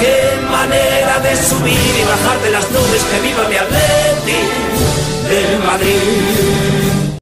Qué 0.00 0.40
manera 0.50 1.18
de 1.20 1.36
subir 1.36 1.72
y 1.72 2.04
bajar 2.04 2.38
de 2.42 2.50
las 2.50 2.70
nubes, 2.70 3.04
que 3.04 3.20
viva 3.20 3.48
mi 3.48 3.56
Atleti 3.56 4.40
del 5.28 5.58
Madrid. 5.64 7.16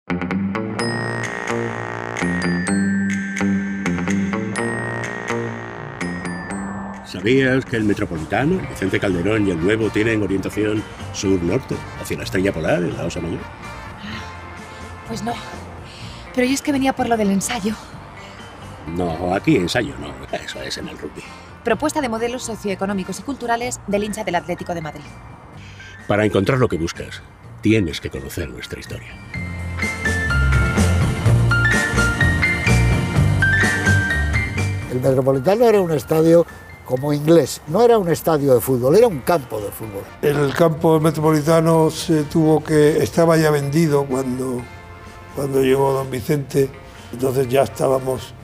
¿Sabías 7.06 7.64
que 7.64 7.76
el 7.76 7.84
Metropolitano, 7.84 8.58
el 8.58 8.66
Vicente 8.66 8.98
Calderón 8.98 9.46
y 9.46 9.52
el 9.52 9.62
Nuevo 9.62 9.88
tienen 9.88 10.22
orientación 10.22 10.82
sur-norte, 11.12 11.76
hacia 12.02 12.18
la 12.18 12.24
estrella 12.24 12.52
polar, 12.52 12.82
en 12.82 12.96
la 12.96 13.04
Osa 13.04 13.20
Mayor? 13.20 13.40
Pues 15.06 15.22
no. 15.22 15.32
Pero 16.34 16.46
yo 16.46 16.54
es 16.54 16.60
que 16.60 16.72
venía 16.72 16.92
por 16.92 17.08
lo 17.08 17.16
del 17.16 17.30
ensayo. 17.30 17.74
No, 18.96 19.32
aquí 19.32 19.56
ensayo 19.56 19.94
no, 20.00 20.12
eso 20.36 20.60
es 20.60 20.76
en 20.76 20.88
el 20.88 20.98
rugby. 20.98 21.22
Propuesta 21.64 22.02
de 22.02 22.10
modelos 22.10 22.42
socioeconómicos 22.42 23.20
y 23.20 23.22
culturales 23.22 23.80
del 23.86 24.04
hincha 24.04 24.22
del 24.22 24.34
Atlético 24.34 24.74
de 24.74 24.82
Madrid. 24.82 25.04
Para 26.06 26.26
encontrar 26.26 26.58
lo 26.58 26.68
que 26.68 26.76
buscas, 26.76 27.22
tienes 27.62 28.02
que 28.02 28.10
conocer 28.10 28.50
nuestra 28.50 28.78
historia. 28.78 29.08
El 34.92 35.00
Metropolitano 35.00 35.64
era 35.64 35.80
un 35.80 35.90
estadio 35.90 36.46
como 36.84 37.14
inglés, 37.14 37.62
no 37.68 37.82
era 37.82 37.96
un 37.96 38.10
estadio 38.10 38.54
de 38.54 38.60
fútbol, 38.60 38.96
era 38.96 39.08
un 39.08 39.20
campo 39.20 39.58
de 39.58 39.70
fútbol. 39.70 40.04
El 40.20 40.52
campo 40.52 41.00
metropolitano 41.00 41.90
se 41.90 42.24
tuvo 42.24 42.62
que 42.62 43.02
estaba 43.02 43.38
ya 43.38 43.50
vendido 43.50 44.04
cuando 44.04 44.62
cuando 45.34 45.62
llegó 45.62 45.94
don 45.94 46.10
Vicente, 46.10 46.68
entonces 47.10 47.48
ya 47.48 47.62
estábamos 47.62 48.34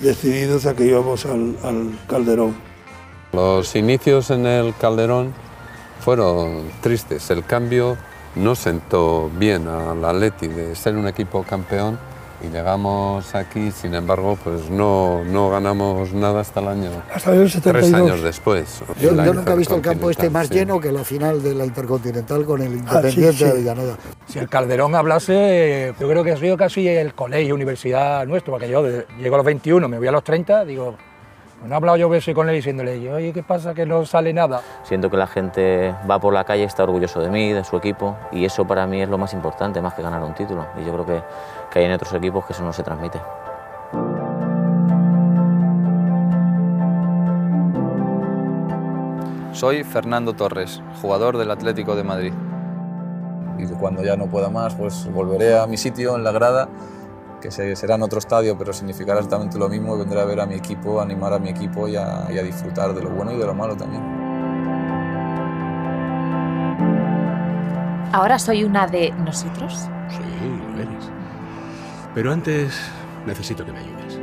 decididos 0.00 0.64
a 0.64 0.74
que 0.74 0.86
íbamos 0.86 1.26
al, 1.26 1.56
al 1.62 1.98
Calderón. 2.08 2.69
Los 3.32 3.76
inicios 3.76 4.30
en 4.30 4.46
el 4.46 4.74
Calderón 4.76 5.32
fueron 6.00 6.62
tristes. 6.80 7.30
El 7.30 7.44
cambio 7.44 7.96
no 8.34 8.54
sentó 8.54 9.30
bien 9.38 9.68
al 9.68 10.04
Atleti 10.04 10.48
de 10.48 10.74
ser 10.74 10.96
un 10.96 11.06
equipo 11.06 11.42
campeón 11.44 11.98
y 12.42 12.48
llegamos 12.48 13.34
aquí, 13.34 13.70
sin 13.70 13.94
embargo, 13.94 14.38
pues 14.42 14.70
no, 14.70 15.22
no 15.24 15.50
ganamos 15.50 16.12
nada 16.14 16.40
hasta 16.40 16.60
el 16.60 16.68
año. 16.68 16.90
Hasta 17.14 17.34
el 17.34 17.50
72. 17.50 17.90
Tres 17.90 17.94
años 17.94 18.22
después. 18.22 18.82
Yo, 18.98 19.14
yo 19.14 19.34
nunca 19.34 19.52
he 19.52 19.56
visto 19.56 19.74
el 19.76 19.82
campo 19.82 20.10
este 20.10 20.30
más 20.30 20.48
sí. 20.48 20.54
lleno 20.54 20.80
que 20.80 20.90
la 20.90 21.04
final 21.04 21.42
de 21.42 21.54
la 21.54 21.66
Intercontinental 21.66 22.44
con 22.46 22.62
el 22.62 22.72
Independiente 22.72 23.32
sí. 23.34 23.44
de 23.44 23.50
Avellaneda. 23.50 23.96
Si 24.26 24.38
el 24.38 24.48
Calderón 24.48 24.94
hablase, 24.94 25.92
yo 26.00 26.08
creo 26.08 26.24
que 26.24 26.32
ha 26.32 26.36
sido 26.38 26.56
casi 26.56 26.88
el 26.88 27.14
colegio, 27.14 27.54
universidad 27.54 28.26
nuestro, 28.26 28.54
porque 28.54 28.70
yo 28.70 28.82
de- 28.82 29.06
llego 29.20 29.34
a 29.34 29.38
los 29.38 29.46
21, 29.46 29.86
me 29.86 29.98
voy 29.98 30.06
a 30.08 30.12
los 30.12 30.24
30, 30.24 30.64
digo, 30.64 30.96
pues 31.60 31.68
no 31.68 31.74
he 31.74 31.76
hablado 31.76 31.98
yo 31.98 32.08
veces 32.08 32.34
con 32.34 32.48
él 32.48 32.54
diciéndole, 32.54 33.12
oye, 33.12 33.34
¿qué 33.34 33.42
pasa 33.42 33.74
que 33.74 33.84
no 33.84 34.06
sale 34.06 34.32
nada? 34.32 34.62
Siento 34.82 35.10
que 35.10 35.18
la 35.18 35.26
gente 35.26 35.94
va 36.10 36.18
por 36.18 36.32
la 36.32 36.44
calle, 36.44 36.64
está 36.64 36.84
orgulloso 36.84 37.20
de 37.20 37.28
mí, 37.28 37.52
de 37.52 37.64
su 37.64 37.76
equipo, 37.76 38.16
y 38.32 38.46
eso 38.46 38.66
para 38.66 38.86
mí 38.86 39.02
es 39.02 39.10
lo 39.10 39.18
más 39.18 39.34
importante, 39.34 39.82
más 39.82 39.92
que 39.92 40.00
ganar 40.00 40.22
un 40.22 40.32
título. 40.32 40.66
Y 40.80 40.86
yo 40.86 40.92
creo 40.94 41.04
que, 41.04 41.22
que 41.70 41.78
hay 41.80 41.84
en 41.84 41.92
otros 41.92 42.14
equipos 42.14 42.46
que 42.46 42.54
eso 42.54 42.62
no 42.62 42.72
se 42.72 42.82
transmite. 42.82 43.20
Soy 49.52 49.84
Fernando 49.84 50.32
Torres, 50.32 50.82
jugador 51.02 51.36
del 51.36 51.50
Atlético 51.50 51.94
de 51.94 52.04
Madrid. 52.04 52.32
Y 53.58 53.66
cuando 53.74 54.02
ya 54.02 54.16
no 54.16 54.28
pueda 54.28 54.48
más, 54.48 54.74
pues 54.74 55.12
volveré 55.12 55.58
a 55.58 55.66
mi 55.66 55.76
sitio 55.76 56.16
en 56.16 56.24
la 56.24 56.32
grada, 56.32 56.68
que 57.40 57.50
se- 57.50 57.74
será 57.76 57.94
en 57.96 58.02
otro 58.02 58.18
estadio, 58.18 58.56
pero 58.58 58.72
significará 58.72 59.18
exactamente 59.20 59.58
lo 59.58 59.68
mismo. 59.68 59.96
y 59.96 59.98
Vendré 59.98 60.20
a 60.20 60.24
ver 60.24 60.40
a 60.40 60.46
mi 60.46 60.54
equipo, 60.54 61.00
a 61.00 61.02
animar 61.04 61.32
a 61.32 61.38
mi 61.38 61.48
equipo 61.48 61.88
y 61.88 61.96
a, 61.96 62.26
y 62.30 62.38
a 62.38 62.42
disfrutar 62.42 62.94
de 62.94 63.02
lo 63.02 63.10
bueno 63.10 63.32
y 63.32 63.36
de 63.38 63.46
lo 63.46 63.54
malo 63.54 63.76
también. 63.76 64.02
Ahora 68.12 68.38
soy 68.38 68.64
una 68.64 68.86
de 68.86 69.12
nosotros. 69.12 69.88
Sí, 70.10 70.72
lo 70.74 70.82
eres. 70.82 71.10
Pero 72.14 72.32
antes 72.32 72.78
necesito 73.26 73.64
que 73.64 73.72
me 73.72 73.78
ayudes. 73.78 74.18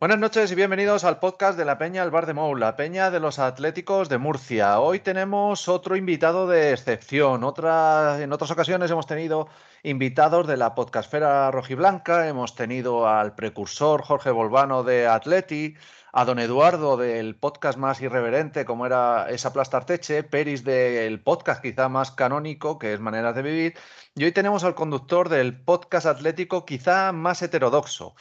Buenas 0.00 0.18
noches 0.18 0.50
y 0.50 0.54
bienvenidos 0.54 1.04
al 1.04 1.18
podcast 1.18 1.58
de 1.58 1.66
la 1.66 1.76
Peña 1.76 2.02
El 2.02 2.10
Bar 2.10 2.24
de 2.24 2.32
Mou, 2.32 2.56
la 2.56 2.74
Peña 2.74 3.10
de 3.10 3.20
los 3.20 3.38
Atléticos 3.38 4.08
de 4.08 4.16
Murcia. 4.16 4.80
Hoy 4.80 5.00
tenemos 5.00 5.68
otro 5.68 5.94
invitado 5.94 6.48
de 6.48 6.72
excepción. 6.72 7.44
Otra, 7.44 8.18
en 8.22 8.32
otras 8.32 8.50
ocasiones 8.50 8.90
hemos 8.90 9.06
tenido 9.06 9.48
invitados 9.82 10.46
de 10.46 10.56
la 10.56 10.74
podcastfera 10.74 11.50
rojiblanca, 11.50 12.26
hemos 12.28 12.54
tenido 12.54 13.06
al 13.06 13.34
precursor 13.34 14.00
Jorge 14.00 14.30
Volvano 14.30 14.84
de 14.84 15.06
Atleti, 15.06 15.74
a 16.14 16.24
don 16.24 16.38
Eduardo 16.38 16.96
del 16.96 17.36
podcast 17.36 17.78
más 17.78 18.00
irreverente 18.00 18.64
como 18.64 18.86
era 18.86 19.26
esa 19.28 19.52
Plastarteche, 19.52 20.22
Peris 20.22 20.64
del 20.64 21.22
podcast 21.22 21.60
quizá 21.60 21.90
más 21.90 22.10
canónico 22.10 22.78
que 22.78 22.94
es 22.94 23.00
Maneras 23.00 23.34
de 23.34 23.42
Vivir, 23.42 23.74
y 24.14 24.24
hoy 24.24 24.32
tenemos 24.32 24.64
al 24.64 24.74
conductor 24.74 25.28
del 25.28 25.60
podcast 25.60 26.06
atlético 26.06 26.64
quizá 26.64 27.12
más 27.12 27.42
heterodoxo. 27.42 28.14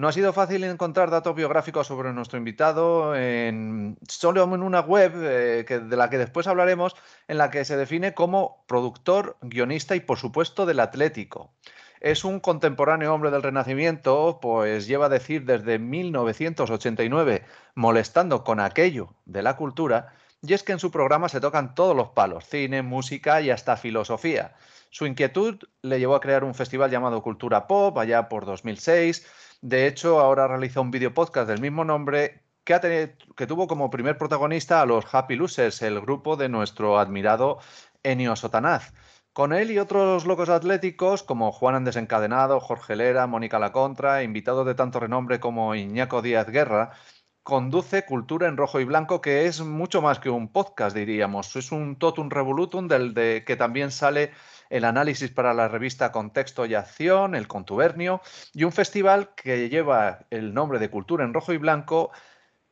No 0.00 0.08
ha 0.08 0.12
sido 0.12 0.32
fácil 0.32 0.64
encontrar 0.64 1.10
datos 1.10 1.34
biográficos 1.34 1.86
sobre 1.86 2.14
nuestro 2.14 2.38
invitado 2.38 3.14
en, 3.14 3.98
solo 4.08 4.42
en 4.44 4.62
una 4.62 4.80
web 4.80 5.12
eh, 5.16 5.66
que, 5.68 5.78
de 5.78 5.94
la 5.94 6.08
que 6.08 6.16
después 6.16 6.46
hablaremos, 6.46 6.96
en 7.28 7.36
la 7.36 7.50
que 7.50 7.66
se 7.66 7.76
define 7.76 8.14
como 8.14 8.64
productor, 8.66 9.36
guionista 9.42 9.94
y 9.94 10.00
por 10.00 10.16
supuesto 10.16 10.64
del 10.64 10.80
Atlético. 10.80 11.52
Es 12.00 12.24
un 12.24 12.40
contemporáneo 12.40 13.12
hombre 13.12 13.30
del 13.30 13.42
Renacimiento, 13.42 14.38
pues 14.40 14.86
lleva 14.86 15.04
a 15.04 15.10
decir 15.10 15.44
desde 15.44 15.78
1989 15.78 17.44
molestando 17.74 18.42
con 18.42 18.58
aquello 18.58 19.12
de 19.26 19.42
la 19.42 19.56
cultura, 19.56 20.14
y 20.40 20.54
es 20.54 20.62
que 20.62 20.72
en 20.72 20.78
su 20.78 20.90
programa 20.90 21.28
se 21.28 21.42
tocan 21.42 21.74
todos 21.74 21.94
los 21.94 22.08
palos, 22.08 22.46
cine, 22.46 22.80
música 22.80 23.42
y 23.42 23.50
hasta 23.50 23.76
filosofía. 23.76 24.54
Su 24.88 25.06
inquietud 25.06 25.56
le 25.82 25.98
llevó 25.98 26.16
a 26.16 26.20
crear 26.20 26.42
un 26.42 26.54
festival 26.54 26.90
llamado 26.90 27.22
Cultura 27.22 27.66
Pop 27.66 27.96
allá 27.98 28.28
por 28.28 28.44
2006. 28.44 29.24
De 29.62 29.86
hecho, 29.86 30.20
ahora 30.20 30.48
realiza 30.48 30.80
un 30.80 30.90
video 30.90 31.12
podcast 31.12 31.48
del 31.48 31.60
mismo 31.60 31.84
nombre 31.84 32.42
que, 32.64 33.46
tuvo 33.46 33.66
como 33.66 33.90
primer 33.90 34.16
protagonista 34.16 34.80
a 34.80 34.86
los 34.86 35.12
Happy 35.12 35.36
Losers, 35.36 35.82
el 35.82 36.00
grupo 36.00 36.36
de 36.36 36.48
nuestro 36.48 36.98
admirado 36.98 37.58
Enio 38.02 38.36
Sotanaz. 38.36 38.92
Con 39.32 39.52
él 39.52 39.70
y 39.70 39.78
otros 39.78 40.24
locos 40.24 40.48
atléticos 40.48 41.22
como 41.22 41.52
Juan 41.52 41.84
Desencadenado, 41.84 42.60
Jorge 42.60 42.96
Lera, 42.96 43.26
Mónica 43.26 43.58
Lacontra, 43.58 44.22
invitados 44.22 44.66
de 44.66 44.74
tanto 44.74 44.98
renombre 45.00 45.40
como 45.40 45.74
Iñaco 45.74 46.22
Díaz 46.22 46.48
Guerra, 46.48 46.92
conduce 47.42 48.04
Cultura 48.06 48.48
en 48.48 48.56
Rojo 48.56 48.80
y 48.80 48.84
Blanco, 48.84 49.20
que 49.20 49.46
es 49.46 49.60
mucho 49.60 50.00
más 50.02 50.20
que 50.20 50.30
un 50.30 50.52
podcast, 50.52 50.96
diríamos. 50.96 51.54
Es 51.56 51.70
un 51.72 51.98
totum 51.98 52.30
revolutum 52.30 52.88
del 52.88 53.14
de 53.14 53.44
que 53.46 53.56
también 53.56 53.90
sale 53.90 54.32
el 54.70 54.84
análisis 54.84 55.30
para 55.30 55.52
la 55.52 55.68
revista 55.68 56.12
Contexto 56.12 56.64
y 56.64 56.74
Acción, 56.74 57.34
el 57.34 57.48
Contubernio, 57.48 58.22
y 58.54 58.64
un 58.64 58.72
festival 58.72 59.34
que 59.34 59.68
lleva 59.68 60.20
el 60.30 60.54
nombre 60.54 60.78
de 60.78 60.88
Cultura 60.88 61.24
en 61.24 61.34
Rojo 61.34 61.52
y 61.52 61.58
Blanco 61.58 62.10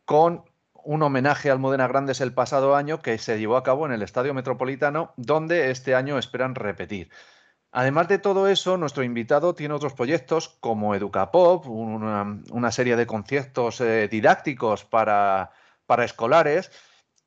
con 0.05 0.45
un 0.73 1.03
homenaje 1.03 1.51
al 1.51 1.59
Modena 1.59 1.89
Grandes 1.89 2.21
el 2.21 2.33
pasado 2.33 2.75
año 2.75 3.01
que 3.01 3.19
se 3.19 3.39
llevó 3.39 3.57
a 3.57 3.63
cabo 3.65 3.85
en 3.85 3.93
el 3.93 4.03
Estadio 4.03 4.33
Metropolitano, 4.33 5.13
donde 5.17 5.71
este 5.71 5.95
año 5.95 6.19
esperan 6.19 6.55
repetir. 6.55 7.11
Además 7.73 8.09
de 8.09 8.19
todo 8.19 8.49
eso, 8.49 8.79
nuestro 8.79 9.03
invitado 9.03 9.55
tiene 9.55 9.75
otros 9.75 9.93
proyectos 9.93 10.57
como 10.61 10.95
Educapop, 10.95 11.67
una, 11.67 12.73
serie 12.73 12.97
de 12.97 13.07
conciertos 13.07 13.83
eh, 13.83 14.09
didácticos 14.09 14.85
para, 14.87 15.51
para 15.85 16.05
escolares, 16.05 16.71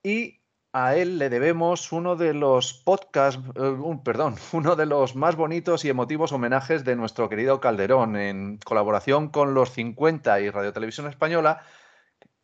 y 0.01 0.41
a 0.73 0.95
él 0.95 1.18
le 1.18 1.29
debemos 1.29 1.91
uno 1.91 2.15
de 2.15 2.33
los 2.33 2.73
podcasts, 2.73 3.41
un, 3.57 4.03
perdón, 4.03 4.35
uno 4.53 4.75
de 4.75 4.85
los 4.85 5.15
más 5.15 5.35
bonitos 5.35 5.85
y 5.85 5.89
emotivos 5.89 6.31
homenajes 6.31 6.83
de 6.85 6.95
nuestro 6.95 7.29
querido 7.29 7.59
Calderón, 7.59 8.15
en 8.15 8.57
colaboración 8.57 9.29
con 9.29 9.53
los 9.53 9.71
50 9.71 10.39
y 10.41 10.50
Radio 10.50 10.73
Televisión 10.73 11.07
Española. 11.07 11.63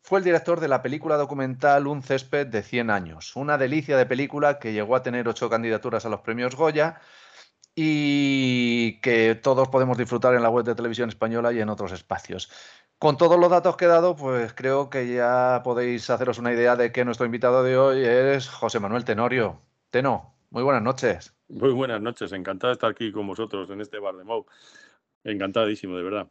Fue 0.02 0.20
el 0.20 0.24
director 0.24 0.60
de 0.60 0.68
la 0.68 0.80
película 0.82 1.16
documental 1.16 1.86
Un 1.86 2.02
césped 2.02 2.46
de 2.46 2.62
100 2.62 2.90
años, 2.90 3.36
una 3.36 3.58
delicia 3.58 3.96
de 3.96 4.06
película 4.06 4.58
que 4.58 4.72
llegó 4.72 4.96
a 4.96 5.02
tener 5.02 5.28
ocho 5.28 5.50
candidaturas 5.50 6.06
a 6.06 6.08
los 6.08 6.20
premios 6.20 6.56
Goya 6.56 7.00
y 7.74 9.00
que 9.00 9.34
todos 9.36 9.68
podemos 9.68 9.96
disfrutar 9.98 10.34
en 10.34 10.42
la 10.42 10.50
web 10.50 10.64
de 10.64 10.74
Televisión 10.74 11.08
Española 11.08 11.52
y 11.52 11.60
en 11.60 11.68
otros 11.68 11.92
espacios. 11.92 12.50
Con 12.98 13.16
todos 13.16 13.38
los 13.38 13.48
datos 13.48 13.76
que 13.76 13.84
he 13.84 13.88
dado, 13.88 14.16
pues 14.16 14.52
creo 14.54 14.90
que 14.90 15.06
ya 15.06 15.60
podéis 15.62 16.10
haceros 16.10 16.38
una 16.38 16.52
idea 16.52 16.74
de 16.74 16.90
que 16.90 17.04
nuestro 17.04 17.26
invitado 17.26 17.62
de 17.62 17.78
hoy 17.78 18.04
es 18.04 18.48
José 18.48 18.80
Manuel 18.80 19.04
Tenorio. 19.04 19.62
Teno, 19.90 20.34
muy 20.50 20.64
buenas 20.64 20.82
noches. 20.82 21.32
Muy 21.48 21.70
buenas 21.70 22.00
noches, 22.02 22.32
encantado 22.32 22.70
de 22.70 22.72
estar 22.72 22.90
aquí 22.90 23.12
con 23.12 23.24
vosotros 23.28 23.70
en 23.70 23.80
este 23.80 24.00
bar 24.00 24.16
de 24.16 24.24
Mau. 24.24 24.46
Encantadísimo, 25.22 25.96
de 25.96 26.02
verdad. 26.02 26.28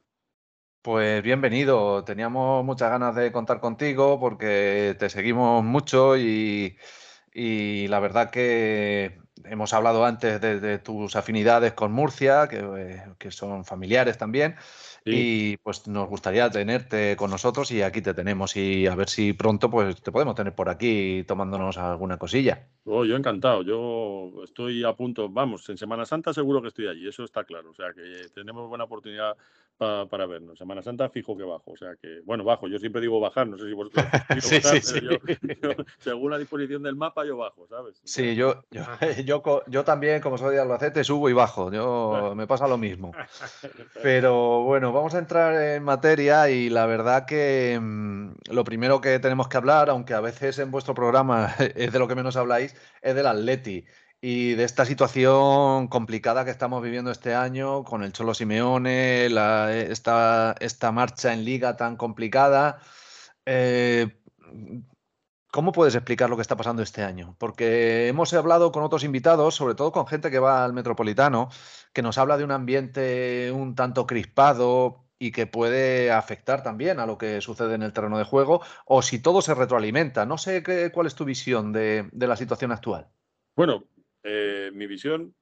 Pues 0.81 1.23
bienvenido, 1.23 2.03
teníamos 2.03 2.65
muchas 2.65 2.89
ganas 2.89 3.15
de 3.15 3.31
contar 3.31 3.61
contigo 3.61 4.19
porque 4.19 4.93
te 4.99 5.09
seguimos 5.09 5.63
mucho 5.63 6.17
y, 6.17 6.77
y 7.31 7.87
la 7.87 8.01
verdad 8.01 8.29
que 8.29 9.21
hemos 9.57 9.73
hablado 9.73 10.05
antes 10.05 10.39
de, 10.39 10.59
de 10.59 10.77
tus 10.77 11.15
afinidades 11.15 11.73
con 11.73 11.91
Murcia, 11.91 12.47
que, 12.47 12.57
eh, 12.59 13.03
que 13.17 13.31
son 13.31 13.65
familiares 13.65 14.17
también. 14.17 14.55
Y 15.09 15.57
pues 15.57 15.87
nos 15.87 16.09
gustaría 16.09 16.49
tenerte 16.49 17.15
con 17.15 17.31
nosotros 17.31 17.71
y 17.71 17.81
aquí 17.81 18.01
te 18.01 18.13
tenemos 18.13 18.57
y 18.57 18.87
a 18.87 18.95
ver 18.95 19.07
si 19.07 19.31
pronto 19.31 19.69
pues 19.69 20.01
te 20.01 20.11
podemos 20.11 20.35
tener 20.35 20.53
por 20.53 20.67
aquí 20.69 21.23
tomándonos 21.25 21.77
alguna 21.77 22.17
cosilla. 22.17 22.67
Oh, 22.83 23.05
yo 23.05 23.15
encantado, 23.15 23.63
yo 23.63 24.43
estoy 24.43 24.83
a 24.83 24.93
punto, 24.93 25.29
vamos, 25.29 25.67
en 25.69 25.77
Semana 25.77 26.05
Santa 26.05 26.33
seguro 26.33 26.61
que 26.61 26.67
estoy 26.69 26.87
allí, 26.87 27.07
eso 27.07 27.23
está 27.23 27.45
claro, 27.45 27.71
o 27.71 27.73
sea 27.73 27.93
que 27.93 28.27
tenemos 28.33 28.67
buena 28.67 28.83
oportunidad 28.83 29.37
para 29.77 30.25
vernos. 30.25 30.57
Semana 30.57 30.81
Santa 30.81 31.09
fijo 31.09 31.37
que 31.37 31.43
bajo, 31.43 31.71
o 31.71 31.77
sea 31.77 31.95
que, 32.01 32.21
bueno, 32.25 32.43
bajo, 32.43 32.67
yo 32.67 32.79
siempre 32.79 32.99
digo 32.99 33.19
bajar, 33.19 33.47
no 33.47 33.57
sé 33.57 33.67
si 33.67 33.73
vosotros 33.73 34.05
sí, 34.41 34.59
sí, 34.61 34.81
sí. 34.81 34.99
según 35.99 36.31
la 36.31 36.39
disposición 36.39 36.81
del 36.81 36.95
mapa 36.95 37.25
yo 37.25 37.37
bajo, 37.37 37.67
¿sabes? 37.67 38.01
Sí, 38.03 38.35
yo, 38.35 38.63
yo, 38.71 38.81
yo, 39.25 39.41
yo, 39.67 39.83
también, 39.83 40.21
como 40.21 40.37
soy 40.37 40.55
de 40.55 40.61
Albacete, 40.61 41.03
subo 41.03 41.29
y 41.29 41.33
bajo, 41.33 41.71
yo 41.71 42.33
me 42.35 42.47
pasa 42.47 42.67
lo 42.67 42.77
mismo. 42.77 43.11
Pero 44.03 44.63
bueno, 44.63 44.91
vamos 44.91 45.15
a 45.15 45.19
entrar 45.19 45.53
en 45.61 45.83
materia 45.83 46.49
y 46.49 46.69
la 46.69 46.85
verdad 46.85 47.25
que 47.25 47.79
mmm, 47.81 48.31
lo 48.51 48.63
primero 48.63 49.01
que 49.01 49.19
tenemos 49.19 49.47
que 49.47 49.57
hablar, 49.57 49.89
aunque 49.89 50.13
a 50.13 50.21
veces 50.21 50.59
en 50.59 50.71
vuestro 50.71 50.93
programa 50.93 51.53
es 51.75 51.91
de 51.91 51.99
lo 51.99 52.07
que 52.07 52.15
menos 52.15 52.35
habláis, 52.35 52.75
es 53.01 53.15
del 53.15 53.27
Atleti 53.27 53.85
y 54.21 54.55
de 54.55 54.63
esta 54.63 54.85
situación 54.85 55.87
complicada 55.87 56.43
que 56.43 56.51
estamos 56.51 56.81
viviendo 56.81 57.11
este 57.11 57.35
año 57.35 57.83
con 57.83 58.03
el 58.03 58.13
Cholo 58.13 58.33
Simeone, 58.33 59.29
la, 59.29 59.75
esta, 59.75 60.55
esta, 60.59 60.91
marcha 60.91 61.33
en 61.33 61.45
liga 61.45 61.77
tan 61.77 61.97
complicada. 61.97 62.79
Eh, 63.45 64.09
¿Cómo 65.57 65.71
puedes 65.71 65.95
explicar 65.95 66.29
lo 66.29 66.35
que 66.35 66.43
está 66.43 66.55
pasando 66.55 66.83
este 66.83 67.01
año? 67.01 67.35
Porque 67.39 68.07
hemos 68.07 68.31
hablado 68.35 68.71
con 68.71 68.83
otros 68.83 69.03
invitados, 69.03 69.55
sobre 69.55 69.73
todo 69.73 69.91
con 69.91 70.05
gente 70.05 70.29
que 70.29 70.37
va 70.37 70.63
al 70.63 70.71
Metropolitano, 70.71 71.49
que 71.93 72.03
nos 72.03 72.19
habla 72.19 72.37
de 72.37 72.43
un 72.43 72.51
ambiente 72.51 73.51
un 73.51 73.73
tanto 73.73 74.05
crispado 74.05 75.07
y 75.17 75.31
que 75.31 75.47
puede 75.47 76.11
afectar 76.11 76.61
también 76.61 76.99
a 76.99 77.07
lo 77.07 77.17
que 77.17 77.41
sucede 77.41 77.73
en 77.73 77.81
el 77.81 77.91
terreno 77.91 78.19
de 78.19 78.23
juego, 78.23 78.61
o 78.85 79.01
si 79.01 79.19
todo 79.19 79.41
se 79.41 79.55
retroalimenta. 79.55 80.27
No 80.27 80.37
sé 80.37 80.61
qué, 80.61 80.91
cuál 80.93 81.07
es 81.07 81.15
tu 81.15 81.25
visión 81.25 81.73
de, 81.73 82.07
la 82.13 82.35
situación 82.35 82.71
actual. 82.71 83.07
Bueno, 83.55 83.85
eh, 84.21 84.69
mi 84.75 84.85
visión 84.85 85.33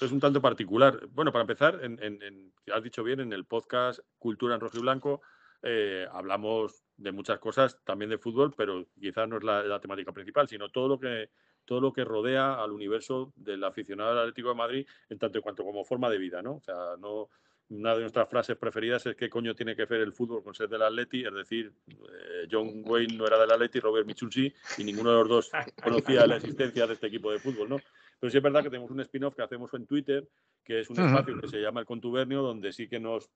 es 0.00 0.10
un 0.10 0.18
tanto 0.18 0.42
particular. 0.42 0.98
Bueno, 1.12 1.30
para 1.30 1.42
empezar, 1.42 1.78
en, 1.84 2.52
has 2.74 2.82
dicho 2.82 3.04
bien, 3.04 3.20
en 3.20 3.32
el 3.32 3.44
podcast 3.44 4.00
Cultura 4.18 4.56
en 4.56 4.62
Rojo 4.62 4.78
y 4.78 4.80
Blanco 4.80 5.22
eh, 5.62 6.06
hablamos 6.10 6.84
de 6.96 7.12
muchas 7.12 7.38
cosas, 7.38 7.78
también 7.84 8.10
de 8.10 8.18
fútbol, 8.18 8.54
pero 8.56 8.86
quizás 8.98 9.28
no 9.28 9.38
es 9.38 9.44
la, 9.44 9.62
la, 9.62 9.80
temática 9.80 10.12
principal, 10.12 10.48
sino 10.48 10.70
todo 10.70 10.88
lo 10.88 10.98
que 10.98 11.30
todo 11.64 11.80
lo 11.80 11.92
que 11.92 12.04
rodea 12.04 12.54
al 12.54 12.72
universo 12.72 13.32
del 13.36 13.62
aficionado 13.62 14.10
al 14.10 14.18
Atlético 14.18 14.48
de 14.48 14.54
Madrid 14.54 14.86
en 15.08 15.18
tanto 15.18 15.38
y 15.38 15.42
cuanto 15.42 15.62
como 15.62 15.84
forma 15.84 16.10
de 16.10 16.18
vida, 16.18 16.42
¿no? 16.42 16.56
O 16.56 16.60
sea, 16.60 16.96
no, 16.98 17.28
una 17.70 17.94
de 17.94 18.00
nuestras 18.00 18.28
frases 18.28 18.56
preferidas 18.56 19.06
es 19.06 19.14
qué 19.14 19.30
coño 19.30 19.54
tiene 19.54 19.76
que 19.76 19.84
ver 19.84 20.00
el 20.00 20.12
fútbol 20.12 20.42
con 20.42 20.54
ser 20.54 20.68
del 20.68 20.82
Atleti, 20.82 21.24
es 21.24 21.32
decir, 21.32 21.72
eh, 21.88 22.48
John 22.50 22.82
Wayne 22.84 23.16
no 23.16 23.26
era 23.26 23.38
del 23.38 23.52
Atleti, 23.52 23.78
Robert 23.78 24.06
Michul 24.06 24.32
sí, 24.32 24.52
y 24.78 24.84
ninguno 24.84 25.10
de 25.10 25.16
los 25.18 25.28
dos 25.28 25.50
conocía 25.82 26.26
la 26.26 26.36
existencia 26.36 26.86
de 26.86 26.94
este 26.94 27.06
equipo 27.06 27.30
de 27.30 27.38
fútbol, 27.38 27.68
¿no? 27.68 27.80
Pero 28.18 28.30
sí 28.30 28.36
es 28.36 28.42
verdad 28.42 28.62
que 28.62 28.70
tenemos 28.70 28.90
un 28.90 29.00
spin-off 29.00 29.36
que 29.36 29.42
hacemos 29.42 29.72
en 29.74 29.86
Twitter, 29.86 30.28
que 30.64 30.80
es 30.80 30.90
un 30.90 30.98
espacio 30.98 31.40
que 31.40 31.48
se 31.48 31.60
llama 31.60 31.80
El 31.80 31.86
Contubernio, 31.86 32.42
donde 32.42 32.72
sí 32.72 32.88
que 32.88 32.98
nos 32.98 33.30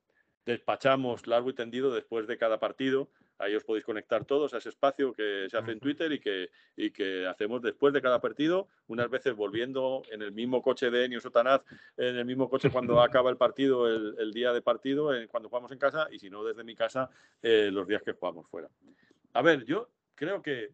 despachamos 0.44 1.26
largo 1.26 1.50
y 1.50 1.54
tendido 1.54 1.94
después 1.94 2.26
de 2.26 2.36
cada 2.36 2.58
partido. 2.58 3.08
Ahí 3.38 3.54
os 3.54 3.64
podéis 3.64 3.84
conectar 3.84 4.24
todos 4.24 4.54
a 4.54 4.58
ese 4.58 4.68
espacio 4.68 5.12
que 5.12 5.48
se 5.50 5.56
hace 5.56 5.72
en 5.72 5.80
Twitter 5.80 6.12
y 6.12 6.20
que, 6.20 6.50
y 6.76 6.90
que 6.90 7.26
hacemos 7.26 7.62
después 7.62 7.92
de 7.92 8.00
cada 8.00 8.20
partido, 8.20 8.68
unas 8.86 9.10
veces 9.10 9.34
volviendo 9.34 10.02
en 10.12 10.22
el 10.22 10.30
mismo 10.30 10.62
coche 10.62 10.90
de 10.90 11.04
Enio 11.04 11.20
Sotanaz, 11.20 11.62
en 11.96 12.16
el 12.16 12.24
mismo 12.24 12.48
coche 12.48 12.70
cuando 12.70 13.00
acaba 13.02 13.30
el 13.30 13.36
partido, 13.36 13.88
el, 13.88 14.14
el 14.18 14.32
día 14.32 14.52
de 14.52 14.62
partido, 14.62 15.10
cuando 15.28 15.48
jugamos 15.48 15.72
en 15.72 15.78
casa, 15.78 16.06
y 16.12 16.18
si 16.18 16.30
no, 16.30 16.44
desde 16.44 16.62
mi 16.62 16.76
casa, 16.76 17.10
eh, 17.42 17.70
los 17.72 17.88
días 17.88 18.02
que 18.02 18.12
jugamos 18.12 18.46
fuera. 18.48 18.68
A 19.32 19.42
ver, 19.42 19.64
yo 19.64 19.90
creo 20.14 20.40
que 20.40 20.70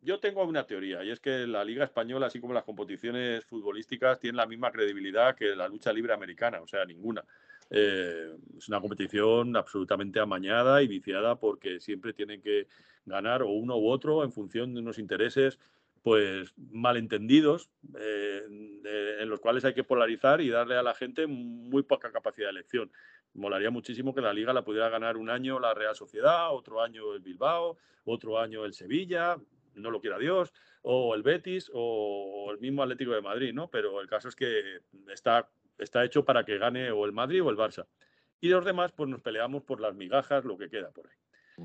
yo 0.00 0.20
tengo 0.20 0.44
una 0.44 0.64
teoría 0.64 1.04
y 1.04 1.10
es 1.10 1.20
que 1.20 1.46
la 1.46 1.64
Liga 1.64 1.84
Española, 1.84 2.26
así 2.26 2.40
como 2.40 2.54
las 2.54 2.64
competiciones 2.64 3.44
futbolísticas, 3.44 4.18
tienen 4.18 4.36
la 4.36 4.46
misma 4.46 4.70
credibilidad 4.70 5.34
que 5.34 5.54
la 5.54 5.68
lucha 5.68 5.92
libre 5.92 6.14
americana, 6.14 6.60
o 6.60 6.66
sea, 6.66 6.84
ninguna. 6.84 7.22
Eh, 7.70 8.34
es 8.56 8.68
una 8.68 8.80
competición 8.80 9.56
absolutamente 9.56 10.20
amañada 10.20 10.82
y 10.82 10.88
viciada 10.88 11.36
porque 11.36 11.80
siempre 11.80 12.12
tienen 12.12 12.40
que 12.40 12.66
ganar 13.04 13.42
o 13.42 13.50
uno 13.50 13.76
u 13.76 13.88
otro 13.88 14.24
en 14.24 14.32
función 14.32 14.74
de 14.74 14.80
unos 14.80 14.98
intereses 14.98 15.58
pues 16.02 16.54
malentendidos 16.56 17.70
eh, 17.98 18.42
en 19.20 19.28
los 19.28 19.40
cuales 19.40 19.64
hay 19.64 19.74
que 19.74 19.84
polarizar 19.84 20.40
y 20.40 20.48
darle 20.48 20.76
a 20.76 20.82
la 20.82 20.94
gente 20.94 21.26
muy 21.26 21.82
poca 21.82 22.12
capacidad 22.12 22.46
de 22.46 22.52
elección. 22.52 22.90
Molaría 23.34 23.70
muchísimo 23.70 24.14
que 24.14 24.20
la 24.20 24.32
liga 24.32 24.52
la 24.52 24.64
pudiera 24.64 24.88
ganar 24.88 25.16
un 25.16 25.28
año 25.28 25.60
la 25.60 25.74
Real 25.74 25.94
Sociedad, 25.94 26.54
otro 26.54 26.80
año 26.80 27.12
el 27.12 27.20
Bilbao, 27.20 27.76
otro 28.04 28.38
año 28.38 28.64
el 28.64 28.72
Sevilla, 28.72 29.36
no 29.74 29.90
lo 29.90 30.00
quiera 30.00 30.18
Dios, 30.18 30.52
o 30.82 31.14
el 31.14 31.22
Betis 31.22 31.70
o 31.74 32.48
el 32.52 32.58
mismo 32.58 32.82
Atlético 32.82 33.12
de 33.12 33.20
Madrid, 33.20 33.52
¿no? 33.52 33.68
Pero 33.68 34.00
el 34.00 34.08
caso 34.08 34.28
es 34.28 34.36
que 34.36 34.80
está, 35.12 35.48
está 35.78 36.04
hecho 36.04 36.24
para 36.24 36.44
que 36.44 36.58
gane 36.58 36.90
o 36.90 37.04
el 37.04 37.12
Madrid 37.12 37.42
o 37.42 37.50
el 37.50 37.56
Barça. 37.56 37.86
Y 38.40 38.48
los 38.48 38.64
demás, 38.64 38.92
pues 38.92 39.08
nos 39.08 39.20
peleamos 39.20 39.62
por 39.62 39.80
las 39.80 39.94
migajas, 39.94 40.44
lo 40.44 40.56
que 40.56 40.68
queda 40.68 40.90
por 40.90 41.06
ahí. 41.08 41.16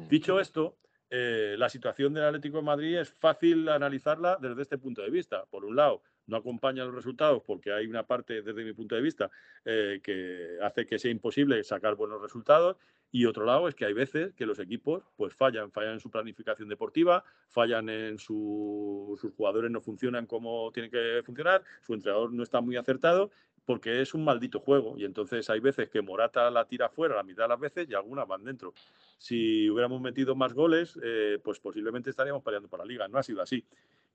Dicho 0.10 0.39
esto, 0.39 0.77
eh, 1.10 1.55
la 1.60 1.70
situación 1.70 2.13
del 2.13 2.24
Atlético 2.24 2.58
de 2.58 2.63
Madrid 2.63 2.98
es 2.98 3.12
fácil 3.12 3.70
analizarla 3.70 4.38
desde 4.41 4.63
este 4.63 4.79
punto 4.79 5.03
de 5.03 5.12
vista. 5.12 5.46
Por 5.46 5.65
un 5.65 5.75
lado, 5.75 6.01
no 6.25 6.38
acompaña 6.38 6.86
los 6.86 6.96
resultados 6.96 7.43
porque 7.46 7.72
hay 7.72 7.86
una 7.86 8.03
parte, 8.03 8.41
desde 8.41 8.63
mi 8.63 8.74
punto 8.74 8.96
de 8.96 9.01
vista, 9.01 9.29
eh, 9.65 10.00
que 10.03 10.58
hace 10.62 10.88
que 10.88 10.98
sea 10.98 11.12
imposible 11.12 11.63
sacar 11.63 11.96
buenos 11.96 12.20
resultados. 12.20 12.77
Y 13.12 13.27
otro 13.27 13.46
lado 13.46 13.67
es 13.67 13.75
que 13.75 13.86
hay 13.86 13.93
veces 13.93 14.34
que 14.34 14.48
los 14.48 14.58
equipos 14.58 15.03
pues 15.15 15.36
fallan, 15.36 15.72
fallan 15.72 15.93
en 15.93 16.00
su 16.00 16.10
planificación 16.10 16.67
deportiva, 16.67 17.24
fallan 17.48 17.89
en 17.89 18.17
su, 18.17 19.15
sus 19.22 19.32
jugadores 19.34 19.70
no 19.70 19.82
funcionan 19.82 20.25
como 20.25 20.72
tienen 20.72 20.89
que 20.89 21.22
funcionar, 21.24 21.62
su 21.84 21.93
entrenador 21.93 22.34
no 22.34 22.41
está 22.41 22.60
muy 22.60 22.75
acertado 22.75 23.29
porque 23.65 24.01
es 24.01 24.13
un 24.13 24.24
maldito 24.24 24.60
juego 24.60 24.98
y 24.98 25.05
entonces 25.05 25.50
hay 25.50 25.60
veces 25.60 25.89
que 25.89 26.01
Morata 26.01 26.50
la 26.51 26.67
tira 26.67 26.89
fuera 26.89 27.15
la 27.15 27.24
mitad 27.24 27.43
de 27.43 27.50
las 27.50 27.60
veces 27.60 27.89
y 27.89 27.93
algunas 27.93 28.27
van 28.27 28.43
dentro. 28.43 28.74
Si 29.17 29.70
hubiéramos 29.70 30.01
metido 30.01 30.36
más 30.36 30.53
goles, 30.53 31.00
eh, 31.01 31.39
pues 31.43 31.60
posiblemente 31.60 32.10
estaríamos 32.10 32.43
peleando 32.43 32.67
por 32.67 32.79
la 32.79 32.86
liga. 32.86 33.08
No 33.08 33.17
ha 33.17 33.24
sido 33.24 33.41
así. 33.41 33.65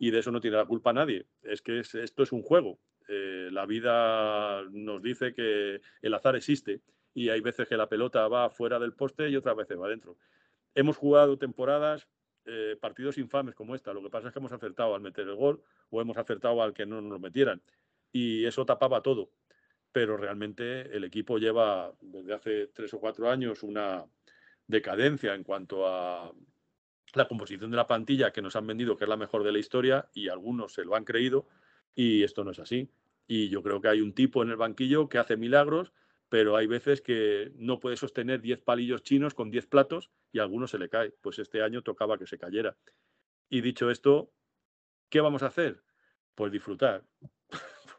y 0.01 0.11
de 0.11 0.21
eso 0.21 0.31
no 0.31 0.41
tiene 0.41 0.57
la 0.57 0.65
culpa 0.65 0.93
nadie. 0.93 1.27
Es 1.43 1.61
que 1.61 1.81
esto 1.81 2.23
es 2.23 2.33
un 2.33 2.43
juego. 2.43 2.79
Eh, 3.09 3.49
la 3.51 3.67
vida 3.67 4.63
nos 4.71 5.03
dice 5.03 5.33
que 5.35 5.81
el 6.03 6.15
azar 6.15 6.37
existe 6.37 6.83
y 7.15 7.31
hay 7.31 7.41
veces 7.41 7.67
que 7.67 7.77
la 7.77 7.89
pelota 7.89 8.29
va 8.29 8.51
fuera 8.51 8.79
del 8.79 8.93
poste 8.93 9.29
y 9.29 9.37
otras 9.37 9.57
veces 9.57 9.79
va 9.81 9.89
dentro. 9.89 10.17
Hemos 10.75 10.97
jugado 10.97 11.39
temporadas, 11.39 12.07
eh, 12.45 12.77
partidos 12.81 13.19
infames 13.19 13.55
como 13.55 13.75
esta. 13.75 13.93
Lo 13.93 14.03
que 14.03 14.11
pasa 14.11 14.29
es 14.29 14.33
que 14.33 14.39
hemos 14.39 14.53
acertado 14.53 14.95
al 14.95 15.01
meter 15.01 15.27
el 15.27 15.35
gol 15.35 15.63
o 15.91 16.01
hemos 16.01 16.17
acertado 16.17 16.63
al 16.63 16.75
que 16.75 16.87
no 16.87 17.01
nos 17.01 17.19
metieran. 17.19 17.61
Y 18.13 18.45
eso 18.45 18.65
tapaba 18.65 19.03
todo. 19.03 19.31
Pero 19.93 20.17
realmente 20.17 20.95
el 20.95 21.05
equipo 21.05 21.39
lleva 21.39 21.93
desde 22.01 22.35
hace 22.35 22.67
tres 22.69 22.93
o 22.95 23.01
cuatro 23.01 23.31
años 23.31 23.63
una 23.63 24.05
decadencia 24.67 25.35
en 25.35 25.45
cuanto 25.45 25.87
a 25.87 26.33
la 27.15 27.27
composición 27.27 27.71
de 27.71 27.77
la 27.77 27.87
plantilla 27.87 28.33
que 28.33 28.43
nos 28.43 28.55
han 28.55 28.67
vendido 28.67 28.97
que 28.97 29.05
es 29.05 29.09
la 29.09 29.17
mejor 29.17 29.43
de 29.43 29.53
la 29.53 29.59
historia 29.59 30.09
y 30.15 30.29
algunos 30.29 30.75
se 30.75 30.85
lo 30.85 30.95
han 30.95 31.05
creído 31.05 31.49
y 31.95 32.23
esto 32.23 32.45
no 32.45 32.53
es 32.53 32.59
así. 32.59 32.91
Y 33.27 33.49
yo 33.49 33.63
creo 33.63 33.81
que 33.81 33.89
hay 33.89 34.01
un 34.01 34.15
tipo 34.15 34.43
en 34.43 34.51
el 34.51 34.57
banquillo 34.57 35.09
que 35.09 35.19
hace 35.19 35.37
milagros, 35.37 35.93
pero 36.29 36.57
hay 36.57 36.67
veces 36.67 37.01
que 37.01 37.53
no 37.57 37.81
puede 37.81 37.97
sostener 37.97 38.41
10 38.41 38.61
palillos 38.61 39.03
chinos 39.03 39.35
con 39.35 39.51
10 39.51 39.67
platos 39.67 40.11
y 40.33 40.39
a 40.39 40.43
algunos 40.43 40.71
se 40.71 40.79
le 40.79 40.89
cae. 40.89 41.11
Pues 41.21 41.39
este 41.39 41.63
año 41.63 41.83
tocaba 41.83 42.19
que 42.19 42.27
se 42.27 42.39
cayera. 42.39 42.77
Y 43.51 43.63
dicho 43.63 43.91
esto, 43.91 44.33
¿qué 45.09 45.21
vamos 45.21 45.43
a 45.43 45.47
hacer? 45.47 45.83
Pues 46.35 46.53
disfrutar. 46.53 47.05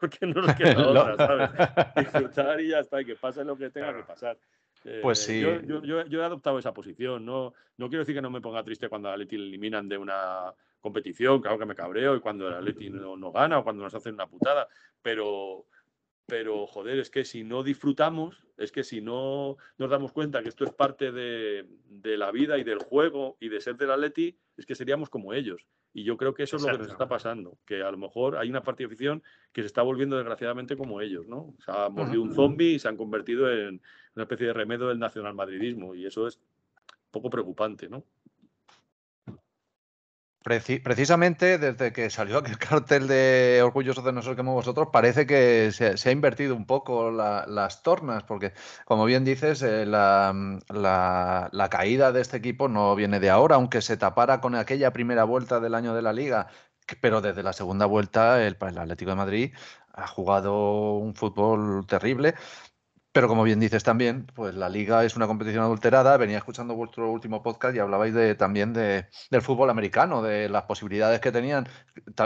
Porque 0.00 0.26
no 0.26 0.40
nos 0.40 0.54
queda 0.56 0.88
otra, 0.88 1.16
¿sabes? 1.16 1.50
Disfrutar 1.96 2.60
y 2.60 2.68
ya 2.68 2.80
está, 2.80 3.00
y 3.00 3.04
que 3.04 3.16
pase 3.16 3.44
lo 3.44 3.56
que 3.56 3.70
tenga 3.70 3.94
que 3.94 4.02
pasar. 4.02 4.38
Pues 5.02 5.28
eh, 5.28 5.60
sí. 5.60 5.66
Yo, 5.66 6.00
he 6.00 6.24
adoptado 6.24 6.58
esa 6.58 6.72
posición. 6.72 7.24
No, 7.24 7.52
no 7.76 7.88
quiero 7.88 8.02
decir 8.02 8.14
que 8.14 8.22
no 8.22 8.30
me 8.30 8.40
ponga 8.40 8.64
triste 8.64 8.88
cuando 8.88 9.10
a 9.10 9.12
Atleti 9.12 9.36
le 9.36 9.46
eliminan 9.46 9.88
de 9.88 9.98
una 9.98 10.54
competición, 10.80 11.42
claro 11.42 11.58
que 11.58 11.66
me 11.66 11.74
cabreo, 11.74 12.16
y 12.16 12.20
cuando 12.20 12.48
el 12.48 12.54
Atleti 12.54 12.88
no, 12.88 13.16
no 13.16 13.30
gana 13.30 13.58
o 13.58 13.64
cuando 13.64 13.82
nos 13.82 13.94
hacen 13.94 14.14
una 14.14 14.26
putada, 14.26 14.66
pero, 15.02 15.66
pero 16.24 16.66
joder, 16.66 16.98
es 16.98 17.10
que 17.10 17.26
si 17.26 17.44
no 17.44 17.62
disfrutamos, 17.62 18.42
es 18.56 18.72
que 18.72 18.82
si 18.82 19.02
no 19.02 19.58
nos 19.76 19.90
damos 19.90 20.12
cuenta 20.12 20.42
que 20.42 20.48
esto 20.48 20.64
es 20.64 20.72
parte 20.72 21.12
de, 21.12 21.66
de 21.84 22.16
la 22.16 22.30
vida 22.30 22.56
y 22.56 22.64
del 22.64 22.78
juego 22.78 23.36
y 23.40 23.50
de 23.50 23.60
ser 23.60 23.76
del 23.76 23.90
Atleti, 23.90 24.38
es 24.56 24.64
que 24.64 24.74
seríamos 24.74 25.10
como 25.10 25.34
ellos. 25.34 25.66
Y 25.92 26.04
yo 26.04 26.16
creo 26.16 26.34
que 26.34 26.44
eso 26.44 26.56
es 26.56 26.62
lo 26.62 26.70
que 26.70 26.78
nos 26.78 26.88
está 26.88 27.08
pasando, 27.08 27.58
que 27.66 27.82
a 27.82 27.90
lo 27.90 27.98
mejor 27.98 28.36
hay 28.36 28.48
una 28.48 28.62
parte 28.62 28.84
de 28.84 28.86
afición 28.86 29.22
que 29.52 29.62
se 29.62 29.66
está 29.66 29.82
volviendo 29.82 30.16
desgraciadamente 30.16 30.76
como 30.76 31.00
ellos, 31.00 31.26
¿no? 31.26 31.54
Se 31.64 31.72
ha 31.72 31.88
mordido 31.88 32.22
un 32.22 32.32
zombie 32.32 32.74
y 32.74 32.78
se 32.78 32.88
han 32.88 32.96
convertido 32.96 33.50
en 33.50 33.82
una 34.14 34.22
especie 34.22 34.46
de 34.46 34.52
remedio 34.52 34.86
del 34.86 35.00
nacionalmadridismo 35.00 35.94
y 35.94 36.06
eso 36.06 36.28
es 36.28 36.40
poco 37.10 37.28
preocupante, 37.28 37.88
¿no? 37.88 38.04
Precisamente 40.42 41.58
desde 41.58 41.92
que 41.92 42.08
salió 42.10 42.38
aquel 42.38 42.58
cartel 42.58 43.06
de 43.06 43.60
Orgullosos 43.62 44.04
de 44.04 44.12
nosotros 44.12 44.36
que 44.36 44.42
vosotros, 44.42 44.88
parece 44.92 45.26
que 45.26 45.70
se, 45.72 46.08
ha 46.08 46.12
invertido 46.12 46.56
un 46.56 46.66
poco 46.66 47.10
las 47.10 47.82
tornas, 47.82 48.22
porque 48.24 48.52
como 48.84 49.04
bien 49.04 49.24
dices, 49.24 49.62
eh, 49.62 49.86
la, 49.86 50.60
la, 50.68 51.68
caída 51.70 52.12
de 52.12 52.20
este 52.20 52.38
equipo 52.38 52.68
no 52.68 52.94
viene 52.94 53.20
de 53.20 53.30
ahora, 53.30 53.56
aunque 53.56 53.82
se 53.82 53.96
tapara 53.96 54.40
con 54.40 54.54
aquella 54.54 54.92
primera 54.92 55.24
vuelta 55.24 55.60
del 55.60 55.74
año 55.74 55.94
de 55.94 56.02
la 56.02 56.12
liga, 56.12 56.48
pero 57.00 57.20
desde 57.20 57.42
la 57.42 57.52
segunda 57.52 57.86
vuelta 57.86 58.44
el, 58.44 58.56
el 58.60 58.78
Atlético 58.78 59.10
de 59.10 59.16
Madrid 59.16 59.54
ha 59.92 60.06
jugado 60.06 60.94
un 60.94 61.14
fútbol 61.14 61.86
terrible. 61.86 62.34
Pero 63.12 63.26
como 63.26 63.42
bien 63.42 63.58
dices 63.58 63.82
también, 63.82 64.26
pues 64.34 64.54
la 64.54 64.68
liga 64.68 65.04
es 65.04 65.16
una 65.16 65.26
competición 65.26 65.64
adulterada. 65.64 66.16
Venía 66.16 66.38
escuchando 66.38 66.74
vuestro 66.76 67.10
último 67.10 67.42
podcast 67.42 67.74
y 67.74 67.80
hablabais 67.80 68.14
de, 68.14 68.36
también 68.36 68.72
de, 68.72 69.06
del 69.30 69.42
fútbol 69.42 69.68
americano, 69.68 70.22
de 70.22 70.48
las 70.48 70.62
posibilidades 70.62 71.18
que 71.20 71.32
tenían. 71.32 71.66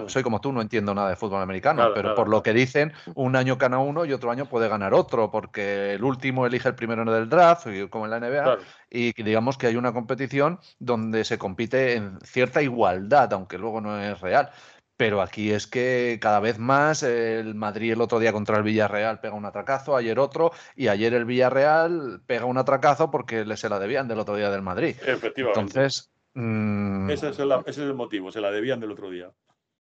Soy 0.09 0.23
como 0.23 0.43
tú, 0.43 0.53
no 0.53 0.61
entiendo 0.61 0.95
nada 0.95 1.09
de 1.09 1.17
fútbol 1.17 1.41
americano, 1.41 1.91
pero 1.95 2.15
por 2.15 2.29
lo 2.29 2.43
que 2.43 2.53
dicen, 2.53 2.93
un 3.15 3.35
año 3.35 3.57
gana 3.57 3.79
uno 3.79 4.05
y 4.05 4.13
otro 4.13 4.31
año 4.31 4.45
puede 4.45 4.69
ganar 4.69 4.93
otro, 4.93 5.31
porque 5.31 5.95
el 5.95 6.05
último 6.05 6.45
elige 6.47 6.69
el 6.69 6.75
primero 6.75 7.03
del 7.11 7.31
draft, 7.31 7.67
como 7.89 8.05
en 8.05 8.11
la 8.11 8.21
NBA, 8.21 8.59
y 8.91 9.23
digamos 9.23 9.57
que 9.57 9.69
hay 9.69 9.77
una 9.77 9.93
competición 9.95 10.61
donde 10.79 11.25
se 11.25 11.39
compite 11.39 11.95
en 11.95 12.21
cierta 12.21 12.61
igualdad, 12.61 13.33
aunque 13.33 13.57
luego 13.57 13.81
no 13.81 13.99
es 13.99 14.21
real. 14.21 14.51
Pero 14.97 15.21
aquí 15.21 15.51
es 15.51 15.67
que 15.67 16.19
cada 16.21 16.39
vez 16.39 16.59
más 16.59 17.03
el 17.03 17.55
Madrid 17.55 17.93
el 17.93 18.01
otro 18.01 18.21
día 18.21 18.33
contra 18.33 18.57
el 18.57 18.63
Villarreal 18.63 19.21
pega 19.21 19.35
un 19.35 19.45
atracazo, 19.45 19.97
ayer 19.97 20.19
otro, 20.19 20.53
y 20.77 20.89
ayer 20.89 21.15
el 21.15 21.25
Villarreal 21.25 22.23
pega 22.27 22.45
un 22.45 22.59
atracazo 22.59 23.11
porque 23.11 23.45
le 23.45 23.57
se 23.57 23.69
la 23.69 23.81
debían 23.81 24.07
del 24.07 24.21
otro 24.21 24.37
día 24.37 24.51
del 24.51 24.63
Madrid. 24.63 24.97
Efectivamente. 25.05 25.61
Entonces. 25.61 26.11
Mm, 26.35 27.11
ese, 27.11 27.31
es 27.31 27.39
el, 27.39 27.53
ese, 27.53 27.71
es 27.71 27.79
el, 27.79 27.95
motivo, 27.95 28.31
se 28.31 28.41
la 28.41 28.51
debían 28.51 28.81
del 28.81 28.93
otro 28.93 29.11
día. 29.11 29.31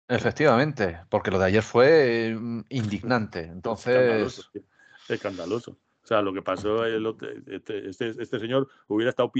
Efectivamente, 0.08 1.00
porque 1.08 1.30
lo 1.30 1.38
de 1.38 1.46
ayer 1.46 1.62
fue 1.62 2.34
mm, 2.38 2.64
indignante. 2.70 3.40
Entonces. 3.40 3.94
Escandaloso. 3.94 4.50
Escandaloso. 5.08 5.78
O 6.02 6.06
sea, 6.06 6.20
lo 6.20 6.32
que 6.32 6.42
pasó, 6.42 6.84
el, 6.84 7.06
este, 7.46 7.88
este, 7.88 8.08
este, 8.08 8.40
señor 8.40 8.68
hubiera 8.88 9.10
estado 9.10 9.30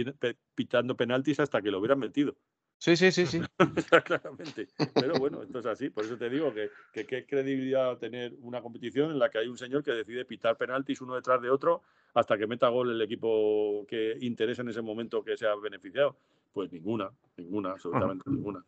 pitando 0.54 0.96
penaltis 0.96 1.40
hasta 1.40 1.60
que 1.60 1.70
lo 1.70 1.80
hubieran 1.80 1.98
metido. 1.98 2.36
Sí, 2.82 2.96
sí, 2.96 3.12
sí, 3.12 3.26
sí. 3.26 3.40
Claramente. 4.04 4.66
Pero 4.92 5.14
bueno, 5.14 5.40
esto 5.44 5.60
es 5.60 5.66
así. 5.66 5.88
Por 5.90 6.04
eso 6.04 6.18
te 6.18 6.28
digo 6.28 6.52
que, 6.52 6.68
qué 6.92 7.24
credibilidad 7.24 7.96
tener 7.98 8.32
una 8.40 8.60
competición 8.60 9.12
en 9.12 9.20
la 9.20 9.30
que 9.30 9.38
hay 9.38 9.46
un 9.46 9.56
señor 9.56 9.84
que 9.84 9.92
decide 9.92 10.24
pitar 10.24 10.56
penaltis 10.56 11.00
uno 11.00 11.14
detrás 11.14 11.40
de 11.40 11.48
otro 11.48 11.82
hasta 12.12 12.36
que 12.36 12.48
meta 12.48 12.66
gol 12.70 12.90
el 12.90 13.00
equipo 13.00 13.86
que 13.86 14.16
interesa 14.22 14.62
en 14.62 14.70
ese 14.70 14.82
momento 14.82 15.22
que 15.22 15.36
sea 15.36 15.54
beneficiado. 15.54 16.16
Pues 16.52 16.72
ninguna, 16.72 17.08
ninguna, 17.36 17.70
absolutamente 17.78 18.28
ninguna. 18.28 18.64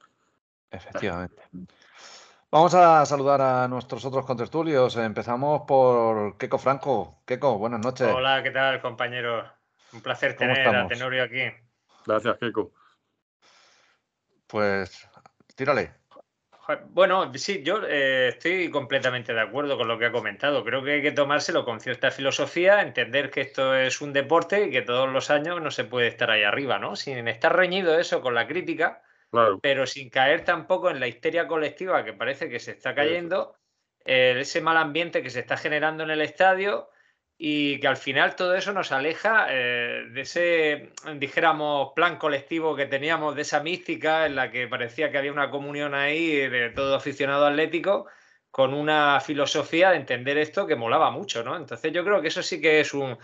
Efectivamente. 0.71 1.43
Vamos 2.53 2.73
a 2.77 3.05
saludar 3.07 3.41
a 3.41 3.67
nuestros 3.67 4.05
otros 4.05 4.25
contertulios. 4.25 4.97
Empezamos 4.97 5.63
por 5.67 6.39
Keco 6.39 6.59
Franco. 6.59 7.19
Keco, 7.25 7.59
buenas 7.59 7.81
noches. 7.81 8.07
Hola, 8.15 8.45
¿qué 8.45 8.53
tal, 8.53 8.81
compañero? 8.81 9.45
Un 9.93 10.03
placer 10.03 10.37
tener 10.37 10.69
a 10.69 10.87
Tenorio 10.87 11.25
aquí. 11.25 11.43
Gracias, 12.07 12.39
Keco. 12.39 12.71
Pues 14.55 15.09
tírale. 15.57 15.95
Bueno, 16.91 17.35
sí, 17.35 17.65
yo 17.65 17.81
eh, 17.89 18.29
estoy 18.29 18.71
completamente 18.71 19.35
de 19.35 19.41
acuerdo 19.41 19.77
con 19.77 19.89
lo 19.89 19.99
que 19.99 20.07
ha 20.07 20.13
comentado. 20.13 20.63
Creo 20.65 20.85
que 20.85 20.93
hay 20.93 21.03
que 21.03 21.11
tomárselo 21.11 21.65
con 21.65 21.81
cierta 21.81 22.13
filosofía, 22.13 22.81
entender 22.81 23.33
que 23.33 23.41
esto 23.41 23.75
es 23.75 24.01
un 24.01 24.13
deporte 24.13 24.67
y 24.67 24.71
que 24.71 24.83
todos 24.83 25.13
los 25.13 25.29
años 25.31 25.61
no 25.61 25.73
se 25.73 25.83
puede 25.83 26.07
estar 26.07 26.31
ahí 26.31 26.45
arriba, 26.45 26.79
¿no? 26.79 26.95
Sin 26.95 27.27
estar 27.27 27.57
reñido 27.57 27.99
eso 27.99 28.21
con 28.21 28.37
la 28.37 28.47
crítica, 28.47 29.03
pero 29.61 29.89
sin 29.89 30.09
caer 30.09 30.45
tampoco 30.45 30.89
en 30.89 31.01
la 31.01 31.09
histeria 31.09 31.49
colectiva 31.49 32.05
que 32.05 32.13
parece 32.13 32.49
que 32.49 32.61
se 32.61 32.71
está 32.71 32.95
cayendo, 32.95 33.57
eh, 34.05 34.37
ese 34.39 34.61
mal 34.61 34.77
ambiente 34.77 35.21
que 35.21 35.31
se 35.31 35.41
está 35.41 35.57
generando 35.57 36.05
en 36.05 36.11
el 36.11 36.21
estadio 36.21 36.91
y 37.37 37.81
que 37.81 37.89
al 37.89 37.97
final 37.97 38.37
todo 38.37 38.55
eso 38.55 38.73
nos 38.73 38.93
aleja 38.93 39.47
eh, 39.51 40.07
de 40.11 40.21
ese, 40.21 40.93
dijéramos, 41.17 41.93
plan 41.95 42.17
colectivo 42.17 42.77
que 42.77 42.87
teníamos, 42.87 43.35
de 43.35 43.43
esa 43.43 43.61
mística 43.61 44.27
en 44.27 44.37
la 44.37 44.51
que 44.51 44.69
parecía 44.69 45.11
que 45.11 45.19
había 45.19 45.33
una 45.33 45.51
comunión 45.51 45.95
ahí 45.95 46.49
de 46.49 46.71
todo 46.71 46.95
aficionado 46.95 47.47
atlético 47.47 48.07
con 48.55 48.73
una 48.73 49.21
filosofía 49.21 49.91
de 49.91 49.97
entender 49.97 50.39
esto 50.39 50.65
que 50.67 50.77
molaba 50.77 51.11
mucho, 51.11 51.43
¿no? 51.43 51.57
Entonces 51.57 51.93
yo 51.93 52.05
creo 52.05 52.23
que 52.23 52.29
eso 52.29 52.41
sí 52.41 52.61
que 52.61 52.79
es 52.79 52.95
un, 52.95 53.19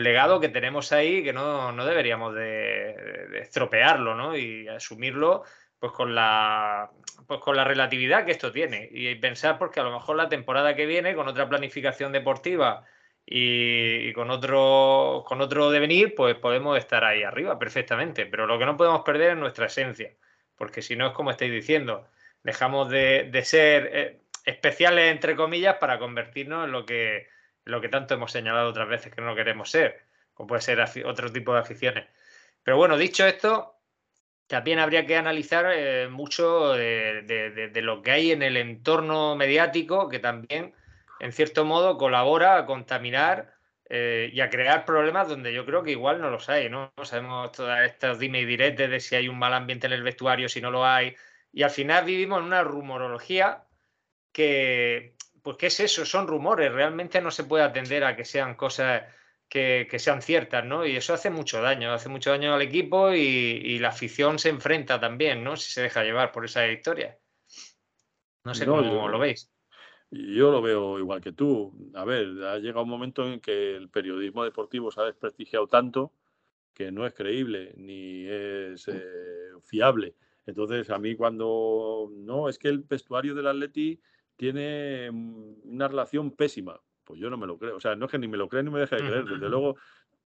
legado 0.00 0.38
que 0.38 0.48
tenemos 0.48 0.92
ahí 0.92 1.24
que 1.24 1.32
no, 1.32 1.72
deberíamos 1.84 2.32
de, 2.32 3.40
estropearlo, 3.40 4.14
¿no? 4.14 4.36
Y 4.36 4.68
asumirlo 4.68 5.42
pues 5.80 5.92
con 5.92 6.14
la 6.14 6.90
pues 7.26 7.40
con 7.40 7.56
la 7.56 7.64
relatividad 7.64 8.24
que 8.24 8.32
esto 8.32 8.52
tiene 8.52 8.88
y 8.90 9.14
pensar 9.16 9.58
porque 9.58 9.80
a 9.80 9.82
lo 9.82 9.92
mejor 9.92 10.16
la 10.16 10.28
temporada 10.28 10.76
que 10.76 10.86
viene 10.86 11.16
con 11.16 11.26
otra 11.26 11.48
planificación 11.48 12.12
deportiva 12.12 12.84
y, 13.26 14.12
con, 14.12 14.30
otro, 14.30 15.24
con 15.26 15.40
otro 15.40 15.70
devenir, 15.70 16.14
pues 16.14 16.36
podemos 16.36 16.78
estar 16.78 17.04
ahí 17.04 17.24
arriba 17.24 17.58
perfectamente. 17.58 18.26
Pero 18.26 18.46
lo 18.46 18.58
que 18.58 18.66
no 18.66 18.76
podemos 18.76 19.02
perder 19.02 19.32
es 19.32 19.36
nuestra 19.36 19.66
esencia, 19.66 20.12
porque 20.56 20.80
si 20.82 20.96
no 20.96 21.08
es 21.08 21.12
como 21.12 21.30
estáis 21.32 21.52
diciendo, 21.52 22.08
dejamos 22.42 22.88
de, 22.88 23.28
ser 23.44 23.90
eh, 23.92 24.20
especiales, 24.44 25.10
entre 25.10 25.34
comillas, 25.34 25.76
para 25.78 25.98
convertirnos 25.98 26.66
en 26.66 26.72
lo 26.72 26.86
que, 26.86 27.28
lo 27.64 27.80
que 27.80 27.88
tanto 27.88 28.14
hemos 28.14 28.30
señalado 28.32 28.68
otras 28.68 28.88
veces 28.88 29.12
que 29.12 29.20
no 29.20 29.34
queremos 29.34 29.70
ser, 29.70 30.02
como 30.32 30.46
puede 30.46 30.62
ser 30.62 30.80
otro 31.04 31.32
tipo 31.32 31.52
de 31.52 31.60
aficiones. 31.60 32.06
Pero 32.62 32.76
bueno, 32.76 32.96
dicho 32.96 33.26
esto, 33.26 33.76
también 34.46 34.78
habría 34.78 35.06
que 35.06 35.16
analizar 35.16 35.66
eh, 35.74 36.08
mucho 36.08 36.72
de, 36.72 37.70
lo 37.82 38.02
que 38.02 38.10
hay 38.12 38.30
en 38.30 38.42
el 38.42 38.56
entorno 38.56 39.34
mediático, 39.34 40.08
que 40.08 40.20
también 40.20 40.72
en 41.20 41.32
cierto 41.32 41.64
modo, 41.64 41.96
colabora 41.98 42.58
a 42.58 42.66
contaminar 42.66 43.54
eh, 43.88 44.30
y 44.32 44.40
a 44.40 44.50
crear 44.50 44.84
problemas 44.84 45.28
donde 45.28 45.52
yo 45.52 45.64
creo 45.64 45.82
que 45.82 45.92
igual 45.92 46.20
no 46.20 46.30
los 46.30 46.48
hay, 46.48 46.68
¿no? 46.68 46.92
Sabemos 47.04 47.52
todas 47.52 47.84
estas 47.88 48.18
dime 48.18 48.40
y 48.40 48.44
diretes 48.44 48.90
de 48.90 49.00
si 49.00 49.14
hay 49.16 49.28
un 49.28 49.38
mal 49.38 49.54
ambiente 49.54 49.86
en 49.86 49.92
el 49.92 50.02
vestuario, 50.02 50.48
si 50.48 50.60
no 50.60 50.70
lo 50.70 50.84
hay. 50.84 51.14
Y 51.52 51.62
al 51.62 51.70
final 51.70 52.04
vivimos 52.04 52.40
en 52.40 52.46
una 52.46 52.62
rumorología 52.64 53.64
que, 54.32 55.16
pues, 55.42 55.56
¿qué 55.56 55.66
es 55.68 55.80
eso? 55.80 56.04
Son 56.04 56.26
rumores. 56.26 56.72
Realmente 56.72 57.20
no 57.20 57.30
se 57.30 57.44
puede 57.44 57.64
atender 57.64 58.04
a 58.04 58.16
que 58.16 58.24
sean 58.24 58.54
cosas 58.56 59.04
que, 59.48 59.88
sean 59.98 60.22
ciertas, 60.22 60.64
¿no? 60.64 60.84
Y 60.84 60.96
eso 60.96 61.14
hace 61.14 61.30
mucho 61.30 61.62
daño, 61.62 61.92
hace 61.92 62.08
mucho 62.08 62.30
daño 62.30 62.54
al 62.54 62.62
equipo 62.62 63.12
y, 63.12 63.18
y, 63.18 63.78
la 63.78 63.88
afición 63.88 64.38
se 64.38 64.50
enfrenta 64.50 65.00
también, 65.00 65.44
¿no? 65.44 65.56
Si 65.56 65.72
se 65.72 65.82
deja 65.82 66.02
llevar 66.02 66.32
por 66.32 66.44
esa 66.44 66.66
historia. 66.66 67.18
No 68.44 68.54
sé 68.54 68.66
No, 68.66 68.76
cómo 68.76 68.82
yo- 68.82 69.08
lo 69.08 69.18
veis. 69.18 69.50
Yo 70.10 70.52
lo 70.52 70.62
veo 70.62 70.98
igual 70.98 71.20
que 71.20 71.32
tú. 71.32 71.72
A 71.94 72.04
ver, 72.04 72.26
ha 72.44 72.58
llegado 72.58 72.84
un 72.84 72.90
momento 72.90 73.26
en 73.26 73.40
que 73.40 73.76
el 73.76 73.88
periodismo 73.88 74.44
deportivo 74.44 74.90
se 74.90 75.00
ha 75.00 75.04
desprestigiado 75.04 75.66
tanto 75.66 76.12
que 76.76 76.92
no 76.92 77.06
es 77.06 77.14
creíble 77.14 77.72
ni 77.76 78.26
es 78.26 78.86
eh, 78.88 79.52
fiable. 79.62 80.14
Entonces, 80.44 80.90
a 80.90 80.98
mí 80.98 81.16
cuando 81.16 82.10
no, 82.12 82.48
es 82.48 82.58
que 82.58 82.68
el 82.68 82.80
vestuario 82.80 83.34
del 83.34 83.46
Atleti 83.46 83.98
tiene 84.36 85.10
mm, 85.10 85.54
una 85.64 85.88
relación 85.88 86.32
pésima, 86.32 86.78
pues 87.02 87.18
yo 87.18 87.30
no 87.30 87.38
me 87.38 87.46
lo 87.46 87.58
creo. 87.58 87.76
O 87.76 87.80
sea, 87.80 87.96
no 87.96 88.04
es 88.04 88.10
que 88.10 88.18
ni 88.18 88.28
me 88.28 88.36
lo 88.36 88.48
crea 88.48 88.62
ni 88.62 88.70
me 88.70 88.80
deje 88.80 88.96
de 88.96 89.02
creer. 89.02 89.24
Desde 89.40 89.48
luego, 89.48 89.76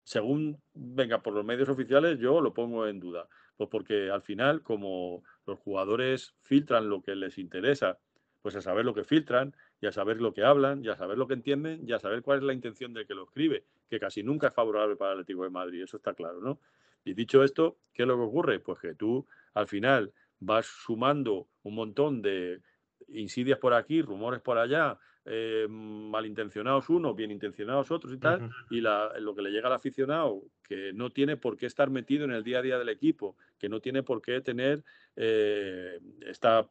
según 0.03 0.61
venga 0.75 1.23
por 1.23 1.33
los 1.33 1.45
medios 1.45 1.69
oficiales, 1.69 2.19
yo 2.19 2.41
lo 2.41 2.53
pongo 2.53 2.89
en 2.89 2.99
duda. 2.99 3.29
Pues 3.57 3.71
porque 3.71 4.11
al 4.11 4.23
final, 4.23 4.63
como 4.63 5.23
los 5.47 5.61
jugadores 5.61 6.35
filtran 6.43 6.89
lo 6.89 7.03
que 7.03 7.15
les 7.15 7.39
interesa, 7.39 7.99
pues 8.43 8.57
a 8.57 8.61
saber 8.61 8.85
lo 8.85 8.95
que 8.95 9.05
filtran, 9.05 9.55
y 9.81 9.87
a 9.87 9.93
saber 9.93 10.21
lo 10.21 10.35
que 10.35 10.45
hablan, 10.45 10.85
y 10.85 10.89
a 10.89 10.97
saber 10.97 11.17
lo 11.19 11.27
que 11.27 11.35
entienden, 11.35 11.89
y 11.89 11.93
a 11.93 11.99
saber 11.99 12.23
cuál 12.23 12.39
es 12.39 12.45
la 12.45 12.53
intención 12.53 12.93
del 12.93 13.07
que 13.07 13.15
lo 13.15 13.25
escribe, 13.25 13.65
que 13.89 14.01
casi 14.01 14.23
nunca 14.23 14.49
es 14.49 14.55
favorable 14.55 14.97
para 14.97 15.13
el 15.13 15.21
Atlético 15.21 15.45
de 15.45 15.51
Madrid, 15.51 15.83
eso 15.83 15.97
está 15.97 16.15
claro, 16.15 16.41
¿no? 16.41 16.61
Y 17.05 17.15
dicho 17.15 17.43
esto, 17.43 17.79
¿qué 17.93 18.03
es 18.03 18.09
lo 18.09 18.17
que 18.17 18.23
ocurre? 18.23 18.61
Pues 18.61 18.79
que 18.79 18.95
tú 18.95 19.27
al 19.55 19.67
final 19.67 20.13
vas 20.39 20.67
sumando 20.67 21.49
un 21.63 21.75
montón 21.75 22.23
de 22.23 22.61
insidias 23.09 23.59
por 23.59 23.75
aquí, 23.75 24.03
rumores 24.03 24.41
por 24.41 24.59
allá, 24.59 24.99
eh, 25.25 25.67
malintencionados 25.69 26.89
unos, 26.89 27.15
bien 27.15 27.31
intencionados 27.31 27.91
otros 27.91 28.13
y 28.13 28.19
tal, 28.19 28.45
y 28.69 28.81
la- 28.81 29.13
lo 29.21 29.35
que 29.35 29.43
le 29.43 29.51
llega 29.51 29.69
al 29.69 29.75
aficionado, 29.75 30.43
que 30.63 30.93
no 30.93 31.11
tiene 31.11 31.37
por 31.37 31.57
qué 31.57 31.67
estar 31.67 31.91
metido 31.91 32.25
en 32.25 32.33
el 32.33 32.43
día 32.45 32.59
a 32.59 32.63
día 32.63 32.79
del 32.79 32.89
equipo, 32.89 33.37
que 33.59 33.69
no 33.69 33.81
tiene 33.81 34.03
por 34.03 34.23
qué 34.23 34.41
tener 34.41 34.85
eh, 35.17 36.01
esta 36.23 36.69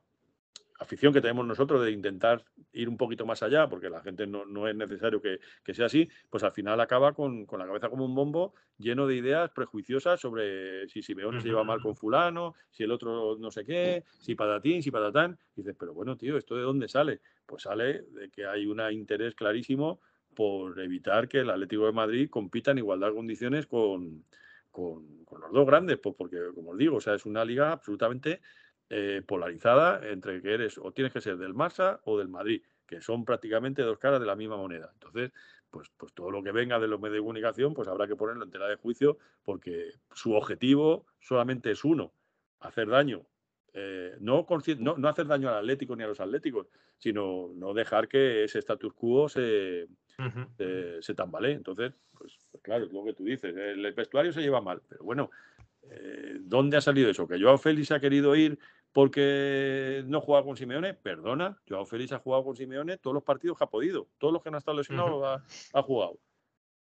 afición 0.81 1.13
que 1.13 1.21
tenemos 1.21 1.45
nosotros 1.45 1.85
de 1.85 1.91
intentar 1.91 2.43
ir 2.73 2.89
un 2.89 2.97
poquito 2.97 3.25
más 3.25 3.43
allá, 3.43 3.69
porque 3.69 3.89
la 3.89 4.01
gente 4.01 4.25
no, 4.25 4.45
no 4.45 4.67
es 4.67 4.75
necesario 4.75 5.21
que, 5.21 5.39
que 5.63 5.75
sea 5.75 5.85
así, 5.85 6.09
pues 6.29 6.43
al 6.43 6.53
final 6.53 6.79
acaba 6.81 7.13
con, 7.13 7.45
con 7.45 7.59
la 7.59 7.67
cabeza 7.67 7.89
como 7.89 8.03
un 8.03 8.15
bombo 8.15 8.55
lleno 8.79 9.05
de 9.05 9.15
ideas 9.15 9.51
prejuiciosas 9.51 10.19
sobre 10.19 10.89
si 10.89 11.03
Simeone 11.03 11.39
se 11.39 11.49
lleva 11.49 11.63
mal 11.63 11.81
con 11.81 11.95
fulano, 11.95 12.55
si 12.71 12.83
el 12.83 12.91
otro 12.91 13.37
no 13.37 13.51
sé 13.51 13.63
qué, 13.63 14.03
si 14.19 14.33
patatín, 14.33 14.81
si 14.81 14.89
patatán. 14.89 15.37
Y 15.55 15.61
dices, 15.61 15.75
pero 15.79 15.93
bueno, 15.93 16.17
tío, 16.17 16.35
¿esto 16.35 16.55
de 16.55 16.63
dónde 16.63 16.87
sale? 16.87 17.21
Pues 17.45 17.63
sale 17.63 18.01
de 18.01 18.31
que 18.31 18.47
hay 18.47 18.65
un 18.65 18.81
interés 18.91 19.35
clarísimo 19.35 19.99
por 20.33 20.79
evitar 20.79 21.27
que 21.27 21.39
el 21.39 21.49
Atlético 21.51 21.85
de 21.85 21.91
Madrid 21.91 22.29
compita 22.29 22.71
en 22.71 22.79
igualdad 22.79 23.09
de 23.09 23.15
condiciones 23.15 23.67
con, 23.67 24.25
con, 24.71 25.25
con 25.25 25.41
los 25.41 25.51
dos 25.51 25.67
grandes, 25.67 25.99
pues 25.99 26.15
porque, 26.17 26.39
como 26.55 26.71
os 26.71 26.77
digo, 26.77 26.97
o 26.97 27.01
sea, 27.01 27.13
es 27.13 27.25
una 27.27 27.45
liga 27.45 27.71
absolutamente 27.71 28.41
eh, 28.93 29.21
polarizada 29.25 30.05
entre 30.09 30.41
que 30.41 30.53
eres 30.53 30.77
o 30.77 30.91
tienes 30.91 31.13
que 31.13 31.21
ser 31.21 31.37
del 31.37 31.53
Barça 31.53 32.01
o 32.03 32.17
del 32.19 32.27
Madrid, 32.27 32.61
que 32.85 32.99
son 32.99 33.23
prácticamente 33.23 33.83
dos 33.83 33.97
caras 33.97 34.19
de 34.19 34.25
la 34.25 34.35
misma 34.35 34.57
moneda. 34.57 34.89
Entonces, 34.91 35.31
pues, 35.69 35.89
pues 35.95 36.13
todo 36.13 36.29
lo 36.29 36.43
que 36.43 36.51
venga 36.51 36.77
de 36.77 36.89
los 36.89 36.99
medios 36.99 37.15
de 37.15 37.21
comunicación, 37.21 37.73
pues 37.73 37.87
habrá 37.87 38.05
que 38.05 38.17
ponerlo 38.17 38.43
en 38.43 38.51
tela 38.51 38.67
de 38.67 38.75
juicio, 38.75 39.17
porque 39.43 39.93
su 40.13 40.33
objetivo 40.33 41.05
solamente 41.21 41.71
es 41.71 41.85
uno, 41.85 42.11
hacer 42.59 42.89
daño. 42.89 43.25
Eh, 43.73 44.17
no, 44.19 44.45
no, 44.79 44.97
no 44.97 45.07
hacer 45.07 45.25
daño 45.25 45.47
al 45.47 45.59
Atlético 45.59 45.95
ni 45.95 46.03
a 46.03 46.07
los 46.07 46.19
Atléticos, 46.19 46.67
sino 46.97 47.51
no 47.55 47.73
dejar 47.73 48.09
que 48.09 48.43
ese 48.43 48.59
status 48.59 48.93
quo 48.93 49.29
se, 49.29 49.87
se, 50.57 51.01
se 51.01 51.15
tambalee. 51.15 51.53
Entonces, 51.53 51.93
pues, 52.17 52.37
pues 52.51 52.61
claro, 52.61 52.83
es 52.83 52.91
lo 52.91 53.05
que 53.05 53.13
tú 53.13 53.23
dices, 53.23 53.55
el, 53.55 53.85
el 53.85 53.93
vestuario 53.93 54.33
se 54.33 54.41
lleva 54.41 54.59
mal, 54.59 54.81
pero 54.89 55.05
bueno, 55.05 55.31
eh, 55.83 56.37
¿dónde 56.41 56.77
ha 56.77 56.81
salido 56.81 57.09
eso? 57.09 57.27
¿Que 57.27 57.41
Joao 57.41 57.57
Félix 57.57 57.91
ha 57.91 57.99
querido 57.99 58.35
ir 58.35 58.59
porque 58.91 60.03
no 60.07 60.21
juega 60.21 60.43
con 60.43 60.57
Simeone? 60.57 60.93
Perdona, 60.93 61.59
Joao 61.67 61.85
Félix 61.85 62.11
ha 62.11 62.19
jugado 62.19 62.43
con 62.43 62.55
Simeone 62.55 62.97
todos 62.97 63.13
los 63.13 63.23
partidos 63.23 63.57
que 63.57 63.63
ha 63.63 63.69
podido, 63.69 64.07
todos 64.17 64.33
los 64.33 64.43
que 64.43 64.51
no 64.51 64.57
han 64.57 64.59
estado 64.59 64.77
lesionados 64.77 65.23
ha, 65.23 65.79
ha 65.79 65.81
jugado. 65.81 66.19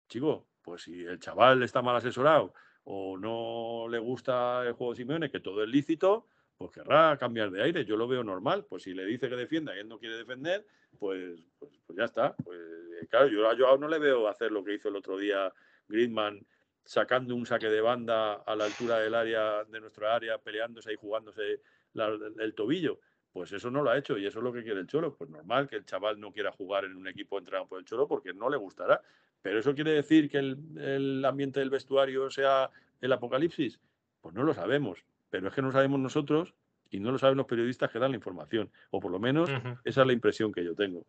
Chico, 0.07 0.47
pues 0.61 0.83
si 0.83 1.03
el 1.03 1.19
chaval 1.19 1.63
está 1.63 1.81
mal 1.81 1.95
asesorado 1.95 2.53
o 2.83 3.17
no 3.17 3.87
le 3.89 3.99
gusta 3.99 4.65
el 4.65 4.73
juego 4.73 4.93
de 4.93 4.97
Simeone, 4.97 5.29
que 5.29 5.39
todo 5.39 5.63
es 5.63 5.69
lícito, 5.69 6.27
pues 6.57 6.71
querrá 6.71 7.17
cambiar 7.17 7.51
de 7.51 7.63
aire. 7.63 7.85
Yo 7.85 7.97
lo 7.97 8.07
veo 8.07 8.23
normal. 8.23 8.65
Pues 8.67 8.83
si 8.83 8.93
le 8.93 9.05
dice 9.05 9.29
que 9.29 9.35
defienda 9.35 9.75
y 9.75 9.79
él 9.79 9.87
no 9.87 9.99
quiere 9.99 10.17
defender, 10.17 10.65
pues, 10.97 11.39
pues, 11.59 11.71
pues 11.85 11.97
ya 11.97 12.05
está. 12.05 12.35
Pues 12.35 12.59
eh, 13.01 13.07
claro, 13.09 13.27
yo 13.27 13.49
a 13.49 13.55
Joao 13.55 13.77
no 13.77 13.87
le 13.87 13.99
veo 13.99 14.27
hacer 14.27 14.51
lo 14.51 14.63
que 14.63 14.73
hizo 14.73 14.89
el 14.89 14.95
otro 14.95 15.17
día 15.17 15.53
Griezmann, 15.87 16.45
sacando 16.83 17.35
un 17.35 17.45
saque 17.45 17.67
de 17.67 17.81
banda 17.81 18.35
a 18.35 18.55
la 18.55 18.65
altura 18.65 18.99
del 18.99 19.13
área, 19.13 19.63
de 19.65 19.79
nuestra 19.79 20.15
área, 20.15 20.37
peleándose 20.37 20.93
y 20.93 20.95
jugándose 20.95 21.61
la- 21.97 22.17
el 22.39 22.53
tobillo. 22.53 22.99
Pues 23.33 23.51
eso 23.51 23.69
no 23.69 23.83
lo 23.83 23.91
ha 23.91 23.97
hecho 23.97 24.17
y 24.17 24.25
eso 24.25 24.39
es 24.39 24.43
lo 24.43 24.51
que 24.53 24.63
quiere 24.63 24.79
el 24.79 24.87
Cholo. 24.87 25.13
Pues 25.15 25.29
normal 25.29 25.67
que 25.67 25.75
el 25.75 25.85
chaval 25.85 26.19
no 26.19 26.31
quiera 26.31 26.51
jugar 26.51 26.85
en 26.85 26.95
un 26.95 27.07
equipo 27.07 27.37
entrenado 27.37 27.67
por 27.67 27.77
el 27.79 27.85
Cholo 27.85 28.07
porque 28.07 28.33
no 28.33 28.49
le 28.49 28.57
gustará. 28.57 29.01
Pero 29.41 29.59
eso 29.59 29.75
quiere 29.75 29.91
decir 29.91 30.29
que 30.29 30.37
el, 30.39 30.57
el 30.77 31.23
ambiente 31.25 31.59
del 31.59 31.69
vestuario 31.69 32.29
sea 32.31 32.69
el 32.99 33.11
apocalipsis. 33.13 33.79
Pues 34.21 34.33
no 34.33 34.43
lo 34.43 34.53
sabemos. 34.53 35.05
Pero 35.29 35.49
es 35.49 35.53
que 35.53 35.61
no 35.61 35.71
sabemos 35.71 35.99
nosotros 35.99 36.55
y 36.89 36.99
no 36.99 37.11
lo 37.11 37.17
saben 37.19 37.37
los 37.37 37.45
periodistas 37.45 37.91
que 37.91 37.99
dan 37.99 38.11
la 38.11 38.17
información. 38.17 38.71
O 38.89 38.99
por 38.99 39.11
lo 39.11 39.19
menos 39.19 39.49
esa 39.83 40.01
es 40.01 40.07
la 40.07 40.13
impresión 40.13 40.51
que 40.51 40.63
yo 40.63 40.73
tengo. 40.73 41.05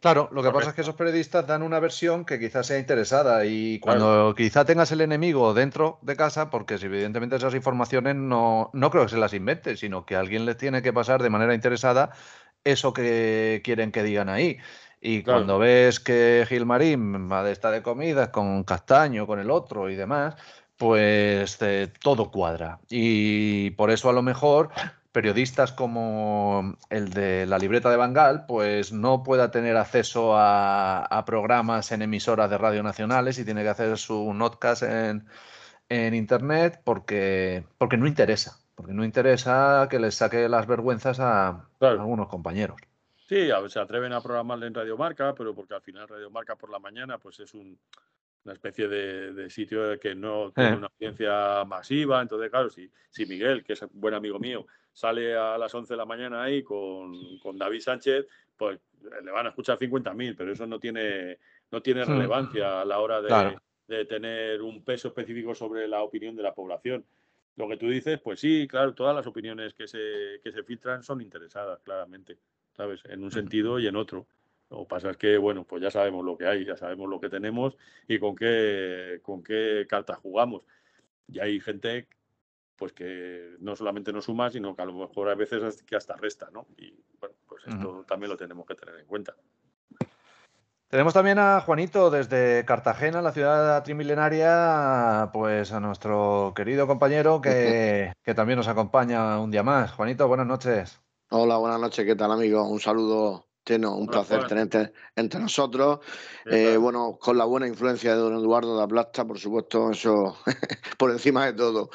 Claro, 0.00 0.28
lo 0.32 0.42
que 0.42 0.50
pasa 0.50 0.70
es 0.70 0.74
que 0.74 0.80
esos 0.80 0.94
periodistas 0.94 1.46
dan 1.46 1.62
una 1.62 1.80
versión 1.80 2.24
que 2.24 2.38
quizás 2.38 2.66
sea 2.66 2.78
interesada 2.78 3.44
y 3.44 3.80
cuando 3.80 4.34
quizá 4.36 4.64
tengas 4.64 4.90
el 4.92 5.00
enemigo 5.00 5.54
dentro 5.54 5.98
de 6.02 6.16
casa, 6.16 6.50
porque 6.50 6.78
si 6.78 6.86
evidentemente 6.86 7.36
esas 7.36 7.54
informaciones 7.54 8.16
no, 8.16 8.70
no 8.72 8.90
creo 8.90 9.04
que 9.04 9.10
se 9.10 9.18
las 9.18 9.34
invente, 9.34 9.76
sino 9.76 10.06
que 10.06 10.16
alguien 10.16 10.46
les 10.46 10.56
tiene 10.56 10.82
que 10.82 10.92
pasar 10.92 11.22
de 11.22 11.30
manera 11.30 11.54
interesada 11.54 12.10
eso 12.64 12.92
que 12.92 13.60
quieren 13.64 13.92
que 13.92 14.02
digan 14.02 14.28
ahí. 14.28 14.58
Y 15.00 15.22
Claro. 15.22 15.38
cuando 15.40 15.58
ves 15.58 16.00
que 16.00 16.44
Gilmarín 16.48 17.30
va 17.30 17.44
de 17.44 17.52
esta 17.52 17.70
de 17.70 17.82
comidas 17.82 18.28
con 18.30 18.64
Castaño, 18.64 19.26
con 19.26 19.38
el 19.38 19.50
otro 19.50 19.90
y 19.90 19.94
demás, 19.94 20.34
pues 20.76 21.58
eh, 21.60 21.92
todo 22.00 22.30
cuadra. 22.30 22.80
Y 22.88 23.70
por 23.70 23.90
eso 23.90 24.08
a 24.08 24.12
lo 24.12 24.22
mejor 24.22 24.70
periodistas 25.22 25.72
como 25.72 26.76
el 26.90 27.10
de 27.10 27.44
la 27.44 27.58
libreta 27.58 27.90
de 27.90 27.96
Bangal, 27.96 28.44
pues 28.46 28.92
no 28.92 29.24
pueda 29.24 29.50
tener 29.50 29.76
acceso 29.76 30.36
a, 30.36 31.00
a 31.04 31.24
programas 31.24 31.90
en 31.90 32.02
emisoras 32.02 32.48
de 32.48 32.56
radio 32.56 32.84
nacionales 32.84 33.36
y 33.40 33.44
tiene 33.44 33.64
que 33.64 33.68
hacer 33.70 33.98
su 33.98 34.32
notcast 34.32 34.84
en, 34.84 35.26
en 35.88 36.14
internet 36.14 36.80
porque, 36.84 37.64
porque 37.78 37.96
no 37.96 38.06
interesa, 38.06 38.60
porque 38.76 38.92
no 38.92 39.04
interesa 39.04 39.88
que 39.90 39.98
les 39.98 40.14
saque 40.14 40.48
las 40.48 40.68
vergüenzas 40.68 41.18
a, 41.18 41.48
a 41.48 41.64
algunos 41.80 42.28
compañeros. 42.28 42.76
Sí, 43.28 43.50
a 43.50 43.68
se 43.68 43.80
atreven 43.80 44.12
a 44.12 44.20
programarle 44.20 44.68
en 44.68 44.74
Radio 44.74 44.96
Marca, 44.96 45.34
pero 45.34 45.52
porque 45.52 45.74
al 45.74 45.82
final 45.82 46.06
Radio 46.06 46.30
Marca 46.30 46.54
por 46.54 46.70
la 46.70 46.78
mañana 46.78 47.18
pues 47.18 47.40
es 47.40 47.54
un- 47.54 47.76
una 48.44 48.54
especie 48.54 48.86
de, 48.86 49.32
de 49.34 49.50
sitio 49.50 49.98
que 49.98 50.14
no 50.14 50.52
tiene 50.52 50.70
Eh. 50.70 50.76
una 50.76 50.86
audiencia 50.86 51.64
masiva. 51.66 52.22
Entonces, 52.22 52.50
claro, 52.50 52.70
si, 52.70 52.88
si 53.10 53.26
Miguel, 53.26 53.64
que 53.64 53.72
es 53.72 53.82
un 53.82 53.90
buen 53.94 54.14
amigo 54.14 54.38
mío, 54.38 54.64
sale 54.98 55.36
a 55.36 55.56
las 55.56 55.72
11 55.72 55.94
de 55.94 55.96
la 55.96 56.04
mañana 56.04 56.42
ahí 56.42 56.64
con, 56.64 57.38
con 57.38 57.56
David 57.56 57.78
Sánchez, 57.80 58.26
pues 58.56 58.80
le 59.24 59.30
van 59.30 59.46
a 59.46 59.50
escuchar 59.50 59.78
50.000, 59.78 60.34
pero 60.36 60.50
eso 60.52 60.66
no 60.66 60.80
tiene, 60.80 61.38
no 61.70 61.80
tiene 61.80 62.04
Hmm. 62.04 62.08
relevancia 62.10 62.80
a 62.80 62.84
la 62.84 62.98
hora 62.98 63.22
de, 63.22 63.28
Claro. 63.28 63.62
de 63.86 64.04
tener 64.06 64.60
un 64.60 64.82
peso 64.82 65.06
específico 65.06 65.54
sobre 65.54 65.86
la 65.86 66.02
opinión 66.02 66.34
de 66.34 66.42
la 66.42 66.52
población. 66.52 67.04
Lo 67.54 67.68
que 67.68 67.76
tú 67.76 67.88
dices, 67.88 68.20
pues 68.20 68.40
sí, 68.40 68.66
claro, 68.66 68.92
todas 68.92 69.14
las 69.14 69.26
opiniones 69.28 69.72
que 69.72 69.86
se, 69.86 70.40
que 70.42 70.50
se 70.50 70.64
filtran 70.64 71.04
son 71.04 71.20
interesadas, 71.20 71.78
claramente, 71.84 72.36
¿sabes? 72.76 73.00
En 73.04 73.22
un 73.22 73.30
sentido 73.30 73.78
y 73.78 73.86
en 73.86 73.94
otro. 73.94 74.26
Lo 74.68 74.80
que 74.80 74.86
pasa 74.86 75.10
es 75.10 75.16
que, 75.16 75.38
bueno, 75.38 75.62
pues 75.62 75.80
ya 75.80 75.92
sabemos 75.92 76.24
lo 76.24 76.36
que 76.36 76.46
hay, 76.46 76.64
ya 76.64 76.76
sabemos 76.76 77.08
lo 77.08 77.20
que 77.20 77.28
tenemos 77.28 77.76
y 78.08 78.18
con 78.18 78.34
qué, 78.34 79.20
con 79.22 79.44
qué 79.44 79.86
cartas 79.88 80.18
jugamos. 80.18 80.64
Y 81.32 81.38
hay 81.38 81.60
gente 81.60 82.08
pues 82.78 82.92
que 82.92 83.56
no 83.58 83.74
solamente 83.76 84.12
no 84.12 84.22
suma, 84.22 84.50
sino 84.50 84.74
que 84.74 84.82
a 84.82 84.86
lo 84.86 84.92
mejor 84.94 85.28
a 85.28 85.34
veces 85.34 85.62
es 85.62 85.82
que 85.82 85.96
hasta 85.96 86.16
resta, 86.16 86.48
¿no? 86.52 86.68
Y 86.78 86.94
bueno, 87.20 87.34
pues 87.46 87.66
esto 87.66 88.04
también 88.06 88.30
lo 88.30 88.36
tenemos 88.36 88.64
que 88.64 88.76
tener 88.76 88.94
en 89.00 89.06
cuenta. 89.06 89.34
Tenemos 90.86 91.12
también 91.12 91.38
a 91.38 91.60
Juanito 91.60 92.08
desde 92.08 92.64
Cartagena, 92.64 93.20
la 93.20 93.32
ciudad 93.32 93.82
trimilenaria, 93.82 95.28
pues 95.34 95.72
a 95.72 95.80
nuestro 95.80 96.54
querido 96.56 96.86
compañero 96.86 97.42
que, 97.42 98.12
que 98.22 98.34
también 98.34 98.56
nos 98.56 98.68
acompaña 98.68 99.38
un 99.38 99.50
día 99.50 99.62
más. 99.62 99.92
Juanito, 99.92 100.26
buenas 100.28 100.46
noches. 100.46 100.98
Hola, 101.30 101.58
buenas 101.58 101.78
noches, 101.78 102.06
¿qué 102.06 102.16
tal, 102.16 102.32
amigo? 102.32 102.66
Un 102.66 102.80
saludo, 102.80 103.47
Un 103.76 104.08
Hola, 104.08 104.10
placer 104.10 104.38
Juan. 104.38 104.48
tenerte 104.48 104.92
entre 105.14 105.40
nosotros. 105.40 106.00
Eh, 106.50 106.76
bueno, 106.78 107.18
con 107.20 107.36
la 107.36 107.44
buena 107.44 107.68
influencia 107.68 108.14
de 108.14 108.18
don 108.20 108.34
Eduardo 108.34 108.80
de 108.80 108.88
Plata, 108.88 109.26
por 109.26 109.38
supuesto, 109.38 109.90
eso 109.90 110.38
por 110.98 111.10
encima 111.10 111.44
de 111.46 111.52
todo. 111.52 111.90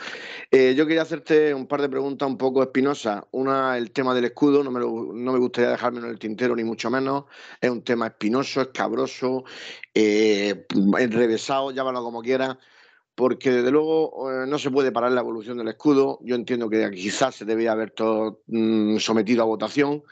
Eh, 0.51 0.75
yo 0.75 0.85
quería 0.85 1.01
hacerte 1.01 1.53
un 1.53 1.65
par 1.65 1.81
de 1.81 1.89
preguntas 1.89 2.27
un 2.29 2.37
poco 2.37 2.61
espinosas. 2.61 3.23
Una, 3.31 3.77
el 3.77 3.91
tema 3.91 4.13
del 4.13 4.25
escudo, 4.25 4.63
no 4.63 4.69
me, 4.71 4.79
lo- 4.79 5.11
no 5.13 5.33
me 5.33 5.39
gustaría 5.39 5.71
dejármelo 5.71 6.05
en 6.05 6.13
el 6.13 6.19
tintero, 6.19 6.55
ni 6.55 6.63
mucho 6.63 6.91
menos. 6.91 7.23
Es 7.59 7.69
un 7.71 7.83
tema 7.83 8.05
espinoso, 8.07 8.61
escabroso, 8.61 9.43
eh, 9.95 10.65
enrevesado, 10.99 11.71
llámalo 11.71 12.03
como 12.03 12.21
quieras. 12.21 12.57
porque 13.15 13.51
desde 13.51 13.69
luego 13.69 14.31
eh, 14.31 14.47
no 14.47 14.57
se 14.57 14.71
puede 14.71 14.91
parar 14.91 15.11
la 15.11 15.21
evolución 15.21 15.57
del 15.57 15.67
escudo. 15.67 16.17
Yo 16.23 16.35
entiendo 16.35 16.67
que 16.69 16.89
quizás 16.91 17.35
se 17.35 17.45
debía 17.45 17.71
haber 17.71 17.91
todo, 17.91 18.41
mm, 18.47 18.97
sometido 18.97 19.43
a 19.43 19.45
votación, 19.45 20.03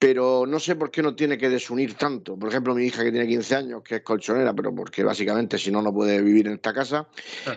pero 0.00 0.46
no 0.46 0.58
sé 0.58 0.76
por 0.76 0.90
qué 0.90 1.02
no 1.02 1.14
tiene 1.14 1.36
que 1.36 1.50
desunir 1.50 1.92
tanto. 1.92 2.34
Por 2.34 2.48
ejemplo, 2.48 2.74
mi 2.74 2.86
hija 2.86 3.04
que 3.04 3.12
tiene 3.12 3.26
15 3.26 3.54
años, 3.54 3.82
que 3.82 3.96
es 3.96 4.02
colchonera, 4.02 4.54
pero 4.54 4.74
porque 4.74 5.04
básicamente 5.04 5.58
si 5.58 5.70
no, 5.70 5.82
no 5.82 5.92
puede 5.92 6.22
vivir 6.22 6.46
en 6.46 6.54
esta 6.54 6.72
casa, 6.72 7.06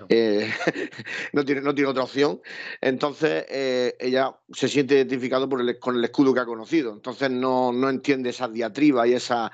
eh, 0.09 0.51
no, 1.31 1.45
tiene, 1.45 1.61
no 1.61 1.73
tiene 1.73 1.89
otra 1.89 2.03
opción. 2.03 2.41
Entonces, 2.81 3.45
eh, 3.47 3.95
ella 3.97 4.35
se 4.51 4.67
siente 4.67 4.95
identificado 4.95 5.47
por 5.47 5.61
el, 5.61 5.79
con 5.79 5.95
el 5.95 6.03
escudo 6.03 6.33
que 6.33 6.41
ha 6.41 6.45
conocido. 6.45 6.91
Entonces, 6.91 7.31
no, 7.31 7.71
no 7.71 7.89
entiende 7.89 8.31
esa 8.31 8.49
diatriba 8.49 9.07
y 9.07 9.13
esa 9.13 9.49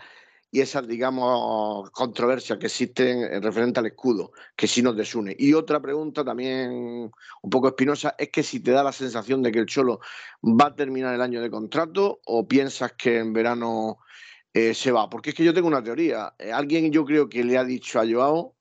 y 0.52 0.62
esas, 0.62 0.88
digamos, 0.88 1.90
controversias 1.92 2.58
que 2.58 2.68
existen 2.68 3.24
en 3.24 3.42
referente 3.44 3.80
al 3.80 3.86
escudo, 3.86 4.32
que 4.56 4.68
sí 4.68 4.82
nos 4.82 4.96
desune. 4.96 5.36
Y 5.38 5.54
otra 5.54 5.80
pregunta 5.80 6.24
también 6.24 7.12
un 7.42 7.50
poco 7.50 7.68
espinosa 7.68 8.16
es 8.18 8.30
que 8.30 8.42
si 8.42 8.60
te 8.62 8.72
da 8.72 8.84
la 8.84 8.92
sensación 8.92 9.44
de 9.44 9.52
que 9.52 9.60
el 9.60 9.68
Cholo 9.68 10.00
va 10.44 10.68
a 10.68 10.76
terminar 10.76 11.14
el 11.14 11.22
año 11.22 11.42
de 11.42 11.52
contrato 11.52 12.20
o 12.26 12.48
piensas 12.48 12.94
que 12.94 13.20
en 13.20 13.32
verano 13.34 14.00
eh, 14.54 14.74
se 14.74 14.92
va. 14.92 15.10
Porque 15.10 15.30
es 15.32 15.36
que 15.36 15.44
yo 15.44 15.54
tengo 15.54 15.68
una 15.68 15.84
teoría. 15.84 16.34
Eh, 16.40 16.52
alguien 16.52 16.92
yo 16.92 17.06
creo 17.06 17.30
que 17.30 17.44
le 17.44 17.58
ha 17.58 17.64
dicho 17.64 18.00
a 18.00 18.06
Joao, 18.10 18.56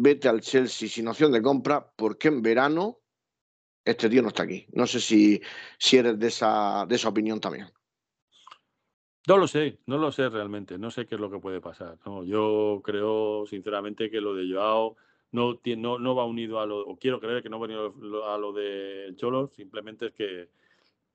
vete 0.00 0.28
al 0.28 0.40
Chelsea 0.40 0.88
sin 0.88 1.08
opción 1.08 1.32
de 1.32 1.42
compra, 1.42 1.92
porque 1.96 2.28
en 2.28 2.42
verano 2.42 3.00
este 3.84 4.08
tío 4.08 4.22
no 4.22 4.28
está 4.28 4.44
aquí. 4.44 4.66
No 4.72 4.86
sé 4.86 5.00
si, 5.00 5.42
si 5.78 5.96
eres 5.96 6.18
de 6.18 6.28
esa, 6.28 6.86
de 6.88 6.94
esa 6.94 7.08
opinión 7.08 7.40
también. 7.40 7.66
No 9.28 9.36
lo 9.36 9.46
sé, 9.46 9.78
no 9.86 9.98
lo 9.98 10.10
sé 10.10 10.28
realmente, 10.28 10.78
no 10.78 10.90
sé 10.90 11.06
qué 11.06 11.14
es 11.14 11.20
lo 11.20 11.30
que 11.30 11.38
puede 11.38 11.60
pasar. 11.60 11.96
No, 12.04 12.24
yo 12.24 12.80
creo 12.84 13.44
sinceramente 13.46 14.10
que 14.10 14.20
lo 14.20 14.34
de 14.34 14.52
Joao 14.52 14.96
no, 15.30 15.60
no, 15.76 15.98
no 15.98 16.14
va 16.14 16.24
unido 16.24 16.60
a 16.60 16.66
lo, 16.66 16.80
o 16.80 16.98
quiero 16.98 17.20
creer 17.20 17.42
que 17.42 17.48
no 17.48 17.60
va 17.60 17.66
unido 17.66 17.94
a 18.28 18.36
lo 18.36 18.52
de 18.52 19.12
Cholo, 19.16 19.50
simplemente 19.54 20.06
es 20.06 20.12
que 20.12 20.48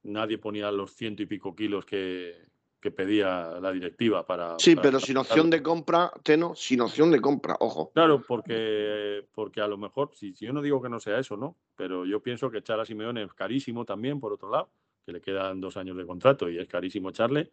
nadie 0.04 0.38
ponía 0.38 0.72
los 0.72 0.92
ciento 0.92 1.22
y 1.22 1.26
pico 1.26 1.54
kilos 1.54 1.86
que, 1.86 2.34
que 2.80 2.92
pedía 2.92 3.60
la 3.60 3.72
directiva 3.72 4.26
para... 4.26 4.58
Sí, 4.58 4.76
pero 4.76 5.00
sin 5.00 5.18
opción 5.18 5.50
de 5.50 5.62
compra, 5.62 6.12
Teno, 6.24 6.56
sin 6.56 6.82
opción 6.82 7.12
de 7.12 7.20
compra, 7.20 7.58
ojo. 7.60 7.92
Claro, 7.94 8.24
porque, 8.26 9.26
porque 9.34 9.62
a 9.62 9.68
lo 9.68 9.78
mejor, 9.78 10.12
si, 10.14 10.34
si 10.34 10.46
yo 10.46 10.54
no 10.54 10.62
digo 10.62 10.82
que 10.82 10.90
no 10.90 11.00
sea 11.00 11.20
eso, 11.20 11.36
¿no? 11.36 11.58
Pero 11.76 12.06
yo 12.06 12.22
pienso 12.22 12.50
que 12.50 12.60
echar 12.60 12.80
a 12.80 12.86
Simeone 12.86 13.24
es 13.24 13.34
carísimo 13.34 13.84
también, 13.84 14.20
por 14.20 14.32
otro 14.32 14.50
lado, 14.50 14.70
que 15.06 15.12
le 15.12 15.22
quedan 15.22 15.60
dos 15.60 15.76
años 15.76 15.98
de 15.98 16.06
contrato 16.06 16.50
y 16.50 16.58
es 16.58 16.68
carísimo 16.68 17.10
echarle. 17.10 17.52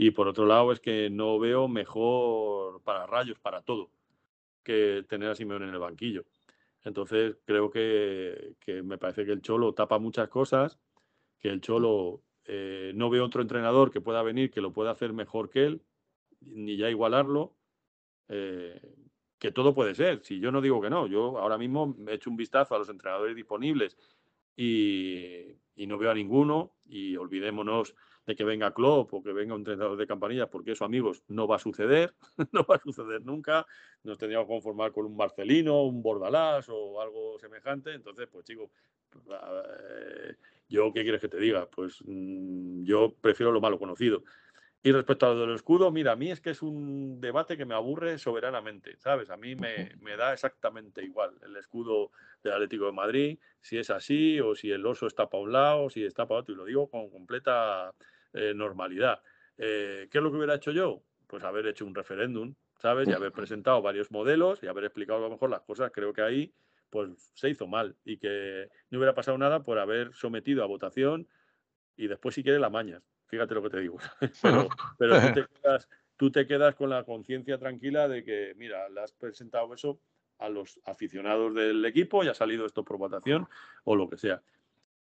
Y 0.00 0.12
por 0.12 0.28
otro 0.28 0.46
lado 0.46 0.70
es 0.70 0.78
que 0.78 1.10
no 1.10 1.40
veo 1.40 1.66
mejor 1.66 2.80
para 2.82 3.04
rayos, 3.08 3.40
para 3.40 3.62
todo, 3.62 3.90
que 4.62 5.04
tener 5.08 5.28
a 5.28 5.34
Simeone 5.34 5.66
en 5.66 5.74
el 5.74 5.80
banquillo. 5.80 6.24
Entonces 6.84 7.36
creo 7.44 7.68
que, 7.68 8.54
me 8.84 8.96
parece 8.96 9.26
que 9.26 9.32
el 9.32 9.42
Cholo 9.42 9.74
tapa 9.74 9.98
muchas 9.98 10.28
cosas, 10.28 10.78
que 11.40 11.48
el 11.48 11.60
Cholo 11.60 12.22
eh, 12.44 12.92
no 12.94 13.10
ve 13.10 13.20
otro 13.20 13.42
entrenador 13.42 13.90
que 13.90 14.00
pueda 14.00 14.22
venir 14.22 14.52
que 14.52 14.60
lo 14.60 14.72
pueda 14.72 14.92
hacer 14.92 15.12
mejor 15.12 15.50
que 15.50 15.64
él, 15.64 15.82
ni 16.42 16.76
ya 16.76 16.88
igualarlo, 16.88 17.56
eh, 18.28 18.80
que 19.40 19.50
todo 19.50 19.74
puede 19.74 19.96
ser. 19.96 20.22
Si 20.22 20.38
yo 20.38 20.52
no 20.52 20.60
digo 20.60 20.80
que 20.80 20.90
no, 20.90 21.08
yo 21.08 21.38
ahora 21.38 21.58
mismo 21.58 21.96
he 22.06 22.14
hecho 22.14 22.30
un 22.30 22.36
vistazo 22.36 22.76
a 22.76 22.78
los 22.78 22.88
entrenadores 22.88 23.34
disponibles 23.34 23.96
y, 24.56 25.56
y 25.74 25.88
no 25.88 25.98
veo 25.98 26.12
a 26.12 26.14
ninguno 26.14 26.76
y 26.86 27.16
olvidémonos 27.16 27.96
de 28.28 28.36
que 28.36 28.44
venga 28.44 28.74
Klopp 28.74 29.14
o 29.14 29.22
que 29.22 29.32
venga 29.32 29.54
un 29.54 29.62
entrenador 29.62 29.96
de 29.96 30.06
campanilla, 30.06 30.50
porque 30.50 30.72
eso, 30.72 30.84
amigos, 30.84 31.24
no 31.28 31.48
va 31.48 31.56
a 31.56 31.58
suceder, 31.58 32.12
no 32.52 32.62
va 32.68 32.76
a 32.76 32.78
suceder 32.78 33.24
nunca. 33.24 33.66
Nos 34.04 34.18
tendríamos 34.18 34.46
que 34.46 34.52
conformar 34.52 34.92
con 34.92 35.06
un 35.06 35.16
Marcelino, 35.16 35.84
un 35.84 36.02
Bordalás 36.02 36.68
o 36.68 37.00
algo 37.00 37.38
semejante. 37.38 37.94
Entonces, 37.94 38.28
pues 38.30 38.44
chicos, 38.44 38.70
eh, 39.30 40.34
yo, 40.68 40.92
¿qué 40.92 41.02
quieres 41.04 41.22
que 41.22 41.28
te 41.28 41.38
diga? 41.38 41.70
Pues 41.70 42.02
mm, 42.04 42.84
yo 42.84 43.14
prefiero 43.18 43.50
lo 43.50 43.62
malo 43.62 43.78
conocido. 43.78 44.22
Y 44.82 44.92
respecto 44.92 45.26
a 45.26 45.32
lo 45.32 45.40
del 45.40 45.54
escudo, 45.54 45.90
mira, 45.90 46.12
a 46.12 46.16
mí 46.16 46.30
es 46.30 46.42
que 46.42 46.50
es 46.50 46.60
un 46.60 47.22
debate 47.22 47.56
que 47.56 47.64
me 47.64 47.74
aburre 47.74 48.18
soberanamente, 48.18 48.96
¿sabes? 48.98 49.30
A 49.30 49.38
mí 49.38 49.56
me, 49.56 49.90
me, 50.00 50.16
da 50.16 50.34
exactamente 50.34 51.02
igual 51.02 51.32
el 51.42 51.56
escudo 51.56 52.12
del 52.44 52.52
Atlético 52.52 52.84
de 52.86 52.92
Madrid, 52.92 53.38
si 53.60 53.78
es 53.78 53.90
así 53.90 54.38
o 54.38 54.54
si 54.54 54.70
el 54.70 54.84
oso 54.86 55.06
está 55.06 55.28
para 55.28 55.42
un 55.42 55.52
lado, 55.52 55.90
si 55.90 56.04
está 56.04 56.28
para 56.28 56.40
otro, 56.40 56.54
y 56.54 56.58
lo 56.58 56.64
digo 56.64 56.88
con 56.88 57.10
completa 57.10 57.92
eh, 58.32 58.52
normalidad. 58.54 59.20
Eh, 59.56 60.08
¿Qué 60.10 60.18
es 60.18 60.24
lo 60.24 60.30
que 60.30 60.36
hubiera 60.36 60.54
hecho 60.54 60.70
yo? 60.70 61.02
Pues 61.26 61.44
haber 61.44 61.66
hecho 61.66 61.84
un 61.84 61.94
referéndum, 61.94 62.54
¿sabes? 62.78 63.08
Y 63.08 63.12
haber 63.12 63.32
presentado 63.32 63.82
varios 63.82 64.10
modelos 64.10 64.62
y 64.62 64.66
haber 64.66 64.84
explicado 64.84 65.18
a 65.18 65.22
lo 65.22 65.30
mejor 65.30 65.50
las 65.50 65.62
cosas. 65.62 65.90
Creo 65.92 66.12
que 66.12 66.22
ahí 66.22 66.54
pues 66.90 67.32
se 67.34 67.50
hizo 67.50 67.66
mal 67.66 67.96
y 68.04 68.16
que 68.16 68.68
no 68.90 68.98
hubiera 68.98 69.14
pasado 69.14 69.36
nada 69.36 69.62
por 69.62 69.78
haber 69.78 70.14
sometido 70.14 70.62
a 70.62 70.66
votación 70.66 71.28
y 71.96 72.06
después 72.06 72.34
si 72.34 72.42
quiere 72.42 72.58
la 72.58 72.70
mañas. 72.70 73.02
Fíjate 73.26 73.54
lo 73.54 73.62
que 73.62 73.70
te 73.70 73.80
digo. 73.80 73.98
pero, 74.42 74.68
pero 74.96 75.20
tú, 75.20 75.32
te 75.34 75.46
quedas, 75.46 75.88
tú 76.16 76.30
te 76.30 76.46
quedas 76.46 76.74
con 76.74 76.88
la 76.88 77.04
conciencia 77.04 77.58
tranquila 77.58 78.08
de 78.08 78.24
que, 78.24 78.54
mira, 78.56 78.88
le 78.88 79.00
has 79.02 79.12
presentado 79.12 79.74
eso 79.74 80.00
a 80.38 80.48
los 80.48 80.80
aficionados 80.84 81.54
del 81.54 81.84
equipo 81.84 82.24
y 82.24 82.28
ha 82.28 82.34
salido 82.34 82.64
esto 82.64 82.84
por 82.84 82.96
votación 82.96 83.48
o 83.84 83.96
lo 83.96 84.08
que 84.08 84.16
sea. 84.16 84.42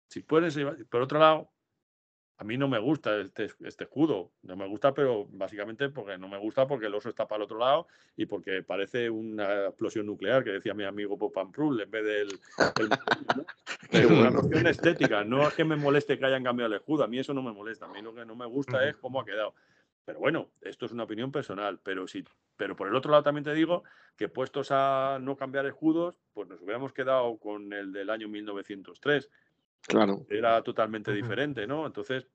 Si 0.07 0.21
puedes, 0.21 0.57
por 0.89 1.01
otro 1.01 1.19
lado, 1.19 1.49
a 2.41 2.43
mí 2.43 2.57
no 2.57 2.67
me 2.67 2.79
gusta 2.79 3.19
este, 3.19 3.51
este, 3.63 3.83
escudo, 3.83 4.31
no 4.41 4.55
me 4.55 4.65
gusta, 4.65 4.95
pero 4.95 5.27
básicamente 5.29 5.89
porque 5.89 6.17
no 6.17 6.27
me 6.27 6.39
gusta 6.39 6.67
porque 6.67 6.87
el 6.87 6.95
oso 6.95 7.07
está 7.07 7.27
para 7.27 7.37
el 7.37 7.43
otro 7.43 7.59
lado 7.59 7.87
y 8.17 8.25
porque 8.25 8.63
parece 8.63 9.11
una 9.11 9.67
explosión 9.67 10.07
nuclear 10.07 10.43
que 10.43 10.49
decía 10.49 10.73
mi 10.73 10.83
amigo 10.83 11.19
Popamprul 11.19 11.79
en 11.79 11.91
vez 11.91 12.03
del... 12.03 12.39
Es 13.91 14.05
una 14.05 14.31
noción 14.31 14.65
estética, 14.65 15.23
no 15.23 15.47
es 15.47 15.53
que 15.53 15.65
me 15.65 15.75
moleste 15.75 16.17
que 16.17 16.25
hayan 16.25 16.43
cambiado 16.43 16.73
el 16.73 16.79
escudo, 16.79 17.03
a 17.03 17.07
mí 17.07 17.19
eso 17.19 17.33
no 17.33 17.43
me 17.43 17.51
molesta, 17.51 17.85
a 17.85 17.89
mí 17.89 18.01
lo 18.01 18.15
que 18.15 18.25
no 18.25 18.35
me 18.35 18.47
gusta 18.47 18.87
es 18.89 18.95
cómo 18.95 19.19
ha 19.19 19.25
quedado. 19.25 19.53
Pero 20.05 20.17
bueno, 20.17 20.49
esto 20.61 20.87
es 20.87 20.93
una 20.93 21.03
opinión 21.03 21.31
personal, 21.31 21.79
pero 21.83 22.07
sí, 22.07 22.23
pero 22.57 22.75
por 22.75 22.87
el 22.87 22.95
otro 22.95 23.11
lado 23.11 23.21
también 23.21 23.43
te 23.43 23.53
digo 23.53 23.83
que 24.17 24.29
puestos 24.29 24.69
a 24.71 25.19
no 25.21 25.35
cambiar 25.35 25.67
escudos, 25.67 26.15
pues 26.33 26.47
nos 26.47 26.59
hubiéramos 26.61 26.93
quedado 26.93 27.37
con 27.37 27.71
el 27.73 27.91
del 27.91 28.09
año 28.09 28.27
1903 28.29 29.29
Claro. 29.87 30.25
Era 30.29 30.61
totalmente 30.61 31.11
diferente, 31.11 31.65
¿no? 31.67 31.85
Entonces, 31.85 32.27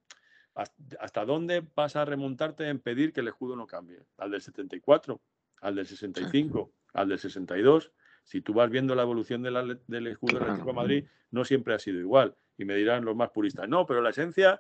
¿hasta 0.55 1.25
dónde 1.25 1.65
vas 1.75 1.97
a 1.97 2.05
remontarte 2.05 2.69
en 2.69 2.81
pedir 2.81 3.13
que 3.13 3.21
el 3.21 3.29
escudo 3.29 3.57
no 3.57 3.67
cambie? 3.67 4.03
¿Al 4.19 4.31
del 4.31 4.41
74? 4.41 5.21
¿Al 5.61 5.75
del 5.75 5.87
65? 5.87 6.73
¿Al 6.93 7.09
del 7.09 7.19
62? 7.19 7.93
Si 8.25 8.41
tú 8.41 8.55
vas 8.55 8.71
viendo 8.71 8.95
la 8.95 9.03
evolución 9.03 9.43
del 9.43 10.07
escudo 10.07 10.35
del 10.35 10.43
Atlético 10.43 10.69
de 10.69 10.73
Madrid, 10.73 11.05
no 11.31 11.45
siempre 11.45 11.75
ha 11.75 11.79
sido 11.79 12.01
igual. 12.01 12.35
Y 12.59 12.65
me 12.65 12.75
dirán 12.75 13.05
los 13.05 13.15
más 13.15 13.31
puristas, 13.31 13.69
no, 13.69 13.87
pero 13.87 14.01
la 14.01 14.11
esencia 14.11 14.59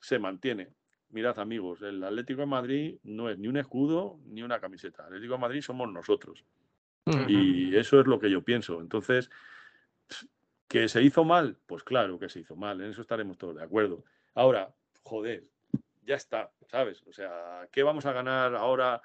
se 0.00 0.18
mantiene. 0.18 0.68
Mirad, 1.10 1.38
amigos, 1.38 1.82
el 1.82 2.02
Atlético 2.04 2.40
de 2.42 2.46
Madrid 2.46 2.98
no 3.02 3.28
es 3.28 3.38
ni 3.38 3.48
un 3.48 3.56
escudo 3.56 4.20
ni 4.26 4.42
una 4.42 4.60
camiseta. 4.60 5.02
El 5.02 5.08
Atlético 5.08 5.34
de 5.34 5.40
Madrid 5.40 5.60
somos 5.60 5.92
nosotros. 5.92 6.44
Y 7.26 7.74
eso 7.76 8.00
es 8.00 8.06
lo 8.06 8.20
que 8.20 8.30
yo 8.30 8.42
pienso. 8.42 8.80
Entonces, 8.80 9.28
¿Que 10.72 10.88
se 10.88 11.02
hizo 11.02 11.22
mal? 11.22 11.58
Pues 11.66 11.84
claro 11.84 12.18
que 12.18 12.30
se 12.30 12.40
hizo 12.40 12.56
mal, 12.56 12.80
en 12.80 12.92
eso 12.92 13.02
estaremos 13.02 13.36
todos 13.36 13.56
de 13.56 13.62
acuerdo. 13.62 14.04
Ahora, 14.32 14.74
joder, 15.02 15.44
ya 16.06 16.14
está, 16.14 16.50
¿sabes? 16.66 17.02
O 17.06 17.12
sea, 17.12 17.68
¿qué 17.70 17.82
vamos 17.82 18.06
a 18.06 18.12
ganar 18.14 18.54
ahora? 18.54 19.02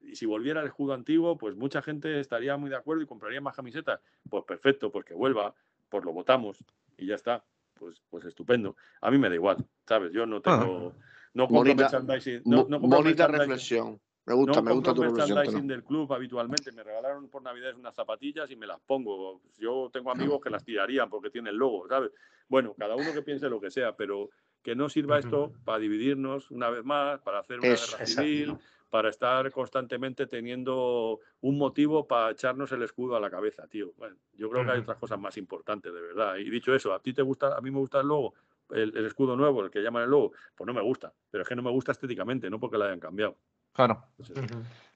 Y 0.00 0.14
si 0.14 0.26
volviera 0.26 0.60
el 0.60 0.68
escudo 0.68 0.94
antiguo, 0.94 1.36
pues 1.36 1.56
mucha 1.56 1.82
gente 1.82 2.20
estaría 2.20 2.56
muy 2.56 2.70
de 2.70 2.76
acuerdo 2.76 3.02
y 3.02 3.06
compraría 3.06 3.40
más 3.40 3.56
camisetas. 3.56 4.00
Pues 4.30 4.44
perfecto, 4.44 4.92
pues 4.92 5.04
que 5.04 5.14
vuelva, 5.14 5.52
pues 5.88 6.04
lo 6.04 6.12
votamos 6.12 6.64
y 6.96 7.06
ya 7.06 7.16
está. 7.16 7.42
Pues, 7.74 8.00
pues 8.08 8.24
estupendo. 8.24 8.76
A 9.00 9.10
mí 9.10 9.18
me 9.18 9.28
da 9.28 9.34
igual, 9.34 9.56
¿sabes? 9.88 10.12
Yo 10.12 10.24
no 10.24 10.40
tengo... 10.40 10.94
No 11.34 11.48
compro 11.48 11.74
merchandising. 11.74 12.42
No, 12.44 12.64
no 12.68 12.78
bonita 12.78 13.26
reflexión. 13.26 14.00
Me 14.28 14.34
gusta, 14.34 14.60
me 14.60 14.72
gusta 14.72 14.92
tu 14.92 15.00
merchandising 15.00 15.66
del 15.66 15.84
club 15.84 16.12
habitualmente. 16.12 16.70
Me 16.72 16.82
regalaron 16.82 17.28
por 17.28 17.42
Navidades 17.42 17.76
unas 17.76 17.94
zapatillas 17.94 18.50
y 18.50 18.56
me 18.56 18.66
las 18.66 18.78
pongo. 18.78 19.40
Yo 19.58 19.88
tengo 19.90 20.10
amigos 20.10 20.40
que 20.42 20.50
las 20.50 20.62
tirarían 20.62 21.08
porque 21.08 21.30
tienen 21.30 21.54
el 21.54 21.58
logo, 21.58 21.88
¿sabes? 21.88 22.10
Bueno, 22.46 22.74
cada 22.78 22.94
uno 22.94 23.12
que 23.14 23.22
piense 23.22 23.48
lo 23.48 23.58
que 23.58 23.70
sea, 23.70 23.96
pero 23.96 24.28
que 24.62 24.74
no 24.74 24.90
sirva 24.90 25.18
esto 25.18 25.52
para 25.64 25.78
dividirnos 25.78 26.50
una 26.50 26.68
vez 26.68 26.84
más, 26.84 27.20
para 27.20 27.38
hacer 27.38 27.58
una 27.58 27.68
guerra 27.68 28.06
civil, 28.06 28.58
para 28.90 29.08
estar 29.08 29.50
constantemente 29.50 30.26
teniendo 30.26 31.20
un 31.40 31.56
motivo 31.56 32.06
para 32.06 32.30
echarnos 32.32 32.70
el 32.72 32.82
escudo 32.82 33.16
a 33.16 33.20
la 33.20 33.30
cabeza, 33.30 33.66
tío. 33.66 33.92
Bueno, 33.96 34.16
yo 34.34 34.50
creo 34.50 34.64
que 34.64 34.72
hay 34.72 34.80
otras 34.80 34.98
cosas 34.98 35.18
más 35.18 35.38
importantes, 35.38 35.92
de 35.92 36.00
verdad. 36.00 36.36
Y 36.36 36.50
dicho 36.50 36.74
eso, 36.74 36.92
¿a 36.92 37.00
ti 37.00 37.14
te 37.14 37.22
gusta? 37.22 37.56
A 37.56 37.60
mí 37.62 37.70
me 37.70 37.78
gusta 37.78 38.00
el 38.00 38.08
logo, 38.08 38.34
el, 38.70 38.94
el 38.94 39.06
escudo 39.06 39.36
nuevo, 39.36 39.64
el 39.64 39.70
que 39.70 39.80
llaman 39.80 40.04
el 40.04 40.10
logo. 40.10 40.32
Pues 40.54 40.66
no 40.66 40.74
me 40.74 40.82
gusta, 40.82 41.14
pero 41.30 41.42
es 41.42 41.48
que 41.48 41.56
no 41.56 41.62
me 41.62 41.70
gusta 41.70 41.92
estéticamente, 41.92 42.50
no 42.50 42.60
porque 42.60 42.76
lo 42.76 42.84
hayan 42.84 43.00
cambiado. 43.00 43.36
Claro. 43.78 44.02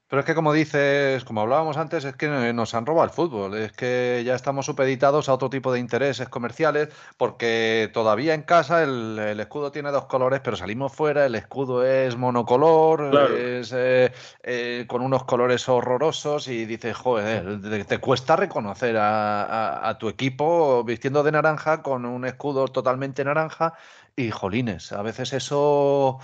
Pero 0.08 0.20
es 0.20 0.26
que 0.26 0.34
como 0.34 0.52
dices, 0.52 1.22
como 1.24 1.40
hablábamos 1.40 1.76
antes, 1.76 2.04
es 2.04 2.16
que 2.16 2.26
nos 2.52 2.74
han 2.74 2.84
robado 2.84 3.04
el 3.04 3.14
fútbol, 3.14 3.54
es 3.54 3.70
que 3.70 4.24
ya 4.26 4.34
estamos 4.34 4.66
supeditados 4.66 5.28
a 5.28 5.34
otro 5.34 5.48
tipo 5.48 5.72
de 5.72 5.78
intereses 5.78 6.28
comerciales, 6.28 6.88
porque 7.16 7.88
todavía 7.94 8.34
en 8.34 8.42
casa 8.42 8.82
el, 8.82 9.38
escudo 9.38 9.70
tiene 9.70 9.92
dos 9.92 10.06
colores, 10.06 10.40
pero 10.42 10.56
salimos 10.56 10.92
fuera, 10.92 11.26
el 11.26 11.36
escudo 11.36 11.86
es 11.86 12.16
monocolor, 12.16 13.16
es 13.38 13.72
eh, 13.72 14.12
eh, 14.42 14.84
con 14.88 15.00
unos 15.00 15.22
colores 15.22 15.68
horrorosos 15.68 16.48
y 16.48 16.66
dices, 16.66 16.96
joder, 16.96 17.86
te, 17.86 17.98
cuesta 17.98 18.34
reconocer 18.34 18.96
a, 18.98 19.96
tu 20.00 20.08
equipo 20.08 20.82
vistiendo 20.82 21.22
de 21.22 21.30
naranja 21.30 21.82
con 21.84 22.04
un 22.04 22.24
escudo 22.24 22.66
totalmente 22.66 23.24
naranja 23.24 23.74
y 24.16 24.32
jolines, 24.32 24.90
a 24.90 25.02
veces 25.02 25.32
eso 25.32 26.18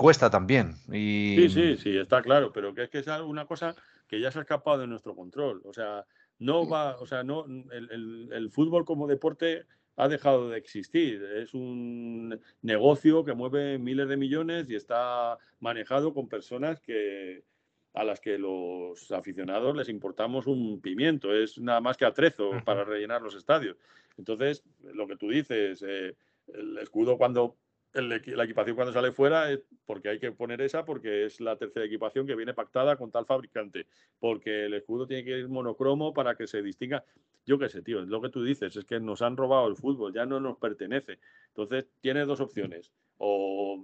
cuesta 0.00 0.30
también. 0.30 0.76
Y... 0.90 1.36
Sí, 1.36 1.48
sí, 1.50 1.76
sí, 1.76 1.98
está 1.98 2.22
claro, 2.22 2.50
pero 2.54 2.72
que 2.74 2.84
es 2.84 2.88
que 2.88 3.00
es 3.00 3.06
una 3.06 3.44
cosa 3.44 3.76
que 4.08 4.18
ya 4.18 4.30
se 4.30 4.38
ha 4.38 4.42
escapado 4.42 4.78
de 4.78 4.86
nuestro 4.86 5.14
control. 5.14 5.60
O 5.66 5.74
sea, 5.74 6.06
no 6.38 6.66
va, 6.66 6.96
o 6.96 7.06
sea, 7.06 7.22
no, 7.22 7.44
el, 7.44 8.48
fútbol 8.50 8.86
como 8.86 9.06
deporte 9.06 9.66
ha 9.96 10.08
dejado 10.08 10.48
de 10.48 10.56
existir. 10.56 11.22
Es 11.36 11.52
un 11.52 12.40
negocio 12.62 13.26
que 13.26 13.34
mueve 13.34 13.78
miles 13.78 14.08
de 14.08 14.16
millones 14.16 14.70
y 14.70 14.74
está 14.74 15.36
manejado 15.58 16.14
con 16.14 16.30
personas 16.30 16.80
que 16.80 17.44
a 17.92 18.02
las 18.02 18.20
que 18.20 18.38
los 18.38 19.12
aficionados 19.12 19.76
les 19.76 19.90
importamos 19.90 20.46
un 20.46 20.80
pimiento. 20.80 21.34
Es 21.34 21.58
nada 21.58 21.82
más 21.82 21.98
que 21.98 22.06
atrezo 22.06 22.52
para 22.64 22.84
rellenar 22.84 23.20
los 23.20 23.34
estadios. 23.34 23.76
Entonces, 24.16 24.64
lo 24.94 25.06
que 25.06 25.16
tú 25.16 25.28
dices, 25.28 25.84
eh, 25.86 26.16
el 26.54 26.78
escudo 26.78 27.18
cuando 27.18 27.58
la 27.92 28.44
equipación 28.44 28.76
cuando 28.76 28.92
sale 28.92 29.12
fuera 29.12 29.50
es 29.50 29.60
porque 29.84 30.10
hay 30.10 30.18
que 30.18 30.30
poner 30.32 30.60
esa 30.60 30.84
porque 30.84 31.24
es 31.24 31.40
la 31.40 31.56
tercera 31.56 31.86
equipación 31.86 32.26
que 32.26 32.36
viene 32.36 32.54
pactada 32.54 32.96
con 32.96 33.10
tal 33.10 33.26
fabricante, 33.26 33.86
porque 34.18 34.66
el 34.66 34.74
escudo 34.74 35.06
tiene 35.06 35.24
que 35.24 35.38
ir 35.38 35.48
monocromo 35.48 36.12
para 36.12 36.36
que 36.36 36.46
se 36.46 36.62
distinga. 36.62 37.04
Yo 37.46 37.58
qué 37.58 37.68
sé, 37.68 37.82
tío, 37.82 38.02
es 38.02 38.08
lo 38.08 38.20
que 38.20 38.28
tú 38.28 38.44
dices, 38.44 38.76
es 38.76 38.84
que 38.84 39.00
nos 39.00 39.22
han 39.22 39.36
robado 39.36 39.66
el 39.66 39.76
fútbol, 39.76 40.12
ya 40.12 40.24
no 40.26 40.38
nos 40.38 40.58
pertenece. 40.58 41.18
Entonces, 41.48 41.86
tienes 42.00 42.26
dos 42.26 42.40
opciones, 42.40 42.92
o 43.18 43.82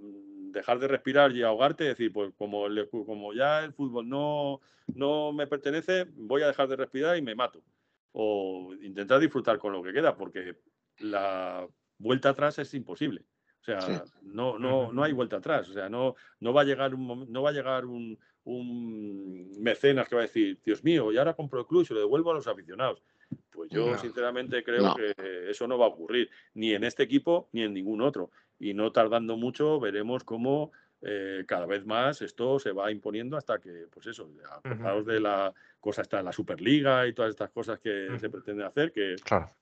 dejar 0.51 0.79
de 0.79 0.87
respirar 0.87 1.31
y 1.33 1.43
ahogarte, 1.43 1.83
decir, 1.83 2.11
pues 2.13 2.33
como, 2.37 2.67
como 3.05 3.33
ya 3.33 3.63
el 3.63 3.73
fútbol 3.73 4.07
no, 4.07 4.61
no 4.95 5.33
me 5.33 5.47
pertenece, 5.47 6.05
voy 6.15 6.43
a 6.43 6.47
dejar 6.47 6.67
de 6.67 6.77
respirar 6.77 7.17
y 7.17 7.21
me 7.21 7.35
mato. 7.35 7.61
O 8.13 8.73
intentar 8.81 9.19
disfrutar 9.19 9.59
con 9.59 9.73
lo 9.73 9.83
que 9.83 9.93
queda, 9.93 10.15
porque 10.15 10.55
la 10.99 11.67
vuelta 11.97 12.29
atrás 12.29 12.57
es 12.59 12.73
imposible. 12.73 13.25
O 13.75 13.81
sea, 13.81 14.03
no, 14.21 14.57
no, 14.57 14.93
no 14.93 15.03
hay 15.03 15.11
vuelta 15.11 15.37
atrás. 15.37 15.69
O 15.69 15.73
sea, 15.73 15.89
no, 15.89 16.15
no 16.39 16.53
va 16.53 16.61
a 16.61 16.65
llegar 16.65 16.93
un 16.93 17.31
no 17.31 17.41
va 17.41 17.49
a 17.49 17.53
llegar 17.53 17.85
un, 17.85 18.17
mecenas 19.59 20.07
que 20.07 20.15
va 20.15 20.21
a 20.21 20.25
decir, 20.25 20.59
Dios 20.63 20.81
mío, 20.83 21.11
y 21.11 21.17
ahora 21.17 21.33
compro 21.33 21.59
el 21.59 21.67
club 21.67 21.81
y 21.81 21.85
se 21.85 21.93
lo 21.93 21.99
devuelvo 21.99 22.31
a 22.31 22.35
los 22.35 22.47
aficionados. 22.47 23.03
Pues 23.51 23.69
yo 23.69 23.97
sinceramente 23.97 24.63
creo 24.63 24.95
que 24.95 25.49
eso 25.49 25.67
no 25.67 25.77
va 25.77 25.85
a 25.85 25.89
ocurrir, 25.89 26.29
ni 26.53 26.73
en 26.73 26.85
este 26.85 27.03
equipo 27.03 27.49
ni 27.51 27.63
en 27.63 27.73
ningún 27.73 28.01
otro. 28.01 28.31
Y 28.57 28.73
no 28.73 28.91
tardando 28.93 29.35
mucho 29.35 29.81
veremos 29.81 30.23
cómo 30.23 30.71
eh, 31.01 31.43
cada 31.47 31.65
vez 31.65 31.85
más 31.85 32.21
esto 32.21 32.57
se 32.57 32.71
va 32.71 32.91
imponiendo 32.91 33.37
hasta 33.37 33.59
que, 33.59 33.87
pues 33.91 34.07
eso, 34.07 34.29
acordaos 34.51 35.05
de 35.05 35.19
la 35.19 35.53
cosa 35.79 36.01
está 36.01 36.23
la 36.23 36.31
Superliga 36.31 37.07
y 37.07 37.13
todas 37.13 37.29
estas 37.29 37.51
cosas 37.51 37.79
que 37.79 38.17
se 38.19 38.29
pretende 38.29 38.65
hacer, 38.65 38.91
que 38.91 39.15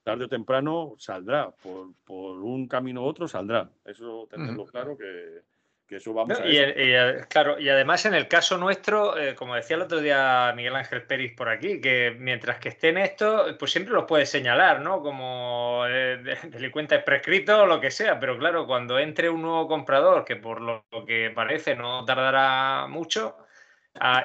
tarde 0.04 0.26
o 0.26 0.30
temprano 0.30 0.96
saldrá, 0.98 1.52
por, 1.52 1.94
por, 2.06 2.40
un 2.42 2.68
camino 2.68 3.04
u 3.04 3.06
otro 3.06 3.28
saldrá. 3.28 3.70
Eso 3.84 4.28
tenerlo 4.30 4.66
claro 4.66 4.98
que, 4.98 5.42
que, 5.88 5.98
eso 5.98 6.14
vamos 6.14 6.40
a 6.40 6.46
y, 6.48 6.58
y, 6.58 6.94
claro, 7.30 7.60
y 7.60 7.70
además 7.70 8.06
en 8.06 8.14
el 8.14 8.28
caso 8.28 8.58
nuestro, 8.58 9.18
eh, 9.18 9.36
como 9.36 9.56
decía 9.56 9.76
el 9.76 9.84
otro 9.84 10.00
día 10.00 10.54
Miguel 10.56 10.76
Ángel 10.76 11.04
Pérez 11.04 11.34
por 11.36 11.50
aquí, 11.50 11.80
que 11.82 12.16
mientras 12.18 12.60
que 12.60 12.70
esté 12.70 12.90
en 12.90 12.98
esto, 12.98 13.56
pues 13.58 13.72
siempre 13.72 13.94
los 13.94 14.06
puedes 14.06 14.30
señalar, 14.30 14.82
¿no? 14.82 15.02
Como 15.02 15.84
eh, 15.88 16.18
delincuentes 16.44 17.04
prescritos 17.04 17.60
o 17.60 17.66
lo 17.66 17.80
que 17.80 17.92
sea, 17.92 18.20
pero 18.20 18.38
claro, 18.38 18.66
cuando 18.66 19.00
entre 19.00 19.30
un 19.30 19.42
nuevo 19.42 19.68
comprador, 19.68 20.26
que 20.26 20.36
por 20.36 20.62
lo 20.62 20.86
que 21.06 21.32
parece 21.34 21.76
no 21.76 22.04
tardará 22.06 22.88
mucho, 22.88 23.38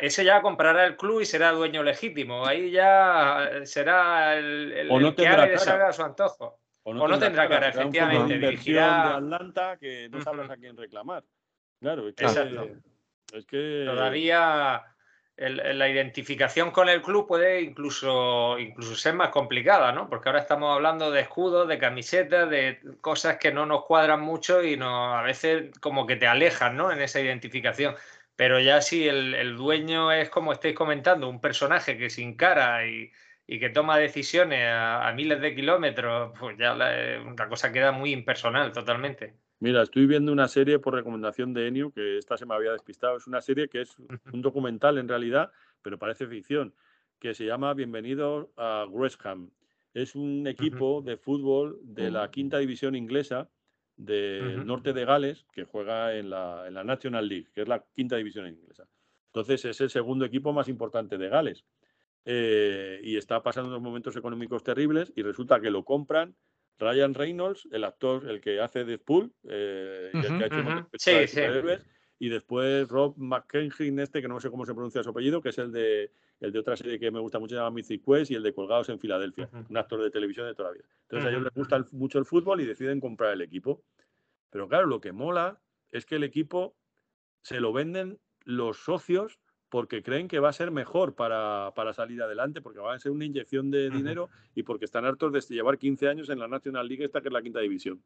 ese 0.00 0.24
ya 0.24 0.42
comprará 0.42 0.84
el 0.84 0.96
club 0.96 1.20
y 1.20 1.24
será 1.24 1.52
dueño 1.52 1.82
legítimo. 1.82 2.44
Ahí 2.44 2.70
ya 2.70 3.44
eh, 3.44 3.66
será 3.66 4.36
el, 4.36 5.14
que 5.16 5.28
haga 5.28 5.46
y 5.46 5.50
deshaga 5.50 5.88
a 5.88 5.92
su 5.92 6.02
antojo. 6.02 6.58
O 6.82 6.94
no, 6.94 7.18
tendrá, 7.18 7.48
cara, 7.48 7.68
efectivamente. 7.68 8.38
Dirigirá... 8.38 9.08
de 9.08 9.14
Atlanta 9.14 9.76
que 9.78 10.08
no 10.08 10.20
sabes 10.22 10.50
a 10.50 10.56
quién 10.56 10.76
reclamar. 10.76 11.22
Claro, 11.80 12.08
es 12.08 12.14
que, 12.14 12.24
es 12.24 13.46
que... 13.46 13.84
Todavía 13.86 14.84
la 15.48 15.88
identificación 15.88 16.70
con 16.70 16.90
el 16.90 17.00
club 17.00 17.26
puede 17.26 17.62
incluso, 17.62 18.58
incluso 18.58 18.94
ser 18.94 19.14
más 19.14 19.30
complicada, 19.30 19.90
¿no? 19.90 20.08
Porque 20.10 20.28
ahora 20.28 20.40
estamos 20.40 20.74
hablando 20.74 21.10
de 21.10 21.22
escudos, 21.22 21.66
de 21.66 21.78
camisetas, 21.78 22.50
de 22.50 22.78
cosas 23.00 23.38
que 23.38 23.50
no 23.50 23.64
nos 23.64 23.86
cuadran 23.86 24.20
mucho 24.20 24.62
y 24.62 24.76
no, 24.76 25.14
a 25.14 25.22
veces 25.22 25.70
como 25.80 26.06
que 26.06 26.16
te 26.16 26.26
alejan, 26.26 26.76
¿no? 26.76 26.92
En 26.92 27.00
esa 27.00 27.20
identificación. 27.20 27.94
Pero 28.36 28.60
ya 28.60 28.82
si 28.82 29.08
el, 29.08 29.56
dueño 29.56 30.12
es, 30.12 30.28
como 30.28 30.52
estáis 30.52 30.74
comentando, 30.74 31.28
un 31.28 31.40
personaje 31.40 31.96
que 31.96 32.10
se 32.10 32.22
encara 32.22 32.86
y, 32.86 33.10
que 33.46 33.70
toma 33.70 33.98
decisiones 33.98 34.66
a, 34.70 35.10
miles 35.14 35.40
de 35.40 35.54
kilómetros, 35.54 36.32
pues 36.38 36.56
ya 36.58 36.74
la, 36.74 37.48
cosa 37.48 37.72
queda 37.72 37.92
muy 37.92 38.12
impersonal 38.12 38.72
totalmente. 38.72 39.34
Mira, 39.62 39.82
estoy 39.82 40.06
viendo 40.06 40.32
una 40.32 40.48
serie 40.48 40.78
por 40.78 40.94
recomendación 40.94 41.52
de 41.52 41.68
Enio, 41.68 41.92
que 41.92 42.16
esta 42.16 42.38
se 42.38 42.46
me 42.46 42.54
había 42.54 42.72
despistado. 42.72 43.18
Es 43.18 43.26
una 43.26 43.42
serie 43.42 43.68
que 43.68 43.82
es 43.82 43.94
un 44.32 44.40
documental 44.40 44.96
en 44.96 45.06
realidad, 45.06 45.52
pero 45.82 45.98
parece 45.98 46.26
ficción, 46.26 46.74
que 47.18 47.34
se 47.34 47.44
llama 47.44 47.74
Bienvenido 47.74 48.50
a 48.56 48.86
Wrexham. 48.88 49.50
Es 49.92 50.14
un 50.14 50.46
equipo 50.46 51.02
de 51.02 51.18
fútbol 51.18 51.78
de 51.82 52.10
la 52.10 52.30
quinta 52.30 52.56
división 52.56 52.94
inglesa 52.94 53.50
del 53.98 54.64
norte 54.66 54.94
de 54.94 55.04
Gales, 55.04 55.44
que 55.52 55.64
juega 55.64 56.16
en 56.16 56.30
la, 56.30 56.64
en 56.66 56.72
la, 56.72 56.82
National 56.82 57.28
League, 57.28 57.48
que 57.52 57.60
es 57.60 57.68
la 57.68 57.84
quinta 57.92 58.16
división 58.16 58.46
inglesa. 58.46 58.88
Entonces 59.26 59.62
es 59.66 59.80
el 59.82 59.90
segundo 59.90 60.24
equipo 60.24 60.54
más 60.54 60.68
importante 60.68 61.18
de 61.18 61.28
Gales. 61.28 61.66
Eh, 62.24 63.00
y 63.02 63.16
está 63.18 63.42
pasando 63.42 63.68
unos 63.68 63.82
momentos 63.82 64.16
económicos 64.16 64.62
terribles 64.62 65.12
y 65.16 65.22
resulta 65.22 65.60
que 65.60 65.70
lo 65.70 65.84
compran 65.84 66.34
Ryan 66.80 67.14
Reynolds, 67.14 67.68
el 67.70 67.84
actor, 67.84 68.28
el 68.28 68.40
que 68.40 68.60
hace 68.60 68.84
Deadpool, 68.84 69.32
eh, 69.48 70.10
y 70.12 70.18
el 70.18 70.38
que 70.38 70.44
ha 70.44 70.46
hecho 70.46 70.88
sí, 70.98 71.26
sí 71.28 71.40
y 72.20 72.28
después 72.28 72.86
Rob 72.88 73.14
McKenzie, 73.16 73.90
este 74.02 74.20
que 74.20 74.28
no 74.28 74.38
sé 74.40 74.50
cómo 74.50 74.66
se 74.66 74.74
pronuncia 74.74 75.02
su 75.02 75.08
apellido, 75.08 75.40
que 75.40 75.48
es 75.48 75.58
el 75.58 75.72
de, 75.72 76.12
el 76.40 76.52
de 76.52 76.58
otra 76.58 76.76
serie 76.76 77.00
que 77.00 77.10
me 77.10 77.18
gusta 77.18 77.38
mucho, 77.38 77.54
se 77.54 77.56
llama 77.56 77.70
Mythic 77.70 78.04
Quest 78.04 78.30
y 78.30 78.34
el 78.34 78.42
de 78.42 78.52
Colgados 78.52 78.90
en 78.90 78.98
Filadelfia, 79.00 79.48
un 79.68 79.76
actor 79.78 80.02
de 80.02 80.10
televisión 80.10 80.46
de 80.46 80.54
toda 80.54 80.68
la 80.68 80.74
vida. 80.74 80.84
Entonces 81.04 81.26
a 81.26 81.30
ellos 81.30 81.42
les 81.44 81.54
gusta 81.54 81.82
mucho 81.92 82.18
el 82.18 82.26
fútbol 82.26 82.60
y 82.60 82.66
deciden 82.66 83.00
comprar 83.00 83.32
el 83.32 83.40
equipo. 83.40 83.82
Pero 84.50 84.68
claro, 84.68 84.86
lo 84.86 85.00
que 85.00 85.12
mola 85.12 85.62
es 85.92 86.04
que 86.04 86.16
el 86.16 86.24
equipo 86.24 86.76
se 87.40 87.58
lo 87.58 87.72
venden 87.72 88.18
los 88.44 88.84
socios 88.84 89.40
porque 89.70 90.02
creen 90.02 90.28
que 90.28 90.40
va 90.40 90.50
a 90.50 90.52
ser 90.52 90.70
mejor 90.70 91.14
para, 91.14 91.72
salir 91.94 92.22
adelante, 92.22 92.60
porque 92.60 92.80
va 92.80 92.92
a 92.92 92.98
ser 92.98 93.12
una 93.12 93.24
inyección 93.24 93.70
de 93.70 93.88
dinero 93.88 94.28
y 94.54 94.64
porque 94.64 94.84
están 94.84 95.04
hartos 95.04 95.32
de 95.32 95.40
llevar 95.54 95.78
15 95.78 96.08
años 96.08 96.28
en 96.28 96.40
la 96.40 96.48
National 96.48 96.88
League, 96.88 97.04
esta 97.04 97.20
que 97.20 97.28
es 97.28 97.32
la 97.32 97.42
quinta 97.42 97.60
división. 97.60 98.02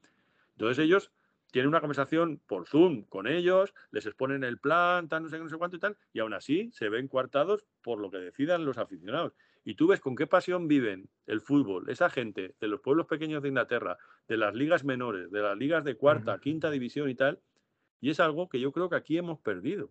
Entonces 0.53 0.85
ellos 0.85 1.11
tienen 1.51 1.69
una 1.69 1.81
conversación 1.81 2.41
por 2.47 2.67
Zoom 2.67 3.05
con 3.05 3.27
ellos, 3.27 3.75
les 3.91 4.05
exponen 4.07 4.45
el 4.45 4.59
plan, 4.59 5.09
tal, 5.09 5.23
no 5.23 5.29
sé 5.29 5.37
qué, 5.37 5.43
no 5.43 5.49
sé 5.49 5.57
cuánto 5.57 5.77
y 5.77 5.81
tal, 5.81 5.97
y 6.13 6.19
aún 6.19 6.35
así 6.35 6.71
se 6.73 6.89
ven 6.89 7.09
coartados 7.09 7.65
por 7.81 7.99
lo 7.99 8.11
que 8.11 8.19
decidan 8.19 8.65
los 8.65 8.77
aficionados. 8.77 9.33
Y 9.65 9.77
tú 9.77 9.87
ves 9.87 10.01
con 10.01 10.15
qué 10.15 10.27
pasión 10.27 10.69
viven 10.69 11.09
el 11.27 11.41
fútbol, 11.41 11.89
esa 11.89 12.11
gente 12.11 12.55
de 12.61 12.69
los 12.69 12.81
pueblos 12.81 13.07
pequeños 13.07 13.43
de 13.43 13.49
Inglaterra, 13.49 13.97
de 14.29 14.37
las 14.37 14.55
ligas 14.55 14.85
menores, 14.85 15.31
de 15.31 15.41
las 15.41 15.57
ligas 15.57 15.85
de 15.85 15.97
cuarta, 15.97 16.39
quinta 16.39 16.71
división 16.71 17.09
y 17.09 17.15
tal, 17.15 17.41
y 18.01 18.11
es 18.11 18.21
algo 18.21 18.51
que 18.51 18.61
yo 18.61 18.71
creo 18.71 18.91
que 18.91 18.97
aquí 18.97 19.17
hemos 19.17 19.39
perdido. 19.39 19.91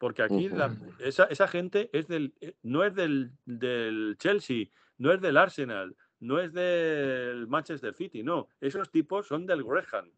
Porque 0.00 0.22
aquí 0.22 0.50
esa, 0.98 1.46
gente 1.46 1.90
es 1.92 2.08
del, 2.08 2.32
eh, 2.40 2.54
no 2.62 2.84
es 2.84 2.94
del, 2.94 3.32
del 3.44 4.16
Chelsea, 4.18 4.68
no 4.96 5.12
es 5.12 5.20
del 5.20 5.36
Arsenal, 5.36 5.94
no 6.20 6.38
es 6.38 6.54
del 6.54 7.46
Manchester 7.46 7.94
City, 7.94 8.22
no. 8.22 8.48
Esos 8.62 8.90
tipos 8.90 9.26
son 9.26 9.44
del 9.44 9.62
Graham 9.62 10.10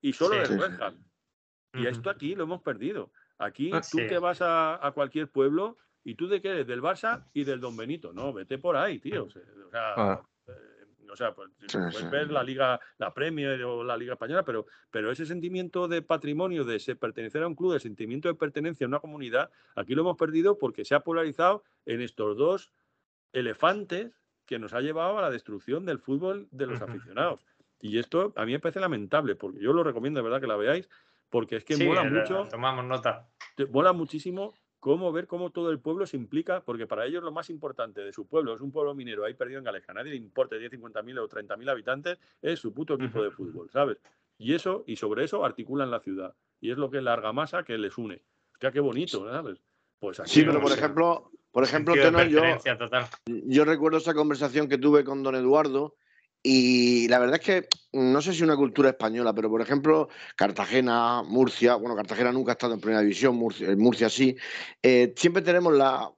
y 0.00 0.12
solo 0.12 0.36
de 0.36 0.56
West 0.56 0.80
Y 1.74 1.88
esto 1.88 2.08
aquí 2.08 2.36
lo 2.36 2.44
hemos 2.44 2.62
perdido. 2.62 3.10
Aquí 3.38 3.72
ah, 3.74 3.80
tú 3.80 3.98
que 3.98 4.20
vas 4.20 4.38
a, 4.40 4.92
cualquier 4.94 5.28
pueblo 5.28 5.76
y 6.04 6.14
tú 6.14 6.28
de 6.28 6.40
qué 6.40 6.50
eres, 6.50 6.68
del 6.68 6.80
Barça 6.80 7.24
y 7.34 7.42
del 7.42 7.58
Don 7.58 7.76
Benito. 7.76 8.12
No, 8.12 8.32
vete 8.32 8.58
por 8.58 8.76
ahí, 8.76 9.00
tío. 9.00 9.24
O 9.24 9.30
sea, 9.30 9.42
ah. 9.96 10.22
Eh, 11.20 11.32
pues, 11.34 11.72
puedes 11.72 12.10
ver 12.10 12.30
la 12.30 12.42
Liga, 12.42 12.80
la 12.98 13.12
Premier 13.12 13.62
o 13.64 13.84
la 13.84 13.96
Liga 13.96 14.14
Española, 14.14 14.44
pero, 14.44 14.66
pero 14.90 15.10
ese 15.10 15.26
sentimiento 15.26 15.88
de 15.88 16.02
patrimonio, 16.02 16.64
de 16.64 16.78
pertenecer 16.96 17.42
a 17.42 17.46
un 17.46 17.54
club, 17.54 17.72
de 17.72 17.80
sentimiento 17.80 18.28
de 18.28 18.34
pertenencia 18.34 18.86
a 18.86 18.88
una 18.88 19.00
comunidad, 19.00 19.50
aquí 19.74 19.94
lo 19.94 20.02
hemos 20.02 20.16
perdido 20.16 20.58
porque 20.58 20.84
se 20.84 20.94
ha 20.94 21.00
polarizado 21.00 21.64
en 21.84 22.00
estos 22.00 22.36
dos 22.36 22.72
elefantes 23.32 24.12
que 24.46 24.58
nos 24.58 24.72
ha 24.72 24.80
llevado 24.80 25.18
a 25.18 25.22
la 25.22 25.30
destrucción 25.30 25.84
del 25.84 25.98
fútbol 25.98 26.48
de 26.50 26.66
los 26.66 26.80
aficionados. 26.80 27.44
Y 27.80 27.98
esto 27.98 28.32
a 28.36 28.46
mí 28.46 28.52
me 28.52 28.60
parece 28.60 28.80
lamentable, 28.80 29.34
porque 29.34 29.60
yo 29.60 29.72
lo 29.72 29.82
recomiendo 29.82 30.18
de 30.18 30.24
verdad 30.24 30.40
que 30.40 30.46
la 30.46 30.56
veáis, 30.56 30.88
porque 31.28 31.56
es 31.56 31.64
que 31.64 31.76
mola 31.76 32.04
mucho. 32.04 32.46
Tomamos 32.48 32.84
nota. 32.84 33.28
Mola 33.70 33.92
muchísimo 33.92 34.54
cómo 34.86 35.10
ver 35.10 35.26
cómo 35.26 35.50
todo 35.50 35.72
el 35.72 35.80
pueblo 35.80 36.06
se 36.06 36.16
implica, 36.16 36.60
porque 36.60 36.86
para 36.86 37.06
ellos 37.06 37.20
lo 37.20 37.32
más 37.32 37.50
importante 37.50 38.02
de 38.02 38.12
su 38.12 38.28
pueblo 38.28 38.54
es 38.54 38.60
un 38.60 38.70
pueblo 38.70 38.94
minero 38.94 39.24
ahí 39.24 39.34
perdido 39.34 39.58
en 39.58 39.64
Galeja. 39.64 39.90
A 39.90 39.94
nadie 39.96 40.12
le 40.12 40.16
importa 40.16 40.54
10, 40.54 40.70
50 40.70 41.02
mil 41.02 41.18
o 41.18 41.26
30 41.26 41.56
mil 41.56 41.68
habitantes, 41.68 42.20
es 42.40 42.60
su 42.60 42.72
puto 42.72 42.94
equipo 42.94 43.20
de 43.20 43.32
fútbol, 43.32 43.68
¿sabes? 43.72 43.98
Y 44.38 44.54
eso, 44.54 44.84
y 44.86 44.94
sobre 44.94 45.24
eso 45.24 45.44
articulan 45.44 45.90
la 45.90 45.98
ciudad. 45.98 46.36
Y 46.60 46.70
es 46.70 46.78
lo 46.78 46.88
que 46.88 46.98
es 46.98 47.02
la 47.02 47.14
argamasa 47.14 47.64
que 47.64 47.76
les 47.76 47.98
une. 47.98 48.22
Hostia, 48.52 48.70
qué 48.70 48.78
bonito, 48.78 49.28
¿sabes? 49.28 49.58
Pues 49.98 50.20
aquí 50.20 50.30
Sí, 50.30 50.44
pero 50.44 50.60
por 50.60 50.70
ejemplo, 50.70 51.32
por 51.50 51.64
ejemplo, 51.64 51.94
Tenor, 51.94 52.28
yo, 52.28 52.42
total. 52.78 53.06
yo 53.26 53.64
recuerdo 53.64 53.98
esa 53.98 54.14
conversación 54.14 54.68
que 54.68 54.78
tuve 54.78 55.02
con 55.02 55.24
don 55.24 55.34
Eduardo 55.34 55.96
y 56.48 57.08
la 57.08 57.18
verdad 57.18 57.40
es 57.40 57.44
que 57.44 57.68
no 57.92 58.22
sé 58.22 58.32
si 58.32 58.44
una 58.44 58.54
cultura 58.54 58.90
española, 58.90 59.34
pero 59.34 59.50
por 59.50 59.60
ejemplo, 59.60 60.08
Cartagena, 60.36 61.24
Murcia, 61.24 61.74
bueno, 61.74 61.96
Cartagena 61.96 62.30
nunca 62.30 62.52
ha 62.52 62.54
estado 62.54 62.74
en 62.74 62.80
primera 62.80 63.00
división, 63.00 63.34
Murcia, 63.34 63.74
Murcia 63.76 64.08
sí, 64.08 64.36
eh, 64.80 65.12
siempre 65.16 65.42
tenemos 65.42 65.74
la 65.74 66.08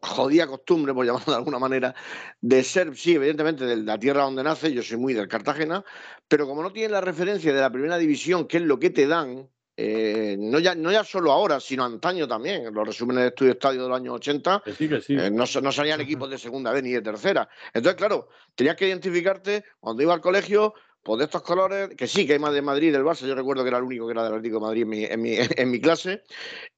jodida 0.00 0.46
costumbre, 0.46 0.94
por 0.94 1.04
llamarlo 1.06 1.30
de 1.34 1.36
alguna 1.36 1.58
manera, 1.58 1.94
de 2.40 2.64
ser, 2.64 2.96
sí, 2.96 3.14
evidentemente, 3.14 3.66
de 3.66 3.76
la 3.76 3.98
tierra 3.98 4.22
donde 4.22 4.42
nace, 4.42 4.72
yo 4.72 4.82
soy 4.82 4.96
muy 4.96 5.12
del 5.12 5.28
Cartagena, 5.28 5.84
pero 6.28 6.46
como 6.46 6.62
no 6.62 6.72
tienen 6.72 6.92
la 6.92 7.02
referencia 7.02 7.52
de 7.52 7.60
la 7.60 7.70
primera 7.70 7.98
división, 7.98 8.48
que 8.48 8.56
es 8.56 8.62
lo 8.62 8.78
que 8.78 8.88
te 8.88 9.06
dan, 9.06 9.50
eh, 9.76 10.36
no, 10.38 10.58
ya, 10.60 10.74
no 10.74 10.92
ya 10.92 11.02
solo 11.02 11.32
ahora, 11.32 11.58
sino 11.58 11.84
antaño 11.84 12.28
también. 12.28 12.72
Los 12.72 12.86
resúmenes 12.86 13.22
de 13.22 13.28
estudio 13.28 13.52
estadio 13.52 13.82
de 13.82 13.88
los 13.88 13.96
años 13.96 14.14
80 14.14 14.62
Que 14.64 14.72
sí, 14.72 14.88
que 14.88 15.00
sí. 15.00 15.14
eh, 15.14 15.30
no, 15.30 15.44
no 15.62 15.72
salían 15.72 16.00
equipos 16.00 16.30
de 16.30 16.38
segunda 16.38 16.72
B 16.72 16.82
ni 16.82 16.92
de 16.92 17.02
tercera. 17.02 17.48
Entonces, 17.72 17.96
claro, 17.96 18.28
tenías 18.54 18.76
que 18.76 18.86
identificarte 18.86 19.64
cuando 19.80 20.02
iba 20.02 20.14
al 20.14 20.20
colegio, 20.20 20.74
pues 21.02 21.18
de 21.18 21.24
estos 21.24 21.42
colores, 21.42 21.90
que 21.96 22.06
sí, 22.06 22.26
que 22.26 22.34
hay 22.34 22.38
más 22.38 22.54
de 22.54 22.62
Madrid 22.62 22.92
del 22.92 23.02
Barça. 23.02 23.26
Yo 23.26 23.34
recuerdo 23.34 23.62
que 23.64 23.68
era 23.68 23.78
el 23.78 23.84
único 23.84 24.06
que 24.06 24.12
era 24.12 24.24
del 24.24 24.34
Atlético 24.34 24.56
de 24.56 24.62
Madrid 24.66 24.82
en 24.82 24.88
mi, 24.88 25.04
en 25.04 25.20
mi, 25.20 25.36
en 25.56 25.70
mi 25.70 25.80
clase. 25.80 26.22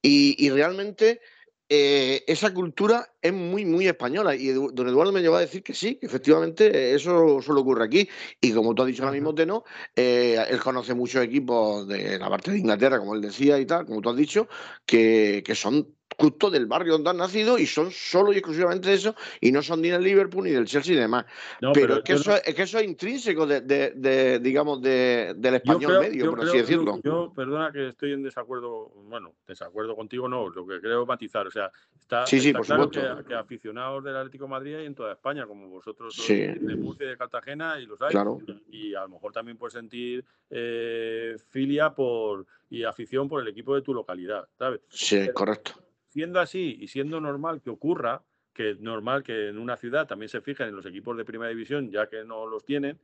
Y, 0.00 0.34
y 0.44 0.50
realmente 0.50 1.20
eh, 1.68 2.24
esa 2.26 2.54
cultura 2.54 3.08
es 3.20 3.32
muy, 3.32 3.64
muy 3.64 3.86
española. 3.88 4.34
Y 4.34 4.48
don 4.48 4.88
Eduardo 4.88 5.12
me 5.12 5.20
llevó 5.20 5.36
a 5.36 5.40
decir 5.40 5.62
que 5.62 5.74
sí, 5.74 5.96
que 5.96 6.06
efectivamente 6.06 6.94
eso 6.94 7.40
solo 7.42 7.60
ocurre 7.60 7.84
aquí. 7.84 8.08
Y 8.40 8.52
como 8.52 8.74
tú 8.74 8.82
has 8.82 8.88
dicho 8.88 9.02
ahora 9.02 9.14
mismo, 9.14 9.34
Teno, 9.34 9.64
eh, 9.94 10.38
él 10.48 10.60
conoce 10.60 10.94
muchos 10.94 11.22
equipos 11.24 11.88
de 11.88 12.18
la 12.18 12.28
parte 12.28 12.52
de 12.52 12.58
Inglaterra, 12.58 12.98
como 12.98 13.14
él 13.14 13.20
decía 13.20 13.58
y 13.58 13.66
tal, 13.66 13.86
como 13.86 14.00
tú 14.00 14.10
has 14.10 14.16
dicho, 14.16 14.48
que, 14.84 15.42
que 15.44 15.54
son 15.54 15.96
justo 16.18 16.50
del 16.50 16.66
barrio 16.66 16.94
donde 16.94 17.10
han 17.10 17.18
nacido 17.18 17.58
y 17.58 17.66
son 17.66 17.90
solo 17.90 18.32
y 18.32 18.36
exclusivamente 18.38 18.92
eso 18.92 19.14
y 19.40 19.52
no 19.52 19.62
son 19.62 19.82
ni 19.82 19.90
del 19.90 20.02
Liverpool 20.02 20.44
ni 20.44 20.50
del 20.50 20.64
Chelsea 20.66 20.94
y 20.94 20.96
demás. 20.98 21.26
No, 21.60 21.72
pero, 21.72 21.86
pero 21.88 21.98
es, 21.98 22.04
que 22.04 22.12
eso, 22.14 22.30
no- 22.30 22.36
es 22.36 22.54
que 22.54 22.62
eso 22.62 22.78
es 22.78 22.84
intrínseco 22.86 23.46
de, 23.46 23.60
de- 23.60 23.90
de, 23.94 24.38
digamos, 24.38 24.80
de- 24.80 25.34
del 25.36 25.56
español 25.56 25.90
creo- 25.98 26.00
medio, 26.00 26.30
por 26.30 26.38
creo- 26.38 26.48
así 26.48 26.58
decirlo. 26.58 27.00
Yo, 27.04 27.32
perdona 27.34 27.70
que 27.72 27.88
estoy 27.88 28.12
en 28.12 28.22
desacuerdo, 28.22 28.88
bueno, 29.08 29.34
desacuerdo 29.46 29.94
contigo 29.94 30.28
no, 30.28 30.48
lo 30.48 30.66
que 30.66 30.80
creo 30.80 31.04
matizar, 31.04 31.46
o 31.46 31.50
sea, 31.50 31.70
está, 32.00 32.24
Sí, 32.26 32.40
sí, 32.40 32.48
está 32.48 32.58
por 32.76 32.90
claro 32.90 33.24
que, 33.26 33.34
aficionados 33.34 34.02
del 34.04 34.16
Atlético 34.16 34.44
de 34.44 34.50
Madrid 34.50 34.74
hay 34.76 34.86
en 34.86 34.94
toda 34.94 35.12
España, 35.12 35.46
como 35.46 35.68
vosotros 35.68 36.14
Sí. 36.14 36.34
de 36.46 36.76
Murcia 36.76 37.06
y 37.06 37.10
de 37.10 37.16
Cartagena, 37.16 37.78
y 37.78 37.86
los 37.86 38.00
hay, 38.00 38.10
Claro. 38.10 38.38
y 38.70 38.94
a 38.94 39.02
lo 39.02 39.10
mejor 39.10 39.32
también 39.32 39.56
puedes 39.58 39.74
sentir 39.74 40.24
eh, 40.50 41.36
filia 41.50 41.90
por 41.94 42.46
y 42.70 42.84
afición 42.84 43.28
por 43.28 43.42
el 43.42 43.48
equipo 43.48 43.74
de 43.74 43.82
tu 43.82 43.92
localidad, 43.92 44.48
¿sabes? 44.58 44.80
Sí, 44.88 45.28
correcto. 45.34 45.72
Siendo 46.16 46.40
así 46.40 46.78
y 46.80 46.88
siendo 46.88 47.20
normal 47.20 47.60
que 47.60 47.68
ocurra, 47.68 48.24
que 48.54 48.70
es 48.70 48.80
normal 48.80 49.22
que 49.22 49.48
en 49.48 49.58
una 49.58 49.76
ciudad 49.76 50.06
también 50.06 50.30
se 50.30 50.40
fijen 50.40 50.68
en 50.68 50.74
los 50.74 50.86
equipos 50.86 51.14
de 51.14 51.26
primera 51.26 51.50
división, 51.50 51.90
ya 51.90 52.08
que 52.08 52.24
no 52.24 52.46
los 52.46 52.64
tienen, 52.64 52.98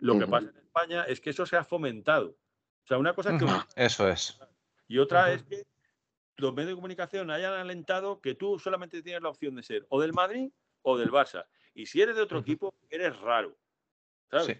lo 0.00 0.18
que 0.18 0.26
pasa 0.26 0.50
en 0.50 0.58
España 0.58 1.04
es 1.04 1.18
que 1.22 1.30
eso 1.30 1.46
se 1.46 1.56
ha 1.56 1.64
fomentado. 1.64 2.28
O 2.28 2.86
sea, 2.86 2.98
una 2.98 3.14
cosa 3.14 3.34
es 3.34 3.42
que 3.42 3.46
Eso 3.76 4.06
es. 4.06 4.38
y 4.86 4.98
otra 4.98 5.32
es 5.32 5.44
que 5.44 5.62
los 6.36 6.52
medios 6.52 6.72
de 6.72 6.74
comunicación 6.74 7.30
hayan 7.30 7.54
alentado 7.54 8.20
que 8.20 8.34
tú 8.34 8.58
solamente 8.58 9.00
tienes 9.02 9.22
la 9.22 9.30
opción 9.30 9.54
de 9.54 9.62
ser 9.62 9.86
o 9.88 9.98
del 9.98 10.12
Madrid 10.12 10.50
o 10.82 10.98
del 10.98 11.10
Barça. 11.10 11.46
Y 11.72 11.86
si 11.86 12.02
eres 12.02 12.16
de 12.16 12.22
otro 12.22 12.40
equipo, 12.40 12.74
eres 12.90 13.18
raro. 13.18 13.56
¿Sabes? 14.30 14.44
Sí. 14.44 14.52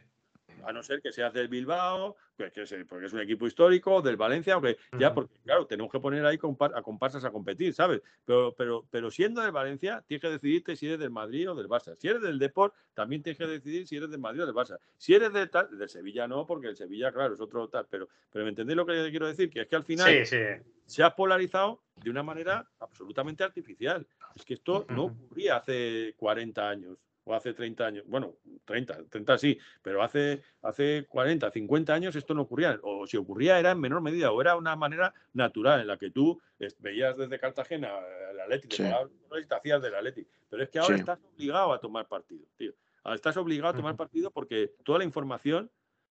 A 0.64 0.72
no 0.72 0.82
ser 0.82 1.00
que 1.00 1.12
seas 1.12 1.32
del 1.32 1.48
Bilbao, 1.48 2.16
que 2.36 2.50
es, 2.54 2.74
porque 2.88 3.06
es 3.06 3.12
un 3.12 3.20
equipo 3.20 3.46
histórico, 3.46 4.00
del 4.02 4.16
Valencia, 4.16 4.54
aunque 4.54 4.76
ya, 4.98 5.12
porque 5.14 5.34
claro, 5.44 5.66
tenemos 5.66 5.90
que 5.90 5.98
poner 6.00 6.24
ahí 6.24 6.36
compar- 6.38 6.72
a 6.76 6.82
comparsas 6.82 7.24
a 7.24 7.30
competir, 7.30 7.74
¿sabes? 7.74 8.00
Pero, 8.24 8.54
pero, 8.56 8.84
pero 8.90 9.10
siendo 9.10 9.40
del 9.40 9.50
Valencia, 9.52 10.04
tienes 10.06 10.22
que 10.22 10.28
decidirte 10.30 10.76
si 10.76 10.86
eres 10.86 10.98
del 11.00 11.10
Madrid 11.10 11.50
o 11.50 11.54
del 11.54 11.68
Barça. 11.68 11.96
Si 11.96 12.08
eres 12.08 12.22
del 12.22 12.38
Deport, 12.38 12.74
también 12.94 13.22
tienes 13.22 13.38
que 13.38 13.46
decidir 13.46 13.86
si 13.86 13.96
eres 13.96 14.10
del 14.10 14.20
Madrid 14.20 14.42
o 14.42 14.46
del 14.46 14.54
Barça. 14.54 14.78
Si 14.96 15.14
eres 15.14 15.32
del, 15.32 15.50
tal, 15.50 15.76
del 15.76 15.88
Sevilla, 15.88 16.28
no, 16.28 16.46
porque 16.46 16.68
el 16.68 16.76
Sevilla, 16.76 17.10
claro, 17.12 17.34
es 17.34 17.40
otro 17.40 17.68
tal. 17.68 17.86
Pero, 17.90 18.08
pero 18.30 18.44
¿me 18.44 18.50
entendéis 18.50 18.76
lo 18.76 18.86
que 18.86 19.10
quiero 19.10 19.26
decir? 19.26 19.50
Que 19.50 19.62
es 19.62 19.66
que 19.66 19.76
al 19.76 19.84
final 19.84 20.08
Sí, 20.08 20.26
sí. 20.26 20.62
se 20.86 21.02
ha 21.02 21.14
polarizado 21.16 21.82
de 21.96 22.10
una 22.10 22.22
manera 22.22 22.68
absolutamente 22.80 23.42
artificial. 23.42 24.06
Es 24.36 24.44
que 24.44 24.54
esto 24.54 24.86
no 24.90 25.04
ocurría 25.06 25.56
hace 25.56 26.14
40 26.18 26.68
años 26.68 26.98
o 27.28 27.34
hace 27.34 27.52
30 27.52 27.86
años. 27.86 28.04
Bueno, 28.06 28.34
30, 28.64 29.04
30 29.10 29.38
sí, 29.38 29.58
pero 29.82 30.02
hace, 30.02 30.42
hace 30.62 31.04
40, 31.08 31.50
50 31.50 31.92
años 31.94 32.16
esto 32.16 32.32
no 32.34 32.42
ocurría. 32.42 32.78
O 32.82 33.06
si 33.06 33.16
ocurría 33.18 33.58
era 33.58 33.72
en 33.72 33.80
menor 33.80 34.00
medida 34.00 34.32
o 34.32 34.40
era 34.40 34.56
una 34.56 34.74
manera 34.76 35.12
natural 35.34 35.80
en 35.80 35.86
la 35.86 35.98
que 35.98 36.10
tú 36.10 36.40
veías 36.78 37.16
desde 37.16 37.38
Cartagena 37.38 37.88
eh, 37.88 38.30
el 38.32 38.40
Atleti, 38.40 38.68
te 38.68 38.76
Sí. 38.76 38.82
te 39.46 39.54
hacías 39.54 39.82
del 39.82 39.94
Atleti. 39.94 40.26
Pero 40.48 40.62
es 40.62 40.70
que 40.70 40.78
ahora 40.78 40.94
Sí. 40.96 41.00
estás 41.00 41.18
obligado 41.34 41.72
a 41.72 41.80
tomar 41.80 42.08
partido, 42.08 42.46
tío. 42.56 42.72
Ahora 43.04 43.16
estás 43.16 43.36
obligado 43.36 43.74
a 43.74 43.76
tomar 43.76 43.96
partido 43.96 44.30
porque 44.30 44.72
toda 44.84 44.98
la 44.98 45.04
información 45.04 45.70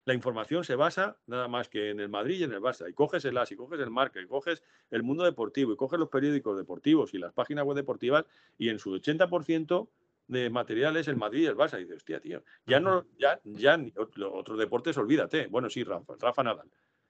la 0.05 0.15
información 0.15 0.63
se 0.63 0.73
basa 0.73 1.15
nada 1.27 1.47
más 1.47 1.69
que 1.69 1.91
en 1.91 1.99
el 1.99 2.09
Madrid 2.09 2.39
y 2.39 2.43
en 2.43 2.51
el 2.51 2.59
Barça. 2.59 2.89
Y 2.89 2.93
coges 2.93 3.23
el 3.23 3.37
AS, 3.37 3.51
y 3.51 3.55
coges 3.55 3.79
el 3.79 3.91
Marca, 3.91 4.19
y 4.19 4.25
coges 4.25 4.63
el 4.89 5.03
mundo 5.03 5.23
deportivo, 5.23 5.73
y 5.73 5.75
coges 5.75 5.99
los 5.99 6.09
periódicos 6.09 6.57
deportivos 6.57 7.13
y 7.13 7.19
las 7.19 7.31
páginas 7.33 7.65
web 7.65 7.75
deportivas, 7.75 8.25
y 8.57 8.69
en 8.69 8.79
su 8.79 8.91
80% 8.95 9.89
de 10.31 10.49
material 10.49 10.97
es 10.97 11.07
el 11.07 11.17
Madrid 11.17 11.43
y 11.43 11.45
el 11.45 11.55
Barça. 11.55 11.77
Y 11.77 11.81
dices, 11.83 11.97
hostia, 11.97 12.19
tío, 12.19 12.43
ya 12.65 12.79
no, 12.79 13.05
ya, 13.19 13.39
ya 13.43 13.77
ni 13.77 13.93
otros 13.95 14.57
deportes, 14.57 14.97
olvídate. 14.97 15.47
Bueno, 15.47 15.69
sí, 15.69 15.83
Rafa, 15.83 16.13
Rafa 16.19 16.43
Nadal, 16.43 16.69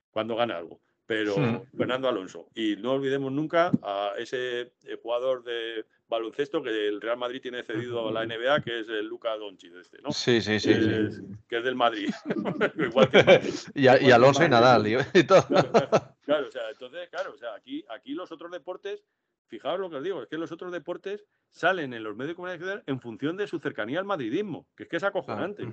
cuando 0.10 0.36
gana 0.36 0.58
algo. 0.58 0.82
Pero. 1.06 1.36
Fernando 1.76 2.08
Alonso. 2.08 2.48
Y 2.56 2.78
no 2.78 2.94
olvidemos 2.94 3.32
nunca 3.32 3.72
a 3.84 4.14
ese 4.18 4.62
eh, 4.86 4.98
jugador 5.02 5.44
de 5.44 5.86
baloncesto 6.08 6.62
que 6.64 6.88
el 6.88 7.02
Real 7.02 7.18
Madrid 7.18 7.42
tiene 7.42 7.64
cedido 7.64 8.08
a 8.08 8.12
la 8.12 8.26
NBA, 8.26 8.62
que 8.62 8.80
es 8.82 8.90
el 8.90 9.08
Luca 9.08 9.36
Doncic 9.38 9.74
este, 9.76 10.02
¿no? 10.02 10.12
Sí, 10.12 10.42
sí, 10.42 10.60
sí, 10.60 10.70
Que 10.70 10.76
sí. 10.82 10.90
es, 10.90 11.22
que 11.48 11.58
es 11.58 11.64
del 11.64 11.76
Madrid. 11.76 12.10
Igual 12.78 13.10
que 13.10 13.24
Madrid. 13.24 13.54
Y, 13.76 13.88
a- 13.88 14.16
Alonso 14.16 14.44
y. 14.46 14.50
Nadal 14.50 14.88
y, 14.88 14.98
y 15.14 15.24
todo. 15.24 15.46
Claro, 15.48 15.72
claro, 15.72 16.16
claro, 16.24 16.48
o 16.48 16.52
sea, 16.52 16.70
entonces, 16.70 17.10
claro, 17.10 17.34
o 17.34 17.38
sea, 17.38 17.56
aquí, 17.56 17.84
aquí 17.90 18.14
los 18.14 18.32
otros 18.32 18.52
deportes, 18.52 19.04
fijaos 19.52 19.80
lo 19.80 19.90
que 19.90 19.98
os 19.98 20.04
digo, 20.04 20.24
es 20.24 20.30
que 20.30 20.38
los 20.38 20.52
otros 20.52 20.72
deportes 20.72 21.26
salen 21.50 21.94
en 21.94 22.04
los 22.04 22.16
medios 22.16 22.30
de 22.30 22.36
comunicación 22.36 22.82
en 22.88 23.00
función 23.02 23.36
de 23.38 23.46
su 23.48 23.60
cercanía 23.60 24.00
al 24.00 24.06
madridismo, 24.06 24.66
que 24.76 24.84
es 24.84 24.90
que 24.90 24.96
es 24.98 25.04
acojonante. 25.04 25.68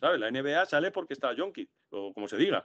¿Sabes? 0.00 0.20
La 0.20 0.30
NBA 0.30 0.64
sale 0.66 0.90
porque 0.92 1.14
está 1.14 1.34
Jonky, 1.36 1.68
o 1.90 2.14
como 2.14 2.28
se 2.28 2.36
diga. 2.36 2.64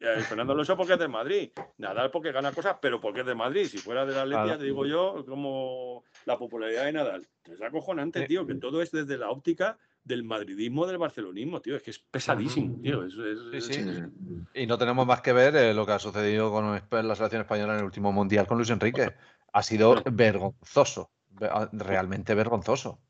Eh, 0.00 0.20
Fernando 0.28 0.52
Alonso 0.54 0.76
porque 0.76 0.94
es 0.94 0.98
del 0.98 1.10
Madrid, 1.10 1.50
Nadal 1.78 2.10
porque 2.10 2.32
gana 2.32 2.50
cosas, 2.50 2.76
pero 2.82 3.00
porque 3.00 3.20
es 3.20 3.26
del 3.26 3.36
Madrid. 3.36 3.66
Si 3.66 3.78
fuera 3.78 4.04
de 4.04 4.12
la 4.26 4.46
ya 4.48 4.58
te 4.58 4.64
digo 4.64 4.84
yo, 4.84 5.24
como 5.24 6.02
la 6.26 6.36
popularidad 6.36 6.86
de 6.86 6.92
Nadal. 6.92 7.28
Es 7.44 7.62
acojonante, 7.62 8.26
tío, 8.26 8.44
que 8.44 8.56
todo 8.56 8.82
es 8.82 8.90
desde 8.90 9.16
la 9.16 9.30
óptica 9.30 9.78
del 10.02 10.24
madridismo, 10.24 10.88
del 10.88 10.98
barcelonismo, 10.98 11.60
tío. 11.60 11.76
Es 11.76 11.82
que 11.82 11.92
es 11.92 12.00
pesadísimo, 12.00 12.80
tío. 12.82 13.04
Es, 13.04 13.14
es- 13.14 13.64
Sí, 13.66 13.74
sí. 13.74 13.80
es- 13.88 14.08
Y 14.54 14.66
no 14.66 14.76
tenemos 14.76 15.06
más 15.06 15.20
que 15.20 15.32
ver 15.32 15.54
eh, 15.54 15.72
lo 15.72 15.86
que 15.86 15.92
ha 15.92 15.98
sucedido 16.00 16.50
con 16.50 16.72
la 16.90 17.14
selección 17.14 17.42
española 17.42 17.74
en 17.74 17.78
el 17.80 17.84
último 17.84 18.10
mundial 18.10 18.48
con 18.48 18.56
Luis 18.56 18.70
Enrique. 18.70 19.14
Ha 19.52 19.62
sido 19.62 20.02
vergonzoso, 20.10 21.10
ve- 21.28 21.48
ah, 21.50 21.68
realmente 21.72 22.34
vergonzoso. 22.34 23.00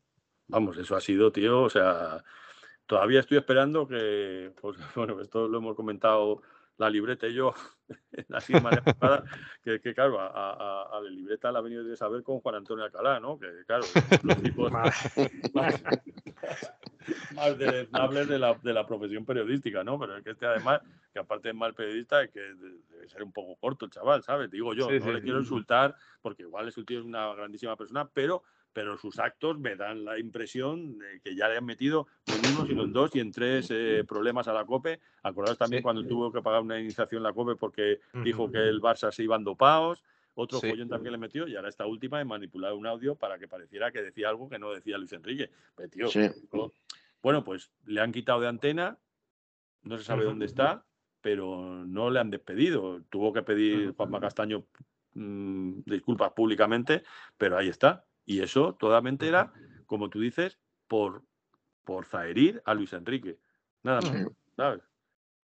Vamos, 0.47 0.77
eso 0.77 0.95
ha 0.95 1.01
sido, 1.01 1.31
tío, 1.31 1.61
o 1.63 1.69
sea, 1.69 2.23
todavía 2.85 3.21
estoy 3.21 3.37
esperando 3.37 3.87
que, 3.87 4.53
pues, 4.61 4.77
bueno, 4.95 5.19
esto 5.21 5.47
lo 5.47 5.57
hemos 5.57 5.75
comentado 5.75 6.41
la 6.77 6.89
libreta 6.89 7.27
y 7.27 7.33
yo, 7.35 7.53
así 8.33 8.53
de 8.53 8.61
manera 8.61 8.83
privada, 8.83 9.23
que, 9.63 9.79
que, 9.79 9.93
claro, 9.93 10.19
a, 10.19 10.27
a- 10.27 10.53
a- 10.53 10.97
a 10.97 11.01
la 11.01 11.09
libreta 11.09 11.51
la 11.51 11.59
ha 11.59 11.61
venido 11.61 11.83
de 11.83 11.95
saber 11.95 12.23
con 12.23 12.39
Juan 12.39 12.55
Antonio 12.55 12.83
Alcalá, 12.83 13.19
¿no? 13.19 13.37
Que 13.37 13.47
claro, 13.65 13.85
los 14.23 14.41
tipos 14.41 14.71
más, 14.71 14.91
más, 15.53 15.83
más 17.31 17.57
deleznables 17.57 18.27
de 18.27 18.39
la, 18.39 18.53
de 18.55 18.73
la 18.73 18.85
profesión 18.85 19.25
periodística, 19.25 19.83
¿no? 19.83 19.99
Pero 19.99 20.17
es 20.17 20.23
que 20.23 20.31
este 20.31 20.45
además, 20.45 20.81
que 21.11 21.19
aparte 21.19 21.49
es 21.49 21.55
mal 21.55 21.73
periodista, 21.73 22.23
es 22.23 22.31
que 22.31 22.39
de- 22.39 22.79
debe 22.89 23.09
ser 23.09 23.23
un 23.23 23.31
poco 23.31 23.55
corto 23.57 23.85
el 23.85 23.91
chaval, 23.91 24.23
¿sabes? 24.23 24.49
Digo 24.49 24.73
yo, 24.73 24.89
Sí, 24.89 24.99
no 24.99 25.05
sí, 25.05 25.11
le 25.11 25.17
sí. 25.19 25.23
quiero 25.23 25.39
insultar, 25.39 25.95
porque 26.21 26.43
igual 26.43 26.67
es 26.67 26.77
un 26.77 26.85
tío 26.85 26.99
es 26.99 27.05
una 27.05 27.33
grandísima 27.35 27.75
persona, 27.75 28.07
pero 28.11 28.43
pero 28.73 28.97
sus 28.97 29.19
actos 29.19 29.59
me 29.59 29.75
dan 29.75 30.03
la 30.03 30.17
impresión 30.19 30.97
de 30.97 31.21
que 31.21 31.35
ya 31.35 31.47
le 31.47 31.57
han 31.57 31.65
metido 31.65 32.07
en 32.25 32.51
uno, 32.53 32.65
sino 32.65 32.83
en 32.83 32.91
dos 32.93 33.15
y 33.15 33.19
en 33.19 33.31
tres 33.31 33.69
eh, 33.71 34.03
problemas 34.07 34.47
a 34.47 34.53
la 34.53 34.65
COPE. 34.65 34.99
Acordaos 35.21 35.57
también 35.57 35.81
Sí. 35.81 35.83
cuando 35.83 36.05
tuvo 36.05 36.31
que 36.31 36.41
pagar 36.41 36.61
una 36.61 36.79
iniciación 36.79 37.21
la 37.23 37.31
COPE 37.33 37.55
porque 37.55 37.99
dijo 38.23 38.51
que 38.51 38.57
el 38.57 38.81
Barça 38.81 39.11
se 39.11 39.23
iban 39.23 39.43
dopados. 39.43 40.03
Otro 40.35 40.59
Sí. 40.59 40.67
follón 40.71 40.89
también 40.89 41.11
le 41.11 41.19
metió 41.19 41.47
y 41.47 41.55
ahora 41.55 41.69
esta 41.69 41.85
última 41.85 42.17
de 42.17 42.25
manipular 42.25 42.73
un 42.73 42.87
audio 42.87 43.13
para 43.15 43.37
que 43.37 43.47
pareciera 43.47 43.91
que 43.91 44.01
decía 44.01 44.29
algo 44.29 44.49
que 44.49 44.57
no 44.57 44.71
decía 44.71 44.97
Luis 44.97 45.13
Enrique. 45.13 45.51
Pues, 45.75 45.91
tío, 45.91 46.07
Sí. 46.07 46.21
bueno, 47.21 47.43
pues 47.43 47.69
le 47.85 48.01
han 48.01 48.11
quitado 48.11 48.41
de 48.41 48.47
antena, 48.47 48.97
no 49.83 49.97
se 49.99 50.03
sabe 50.03 50.23
dónde 50.23 50.47
está, 50.47 50.83
pero 51.21 51.85
no 51.85 52.09
le 52.09 52.19
han 52.19 52.31
despedido. 52.31 53.01
Tuvo 53.11 53.31
que 53.31 53.43
pedir 53.43 53.93
Juanma 53.95 54.19
Castaño 54.19 54.65
mm, 55.13 55.81
disculpas 55.85 56.31
públicamente, 56.31 57.03
pero 57.37 57.55
ahí 57.55 57.69
está. 57.69 58.03
Y 58.25 58.41
eso 58.41 58.75
totalmente 58.75 59.27
era, 59.27 59.51
como 59.85 60.09
tú 60.09 60.19
dices, 60.19 60.57
por, 60.87 61.23
por 61.83 62.05
zaherir 62.05 62.61
a 62.65 62.73
Luis 62.73 62.93
Enrique. 62.93 63.39
Nada 63.83 64.01
más, 64.01 64.27
¿sabes? 64.55 64.81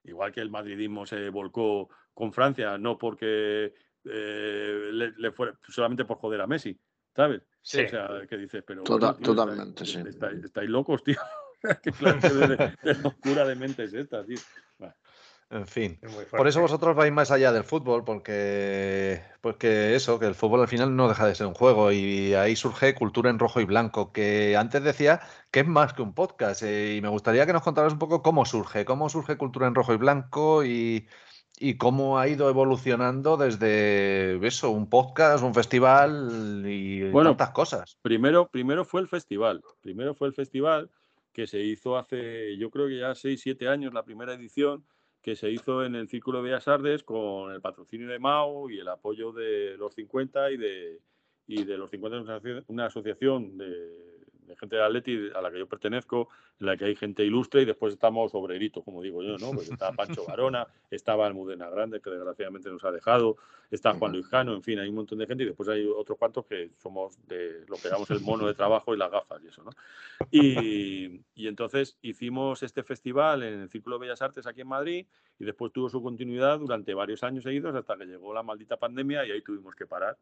Igual 0.04 0.32
que 0.32 0.40
el 0.40 0.50
madridismo 0.50 1.04
se 1.06 1.28
volcó 1.30 1.88
con 2.14 2.32
Francia, 2.32 2.78
no 2.78 2.96
porque 2.98 3.74
eh, 4.04 4.90
le, 4.92 5.32
fuera 5.32 5.58
solamente 5.68 6.04
por 6.04 6.18
joder 6.18 6.40
a 6.40 6.46
Messi, 6.46 6.78
¿sabes? 7.14 7.42
Sí. 7.60 7.82
O 7.84 7.88
sea, 7.88 8.08
que 8.28 8.36
dices, 8.36 8.62
pero. 8.66 8.84
Tota- 8.84 9.06
bueno, 9.12 9.18
tío, 9.18 9.26
totalmente, 9.26 9.84
estáis, 9.84 10.04
sí. 10.04 10.08
estáis- 10.08 10.44
estáis 10.44 10.70
locos, 10.70 11.02
tío. 11.02 11.16
¿Qué 11.82 11.90
clase 11.92 12.32
de, 12.32 12.72
de 12.84 12.94
locura 13.02 13.44
de 13.44 13.56
mente 13.56 13.84
es 13.84 13.92
esta, 13.92 14.24
tío? 14.24 14.38
Bueno, 14.78 14.94
En 15.50 15.66
fin. 15.66 15.98
Por 16.30 16.46
eso 16.46 16.60
vosotros 16.60 16.94
vais 16.94 17.12
más 17.12 17.30
allá 17.30 17.52
del 17.52 17.64
fútbol, 17.64 18.04
porque, 18.04 19.22
porque 19.40 19.94
eso, 19.94 20.18
que 20.18 20.26
el 20.26 20.34
fútbol 20.34 20.60
al 20.60 20.68
final 20.68 20.94
no 20.94 21.08
deja 21.08 21.26
de 21.26 21.34
ser 21.34 21.46
un 21.46 21.54
juego 21.54 21.90
y 21.90 22.34
ahí 22.34 22.54
surge 22.54 22.94
Cultura 22.94 23.30
en 23.30 23.38
Rojo 23.38 23.60
y 23.60 23.64
Blanco, 23.64 24.12
que 24.12 24.56
antes 24.58 24.82
decía 24.84 25.20
que 25.50 25.60
es 25.60 25.66
más 25.66 25.94
que 25.94 26.02
un 26.02 26.12
podcast 26.12 26.62
eh, 26.62 26.96
y 26.96 27.00
me 27.00 27.08
gustaría 27.08 27.46
que 27.46 27.54
nos 27.54 27.62
contaras 27.62 27.94
un 27.94 27.98
poco 27.98 28.22
cómo 28.22 28.44
surge, 28.44 28.84
cómo 28.84 29.08
surge 29.08 29.38
Cultura 29.38 29.66
en 29.66 29.74
Rojo 29.74 29.94
y 29.94 29.96
Blanco 29.96 30.64
y, 30.66 31.08
y 31.58 31.78
cómo 31.78 32.18
ha 32.18 32.28
ido 32.28 32.50
evolucionando 32.50 33.38
desde 33.38 34.46
eso, 34.46 34.68
un 34.70 34.90
podcast, 34.90 35.42
un 35.42 35.54
festival 35.54 36.62
y 36.66 37.08
Bueno, 37.10 37.30
tantas 37.30 37.50
cosas. 37.50 37.98
Primero, 38.02 38.48
primero 38.48 38.84
fue 38.84 39.00
el 39.00 39.08
festival. 39.08 39.62
Primero 39.80 40.14
fue 40.14 40.28
el 40.28 40.34
festival 40.34 40.90
que 41.32 41.46
se 41.46 41.60
hizo 41.60 41.96
hace, 41.96 42.56
yo 42.58 42.68
creo 42.68 42.88
que 42.88 42.98
ya 42.98 43.14
6, 43.14 43.40
7 43.40 43.68
años, 43.68 43.94
la 43.94 44.04
primera 44.04 44.34
edición, 44.34 44.84
que 45.22 45.36
se 45.36 45.50
hizo 45.50 45.84
en 45.84 45.94
el 45.94 46.08
Círculo 46.08 46.38
de 46.38 46.44
Bellas 46.44 46.68
Artes 46.68 47.02
con 47.02 47.52
el 47.52 47.60
patrocinio 47.60 48.08
de 48.08 48.18
Mao 48.18 48.70
y 48.70 48.78
el 48.78 48.88
apoyo 48.88 49.32
de 49.32 49.76
los 49.76 49.94
50 49.94 50.50
y 50.52 50.56
de, 50.56 51.00
y 51.46 51.64
de 51.64 51.76
los 51.76 51.90
50 51.90 52.18
es 52.18 52.24
una 52.24 52.40
asoci- 52.40 52.64
una 52.68 52.86
asociación 52.86 53.58
de, 53.58 54.17
de 54.48 54.56
gente 54.56 54.76
de 54.76 54.82
Atleti 54.82 55.30
a 55.34 55.40
la 55.40 55.50
que 55.50 55.58
yo 55.58 55.66
pertenezco, 55.66 56.28
en 56.60 56.66
la 56.66 56.76
que 56.76 56.86
hay 56.86 56.96
gente 56.96 57.24
ilustre 57.24 57.62
y 57.62 57.64
después 57.64 57.92
estamos 57.92 58.34
obreritos, 58.34 58.82
como 58.82 59.02
digo 59.02 59.22
yo, 59.22 59.38
¿no? 59.38 59.52
Pues 59.52 59.70
está 59.70 59.92
Pancho 59.96 60.24
Varona, 60.26 60.66
estaba 60.90 61.26
Almudena 61.26 61.68
Grande, 61.68 62.00
que 62.00 62.10
desgraciadamente 62.10 62.70
nos 62.70 62.84
ha 62.84 62.90
dejado, 62.90 63.36
está 63.70 63.94
Juan 63.94 64.12
Luis 64.12 64.26
Cano, 64.28 64.54
en 64.54 64.62
fin, 64.62 64.78
hay 64.78 64.88
un 64.88 64.96
montón 64.96 65.18
de 65.18 65.26
gente 65.26 65.44
y 65.44 65.46
después 65.46 65.68
hay 65.68 65.86
otros 65.86 66.18
cuantos 66.18 66.46
que 66.46 66.70
somos 66.78 67.16
de 67.28 67.64
lo 67.68 67.76
que 67.76 67.88
llamamos 67.88 68.10
el 68.10 68.20
mono 68.20 68.46
de 68.46 68.54
trabajo 68.54 68.94
y 68.94 68.98
las 68.98 69.10
gafas 69.10 69.42
y 69.44 69.48
eso, 69.48 69.62
¿no? 69.62 69.70
Y, 70.30 71.20
y 71.34 71.46
entonces 71.46 71.96
hicimos 72.02 72.62
este 72.62 72.82
festival 72.82 73.42
en 73.42 73.60
el 73.60 73.68
Círculo 73.68 73.98
de 73.98 74.06
Bellas 74.06 74.22
Artes 74.22 74.46
aquí 74.46 74.62
en 74.62 74.68
Madrid 74.68 75.06
y 75.38 75.44
después 75.44 75.72
tuvo 75.72 75.88
su 75.88 76.02
continuidad 76.02 76.58
durante 76.58 76.94
varios 76.94 77.22
años 77.22 77.44
seguidos 77.44 77.74
hasta 77.74 77.96
que 77.96 78.06
llegó 78.06 78.34
la 78.34 78.42
maldita 78.42 78.76
pandemia 78.76 79.26
y 79.26 79.30
ahí 79.30 79.42
tuvimos 79.42 79.74
que 79.74 79.86
parar. 79.86 80.16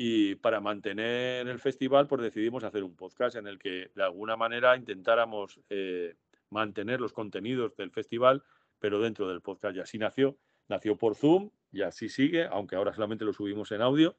Y 0.00 0.36
para 0.36 0.60
mantener 0.60 1.48
el 1.48 1.58
festival, 1.58 2.06
pues 2.06 2.22
decidimos 2.22 2.62
hacer 2.62 2.84
un 2.84 2.94
podcast 2.94 3.34
en 3.34 3.48
el 3.48 3.58
que 3.58 3.90
de 3.96 4.02
alguna 4.04 4.36
manera 4.36 4.76
intentáramos 4.76 5.58
eh, 5.70 6.14
mantener 6.50 7.00
los 7.00 7.12
contenidos 7.12 7.74
del 7.76 7.90
festival, 7.90 8.44
pero 8.78 9.00
dentro 9.00 9.28
del 9.28 9.40
podcast. 9.40 9.76
Y 9.76 9.80
así 9.80 9.98
nació. 9.98 10.36
Nació 10.68 10.94
por 10.96 11.16
Zoom 11.16 11.50
y 11.72 11.82
así 11.82 12.08
sigue, 12.08 12.44
aunque 12.44 12.76
ahora 12.76 12.92
solamente 12.94 13.24
lo 13.24 13.32
subimos 13.32 13.72
en 13.72 13.82
audio. 13.82 14.14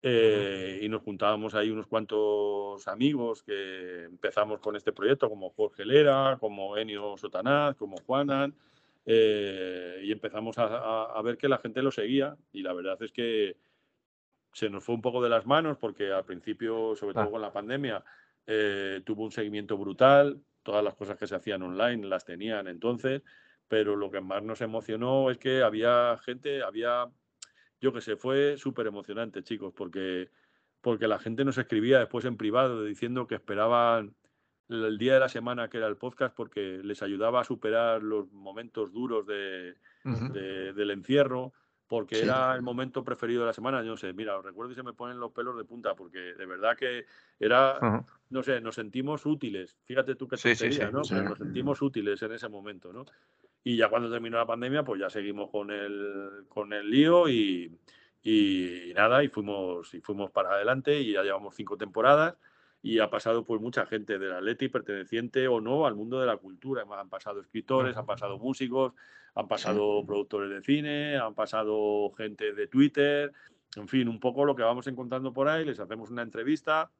Eh, 0.00 0.80
y 0.82 0.88
nos 0.88 1.02
juntábamos 1.02 1.54
ahí 1.54 1.68
unos 1.68 1.86
cuantos 1.88 2.88
amigos 2.88 3.42
que 3.42 4.04
empezamos 4.04 4.60
con 4.60 4.76
este 4.76 4.92
proyecto, 4.92 5.28
como 5.28 5.50
Jorge 5.50 5.84
Lera, 5.84 6.38
como 6.40 6.78
Enio 6.78 7.18
Sotanaz, 7.18 7.76
como 7.76 7.98
Juanan, 7.98 8.54
eh, 9.04 10.00
y 10.04 10.10
empezamos 10.10 10.56
a, 10.56 10.64
a- 10.64 11.18
a 11.18 11.22
ver 11.22 11.36
que 11.36 11.48
la 11.48 11.58
gente 11.58 11.82
lo 11.82 11.90
seguía. 11.90 12.34
Y 12.50 12.62
la 12.62 12.72
verdad 12.72 12.96
es 13.02 13.12
que 13.12 13.56
se 14.52 14.68
nos 14.70 14.84
fue 14.84 14.94
un 14.94 15.02
poco 15.02 15.22
de 15.22 15.28
las 15.30 15.46
manos 15.46 15.78
porque 15.78 16.12
al 16.12 16.24
principio, 16.24 16.94
sobre 16.96 17.14
todo 17.14 17.24
Ah. 17.24 17.30
con 17.30 17.40
la 17.42 17.52
pandemia, 17.52 18.04
eh, 18.46 19.00
tuvo 19.04 19.24
un 19.24 19.32
seguimiento 19.32 19.76
brutal. 19.78 20.40
Todas 20.62 20.84
las 20.84 20.94
cosas 20.94 21.16
que 21.18 21.26
se 21.26 21.34
hacían 21.34 21.62
online 21.62 22.06
las 22.06 22.24
tenían 22.24 22.68
entonces, 22.68 23.22
pero 23.68 23.96
lo 23.96 24.10
que 24.10 24.20
más 24.20 24.42
nos 24.42 24.60
emocionó 24.60 25.30
es 25.30 25.38
que 25.38 25.62
había 25.62 26.16
gente, 26.24 26.62
había, 26.62 27.06
yo 27.80 27.92
que 27.92 28.00
sé, 28.00 28.16
fue 28.16 28.56
súper 28.58 28.86
emocionante, 28.86 29.42
chicos, 29.42 29.72
porque, 29.74 30.28
porque 30.80 31.08
la 31.08 31.18
gente 31.18 31.44
nos 31.44 31.58
escribía 31.58 31.98
después 31.98 32.24
en 32.26 32.36
privado 32.36 32.84
diciendo 32.84 33.26
que 33.26 33.36
esperaban 33.36 34.14
el 34.68 34.96
día 34.98 35.14
de 35.14 35.20
la 35.20 35.28
semana 35.28 35.68
que 35.68 35.78
era 35.78 35.86
el 35.88 35.96
podcast 35.96 36.34
porque 36.34 36.80
les 36.82 37.02
ayudaba 37.02 37.40
a 37.40 37.44
superar 37.44 38.02
los 38.02 38.30
momentos 38.32 38.92
duros 38.92 39.26
de- 39.26 39.74
del 40.74 40.90
encierro, 40.90 41.52
porque 41.92 42.16
Sí. 42.16 42.24
era 42.24 42.54
el 42.54 42.62
momento 42.62 43.04
preferido 43.04 43.42
de 43.42 43.48
la 43.48 43.52
semana. 43.52 43.82
Yo 43.82 43.90
no 43.90 43.96
sé, 43.98 44.14
mira, 44.14 44.38
os 44.38 44.42
recuerdo 44.42 44.72
y 44.72 44.74
se 44.74 44.82
me 44.82 44.94
ponen 44.94 45.20
los 45.20 45.30
pelos 45.32 45.58
de 45.58 45.64
punta, 45.66 45.94
porque 45.94 46.32
de 46.32 46.46
verdad 46.46 46.74
que 46.74 47.04
era, 47.38 47.76
Ujú. 47.86 48.06
no 48.30 48.42
sé, 48.42 48.62
nos 48.62 48.76
sentimos 48.76 49.26
útiles. 49.26 49.76
Fíjate 49.84 50.14
tú 50.14 50.26
qué 50.26 50.38
Sí, 50.38 50.54
sí, 50.54 50.70
¿no? 50.90 51.02
Pero 51.02 51.28
nos 51.28 51.36
sentimos 51.36 51.82
útiles 51.82 52.22
en 52.22 52.32
ese 52.32 52.48
momento, 52.48 52.94
¿no? 52.94 53.04
Y 53.62 53.76
ya 53.76 53.90
cuando 53.90 54.10
terminó 54.10 54.38
la 54.38 54.46
pandemia, 54.46 54.82
pues 54.82 55.02
ya 55.02 55.10
seguimos 55.10 55.50
con 55.50 55.70
el, 55.70 56.46
con 56.48 56.72
el 56.72 56.88
lío 56.88 57.28
y, 57.28 57.78
y 58.22 58.92
nada, 58.94 59.22
y 59.22 59.28
fuimos, 59.28 59.92
y 59.92 60.00
fuimos 60.00 60.30
para 60.30 60.52
adelante 60.54 60.98
y 60.98 61.12
ya 61.12 61.22
llevamos 61.22 61.54
cinco 61.54 61.76
temporadas 61.76 62.38
y 62.82 62.98
ha 62.98 63.08
pasado 63.08 63.44
pues 63.44 63.60
mucha 63.60 63.86
gente 63.86 64.18
del 64.18 64.32
Atleti 64.32 64.68
perteneciente 64.68 65.46
o 65.46 65.60
no 65.60 65.86
al 65.86 65.94
mundo 65.94 66.20
de 66.20 66.26
la 66.26 66.36
cultura. 66.36 66.84
Han 66.98 67.08
pasado 67.08 67.40
escritores, 67.40 67.96
han 67.96 68.06
pasado 68.06 68.38
músicos, 68.38 68.92
han 69.34 69.48
pasado 69.48 70.04
productores 70.04 70.50
de 70.50 70.62
cine, 70.62 71.16
han 71.16 71.34
pasado 71.34 72.12
gente 72.16 72.52
de 72.52 72.66
Twitter, 72.66 73.32
en 73.76 73.88
fin, 73.88 74.08
un 74.08 74.20
poco 74.20 74.44
lo 74.44 74.54
que 74.54 74.62
vamos 74.62 74.86
encontrando 74.86 75.32
por 75.32 75.48
ahí, 75.48 75.64
les 75.64 75.80
hacemos 75.80 76.10
una 76.10 76.22
entrevista, 76.22 76.90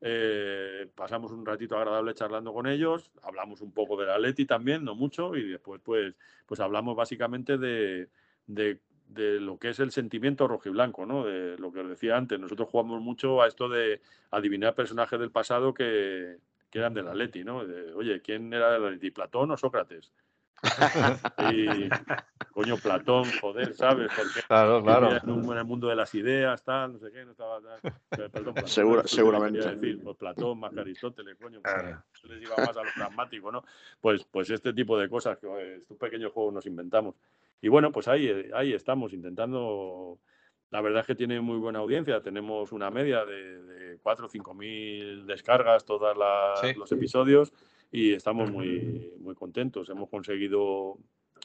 eh, 0.00 0.88
pasamos 0.94 1.32
un 1.32 1.44
ratito 1.44 1.76
agradable 1.76 2.14
charlando 2.14 2.52
con 2.52 2.66
ellos, 2.66 3.10
hablamos 3.22 3.60
un 3.60 3.72
poco 3.72 3.96
del 4.00 4.10
Atleti 4.10 4.46
también, 4.46 4.84
no 4.84 4.94
mucho, 4.94 5.36
y 5.36 5.50
después 5.50 5.80
pues, 5.84 6.14
pues 6.46 6.60
hablamos 6.60 6.96
básicamente 6.96 7.58
de, 7.58 8.08
de, 8.46 8.80
de 9.14 9.40
lo 9.40 9.58
que 9.58 9.70
es 9.70 9.80
el 9.80 9.90
sentimiento 9.90 10.48
rojiblanco, 10.48 11.06
¿no? 11.06 11.24
De 11.24 11.56
lo 11.58 11.72
que 11.72 11.80
os 11.80 11.88
decía 11.88 12.16
antes, 12.16 12.38
nosotros 12.38 12.68
jugamos 12.68 13.00
mucho 13.00 13.42
a 13.42 13.48
esto 13.48 13.68
de 13.68 14.00
adivinar 14.30 14.74
personajes 14.74 15.18
del 15.18 15.30
pasado 15.30 15.74
que, 15.74 16.38
que 16.70 16.78
eran 16.78 16.94
del 16.94 17.08
Atleti, 17.08 17.44
¿no? 17.44 17.66
De, 17.66 17.92
Oye, 17.94 18.20
¿quién 18.22 18.52
era 18.52 18.72
del 18.72 18.84
Atleti, 18.84 19.10
Platón 19.10 19.50
o 19.50 19.56
Sócrates? 19.56 20.10
Y, 21.52 21.88
coño, 22.52 22.76
Platón, 22.76 23.24
joder, 23.40 23.74
¿sabes? 23.74 24.10
Porque 24.16 24.46
Claro, 24.46 24.82
claro. 24.82 25.16
En, 25.16 25.30
un- 25.30 25.52
en 25.52 25.58
el 25.58 25.64
mundo 25.64 25.88
de 25.88 25.96
las 25.96 26.14
ideas, 26.14 26.62
tal, 26.64 26.92
no 26.94 26.98
sé 26.98 27.10
qué, 27.12 27.24
no 27.24 27.32
estaba 27.32 27.60
tal. 27.60 27.92
Perdón, 28.30 28.54
Platón, 28.54 28.68
Segura- 28.68 29.02
seguramente. 29.06 29.58
quería 29.60 29.74
decir, 29.74 30.00
pues 30.02 30.16
Platón 30.16 30.60
más 30.60 30.72
que 30.72 30.80
Aristóteles, 30.80 31.36
coño, 31.40 31.60
pues, 31.62 31.74
eso 32.14 32.26
les 32.28 32.42
iba 32.42 32.56
más 32.56 32.76
a 32.76 32.82
lo 32.84 32.90
pragmático, 32.94 33.50
¿no? 33.50 33.64
Pues, 34.00 34.24
pues 34.30 34.50
este 34.50 34.72
tipo 34.72 34.98
de 34.98 35.08
cosas, 35.08 35.38
que 35.38 35.46
eh, 35.46 35.76
estos 35.78 35.96
pequeños 35.96 36.32
juegos 36.32 36.54
nos 36.54 36.66
inventamos. 36.66 37.14
Y 37.60 37.68
bueno, 37.68 37.92
pues 37.92 38.08
ahí, 38.08 38.50
ahí 38.54 38.72
estamos 38.72 39.12
intentando. 39.12 40.18
La 40.70 40.80
verdad 40.80 41.00
es 41.02 41.06
que 41.06 41.14
tiene 41.14 41.40
muy 41.40 41.58
buena 41.58 41.80
audiencia. 41.80 42.22
Tenemos 42.22 42.72
una 42.72 42.90
media 42.90 43.24
de, 43.24 43.62
de 43.62 43.98
4 44.02 44.26
o 44.26 44.28
5 44.28 44.54
mil 44.54 45.26
descargas 45.26 45.84
todos 45.84 46.16
Sí. 46.60 46.74
los 46.74 46.90
episodios 46.92 47.52
y 47.92 48.14
estamos 48.14 48.50
muy, 48.50 49.12
muy 49.20 49.34
contentos. 49.34 49.88
Hemos 49.90 50.08
conseguido 50.08 50.96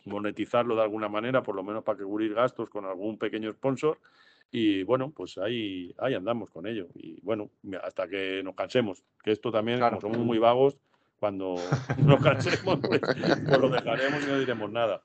monetizarlo 0.06 0.76
de 0.76 0.82
alguna 0.84 1.10
manera, 1.10 1.44
por 1.44 1.56
lo 1.56 1.62
menos 1.64 1.84
para 1.84 1.98
que 1.98 2.06
cubrir 2.06 2.34
gastos 2.34 2.70
con 2.70 2.86
algún 2.86 3.18
pequeño 3.18 3.52
sponsor. 3.52 4.00
Y 4.50 4.84
bueno, 4.84 5.12
pues 5.14 5.38
ahí, 5.38 5.94
ahí 5.98 6.14
andamos 6.14 6.50
con 6.50 6.66
ello. 6.66 6.88
Y 6.96 7.20
bueno, 7.22 7.50
hasta 7.84 8.08
que 8.08 8.42
nos 8.44 8.56
cansemos, 8.56 9.04
que 9.22 9.32
esto 9.34 9.52
también, 9.52 9.80
Claro. 9.80 9.98
como 10.00 10.14
somos 10.14 10.26
muy 10.26 10.38
vagos, 10.38 10.78
cuando 11.20 11.56
nos 12.06 12.24
cansemos, 12.24 12.80
pues, 12.80 13.02
pues 13.02 13.60
lo 13.60 13.70
dejaremos 13.70 14.24
y 14.24 14.28
no 14.28 14.40
diremos 14.40 14.72
nada. 14.72 15.04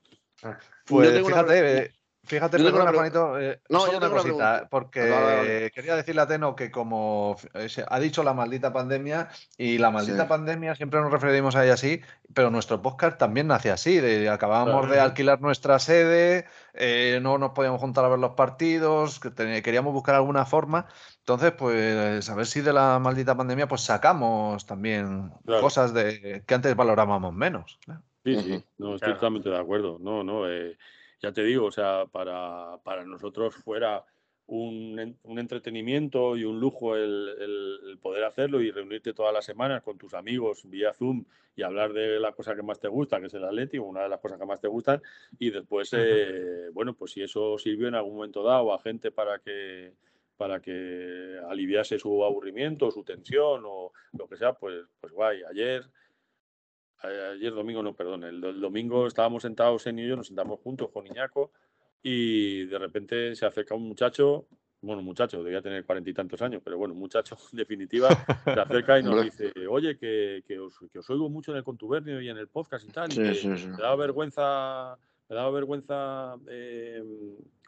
Pues 0.86 1.22
una 1.22 1.45
pre- 1.45 1.78
eh, 1.82 1.90
fíjate, 2.24 2.58
yo 2.58 2.64
tengo 2.64 2.78
perdona, 2.78 2.90
una 2.90 2.98
Juanito, 2.98 3.40
eh, 3.40 3.60
No, 3.68 3.80
solo 3.80 3.92
yo 3.92 3.98
una 3.98 4.06
tengo 4.06 4.14
una 4.14 4.22
cosita, 4.22 4.46
pregunta. 4.52 4.68
porque 4.70 5.00
Vale, 5.00 5.12
vale, 5.24 5.36
vale. 5.36 5.70
quería 5.72 5.96
decirle 5.96 6.20
a 6.22 6.26
Teno 6.26 6.54
que 6.56 6.70
como 6.70 7.36
eh, 7.54 7.68
se- 7.68 7.84
ha 7.88 7.98
dicho 7.98 8.22
la 8.22 8.32
maldita 8.34 8.72
pandemia, 8.72 9.28
y 9.58 9.78
la 9.78 9.90
maldita 9.90 10.22
Sí. 10.22 10.28
pandemia 10.28 10.74
siempre 10.74 11.00
nos 11.00 11.10
referimos 11.12 11.56
a 11.56 11.64
ella 11.64 11.74
así, 11.74 12.00
pero 12.34 12.50
nuestro 12.50 12.80
podcast 12.80 13.18
también 13.18 13.46
nace 13.48 13.70
así, 13.70 13.98
de, 13.98 14.28
acabábamos 14.28 14.80
Claro. 14.82 14.92
de 14.94 15.00
alquilar 15.00 15.40
nuestra 15.40 15.78
sede, 15.78 16.46
eh, 16.74 17.18
no 17.22 17.38
nos 17.38 17.50
podíamos 17.52 17.80
juntar 17.80 18.04
a 18.04 18.08
ver 18.08 18.18
los 18.18 18.32
partidos, 18.34 19.18
que 19.20 19.62
queríamos 19.62 19.92
buscar 19.92 20.14
alguna 20.14 20.44
forma, 20.46 20.86
entonces 21.18 21.52
pues 21.52 22.28
a 22.30 22.34
ver 22.34 22.46
si 22.46 22.60
de 22.60 22.72
la 22.72 22.98
maldita 22.98 23.36
pandemia 23.36 23.66
pues 23.68 23.82
sacamos 23.82 24.64
también 24.66 25.32
Claro. 25.44 25.60
cosas 25.62 25.92
de 25.92 26.42
que 26.46 26.54
antes 26.54 26.74
valorábamos 26.76 27.32
menos. 27.34 27.78
Sí, 28.24 28.36
sí, 28.40 28.64
no, 28.78 28.94
estoy 28.94 28.98
Claro. 29.00 29.14
totalmente 29.14 29.50
de 29.50 29.58
acuerdo. 29.58 29.98
No, 30.00 30.22
no, 30.22 30.48
eh, 30.48 30.78
ya 31.22 31.32
te 31.32 31.42
digo, 31.44 31.66
o 31.66 31.70
sea, 31.72 32.06
para, 32.10 32.78
para 32.84 33.04
nosotros 33.04 33.54
fuera 33.56 34.04
un, 34.46 35.16
un 35.22 35.38
entretenimiento 35.38 36.36
y 36.36 36.44
un 36.44 36.58
lujo 36.60 36.96
el, 36.96 37.28
el- 37.38 37.78
el 37.90 37.98
poder 37.98 38.24
hacerlo 38.24 38.60
y 38.60 38.70
reunirte 38.70 39.14
todas 39.14 39.32
las 39.32 39.44
semanas 39.44 39.82
con 39.82 39.96
tus 39.98 40.14
amigos 40.14 40.68
vía 40.68 40.92
Zoom 40.92 41.24
y 41.54 41.62
hablar 41.62 41.92
de 41.92 42.18
la 42.18 42.32
cosa 42.32 42.54
que 42.56 42.62
más 42.62 42.80
te 42.80 42.88
gusta, 42.88 43.20
que 43.20 43.26
es 43.26 43.34
el 43.34 43.44
Atleti, 43.44 43.78
una 43.78 44.02
de 44.02 44.08
las 44.08 44.20
cosas 44.20 44.38
que 44.38 44.46
más 44.46 44.60
te 44.60 44.68
gustan, 44.68 45.00
y 45.38 45.50
después, 45.50 45.90
eh, 45.96 46.68
bueno, 46.72 46.94
pues 46.94 47.12
si 47.12 47.22
eso 47.22 47.56
sirvió 47.58 47.88
en 47.88 47.94
algún 47.94 48.16
momento 48.16 48.42
dado 48.42 48.72
a 48.74 48.78
gente 48.80 49.10
para 49.12 49.38
que 49.38 49.94
para 50.36 50.60
que 50.60 51.38
aliviase 51.48 52.00
su 52.00 52.24
aburrimiento, 52.24 52.90
su 52.90 53.04
tensión 53.04 53.62
o 53.64 53.92
lo 54.18 54.26
que 54.26 54.36
sea, 54.36 54.54
pues, 54.54 54.84
pues 55.00 55.12
guay. 55.12 55.42
Ayer, 55.48 55.84
ayer 57.03 57.53
domingo, 57.53 57.82
no, 57.82 57.94
perdón, 57.94 58.24
el, 58.24 58.42
el 58.44 58.61
domingo 58.61 59.07
estábamos 59.07 59.42
sentados 59.42 59.86
en 59.86 59.98
y 59.98 60.07
yo, 60.09 60.16
nos 60.16 60.26
sentamos 60.28 60.61
juntos 60.61 60.90
con 60.90 61.07
Iñaco 61.07 61.53
y 62.03 62.64
de 62.66 62.78
repente 62.78 63.34
se 63.36 63.46
acerca 63.46 63.74
un 63.74 63.86
muchacho, 63.86 64.46
bueno, 64.80 65.03
muchacho, 65.03 65.42
debía 65.44 65.62
tener 65.62 65.84
cuarenta 65.84 66.11
y 66.11 66.14
tantos 66.14 66.42
años, 66.42 66.61
pero 66.64 66.76
bueno, 66.76 66.94
muchacho 66.94 67.36
en 67.53 67.57
definitiva, 67.57 68.09
se 68.44 68.50
acerca 68.61 68.98
y 68.98 69.03
nos 69.03 69.22
dice, 69.22 69.53
oye, 69.68 69.96
que, 69.96 70.42
que 70.46 70.59
os, 70.59 70.74
que 70.92 70.98
os 70.98 71.11
oigo 71.11 71.28
mucho 71.28 71.53
en 71.53 71.59
el 71.59 71.64
contubernio 71.64 72.20
y 72.20 72.28
en 72.28 72.38
el 72.38 72.48
podcast 72.48 72.84
y 72.88 72.92
tal, 72.92 73.12
y 73.12 73.14
Sí, 73.14 73.22
que 73.22 73.34
sí, 73.34 73.57
sí. 73.57 73.68
me 73.68 73.76
daba 73.76 73.96
vergüenza, 73.96 74.98
me 75.28 75.36
daba 75.36 75.50
vergüenza 75.50 76.34
eh, 76.48 77.03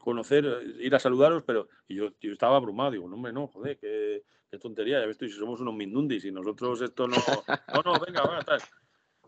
conocer, 0.01 0.45
ir 0.81 0.95
a 0.95 0.99
saludaros, 0.99 1.45
pero 1.47 1.69
y 1.87 1.95
yo, 1.95 2.11
yo 2.21 2.33
estaba 2.33 2.57
abrumado, 2.57 2.91
digo, 2.91 3.09
no, 3.09 3.15
hombre, 3.15 3.33
no, 3.33 3.47
joder, 3.47 3.79
qué, 3.79 4.25
qué 4.51 4.59
tontería, 4.59 5.01
ya 5.01 5.07
ves 5.07 5.17
tú, 5.17 5.27
si 5.27 5.33
somos 5.33 5.61
unos 5.61 5.75
mindundis 5.75 6.25
y 6.25 6.33
nosotros 6.33 6.81
esto 6.83 7.07
no, 7.07 7.17
no, 7.75 7.83
no, 7.93 8.01
venga, 8.01 8.23
va, 8.23 8.41
tal. 8.43 8.61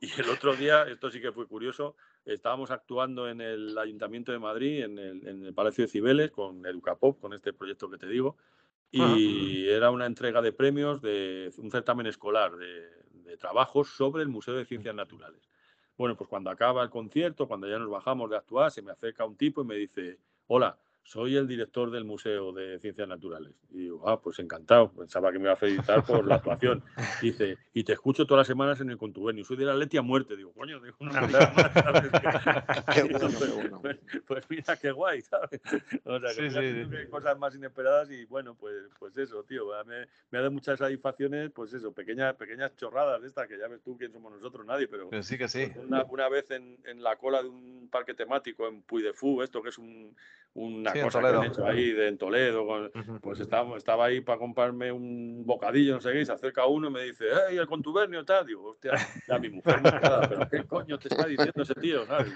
Y 0.00 0.20
el 0.20 0.28
otro 0.28 0.54
día, 0.54 0.82
esto 0.84 1.10
sí 1.10 1.20
que 1.20 1.32
fue 1.32 1.46
curioso, 1.46 1.96
estábamos 2.24 2.70
actuando 2.70 3.28
en 3.28 3.40
el 3.40 3.76
Ayuntamiento 3.78 4.32
de 4.32 4.38
Madrid, 4.38 4.84
en 4.84 4.98
el, 4.98 5.26
en 5.26 5.44
el 5.44 5.54
Palacio 5.54 5.84
de 5.84 5.90
Cibeles, 5.90 6.30
con 6.30 6.64
Educapop, 6.66 7.20
con 7.20 7.32
este 7.32 7.52
proyecto 7.52 7.90
que 7.90 7.98
te 7.98 8.06
digo, 8.06 8.36
y 8.90 9.66
era 9.68 9.90
una 9.90 10.06
entrega 10.06 10.40
de 10.40 10.52
premios 10.52 11.02
de 11.02 11.52
un 11.58 11.70
certamen 11.70 12.06
escolar 12.06 12.56
de, 12.56 12.88
de 13.10 13.36
trabajos 13.36 13.88
sobre 13.90 14.22
el 14.22 14.28
Museo 14.28 14.54
de 14.54 14.64
Ciencias 14.64 14.94
Naturales. 14.94 15.48
Bueno, 15.96 16.16
pues 16.16 16.28
cuando 16.28 16.50
acaba 16.50 16.82
el 16.82 16.90
concierto, 16.90 17.48
cuando 17.48 17.68
ya 17.68 17.78
nos 17.78 17.90
bajamos 17.90 18.30
de 18.30 18.36
actuar, 18.36 18.70
se 18.70 18.82
me 18.82 18.92
acerca 18.92 19.24
un 19.24 19.36
tipo 19.36 19.62
y 19.62 19.64
me 19.64 19.76
dice, 19.76 20.18
hola, 20.46 20.78
soy 21.08 21.36
el 21.36 21.46
director 21.46 21.92
del 21.92 22.04
Museo 22.04 22.52
de 22.52 22.80
Ciencias 22.80 23.06
Naturales. 23.06 23.52
Y 23.70 23.78
digo, 23.78 24.08
ah, 24.08 24.20
pues 24.20 24.40
encantado, 24.40 24.90
pensaba 24.90 25.30
que 25.30 25.38
me 25.38 25.44
iba 25.44 25.52
a 25.52 25.56
felicitar 25.56 26.04
por 26.04 26.26
la 26.26 26.34
actuación. 26.34 26.82
Dice, 27.22 27.58
y 27.72 27.84
te 27.84 27.92
escucho 27.92 28.26
todas 28.26 28.40
las 28.40 28.48
semanas 28.48 28.80
en 28.80 28.90
el 28.90 28.98
contubernio, 28.98 29.44
soy 29.44 29.56
de 29.56 29.66
la 29.66 29.76
Leti 29.76 29.98
a 29.98 30.02
muerte. 30.02 30.36
Digo, 30.36 30.52
coño, 30.52 30.80
digo, 30.80 30.96
Digo, 30.98 31.10
bueno, 33.18 33.38
pues, 33.38 33.54
bueno. 33.54 33.80
pues- 33.82 33.98
pues 34.26 34.44
mira, 34.50 34.76
qué 34.76 34.90
guay, 34.90 35.22
¿sabes? 35.22 35.60
O 36.04 36.18
sea, 36.18 36.34
que 36.34 36.50
Sí, 36.50 36.84
sí, 36.90 37.06
cosas 37.10 37.38
más 37.38 37.54
inesperadas 37.54 38.10
y 38.10 38.24
bueno, 38.24 38.54
pues, 38.56 38.74
pues 38.98 39.16
eso, 39.16 39.44
tío, 39.44 39.66
me, 39.86 40.06
me 40.30 40.38
ha 40.38 40.40
dado 40.40 40.50
muchas 40.50 40.78
satisfacciones, 40.78 41.50
pues 41.52 41.72
eso, 41.72 41.92
pequeñas, 41.92 42.34
pequeñas 42.34 42.74
chorradas 42.76 43.22
de 43.22 43.28
estas, 43.28 43.46
que 43.46 43.58
ya 43.58 43.68
ves 43.68 43.80
tú 43.82 43.96
quién 43.96 44.12
somos 44.12 44.32
nosotros, 44.32 44.66
nadie, 44.66 44.88
pero 44.88 45.08
sí, 45.22 45.38
que 45.38 45.48
sí. 45.48 45.70
una, 45.76 46.04
una 46.04 46.28
vez 46.28 46.50
en, 46.50 46.78
en 46.84 47.02
la 47.02 47.16
cola 47.16 47.42
de 47.42 47.48
un 47.48 47.88
parque 47.90 48.14
temático 48.14 48.66
en 48.66 48.82
Puy 48.82 49.02
de 49.02 49.12
Fú, 49.12 49.42
esto 49.42 49.62
que 49.62 49.68
es 49.68 49.78
un- 49.78 50.16
una 50.54 50.92
Sí, 50.96 51.00
en 51.00 51.04
cosa 51.06 51.20
que 51.20 51.26
han 51.26 51.32
Toledo. 51.34 51.52
hecho 51.52 51.66
ahí 51.66 51.92
de, 51.92 52.08
en 52.08 52.18
Toledo, 52.18 52.66
con- 52.66 52.92
pues 53.20 53.40
estaba, 53.40 53.76
estaba 53.76 54.04
ahí 54.06 54.20
para 54.20 54.38
comprarme 54.38 54.90
un 54.92 55.44
bocadillo, 55.44 55.94
no 55.94 56.00
sé 56.00 56.12
qué, 56.12 56.20
y 56.22 56.26
se 56.26 56.32
acerca 56.32 56.66
uno 56.66 56.88
y 56.88 56.92
me 56.92 57.02
dice, 57.04 57.24
¡hey, 57.48 57.56
el 57.58 57.66
contubernio 57.66 58.24
tal! 58.24 58.46
Digo, 58.46 58.70
hostia, 58.70 58.92
ya 59.28 59.38
mi 59.38 59.48
mujer 59.50 59.80
me 59.80 59.90
queda, 59.90 60.28
pero 60.28 60.48
¿qué 60.50 60.64
coño 60.66 60.98
te 60.98 61.08
está 61.08 61.26
diciendo 61.26 61.62
ese 61.62 61.74
tío? 61.74 62.06
¿sabes? 62.06 62.32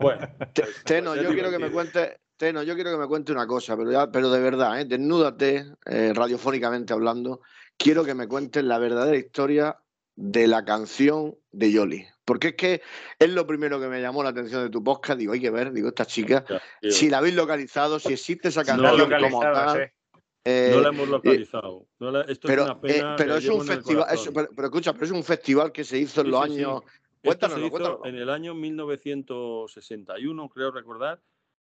Bueno, 0.00 0.28
pues- 0.54 0.82
Teno, 0.84 1.10
pues 1.10 1.20
es 1.20 1.26
yo 1.26 1.32
quiero 1.34 1.50
que 1.50 1.58
me 1.58 1.68
divertido. 1.68 1.72
cuente, 1.72 2.16
Teno, 2.36 2.62
yo 2.62 2.74
quiero 2.74 2.90
que 2.92 2.96
me 2.98 3.06
cuente 3.06 3.32
una 3.32 3.46
cosa, 3.46 3.76
pero 3.76 3.90
ya, 3.92 4.10
pero 4.10 4.30
de 4.30 4.40
verdad, 4.40 4.80
¿eh? 4.80 4.84
desnúdate, 4.86 5.64
eh, 5.86 6.12
radiofónicamente 6.14 6.92
hablando. 6.92 7.40
Quiero 7.76 8.04
que 8.04 8.14
me 8.14 8.28
cuentes 8.28 8.62
la 8.64 8.78
verdadera 8.78 9.16
historia 9.16 9.76
de 10.22 10.46
la 10.46 10.64
canción 10.66 11.34
de 11.50 11.72
Yoli. 11.72 12.04
Porque 12.26 12.48
es 12.48 12.54
que 12.54 12.82
es 13.18 13.30
lo 13.30 13.46
primero 13.46 13.80
que 13.80 13.88
me 13.88 14.00
llamó 14.02 14.22
la 14.22 14.28
atención 14.28 14.62
de 14.62 14.68
tu 14.70 14.84
podcast. 14.84 15.18
Digo, 15.18 15.32
hay 15.32 15.40
que 15.40 15.50
ver, 15.50 15.72
digo, 15.72 15.88
esta 15.88 16.04
chica, 16.04 16.44
tío. 16.44 16.90
si 16.90 17.08
la 17.08 17.18
habéis 17.18 17.34
localizado, 17.34 17.98
si 17.98 18.12
existe 18.12 18.48
esa 18.48 18.60
No, 18.60 18.66
canción 18.66 18.90
como 18.90 18.98
localizado, 19.08 19.54
tal. 19.54 19.76
sí. 19.78 20.18
eh, 20.44 20.70
No 20.74 20.80
la 20.82 20.88
hemos 20.90 21.08
eh, 21.08 21.10
localizado. 21.10 21.86
No 21.98 22.10
la- 22.10 22.20
esto 22.22 22.46
pero, 22.48 22.62
es 22.64 22.68
una 22.70 22.78
eh, 22.78 22.80
pena. 22.82 23.16
pero 23.16 23.32
que 23.32 23.38
es 23.38 23.48
un 23.48 23.64
festival, 23.66 24.06
es- 24.12 24.30
pero, 24.32 24.48
pero 24.54 24.66
escucha, 24.68 24.92
pero 24.92 25.06
es 25.06 25.10
un 25.12 25.24
festival 25.24 25.72
que 25.72 25.84
se 25.84 25.98
hizo 25.98 26.20
en 26.20 26.26
Sí, 26.26 26.30
los 26.30 26.44
sí, 26.44 26.50
sí. 26.54 26.58
años. 26.58 26.82
Esto 26.82 26.90
se 27.22 27.26
Cuéntanoslo, 27.28 27.64
hizo 27.66 27.70
cuéntanoslo. 27.70 28.06
en 28.06 28.14
el 28.16 28.30
año 28.30 28.54
1961, 28.54 30.48
creo 30.50 30.70
recordar. 30.70 31.20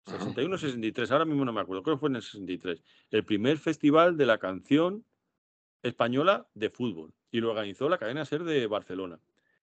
61 0.07 0.59
63, 0.59 1.11
ahora 1.12 1.24
mismo 1.24 1.44
no 1.44 1.53
me 1.53 1.61
acuerdo, 1.61 1.82
creo 1.84 1.96
que 1.96 2.00
fue 2.00 2.09
en 2.09 2.16
el 2.16 2.22
63. 2.22 2.82
El 3.11 3.24
primer 3.24 3.57
festival 3.59 4.16
de 4.16 4.26
la 4.26 4.38
canción 4.38 5.05
española 5.82 6.46
de 6.55 6.70
fútbol. 6.70 7.12
Y 7.33 7.41
lo 7.41 7.51
organizó 7.51 7.89
la 7.89 7.99
cadena 7.99 8.22
SER 8.22 8.45
de 8.45 8.66
Barcelona. 8.68 9.18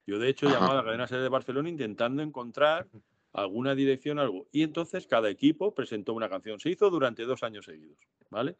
Yo, 0.05 0.20
de 0.20 0.28
hecho, 0.28 0.47
he 0.47 0.49
llamado 0.51 0.72
a 0.74 0.76
la 0.78 0.84
cadena 0.84 1.03
SER 1.05 1.22
de 1.22 1.30
Barcelona 1.30 1.70
intentando 1.70 2.22
encontrar 2.22 2.89
alguna 3.32 3.76
dirección, 3.76 4.20
algo. 4.20 4.47
Y 4.51 4.63
entonces 4.63 5.07
cada 5.07 5.30
equipo 5.30 5.74
presentó 5.74 6.13
una 6.13 6.28
canción. 6.30 6.59
Se 6.59 6.70
hizo 6.72 6.89
durante 6.89 7.24
dos 7.24 7.43
años 7.43 7.63
seguidos, 7.65 7.99
¿vale? 8.30 8.57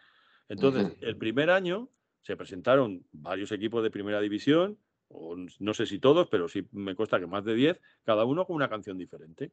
Entonces, 0.48 0.86
el 1.02 1.18
primer 1.18 1.50
año 1.50 1.90
se 2.22 2.38
presentaron 2.38 3.04
varios 3.12 3.52
equipos 3.52 3.82
de 3.84 3.90
primera 3.92 4.22
división, 4.22 4.78
o 5.08 5.36
no 5.60 5.74
sé 5.74 5.88
si 5.88 5.98
todos, 6.00 6.28
pero 6.30 6.48
sí 6.48 6.68
me 6.72 6.94
consta 6.96 7.20
que 7.20 7.26
más 7.26 7.44
de 7.44 7.56
10, 7.56 7.82
cada 8.04 8.26
uno 8.26 8.46
con 8.46 8.56
una 8.56 8.70
canción 8.70 8.98
diferente. 8.98 9.52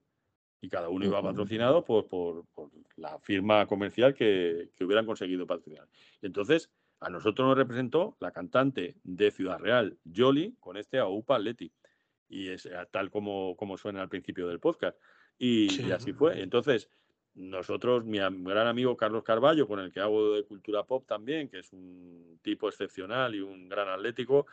Y 0.60 0.68
cada 0.68 0.88
uno 0.88 1.04
iba 1.04 1.20
patrocinado 1.22 1.84
por, 1.84 2.08
por- 2.08 2.44
por 2.54 2.70
la 2.96 3.18
firma 3.20 3.66
comercial 3.66 4.14
que, 4.14 4.70
que 4.74 4.84
hubieran 4.84 5.06
conseguido 5.06 5.46
patrocinar. 5.46 5.86
Entonces, 6.22 6.70
a 7.00 7.10
nosotros 7.10 7.46
nos 7.46 7.56
representó 7.56 8.16
la 8.20 8.30
cantante 8.30 8.96
de 9.04 9.30
Ciudad 9.30 9.58
Real, 9.58 9.98
Jolly, 10.14 10.56
con 10.60 10.76
este 10.76 10.98
AUPA 10.98 11.36
Atleti. 11.36 11.72
Y 12.28 12.48
es 12.48 12.66
eh, 12.66 12.72
tal 12.90 13.10
como, 13.10 13.56
como 13.56 13.76
suena 13.76 14.02
al 14.02 14.08
principio 14.08 14.48
del 14.48 14.60
podcast. 14.60 14.98
Y, 15.38 15.82
y 15.82 15.92
así 15.92 16.12
fue. 16.12 16.40
Entonces, 16.40 16.88
nosotros, 17.34 18.04
mi 18.04 18.18
gran 18.18 18.66
amigo 18.66 18.96
Carlos 18.96 19.22
Carballo, 19.22 19.68
con 19.68 19.78
el 19.78 19.92
que 19.92 20.00
hago 20.00 20.34
de 20.34 20.44
cultura 20.44 20.84
pop 20.84 21.04
también, 21.06 21.48
que 21.48 21.58
es 21.58 21.72
un 21.72 22.38
tipo 22.42 22.68
excepcional 22.68 23.34
y 23.34 23.40
un 23.40 23.68
gran 23.68 23.88
atlético, 23.88 24.46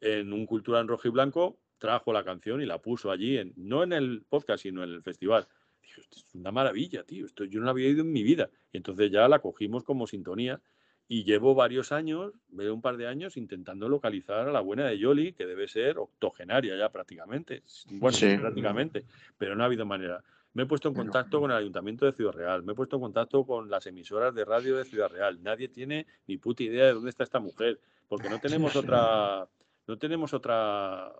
en 0.00 0.32
un 0.32 0.46
cultura 0.46 0.80
en 0.80 0.86
rojo 0.86 1.08
y 1.08 1.10
blanco, 1.10 1.58
trajo 1.78 2.12
la 2.12 2.22
canción 2.22 2.62
y 2.62 2.66
la 2.66 2.80
puso 2.80 3.10
allí, 3.10 3.38
en, 3.38 3.52
no 3.56 3.82
en 3.82 3.92
el 3.92 4.24
podcast, 4.28 4.62
sino 4.62 4.84
en 4.84 4.90
el 4.90 5.02
festival. 5.02 5.48
Dije, 5.82 6.00
esto 6.00 6.16
es 6.16 6.34
una 6.34 6.52
maravilla, 6.52 7.02
tío, 7.02 7.26
esto 7.26 7.44
yo 7.44 7.58
no 7.58 7.66
la 7.66 7.72
había 7.72 7.88
oído 7.88 8.02
en 8.02 8.12
mi 8.12 8.22
vida. 8.22 8.50
Y 8.72 8.76
entonces 8.76 9.10
ya 9.10 9.26
la 9.26 9.40
cogimos 9.40 9.82
como 9.82 10.06
sintonía 10.06 10.60
y 11.08 11.24
llevo 11.24 11.54
varios 11.54 11.90
años, 11.90 12.34
veo 12.50 12.74
un 12.74 12.82
par 12.82 12.98
de 12.98 13.06
años, 13.06 13.38
intentando 13.38 13.88
localizar 13.88 14.46
a 14.46 14.52
la 14.52 14.60
buena 14.60 14.86
de 14.86 14.98
Yoli, 14.98 15.32
que 15.32 15.46
debe 15.46 15.66
ser 15.66 15.98
octogenaria 15.98 16.76
ya 16.76 16.90
prácticamente. 16.90 17.62
Bueno, 17.92 18.16
Sí. 18.16 18.36
prácticamente, 18.36 19.04
pero 19.38 19.56
no 19.56 19.62
ha 19.62 19.66
habido 19.66 19.86
manera. 19.86 20.22
Me 20.52 20.64
he 20.64 20.66
puesto 20.66 20.88
en 20.88 20.94
contacto 20.94 21.40
con 21.40 21.50
el 21.50 21.56
Ayuntamiento 21.56 22.04
de 22.04 22.12
Ciudad 22.12 22.32
Real, 22.32 22.62
me 22.62 22.72
he 22.72 22.74
puesto 22.74 22.96
en 22.96 23.02
contacto 23.02 23.44
con 23.44 23.70
las 23.70 23.86
emisoras 23.86 24.34
de 24.34 24.44
radio 24.44 24.76
de 24.76 24.84
Ciudad 24.84 25.08
Real. 25.08 25.42
Nadie 25.42 25.68
tiene 25.68 26.06
ni 26.26 26.36
puta 26.36 26.62
idea 26.62 26.86
de 26.86 26.92
dónde 26.94 27.10
está 27.10 27.24
esta 27.24 27.40
mujer, 27.40 27.80
porque 28.06 28.28
no 28.28 28.38
tenemos 28.38 28.76
otra, 28.76 29.46
no 29.86 29.98
tenemos 29.98 30.34
otra 30.34 31.12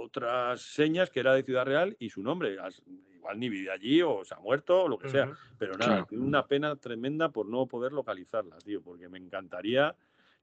otras 0.00 0.62
señas 0.62 1.10
que 1.10 1.20
era 1.20 1.34
de 1.34 1.42
Ciudad 1.42 1.66
Real 1.66 1.96
y 1.98 2.10
su 2.10 2.22
nombre. 2.22 2.56
Igual 3.18 3.38
ni 3.40 3.48
vive 3.48 3.70
allí 3.70 4.00
o 4.02 4.24
se 4.24 4.34
ha 4.34 4.38
muerto 4.38 4.84
o 4.84 4.88
lo 4.88 4.98
que 4.98 5.08
sea. 5.08 5.30
Pero 5.58 5.72
nada, 5.72 5.86
Claro. 5.92 6.06
tengo 6.08 6.24
una 6.24 6.46
pena 6.46 6.76
tremenda 6.76 7.28
por 7.30 7.46
no 7.46 7.66
poder 7.66 7.92
localizarla, 7.92 8.56
tío, 8.58 8.80
porque 8.80 9.08
me 9.08 9.18
encantaría. 9.18 9.94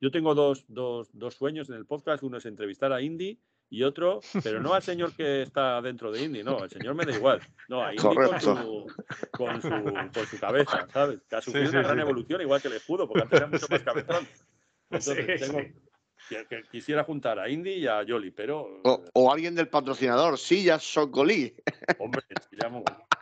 Yo 0.01 0.11
tengo 0.11 0.35
dos, 0.35 0.65
dos, 0.67 1.09
dos 1.13 1.35
sueños 1.35 1.69
en 1.69 1.75
el 1.75 1.85
podcast. 1.85 2.21
Uno 2.23 2.37
es 2.37 2.45
entrevistar 2.45 2.91
a 2.91 3.01
Indy 3.01 3.39
y 3.69 3.83
otro, 3.83 4.19
pero 4.43 4.61
no 4.61 4.73
al 4.73 4.83
señor 4.83 5.13
que 5.15 5.41
está 5.41 5.81
dentro 5.81 6.11
de 6.11 6.23
Indy, 6.23 6.43
no, 6.43 6.63
el 6.63 6.69
señor 6.69 6.93
me 6.95 7.05
da 7.05 7.15
igual. 7.15 7.39
No, 7.69 7.81
a 7.81 7.91
Indy 7.93 8.03
con 8.03 8.13
Correcto. 8.15 8.39
su, 8.57 8.87
con, 9.31 9.61
su, 9.61 9.69
con 9.69 10.25
su 10.27 10.39
cabeza, 10.39 10.85
¿sabes? 10.93 11.21
Que 11.27 11.35
ha 11.37 11.41
sufrido 11.41 11.67
sí, 11.71 11.71
una 11.77 11.83
gran 11.83 11.95
sí. 11.97 12.01
evolución, 12.01 12.41
igual 12.41 12.61
que 12.61 12.67
el 12.67 12.73
escudo, 12.75 13.07
porque 13.07 13.23
antes 13.23 13.37
era 13.39 13.47
mucho 13.47 13.65
más 13.69 13.81
cabezón. 13.81 14.27
Entonces, 14.91 15.25
Sí, 15.39 15.45
tengo, 15.45 15.59
sí. 15.61 15.73
que- 16.29 16.45
que 16.47 16.63
quisiera 16.71 17.03
juntar 17.03 17.39
a 17.39 17.49
Indy 17.49 17.71
y 17.73 17.87
a 17.87 18.03
Yoli, 18.03 18.31
pero, 18.31 18.67
O, 18.83 19.03
o 19.13 19.31
alguien 19.31 19.55
del 19.55 19.67
patrocinador, 19.67 20.37
Sillas 20.37 20.83
Socolí. 20.83 21.55
hombre, 21.99 22.21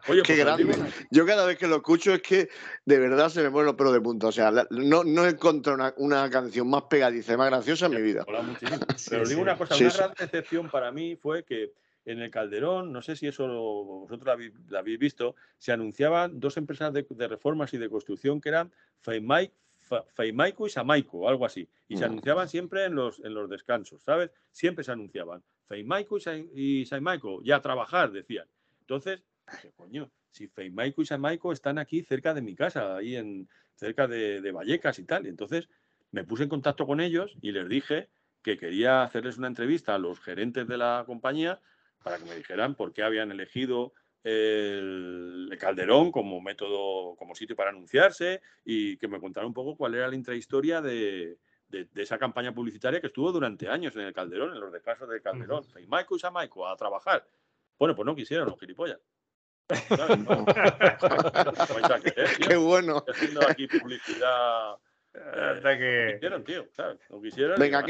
Oye, 0.07 0.21
Qué 0.23 0.33
pues 0.35 0.39
grande. 0.39 0.93
Yo 1.11 1.25
cada 1.25 1.45
vez 1.45 1.57
que 1.57 1.67
lo 1.67 1.77
escucho 1.77 2.13
es 2.13 2.21
que 2.21 2.49
de 2.85 2.99
verdad 2.99 3.29
se 3.29 3.41
me 3.41 3.49
ponen 3.51 3.67
los 3.67 3.75
pelos 3.75 3.93
de 3.93 4.01
punta. 4.01 4.27
O 4.27 4.31
sea, 4.31 4.51
la- 4.51 4.67
no, 4.69 5.03
no 5.03 5.25
encuentro 5.25 5.73
una, 5.75 5.93
una 5.97 6.29
canción 6.29 6.69
más 6.69 6.83
pegadiza 6.83 7.33
y 7.33 7.37
más 7.37 7.49
graciosa 7.49 7.85
en 7.85 7.95
mi 7.95 8.01
vida. 8.01 8.25
Pero 9.09 9.25
digo 9.27 9.41
una 9.41 9.57
cosa, 9.57 9.75
Sí, 9.75 9.85
una 9.85 9.93
gran 9.93 10.13
decepción 10.19 10.69
para 10.69 10.91
mí 10.91 11.15
fue 11.15 11.43
que 11.45 11.71
en 12.05 12.19
el 12.19 12.29
Calderón, 12.29 12.91
no 12.91 13.01
sé 13.01 13.15
si 13.15 13.27
eso 13.27 13.47
lo- 13.47 13.61
vosotros 14.01 14.37
lo 14.67 14.77
habéis, 14.77 14.99
visto, 14.99 15.35
se 15.57 15.71
anunciaban 15.71 16.37
dos 16.39 16.57
empresas 16.57 16.91
de, 16.91 17.05
de 17.09 17.27
reformas 17.29 17.73
y 17.73 17.77
de 17.77 17.89
construcción 17.89 18.41
que 18.41 18.49
eran 18.49 18.73
Feimai- 19.05 19.51
Feimaico 20.13 20.67
y 20.67 20.69
Samaico, 20.69 21.29
algo 21.29 21.45
así. 21.45 21.67
Y 21.87 21.95
se 21.95 22.03
Mm. 22.03 22.11
anunciaban 22.11 22.49
siempre 22.49 22.83
en 22.85 22.95
los, 22.95 23.19
en 23.19 23.33
los 23.33 23.49
descansos, 23.49 24.03
¿sabes? 24.03 24.31
Siempre 24.51 24.83
se 24.83 24.91
anunciaban. 24.91 25.43
Feimaico 25.67 26.17
y, 26.17 26.21
Sa- 26.21 26.35
y 26.35 26.85
Samaico, 26.85 27.41
ya 27.41 27.57
a 27.57 27.61
trabajar, 27.61 28.11
decían. 28.11 28.47
Entonces, 28.81 29.23
dije, 29.53 29.71
coño, 29.75 30.11
si 30.29 30.47
Feimaico 30.47 31.01
y 31.01 31.05
Samaico 31.05 31.51
están 31.51 31.77
aquí 31.77 32.03
cerca 32.03 32.33
de 32.33 32.41
mi 32.41 32.55
casa, 32.55 32.97
ahí 32.97 33.15
en 33.15 33.47
cerca 33.75 34.07
de, 34.07 34.41
de 34.41 34.51
Vallecas 34.51 34.99
y 34.99 35.05
tal. 35.05 35.25
Y 35.25 35.29
entonces 35.29 35.69
me 36.11 36.23
puse 36.23 36.43
en 36.43 36.49
contacto 36.49 36.85
con 36.85 36.99
ellos 36.99 37.35
y 37.41 37.51
les 37.51 37.67
dije 37.67 38.09
que 38.43 38.57
quería 38.57 39.03
hacerles 39.03 39.37
una 39.37 39.47
entrevista 39.47 39.95
a 39.95 39.99
los 39.99 40.19
gerentes 40.19 40.67
de 40.67 40.77
la 40.77 41.03
compañía 41.05 41.61
para 42.03 42.17
que 42.17 42.25
me 42.25 42.35
dijeran 42.35 42.75
por 42.75 42.93
qué 42.93 43.03
habían 43.03 43.31
elegido 43.31 43.93
el 44.23 45.55
Calderón 45.59 46.11
como 46.11 46.39
método, 46.41 47.15
como 47.15 47.35
sitio 47.35 47.55
para 47.55 47.71
anunciarse 47.71 48.41
y 48.63 48.97
que 48.97 49.07
me 49.07 49.19
contaran 49.19 49.47
un 49.47 49.53
poco 49.53 49.75
cuál 49.75 49.95
era 49.95 50.07
la 50.07 50.15
intrahistoria 50.15 50.81
de, 50.81 51.37
de, 51.67 51.87
esa 51.95 52.17
campaña 52.17 52.53
publicitaria 52.53 53.01
que 53.01 53.07
estuvo 53.07 53.31
durante 53.31 53.67
años 53.67 53.95
en 53.95 54.03
el 54.03 54.13
Calderón, 54.13 54.53
en 54.53 54.61
los 54.61 54.71
descansos 54.71 55.09
del 55.09 55.21
Calderón. 55.21 55.63
Y 55.77 55.87
Michael 55.87 56.07
y 56.15 56.19
Samaico 56.19 56.67
a 56.67 56.75
trabajar. 56.77 57.27
Bueno, 57.77 57.95
pues 57.95 58.05
no 58.05 58.15
quisieron 58.15 58.47
los 58.47 58.59
gilipollas. 58.59 58.99
Qué 62.47 62.55
bueno. 62.55 63.03
Haciendo 63.07 63.47
aquí 63.47 63.67
publicidad. 63.67 64.77
Hasta 65.13 65.77
que... 65.77 66.19
tío, 66.45 66.65
¿sabes? 66.75 66.99
No 67.09 67.21
quisieron. 67.21 67.59
Venga, 67.59 67.85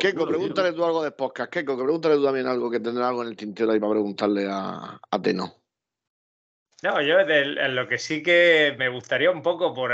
Keiko, 0.00 0.26
pregúntale 0.26 0.72
tú 0.72 0.84
algo 0.84 1.04
de 1.04 1.12
podcast. 1.12 1.52
Keiko, 1.52 1.76
que 1.76 1.84
pregúntale 1.84 2.16
tú 2.16 2.24
también 2.24 2.46
algo 2.46 2.70
que 2.70 2.80
tendrá 2.80 3.08
algo 3.08 3.22
en 3.22 3.28
el 3.28 3.36
tintero 3.36 3.72
ahí 3.72 3.78
para 3.78 3.92
preguntarle 3.92 4.48
a, 4.50 4.98
a 5.10 5.22
Teno. 5.22 5.64
No, 6.84 7.00
yo 7.00 7.18
en 7.20 7.74
lo 7.74 7.88
que 7.88 7.96
sí 7.96 8.22
que 8.22 8.74
me 8.78 8.90
gustaría 8.90 9.30
un 9.30 9.40
poco 9.40 9.72
por 9.72 9.90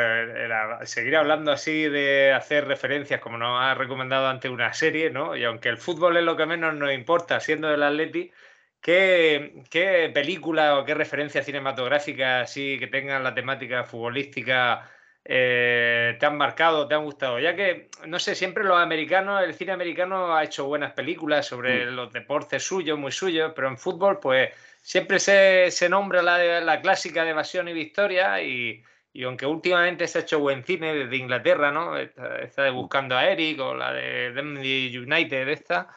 seguir 0.85 1.14
hablando 1.14 1.53
así 1.53 1.85
de 1.85 2.33
hacer 2.33 2.66
referencias, 2.66 3.20
como 3.20 3.39
nos 3.39 3.62
ha 3.62 3.74
recomendado 3.74 4.26
antes 4.26 4.51
una 4.51 4.72
serie, 4.72 5.09
¿no? 5.09 5.37
Y 5.37 5.45
aunque 5.45 5.68
el 5.68 5.76
fútbol 5.76 6.16
es 6.16 6.24
lo 6.24 6.37
que 6.37 6.47
menos 6.47 6.74
nos 6.74 6.93
importa, 6.93 7.39
siendo 7.39 7.68
del 7.68 7.85
Atleti, 7.85 8.33
¿qué, 8.81 9.62
qué 9.70 10.11
película 10.12 10.78
o 10.78 10.85
qué 10.85 10.95
referencia 10.95 11.43
cinematográfica 11.43 12.41
así 12.41 12.78
que 12.78 12.87
tengan 12.87 13.22
la 13.22 13.35
temática 13.35 13.85
futbolística 13.85 14.91
eh, 15.24 16.16
te 16.18 16.26
han 16.26 16.37
marcado, 16.37 16.89
te 16.89 16.95
han 16.95 17.05
gustado? 17.05 17.39
Ya 17.39 17.55
que, 17.55 17.91
no 18.07 18.18
sé, 18.18 18.35
siempre 18.35 18.64
los 18.64 18.78
americanos, 18.78 19.43
el 19.43 19.55
cine 19.55 19.72
americano 19.72 20.35
ha 20.35 20.45
hecho 20.45 20.66
buenas 20.66 20.93
películas 20.93 21.47
sobre 21.47 21.87
mm. 21.87 21.95
los 21.95 22.12
deportes 22.12 22.62
suyos, 22.62 22.99
muy 22.99 23.12
suyos, 23.12 23.53
pero 23.55 23.68
en 23.68 23.78
fútbol, 23.78 24.18
pues 24.20 24.51
siempre 24.83 25.18
se, 25.18 25.70
se 25.70 25.89
nombra 25.89 26.22
la, 26.22 26.61
la, 26.61 26.81
clásica 26.81 27.24
de 27.24 27.31
evasión 27.31 27.68
y 27.68 27.72
victoria 27.72 28.43
y, 28.43 28.83
y, 29.12 29.24
aunque 29.24 29.47
últimamente 29.47 30.07
se 30.07 30.18
ha 30.18 30.22
hecho 30.22 30.41
buen 30.41 30.64
cine 30.64 30.95
desde 30.95 31.16
Inglaterra, 31.16 31.70
¿no? 31.70 31.97
Esta, 31.99 32.62
de 32.62 32.70
Buscando 32.70 33.16
a 33.16 33.26
Eric 33.26 33.61
o 33.61 33.74
la 33.74 33.93
de 33.93 34.33
Dundee 34.33 34.99
United 34.99 35.49
esta, 35.49 35.89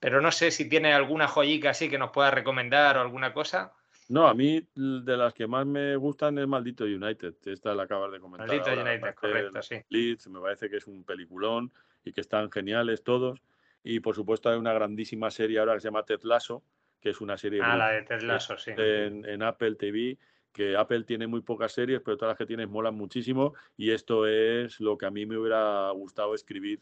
pero 0.00 0.20
no 0.22 0.32
sé 0.32 0.50
si 0.50 0.68
tiene 0.68 0.92
alguna 0.92 1.28
joyica 1.28 1.70
así 1.70 1.88
que 1.88 1.98
nos 1.98 2.10
pueda 2.10 2.30
recomendar 2.30 2.96
o 2.96 3.02
alguna 3.02 3.32
cosa. 3.32 3.72
No, 4.08 4.26
a 4.26 4.34
mí 4.34 4.66
de 4.74 5.16
las 5.16 5.34
que 5.34 5.46
más 5.46 5.64
me 5.66 5.94
gustan 5.94 6.38
es 6.38 6.48
Maldito 6.48 6.84
United. 6.84 7.34
Esta 7.44 7.74
la 7.74 7.84
acabas 7.84 8.10
de 8.10 8.18
comentar. 8.18 8.48
Maldito 8.48 8.72
United, 8.72 9.14
correcto, 9.14 9.62
sí. 9.62 9.76
Leeds, 9.88 10.26
me 10.28 10.40
parece 10.40 10.68
que 10.68 10.78
es 10.78 10.86
un 10.88 11.04
peliculón 11.04 11.70
y 12.04 12.12
que 12.12 12.20
están 12.20 12.50
geniales 12.50 13.04
todos. 13.04 13.40
Y 13.84 14.00
por 14.00 14.16
supuesto 14.16 14.50
hay 14.50 14.58
una 14.58 14.72
grandísima 14.72 15.30
serie 15.30 15.60
ahora 15.60 15.74
que 15.74 15.80
se 15.80 15.88
llama 15.88 16.02
Ted 16.02 16.22
Lasso, 16.22 16.64
que 17.00 17.10
es 17.10 17.20
una 17.20 17.36
serie 17.36 17.60
ah, 17.62 17.76
la 17.76 17.90
de 17.90 18.02
Ted 18.02 18.22
Lasso, 18.22 18.58
sí. 18.58 18.72
en, 18.76 19.42
Apple 19.42 19.76
TV, 19.76 20.18
que 20.52 20.76
Apple 20.76 21.04
tiene 21.04 21.26
muy 21.26 21.42
pocas 21.42 21.72
series, 21.72 22.00
pero 22.00 22.16
todas 22.16 22.32
las 22.32 22.38
que 22.38 22.46
tienes 22.46 22.68
molan 22.68 22.94
muchísimo 22.94 23.54
y 23.76 23.92
esto 23.92 24.26
es 24.26 24.80
lo 24.80 24.98
que 24.98 25.06
a 25.06 25.10
mí 25.10 25.24
me 25.24 25.38
hubiera 25.38 25.90
gustado 25.92 26.34
escribir 26.34 26.80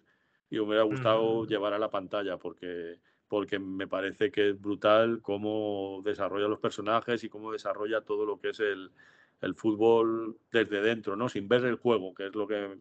y 0.50 0.56
me 0.56 0.62
hubiera 0.62 0.82
gustado 0.82 1.46
llevar 1.46 1.74
a 1.74 1.78
la 1.78 1.90
pantalla 1.90 2.36
porque 2.36 2.98
porque 3.28 3.58
me 3.58 3.86
parece 3.86 4.30
que 4.30 4.50
es 4.50 4.60
brutal 4.60 5.20
cómo 5.20 6.00
desarrolla 6.02 6.48
los 6.48 6.58
personajes 6.58 7.22
y 7.24 7.28
cómo 7.28 7.52
desarrolla 7.52 8.00
todo 8.00 8.24
lo 8.24 8.40
que 8.40 8.50
es 8.50 8.60
el, 8.60 8.90
el 9.42 9.54
fútbol 9.54 10.38
desde 10.50 10.80
dentro, 10.80 11.14
¿no? 11.14 11.28
Sin 11.28 11.46
ver 11.46 11.64
el 11.66 11.76
juego, 11.76 12.14
que 12.14 12.28
es 12.28 12.34
lo 12.34 12.48
que... 12.48 12.78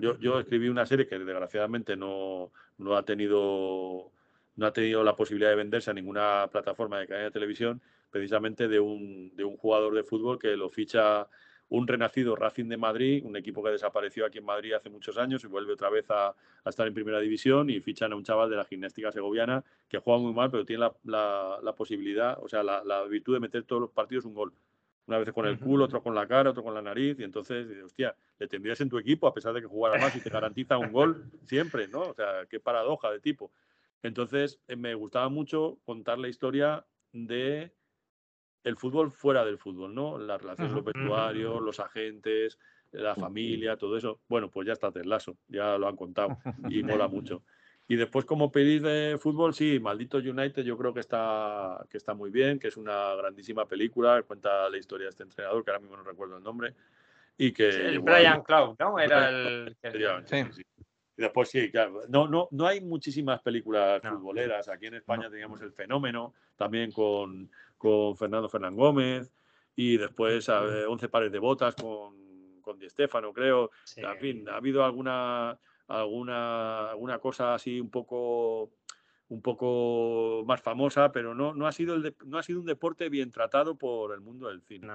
Yo, 0.00 0.18
yo 0.18 0.38
escribí 0.38 0.68
una 0.68 0.84
serie 0.84 1.06
que 1.06 1.18
desgraciadamente 1.18 1.96
no, 1.96 2.50
no 2.76 2.96
ha 2.96 3.04
tenido 3.04 4.10
no 4.56 4.66
ha 4.66 4.72
tenido 4.72 5.04
la 5.04 5.14
posibilidad 5.14 5.50
de 5.50 5.56
venderse 5.56 5.90
a 5.90 5.94
ninguna 5.94 6.48
plataforma 6.50 6.98
de 6.98 7.06
cadena 7.06 7.26
de 7.26 7.30
televisión, 7.30 7.80
precisamente 8.10 8.66
de 8.66 8.80
un, 8.80 9.34
de 9.36 9.44
un 9.44 9.56
jugador 9.56 9.94
de 9.94 10.02
fútbol 10.02 10.38
que 10.38 10.56
lo 10.56 10.68
ficha 10.68 11.28
un 11.70 11.86
renacido 11.86 12.34
Racing 12.34 12.66
de 12.66 12.76
Madrid, 12.76 13.22
un 13.24 13.36
equipo 13.36 13.62
que 13.62 13.70
desapareció 13.70 14.24
aquí 14.24 14.38
en 14.38 14.44
Madrid 14.44 14.72
hace 14.72 14.88
muchos 14.88 15.18
años 15.18 15.44
y 15.44 15.46
vuelve 15.46 15.74
otra 15.74 15.90
vez 15.90 16.06
a, 16.10 16.34
estar 16.64 16.86
en 16.86 16.94
primera 16.94 17.18
división 17.20 17.70
y 17.70 17.80
fichan 17.80 18.12
a 18.12 18.16
un 18.16 18.24
chaval 18.24 18.50
de 18.50 18.56
la 18.56 18.64
gimnástica 18.64 19.10
segoviana 19.10 19.64
que 19.88 19.98
juega 19.98 20.20
muy 20.20 20.32
mal, 20.32 20.50
pero 20.50 20.64
tiene 20.64 20.90
la, 21.04 21.58
la, 21.62 21.72
posibilidad, 21.74 22.38
o 22.42 22.48
sea, 22.48 22.62
la, 22.62 22.82
la, 22.84 23.04
virtud 23.04 23.34
de 23.34 23.40
meter 23.40 23.62
todos 23.64 23.80
los 23.80 23.90
partidos 23.90 24.24
un 24.24 24.34
gol. 24.34 24.52
Una 25.06 25.18
vez 25.18 25.32
con 25.32 25.46
el 25.46 25.58
culo, 25.58 25.86
otro 25.86 26.02
con 26.02 26.14
la 26.14 26.26
cara, 26.26 26.50
otro 26.50 26.62
con 26.62 26.74
la 26.74 26.82
nariz, 26.82 27.18
y 27.18 27.24
entonces, 27.24 27.66
hostia, 27.82 28.14
le 28.38 28.46
tendrías 28.46 28.78
en 28.82 28.90
tu 28.90 28.98
equipo 28.98 29.26
a 29.26 29.32
pesar 29.32 29.54
de 29.54 29.62
que 29.62 29.66
jugara 29.66 29.98
más 29.98 30.14
y 30.14 30.20
te 30.20 30.28
garantiza 30.28 30.76
un 30.76 30.92
gol 30.92 31.24
siempre, 31.46 31.88
¿no? 31.88 32.00
O 32.00 32.14
sea, 32.14 32.44
qué 32.50 32.60
paradoja 32.60 33.10
de 33.10 33.18
tipo. 33.18 33.50
Entonces, 34.02 34.60
eh, 34.68 34.76
me 34.76 34.94
gustaba 34.94 35.30
mucho 35.30 35.78
contar 35.86 36.18
la 36.18 36.28
historia 36.28 36.84
de 37.12 37.72
el 38.64 38.76
fútbol 38.76 39.10
fuera 39.10 39.44
del 39.44 39.58
fútbol, 39.58 39.94
¿no? 39.94 40.18
Las 40.18 40.40
relaciones, 40.40 40.72
los 40.74 40.84
vestuarios, 40.84 41.60
los 41.60 41.80
agentes, 41.80 42.58
la 42.92 43.14
familia, 43.14 43.76
todo 43.76 43.96
eso. 43.96 44.20
Bueno, 44.28 44.50
pues 44.50 44.66
ya 44.66 44.72
está 44.72 44.90
Lasso, 45.04 45.36
ya 45.48 45.78
lo 45.78 45.88
han 45.88 45.96
contado 45.96 46.38
y 46.68 46.82
mola 46.82 47.08
mucho. 47.08 47.42
Y 47.90 47.96
después, 47.96 48.26
como 48.26 48.52
pedís 48.52 48.82
de 48.82 49.16
fútbol, 49.18 49.54
sí, 49.54 49.80
Maldito 49.80 50.18
United 50.18 50.62
yo 50.62 50.76
creo 50.76 50.92
que 50.92 51.00
está, 51.00 51.86
que 51.88 51.96
está 51.96 52.12
muy 52.12 52.30
bien, 52.30 52.58
que 52.58 52.68
es 52.68 52.76
una 52.76 53.14
grandísima 53.14 53.66
película, 53.66 54.22
cuenta 54.24 54.68
la 54.68 54.76
historia 54.76 55.06
de 55.06 55.10
este 55.10 55.22
entrenador, 55.22 55.64
que 55.64 55.70
ahora 55.70 55.80
mismo 55.80 55.96
no 55.96 56.02
recuerdo 56.02 56.36
el 56.36 56.42
nombre. 56.42 56.74
Y 57.38 57.52
que, 57.52 57.68
el 57.68 58.00
Brian 58.00 58.42
Cloud, 58.42 58.76
¿no? 58.78 58.98
Era 58.98 59.30
el... 59.30 59.74
sí. 60.26 60.62
Y 61.16 61.22
después 61.22 61.48
sí, 61.48 61.70
claro. 61.70 62.02
No, 62.08 62.28
no, 62.28 62.48
no 62.52 62.66
hay 62.66 62.80
muchísimas 62.80 63.40
películas 63.40 64.00
futboleras. 64.02 64.68
Aquí 64.68 64.86
en 64.86 64.94
España 64.94 65.28
teníamos 65.28 65.60
El 65.62 65.72
Fenómeno, 65.72 66.34
también 66.56 66.92
con, 66.92 67.50
con 67.78 68.16
Fernando 68.16 68.48
Fernán 68.48 68.76
Gómez. 68.76 69.32
Y 69.74 69.96
después 69.96 70.48
Once 70.48 70.86
11 70.86 71.08
pares 71.08 71.32
de 71.32 71.38
botas 71.38 71.74
con, 71.76 72.60
con 72.60 72.78
Di 72.78 72.90
Stefano, 72.90 73.32
creo. 73.32 73.70
En 73.96 74.18
fin, 74.18 74.48
ha 74.48 74.56
habido 74.56 74.84
alguna, 74.84 75.58
alguna, 75.86 76.90
alguna 76.90 77.18
cosa 77.18 77.54
así 77.54 77.80
un 77.80 77.90
poco 77.90 78.72
un 79.28 79.42
poco 79.42 80.42
más 80.46 80.62
famosa, 80.62 81.12
pero 81.12 81.34
no, 81.34 81.54
no, 81.54 81.66
ha 81.66 81.72
sido 81.72 81.94
el 81.94 82.16
no 82.24 82.38
ha 82.38 82.42
sido 82.42 82.60
un 82.60 82.66
deporte 82.66 83.08
bien 83.08 83.30
tratado 83.30 83.76
por 83.76 84.14
el 84.14 84.20
mundo 84.20 84.48
del 84.48 84.62
cine. 84.62 84.88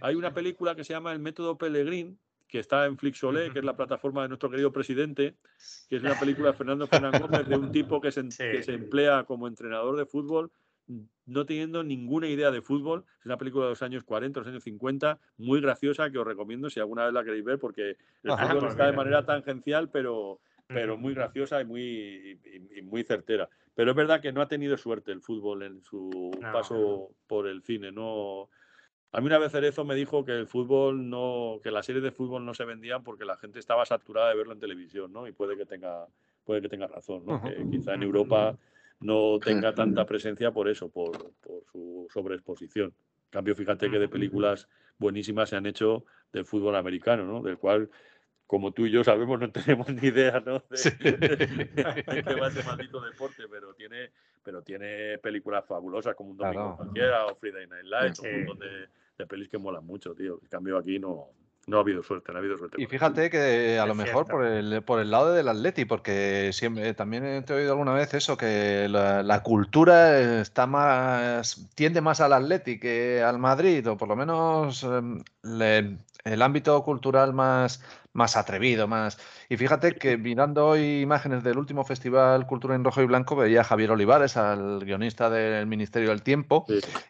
Hay 0.00 0.14
una 0.14 0.32
película 0.32 0.74
que 0.74 0.84
se 0.84 0.94
llama 0.94 1.12
El 1.12 1.18
método 1.18 1.58
Pellegrín, 1.58 2.18
que 2.48 2.58
está 2.58 2.86
en 2.86 2.96
Flixolé, 2.96 3.52
que 3.52 3.58
es 3.58 3.64
la 3.64 3.76
plataforma 3.76 4.22
de 4.22 4.28
nuestro 4.28 4.50
querido 4.50 4.72
presidente, 4.72 5.36
que 5.88 5.96
es 5.96 6.02
una 6.02 6.18
película 6.18 6.52
de 6.52 6.56
Fernando 6.58 6.86
Fernández 6.86 7.20
Gómez 7.20 7.46
de 7.46 7.56
un 7.56 7.70
tipo 7.70 8.00
que 8.00 8.10
se, 8.10 8.26
que 8.28 8.62
se 8.62 8.72
emplea 8.72 9.24
como 9.24 9.46
entrenador 9.46 9.96
de 9.96 10.06
fútbol 10.06 10.50
no 11.26 11.46
teniendo 11.46 11.84
ninguna 11.84 12.28
idea 12.28 12.50
de 12.50 12.62
fútbol. 12.62 13.04
Es 13.20 13.26
una 13.26 13.36
película 13.36 13.64
de 13.66 13.70
los 13.70 13.82
años 13.82 14.04
40, 14.04 14.40
los 14.40 14.48
años 14.48 14.64
50, 14.64 15.18
muy 15.36 15.60
graciosa 15.60 16.10
que 16.10 16.18
os 16.18 16.26
recomiendo 16.26 16.70
si 16.70 16.80
alguna 16.80 17.04
vez 17.04 17.12
la 17.12 17.24
queréis 17.24 17.44
ver, 17.44 17.58
porque 17.58 17.96
el 18.22 18.30
fútbol 18.32 18.58
pues 18.60 18.72
está 18.72 18.86
de 18.86 18.96
manera 18.96 19.24
tangencial, 19.24 19.90
pero, 19.90 20.40
pero 20.66 20.96
muy 20.96 21.14
graciosa 21.14 21.60
y 21.60 21.64
muy, 21.64 22.40
y, 22.74 22.82
muy 22.82 23.04
certera. 23.04 23.48
Pero 23.74 23.90
es 23.90 23.96
verdad 23.96 24.20
que 24.20 24.32
no 24.32 24.40
ha 24.40 24.48
tenido 24.48 24.76
suerte 24.76 25.12
el 25.12 25.20
fútbol 25.20 25.62
en 25.62 25.82
su 25.82 26.30
paso 26.52 27.10
por 27.26 27.46
el 27.46 27.62
cine. 27.62 27.92
No, 27.92 28.48
a 29.12 29.20
mí 29.20 29.26
una 29.26 29.38
vez 29.38 29.52
Cerezo 29.52 29.84
me 29.84 29.94
dijo 29.94 30.24
que 30.24 30.32
el 30.32 30.46
fútbol 30.46 31.08
no, 31.08 31.60
que 31.62 31.70
las 31.70 31.86
series 31.86 32.02
de 32.02 32.10
fútbol 32.10 32.44
no 32.44 32.54
se 32.54 32.64
vendían 32.64 33.04
porque 33.04 33.24
la 33.24 33.36
gente 33.36 33.58
estaba 33.58 33.86
saturada 33.86 34.30
de 34.30 34.36
verlo 34.36 34.52
en 34.52 34.60
televisión, 34.60 35.12
¿no? 35.12 35.26
Y 35.26 35.32
puede 35.32 35.56
que 35.56 35.64
tenga, 35.64 36.06
puede 36.44 36.60
que 36.60 36.68
tenga 36.68 36.88
razón, 36.88 37.24
¿no? 37.24 37.42
Que 37.42 37.64
quizá 37.70 37.94
en 37.94 38.02
Europa 38.02 38.56
no 39.00 39.38
tenga 39.38 39.74
tanta 39.74 40.04
presencia 40.06 40.50
por 40.50 40.68
eso, 40.68 40.88
por, 40.88 41.32
por 41.40 41.64
su 41.70 42.06
sobreexposición. 42.12 42.88
En 42.88 43.30
cambio, 43.30 43.54
fíjate 43.54 43.90
que 43.90 43.98
de 43.98 44.08
películas 44.08 44.68
buenísimas 44.98 45.50
se 45.50 45.56
han 45.56 45.66
hecho 45.66 46.04
del 46.32 46.44
fútbol 46.44 46.76
americano, 46.76 47.24
¿no? 47.24 47.42
Del 47.42 47.58
cual 47.58 47.90
como 48.48 48.72
tú 48.72 48.86
y 48.86 48.90
yo 48.90 49.04
sabemos, 49.04 49.38
no 49.40 49.52
tenemos 49.52 49.88
ni 49.90 50.08
idea 50.08 50.40
¿no? 50.40 50.64
de, 50.70 52.24
qué 52.26 52.34
va 52.34 52.48
ese 52.48 52.64
maldito 52.64 53.00
deporte, 53.00 53.44
pero 53.48 53.74
tiene, 53.74 54.10
pero 54.42 54.62
tiene 54.62 55.18
películas 55.18 55.64
fabulosas 55.66 56.16
como 56.16 56.30
Un 56.30 56.38
Domingo 56.38 56.76
Cualquiera 56.76 57.26
o 57.26 57.36
Friday 57.36 57.66
Night 57.66 57.84
Lights, 57.84 58.20
un 58.20 58.46
montón 58.46 58.58
de, 58.58 58.88
de, 59.18 59.26
pelis 59.26 59.48
que 59.48 59.58
molan 59.58 59.84
mucho, 59.84 60.14
tío. 60.14 60.40
En 60.42 60.48
cambio 60.48 60.78
aquí 60.78 60.98
no, 60.98 61.28
no 61.68 61.76
ha 61.76 61.80
habido 61.80 62.02
suerte, 62.02 62.32
no 62.32 62.38
ha 62.38 62.40
habido 62.40 62.56
suerte. 62.56 62.80
Y 62.80 62.86
fíjate 62.86 63.28
que 63.28 63.78
a 63.78 63.86
lo 63.86 63.94
mejor 63.94 64.26
por 64.26 64.44
el, 64.44 64.82
por 64.82 65.00
el 65.00 65.10
lado 65.10 65.32
del 65.32 65.48
Atleti, 65.48 65.84
porque 65.84 66.50
siempre 66.52 66.94
también 66.94 67.44
te 67.44 67.52
he 67.52 67.56
oído 67.56 67.72
alguna 67.72 67.92
vez 67.92 68.14
eso, 68.14 68.36
que 68.36 68.88
la, 68.88 69.42
cultura 69.42 70.40
está 70.40 70.66
más, 70.66 71.68
tiende 71.74 72.00
más 72.00 72.20
al 72.20 72.32
Atleti 72.32 72.80
que 72.80 73.22
al 73.22 73.38
Madrid, 73.38 73.86
o 73.88 73.96
por 73.96 74.08
lo 74.08 74.16
menos 74.16 74.82
em, 74.82 75.22
el 75.42 76.42
ámbito 76.42 76.82
cultural 76.82 77.34
más, 77.34 77.82
más 78.18 78.36
atrevido, 78.36 78.86
más. 78.86 79.18
Y 79.48 79.56
fíjate 79.56 79.94
que 79.94 80.18
mirando 80.18 80.66
hoy 80.66 81.00
imágenes 81.00 81.42
del 81.42 81.56
último 81.56 81.84
festival 81.84 82.46
Cultura 82.46 82.74
en 82.74 82.84
Rojo 82.84 83.00
y 83.00 83.06
Blanco, 83.06 83.36
veía 83.36 83.62
a 83.62 83.64
Javier 83.64 83.92
Olivares, 83.92 84.36
al 84.36 84.84
guionista 84.84 85.30
del 85.30 85.66
Ministerio 85.66 86.10
del 86.10 86.22
Tiempo, 86.22 86.66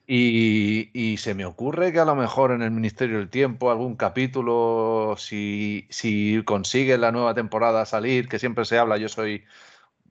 y, 0.07 0.91
y 0.93 1.17
se 1.17 1.35
me 1.35 1.45
ocurre 1.45 1.93
que 1.93 1.99
a 1.99 2.05
lo 2.05 2.15
mejor 2.15 2.53
en 2.53 2.63
el 2.63 2.71
Ministerio 2.71 3.19
del 3.19 3.31
Tiempo 3.31 3.71
algún 3.73 3.97
capítulo, 3.97 5.17
si, 5.19 5.87
si 5.91 6.43
consigue 6.45 6.97
la 6.99 7.11
nueva 7.11 7.35
temporada 7.35 7.85
salir, 7.87 8.29
que 8.29 8.39
siempre 8.39 8.65
se 8.65 8.79
habla, 8.79 8.99
yo 8.99 9.09
soy 9.09 9.45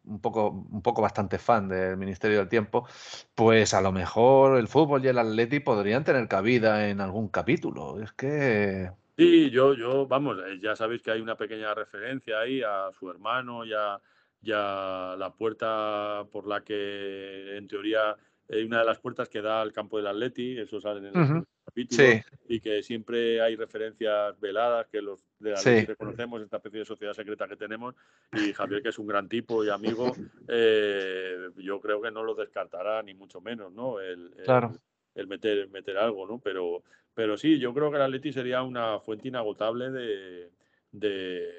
un 0.07 0.19
poco, 0.19 0.49
un 0.49 0.81
poco 0.81 1.01
bastante 1.01 1.37
fan 1.37 1.67
del 1.69 1.97
Ministerio 1.97 2.39
del 2.39 2.49
Tiempo, 2.49 2.87
pues 3.35 3.73
a 3.73 3.81
lo 3.81 3.91
mejor 3.91 4.57
el 4.57 4.67
fútbol 4.67 5.05
y 5.05 5.09
el 5.09 5.19
Atleti 5.19 5.59
podrían 5.59 6.03
tener 6.03 6.27
cabida 6.27 6.89
en 6.89 7.01
algún 7.01 7.27
capítulo. 7.29 8.01
Es 8.01 8.11
que. 8.13 8.91
Sí, 9.17 9.49
yo, 9.49 9.73
yo, 9.73 10.05
vamos, 10.05 10.37
eh, 10.45 10.59
ya 10.61 10.75
sabéis 10.75 11.01
que 11.01 11.09
hay 11.09 11.21
una 11.21 11.35
pequeña 11.35 11.73
referencia 11.73 12.39
ahí 12.39 12.61
a 12.61 12.91
su 12.99 13.09
hermano 13.09 13.65
y 13.65 13.73
a, 13.73 13.99
la 14.43 15.33
puerta 15.35 16.23
por 16.31 16.47
la 16.47 16.63
que, 16.63 17.57
en 17.57 17.67
teoría, 17.67 18.15
hay 18.47 18.63
una 18.63 18.79
de 18.79 18.85
las 18.85 18.99
puertas 18.99 19.27
que 19.27 19.41
da 19.41 19.61
al 19.61 19.73
campo 19.73 19.97
del 19.97 20.07
Atleti, 20.07 20.59
eso 20.59 20.79
sale 20.79 20.99
en 20.99 21.05
el 21.07 21.43
capítulo, 21.65 22.03
y 22.47 22.59
que 22.59 22.83
siempre 22.83 23.41
hay 23.41 23.55
referencias 23.55 24.39
veladas 24.39 24.85
que 24.87 25.01
los 25.01 25.25
de 25.39 25.53
Atleti 25.53 25.87
reconocemos, 25.87 26.41
esta 26.43 26.57
especie 26.57 26.79
de 26.79 26.85
sociedad 26.85 27.13
secreta 27.13 27.47
que 27.47 27.57
tenemos, 27.57 27.95
y 28.33 28.53
Javier, 28.53 28.83
que 28.83 28.89
es 28.89 28.99
un 28.99 29.07
gran 29.07 29.27
tipo 29.27 29.65
y 29.65 29.69
amigo, 29.69 30.15
eh, 30.47 31.49
yo 31.57 31.81
creo 31.81 31.99
que 31.99 32.11
no 32.11 32.23
lo 32.23 32.35
descartará, 32.35 33.01
ni 33.01 33.15
mucho 33.15 33.41
menos, 33.41 33.73
¿no? 33.73 33.99
El, 33.99 34.31
el, 34.37 34.45
meter, 35.25 35.67
meter 35.69 35.97
algo, 35.97 36.27
¿no? 36.27 36.39
Pero, 36.39 36.83
pero 37.15 37.37
sí, 37.37 37.57
yo 37.57 37.73
creo 37.73 37.89
que 37.89 37.95
el 37.95 38.03
Atleti 38.03 38.31
sería 38.31 38.61
una 38.61 38.99
fuente 38.99 39.29
inagotable 39.29 39.89
de 39.89 40.51
de, 40.91 41.49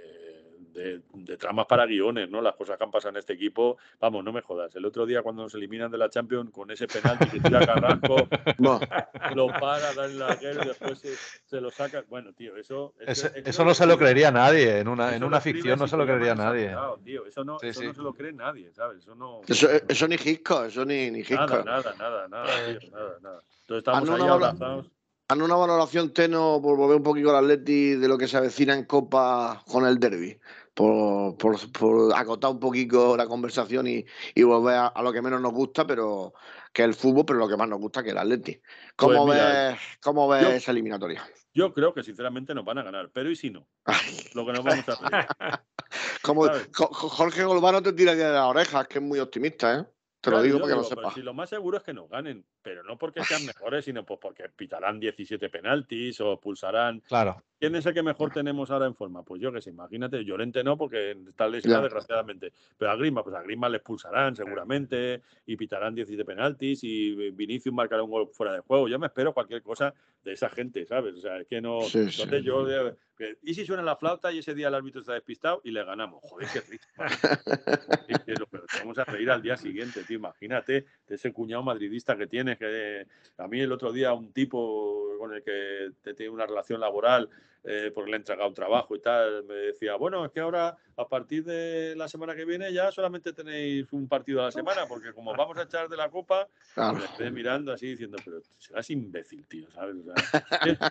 tramas 1.38 1.66
para 1.66 1.86
guiones, 1.86 2.30
¿no? 2.30 2.40
Las 2.40 2.54
cosas 2.54 2.76
que 2.76 2.84
han 2.84 2.90
pasado 2.90 3.10
en 3.10 3.16
este 3.18 3.32
equipo, 3.34 3.78
vamos, 4.00 4.24
no 4.24 4.32
me 4.32 4.42
jodas. 4.42 4.74
El 4.76 4.84
otro 4.84 5.06
día 5.06 5.22
cuando 5.22 5.42
nos 5.42 5.54
eliminan 5.54 5.90
de 5.90 5.98
la 5.98 6.08
Champions 6.08 6.50
con 6.50 6.70
ese 6.70 6.86
penalti 6.86 7.28
que 7.28 7.40
tira 7.40 7.64
Carrasco, 7.66 8.16
lo 9.34 9.48
para, 9.48 9.92
da 9.94 10.06
el 10.06 10.18
larguero 10.18 10.62
y 10.62 10.68
después 10.68 11.02
se, 11.46 11.60
lo 11.60 11.70
saca. 11.70 12.04
Bueno, 12.08 12.32
tío, 12.32 12.56
eso... 12.56 12.94
Eso, 12.98 13.64
no 13.64 13.74
se 13.74 13.86
lo 13.86 13.98
creería 13.98 14.30
nadie, 14.30 14.78
en 14.78 14.88
una, 14.88 15.14
en 15.14 15.24
una 15.24 15.40
ficción 15.40 15.78
no 15.78 15.88
se 15.88 15.96
lo 15.96 16.04
creería 16.04 16.34
nadie. 16.34 16.74
tío, 17.04 17.26
eso 17.26 17.44
no, 17.44 17.58
eso 17.60 17.82
no 17.82 17.94
se 17.94 18.02
lo 18.02 18.14
cree 18.14 18.32
nadie, 18.32 18.72
¿sabes? 18.72 18.98
Eso 18.98 19.14
no... 19.14 19.40
Eso, 19.46 20.08
ni 20.08 20.18
Gisco, 20.18 20.64
eso 20.64 20.84
ni, 20.84 21.10
ni 21.10 21.22
Nada, 21.22 21.62
nada, 21.62 21.94
nada, 21.98 22.28
nada, 22.28 22.78
tío, 22.78 22.90
nada, 22.90 23.18
nada. 23.20 23.42
Entonces 23.62 23.78
estamos 23.78 24.08
ahí 24.08 24.28
abrazados. 24.28 24.86
Hazme 25.30 25.44
una 25.44 25.56
valoración, 25.56 26.14
Teno, 26.14 26.58
por 26.62 26.78
volver 26.78 26.96
un 26.96 27.02
poquito 27.02 27.30
al 27.30 27.44
Atleti 27.44 27.96
de 27.96 28.08
lo 28.08 28.16
que 28.16 28.26
se 28.26 28.38
avecina 28.38 28.72
en 28.74 28.86
Copa 28.86 29.62
con 29.66 29.86
el 29.86 29.98
Derby 29.98 30.40
por, 30.78 31.36
por, 31.36 32.16
acotar 32.16 32.52
un 32.52 32.60
poquito 32.60 33.16
la 33.16 33.26
conversación 33.26 33.88
y, 33.88 34.06
volver 34.42 34.76
a, 34.76 35.02
lo 35.02 35.12
que 35.12 35.20
menos 35.20 35.40
nos 35.40 35.52
gusta, 35.52 35.84
pero 35.86 36.32
que 36.72 36.84
el 36.84 36.94
fútbol, 36.94 37.26
pero 37.26 37.40
lo 37.40 37.48
que 37.48 37.56
más 37.56 37.68
nos 37.68 37.80
gusta 37.80 38.02
que 38.02 38.10
el 38.10 38.18
Atleti. 38.18 38.60
¿Cómo 38.94 39.26
pues 39.26 39.38
ves, 39.38 39.78
cómo 40.00 40.28
ves 40.28 40.46
esa 40.46 40.70
eliminatoria? 40.70 41.28
Yo 41.52 41.74
creo 41.74 41.92
que 41.92 42.04
sinceramente 42.04 42.54
nos 42.54 42.64
van 42.64 42.78
a 42.78 42.84
ganar, 42.84 43.10
pero 43.12 43.28
¿y 43.28 43.34
si 43.36 43.50
no? 43.50 43.66
Lo 44.34 44.46
que 44.46 44.52
nos 44.52 44.64
vamos 44.64 44.88
a 44.88 44.92
hacer. 44.92 45.60
Como, 46.22 46.46
Jorge 46.72 47.44
Golbano 47.44 47.82
te 47.82 47.92
tira 47.92 48.14
de 48.14 48.24
las 48.24 48.44
orejas, 48.44 48.86
que 48.86 48.98
es 48.98 49.04
muy 49.04 49.18
optimista, 49.18 49.80
¿eh? 49.80 49.84
Te 50.20 50.30
lo 50.30 50.42
digo 50.42 50.58
porque 50.58 50.74
lo 50.74 50.82
sepas. 50.82 51.14
Si 51.14 51.22
lo 51.22 51.32
más 51.32 51.48
seguro 51.48 51.78
es 51.78 51.84
que 51.84 51.94
nos 51.94 52.08
ganen, 52.08 52.44
pero 52.62 52.82
no 52.82 52.98
porque 52.98 53.22
sean 53.22 53.44
mejores, 53.46 53.84
sino 53.84 54.04
pues 54.04 54.18
porque 54.20 54.48
pitarán 54.48 54.98
17 54.98 55.48
penaltis 55.48 56.20
o 56.20 56.40
pulsarán. 56.40 57.00
Claro. 57.00 57.42
¿Quién 57.58 57.74
es 57.76 57.86
el 57.86 57.94
que 57.94 58.02
mejor 58.02 58.32
tenemos 58.32 58.70
ahora 58.70 58.86
en 58.86 58.94
forma? 58.94 59.22
Pues 59.22 59.40
yo 59.40 59.52
que 59.52 59.60
sé, 59.60 59.70
imagínate, 59.70 60.24
Llorente 60.24 60.62
no, 60.62 60.76
porque 60.76 61.12
está 61.28 61.48
lesionado 61.48 61.84
desgraciadamente. 61.84 62.52
Pero 62.76 62.90
a 62.90 62.96
Grima, 62.96 63.22
pues 63.22 63.34
a 63.34 63.42
Grima 63.42 63.68
le 63.68 63.78
expulsarán 63.78 64.34
seguramente 64.36 65.22
y 65.46 65.56
pitarán 65.56 65.94
17 65.94 66.24
penaltis 66.24 66.82
y 66.84 67.30
Vinicius 67.30 67.74
marcará 67.74 68.02
un 68.02 68.10
gol 68.10 68.28
fuera 68.32 68.52
de 68.52 68.60
juego. 68.60 68.88
Yo 68.88 68.98
me 68.98 69.06
espero 69.06 69.32
cualquier 69.32 69.62
cosa 69.62 69.94
de 70.22 70.32
esa 70.32 70.48
gente, 70.48 70.84
¿sabes? 70.86 71.14
O 71.16 71.20
sea, 71.20 71.38
es 71.38 71.46
que 71.46 71.60
no. 71.60 71.80
entonces 71.82 72.42
yo. 72.42 72.66
¿Y 73.42 73.54
si 73.54 73.64
suena 73.64 73.82
la 73.82 73.96
flauta 73.96 74.32
y 74.32 74.38
ese 74.38 74.54
día 74.54 74.68
el 74.68 74.74
árbitro 74.74 75.00
está 75.00 75.14
despistado 75.14 75.60
y 75.64 75.70
le 75.70 75.84
ganamos? 75.84 76.20
Joder, 76.22 76.48
qué 76.52 76.60
triste. 76.60 76.88
pero 78.50 78.64
vamos 78.78 78.98
a 78.98 79.04
reír 79.04 79.30
al 79.30 79.42
día 79.42 79.56
siguiente, 79.56 80.04
tío. 80.04 80.18
Imagínate 80.18 80.86
de 81.06 81.14
ese 81.14 81.32
cuñado 81.32 81.62
madridista 81.62 82.16
que 82.16 82.26
tienes, 82.26 82.58
que 82.58 83.06
a 83.36 83.48
mí 83.48 83.60
el 83.60 83.72
otro 83.72 83.92
día 83.92 84.12
un 84.12 84.32
tipo 84.32 85.17
con 85.18 85.34
el 85.34 85.42
que 85.42 85.90
te 86.02 86.14
tiene 86.14 86.30
una 86.30 86.46
relación 86.46 86.80
laboral 86.80 87.28
eh, 87.64 87.90
porque 87.94 88.10
le 88.10 88.16
he 88.16 88.20
entregado 88.20 88.48
un 88.48 88.54
trabajo 88.54 88.94
y 88.94 89.00
tal, 89.00 89.44
me 89.44 89.54
decía, 89.54 89.96
bueno, 89.96 90.24
es 90.24 90.30
que 90.30 90.40
ahora 90.40 90.76
a 90.96 91.08
partir 91.08 91.44
de 91.44 91.94
la 91.96 92.08
semana 92.08 92.34
que 92.34 92.44
viene 92.44 92.72
ya 92.72 92.92
solamente 92.92 93.32
tenéis 93.32 93.92
un 93.92 94.08
partido 94.08 94.40
a 94.40 94.44
la 94.44 94.52
semana, 94.52 94.86
porque 94.88 95.12
como 95.12 95.34
vamos 95.34 95.58
a 95.58 95.62
echar 95.62 95.88
de 95.88 95.96
la 95.96 96.08
copa, 96.08 96.48
me 96.76 97.04
estoy 97.04 97.30
mirando 97.32 97.72
así 97.72 97.88
diciendo, 97.88 98.16
pero 98.24 98.40
serás 98.58 98.88
imbécil, 98.90 99.44
tío, 99.46 99.68
¿sabes? 99.72 99.96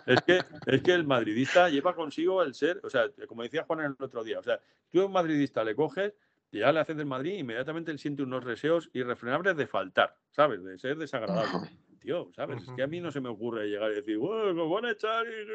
es, 0.06 0.22
que, 0.22 0.44
es, 0.68 0.82
que, 0.84 0.92
el 0.92 1.06
madridista 1.06 1.70
lleva 1.70 1.96
consigo 1.96 2.44
el 2.44 2.54
ser, 2.54 2.82
o 2.84 2.90
sea, 2.90 3.06
como 3.28 3.44
decía 3.44 3.64
Juan 3.64 3.80
el 3.80 3.96
otro 3.98 4.24
día, 4.24 4.38
o 4.38 4.44
sea, 4.44 4.60
tú 4.92 5.02
a 5.02 5.06
un 5.06 5.14
madridista 5.14 5.64
le 5.64 5.74
coges 5.74 6.14
y 6.52 6.60
ya 6.60 6.72
le 6.72 6.82
haces 6.82 6.98
del 6.98 7.06
Madrid, 7.06 7.40
inmediatamente 7.40 7.92
él 7.92 8.00
siente 8.00 8.24
unos 8.24 8.46
deseos 8.46 8.90
irrefrenables 8.94 9.56
de 9.58 9.68
faltar, 9.68 10.16
¿sabes? 10.32 10.64
De 10.64 10.78
ser 10.78 10.98
desagradable 10.98 11.72
tío, 11.98 12.30
¿sabes? 12.34 12.64
Es 12.64 12.70
que 12.76 12.84
a 12.84 12.88
mí 12.88 13.00
no 13.00 13.12
se 13.12 13.22
me 13.22 13.30
ocurre 13.30 13.68
llegar 13.68 13.92
y 13.92 13.96
decir, 13.96 14.18
bueno, 14.18 14.70
van 14.70 14.86
a 14.86 14.92
echar 14.92 15.26
y... 15.28 15.48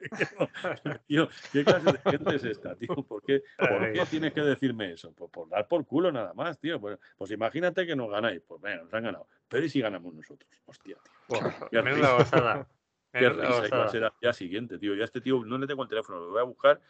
tío, 1.06 1.28
¿qué 1.52 1.64
clase 1.64 1.92
de 1.92 2.10
gente 2.10 2.36
es 2.36 2.44
esta, 2.44 2.74
tío? 2.76 2.94
¿Por 2.94 3.22
qué, 3.22 3.42
¿por 3.58 3.92
qué 3.92 4.04
tienes 4.10 4.32
que 4.32 4.40
decirme 4.40 4.92
eso? 4.92 5.12
Pues 5.12 5.30
por 5.30 5.48
dar 5.48 5.68
por 5.68 5.86
culo 5.86 6.10
nada 6.12 6.32
más, 6.34 6.58
tío. 6.58 6.80
Pues, 6.80 6.98
pues 7.16 7.30
imagínate 7.30 7.86
que 7.86 7.96
nos 7.96 8.10
ganáis. 8.10 8.42
Pues 8.46 8.60
venga, 8.60 8.82
nos 8.84 8.94
han 8.94 9.04
ganado. 9.04 9.28
Pero 9.48 9.64
¿y 9.64 9.68
si 9.68 9.80
ganamos 9.80 10.14
nosotros? 10.14 10.50
Hostia, 10.66 10.96
tío. 11.28 11.38
Qué 11.70 11.82
risa. 11.82 12.66
Qué 13.12 13.28
risa 13.30 13.76
va 13.76 13.84
a 13.84 13.88
ser 13.88 14.04
al 14.04 14.12
día 14.20 14.32
siguiente, 14.32 14.78
tío. 14.78 14.94
Ya 14.94 15.04
este 15.04 15.20
tío 15.20 15.42
no 15.44 15.58
le 15.58 15.66
tengo 15.66 15.82
el 15.82 15.88
teléfono, 15.88 16.20
lo 16.20 16.30
voy 16.30 16.40
a 16.40 16.44
buscar. 16.44 16.80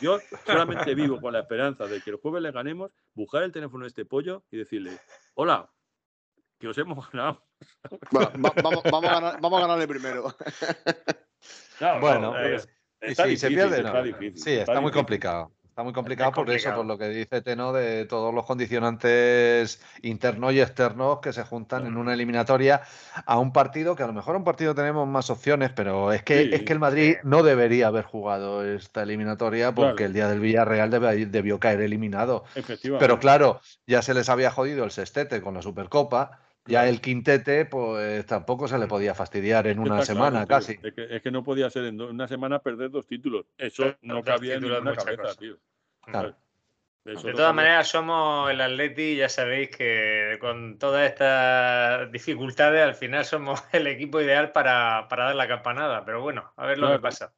Yo 0.00 0.18
solamente 0.44 0.94
vivo 0.94 1.20
con 1.20 1.32
la 1.32 1.40
esperanza 1.40 1.86
de 1.86 2.00
que 2.00 2.10
el 2.10 2.16
jueves 2.16 2.42
le 2.42 2.50
ganemos, 2.50 2.90
buscar 3.14 3.42
el 3.42 3.52
teléfono 3.52 3.84
de 3.84 3.88
este 3.88 4.04
pollo 4.04 4.42
y 4.50 4.56
decirle, 4.56 4.98
hola, 5.34 5.70
que 6.58 6.68
os 6.68 6.78
hemos 6.78 7.10
ganado. 7.10 7.42
vamos, 8.10 8.32
vamos, 8.62 8.84
a 8.84 9.00
ganar, 9.00 9.40
vamos, 9.40 9.58
a 9.58 9.62
ganarle 9.62 9.88
primero. 9.88 10.34
bueno, 12.00 12.34
si 13.00 13.36
se 13.36 13.48
pierde, 13.48 13.82
no. 13.82 13.92
sí, 14.34 14.52
está, 14.52 14.80
muy 14.80 14.92
complicado. 14.92 15.52
Está 15.78 15.84
muy 15.84 15.92
complicado 15.92 16.32
por 16.32 16.50
eso, 16.50 16.74
por 16.74 16.84
lo 16.84 16.98
que 16.98 17.08
dice 17.08 17.40
Teno, 17.40 17.72
de 17.72 18.04
todos 18.04 18.34
los 18.34 18.44
condicionantes 18.44 19.80
internos 20.02 20.52
y 20.52 20.60
externos 20.60 21.20
que 21.20 21.32
se 21.32 21.44
juntan 21.44 21.86
en 21.86 21.96
una 21.96 22.14
eliminatoria 22.14 22.82
a 23.24 23.38
un 23.38 23.52
partido 23.52 23.94
que 23.94 24.02
a 24.02 24.08
lo 24.08 24.12
mejor 24.12 24.34
un 24.34 24.42
partido 24.42 24.74
tenemos 24.74 25.06
más 25.06 25.30
opciones, 25.30 25.70
pero 25.70 26.12
es 26.12 26.24
que, 26.24 26.52
es 26.52 26.62
que 26.64 26.72
el 26.72 26.80
Madrid 26.80 27.18
no 27.22 27.44
debería 27.44 27.86
haber 27.86 28.02
jugado 28.02 28.64
esta 28.64 29.04
eliminatoria 29.04 29.72
porque 29.72 30.06
el 30.06 30.12
día 30.12 30.26
del 30.26 30.40
Villarreal 30.40 30.90
debió 31.30 31.60
caer 31.60 31.80
eliminado. 31.80 32.42
Pero 32.98 33.20
claro, 33.20 33.60
ya 33.86 34.02
se 34.02 34.14
les 34.14 34.28
había 34.28 34.50
jodido 34.50 34.82
el 34.82 34.90
sextete 34.90 35.40
con 35.40 35.54
la 35.54 35.62
Supercopa 35.62 36.40
ya 36.68 36.88
el 36.88 37.00
quintete, 37.00 37.64
pues 37.64 38.24
tampoco 38.26 38.68
se 38.68 38.78
le 38.78 38.86
podía 38.86 39.14
fastidiar 39.14 39.66
en 39.66 39.78
una 39.78 40.04
semana 40.04 40.46
casi. 40.46 40.78
Es 40.82 41.22
que, 41.22 41.30
no 41.30 41.42
podía 41.42 41.70
ser 41.70 41.84
en 41.84 42.00
una 42.00 42.28
semana 42.28 42.60
perder 42.60 42.90
dos 42.90 43.06
títulos. 43.06 43.46
Eso 43.56 43.96
no 44.02 44.22
cabía 44.22 44.54
en 44.54 44.62
ninguna 44.62 44.94
cabeza, 44.94 45.34
tío. 45.34 45.58
De 47.04 47.32
todas 47.32 47.54
maneras, 47.54 47.88
somos 47.88 48.50
el 48.50 48.60
Atleti, 48.60 49.16
ya 49.16 49.30
sabéis 49.30 49.70
que 49.70 50.36
con 50.40 50.78
todas 50.78 51.08
estas 51.08 52.12
dificultades, 52.12 52.82
al 52.82 52.94
final 52.94 53.24
somos 53.24 53.62
el 53.72 53.86
equipo 53.86 54.20
ideal 54.20 54.52
para, 54.52 55.06
dar 55.10 55.34
la 55.34 55.48
campanada. 55.48 56.04
Pero 56.04 56.20
bueno, 56.20 56.52
a 56.56 56.66
ver 56.66 56.78
lo 56.78 56.92
que 56.92 56.98
pasa. 56.98 57.32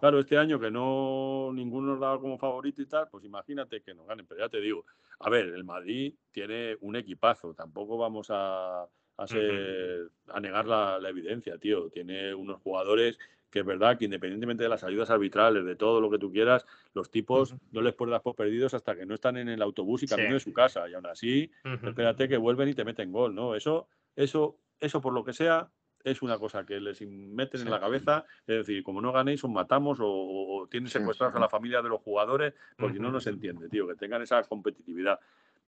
Claro, 0.00 0.20
este 0.20 0.36
año 0.36 0.60
que 0.60 0.70
no 0.70 1.50
ninguno 1.52 1.92
nos 1.92 2.00
daba 2.00 2.20
como 2.20 2.38
favorito 2.38 2.82
y 2.82 2.86
tal, 2.86 3.08
pues 3.10 3.24
imagínate 3.24 3.82
que 3.82 3.94
nos 3.94 4.06
ganen. 4.06 4.26
Pero 4.26 4.40
ya 4.40 4.48
te 4.48 4.60
digo, 4.60 4.84
a 5.20 5.30
ver, 5.30 5.46
el 5.46 5.64
Madrid 5.64 6.14
tiene 6.30 6.76
un 6.80 6.96
equipazo, 6.96 7.54
tampoco 7.54 7.96
vamos 7.96 8.28
a, 8.30 8.86
a, 9.16 10.40
negar 10.40 10.66
la, 10.66 11.08
evidencia, 11.08 11.58
tío. 11.58 11.90
Tiene 11.90 12.34
unos 12.34 12.60
jugadores 12.60 13.18
que 13.50 13.60
es 13.60 13.66
verdad 13.66 13.96
que 13.96 14.06
independientemente 14.06 14.64
de 14.64 14.68
las 14.68 14.82
ayudas 14.82 15.10
arbitrales, 15.10 15.64
de 15.64 15.76
todo 15.76 16.00
lo 16.00 16.10
que 16.10 16.18
tú 16.18 16.32
quieras, 16.32 16.66
los 16.92 17.08
tipos 17.08 17.54
no 17.70 17.82
les 17.82 17.94
puedes 17.94 18.10
dar 18.10 18.20
por 18.20 18.34
perdidos 18.34 18.74
hasta 18.74 18.96
que 18.96 19.06
no 19.06 19.14
están 19.14 19.36
en 19.36 19.48
el 19.48 19.62
autobús 19.62 20.02
y 20.02 20.08
camino 20.08 20.34
de 20.34 20.40
su 20.40 20.52
casa. 20.52 20.88
Y 20.88 20.94
aún 20.94 21.06
así, 21.06 21.52
espérate 21.84 22.28
que 22.28 22.36
vuelven 22.36 22.68
y 22.68 22.74
te 22.74 22.84
meten 22.84 23.12
gol, 23.12 23.32
¿no? 23.32 23.54
Eso, 23.54 23.86
eso, 24.16 24.58
eso 24.80 25.00
por 25.00 25.12
lo 25.12 25.24
que 25.24 25.32
sea, 25.32 25.70
es 26.04 26.22
una 26.22 26.38
cosa 26.38 26.64
que 26.64 26.78
les 26.80 27.00
meten 27.02 27.62
en 27.62 27.70
la 27.70 27.80
cabeza, 27.80 28.24
es 28.46 28.58
decir, 28.58 28.82
como 28.84 29.00
no 29.00 29.10
ganéis, 29.10 29.42
os 29.42 29.50
matamos 29.50 29.98
o, 30.00 30.68
tienen 30.70 30.88
secuestrados 30.90 31.34
a 31.34 31.40
la 31.40 31.48
familia 31.48 31.80
de 31.82 31.88
los 31.88 32.00
jugadores, 32.02 32.54
porque 32.76 32.98
no 33.00 33.10
nos 33.10 33.26
entiende, 33.26 33.68
tío, 33.70 33.88
que 33.88 33.94
tengan 33.96 34.22
esa 34.22 34.42
competitividad. 34.44 35.18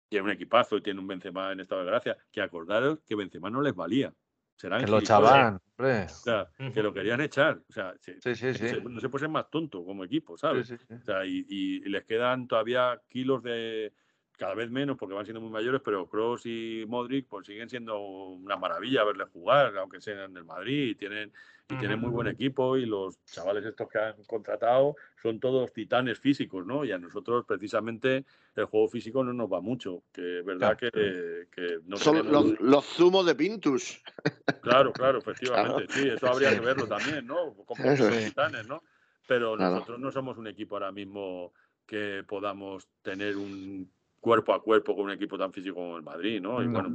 Tiene 0.09 0.25
un 0.25 0.31
equipazo 0.31 0.77
y 0.77 0.81
tiene 0.81 0.99
un 0.99 1.07
Benzema 1.07 1.51
en 1.51 1.59
estado 1.61 1.81
de 1.81 1.87
gracia, 1.87 2.17
que 2.31 2.41
acordaros 2.41 2.99
que 3.07 3.15
Benzema 3.15 3.49
no 3.49 3.61
les 3.61 3.73
valía. 3.75 4.13
serán 4.55 4.85
Que 4.85 4.91
lo 4.91 4.99
echaban, 4.99 5.59
hombre. 5.77 6.03
O 6.05 6.09
sea, 6.09 6.47
que 6.73 6.83
lo 6.83 6.93
querían 6.93 7.19
echar. 7.21 7.59
O 7.67 7.73
sea, 7.73 7.95
se- 7.99 8.21
se- 8.21 8.81
no 8.81 8.99
se 9.01 9.09
puede 9.09 9.21
ser 9.21 9.29
más 9.29 9.49
tonto 9.49 9.83
como 9.83 10.03
equipo, 10.03 10.37
¿sabes? 10.37 10.67
Sí, 10.67 10.77
sí, 10.77 10.85
sí. 10.87 10.93
O 10.93 11.03
sea, 11.03 11.25
y- 11.25 11.45
y 11.49 11.79
les 11.89 12.05
quedan 12.05 12.47
todavía 12.47 13.01
kilos 13.09 13.41
de 13.41 13.91
cada 14.43 14.55
vez 14.55 14.69
menos 14.69 14.97
porque 14.97 15.15
van 15.15 15.23
siendo 15.25 15.39
muy 15.39 15.49
mayores, 15.49 15.79
pero 15.85 16.05
Cross 16.05 16.45
y 16.47 16.83
Modric 16.85 17.27
pues 17.29 17.45
siguen 17.47 17.69
siendo 17.69 17.97
una 17.99 18.57
maravilla 18.57 19.05
verles 19.05 19.29
jugar, 19.31 19.77
aunque 19.77 20.01
sean 20.01 20.33
del 20.33 20.43
Madrid 20.43 20.89
y 20.89 20.95
tienen 20.95 21.31
y 21.69 21.75
tienen 21.77 21.97
muy 21.97 22.09
buen 22.09 22.27
equipo 22.27 22.75
y 22.75 22.85
los 22.85 23.23
chavales 23.23 23.63
estos 23.63 23.87
que 23.89 23.97
han 23.97 24.21
contratado 24.25 24.97
son 25.21 25.39
todos 25.39 25.71
titanes 25.71 26.19
físicos, 26.19 26.65
¿no? 26.65 26.83
Y 26.83 26.91
a 26.91 26.97
nosotros 26.97 27.45
precisamente 27.47 28.25
el 28.57 28.65
juego 28.65 28.89
físico 28.89 29.23
no 29.23 29.31
nos 29.31 29.49
va 29.49 29.61
mucho, 29.61 30.03
que 30.11 30.39
es 30.39 30.45
verdad 30.45 30.77
que, 30.77 31.47
que 31.49 31.79
no 31.85 31.95
Son 31.95 32.17
tenemos- 32.17 32.31
los, 32.51 32.59
los 32.59 32.85
zumos 32.85 33.25
de 33.25 33.35
Pintus. 33.35 34.03
Claro, 34.61 34.91
claro, 34.93 35.19
efectivamente. 35.19 35.85
Claro. 35.87 36.01
Sí, 36.03 36.09
eso 36.09 36.27
habría 36.27 36.53
que 36.53 36.59
verlo 36.59 36.85
también, 36.85 37.25
¿no? 37.25 37.53
Como 37.65 37.81
es. 37.85 38.25
titanes, 38.27 38.67
¿no? 38.67 38.83
Pero 39.25 39.55
Claro. 39.55 39.75
nosotros 39.75 39.99
no 40.01 40.11
somos 40.11 40.37
un 40.37 40.47
equipo 40.47 40.75
ahora 40.75 40.91
mismo 40.91 41.53
que 41.85 42.23
podamos 42.27 42.89
tener 43.01 43.37
un 43.37 43.89
cuerpo 44.23 44.53
a 44.53 44.63
cuerpo 44.63 44.95
con 44.95 45.05
un 45.05 45.11
equipo 45.11 45.37
tan 45.37 45.51
físico 45.51 45.75
como 45.75 45.97
el 45.97 46.03
Madrid, 46.03 46.41
¿no? 46.41 46.63
Y 46.63 46.67
No. 46.67 46.71
bueno, 46.81 46.89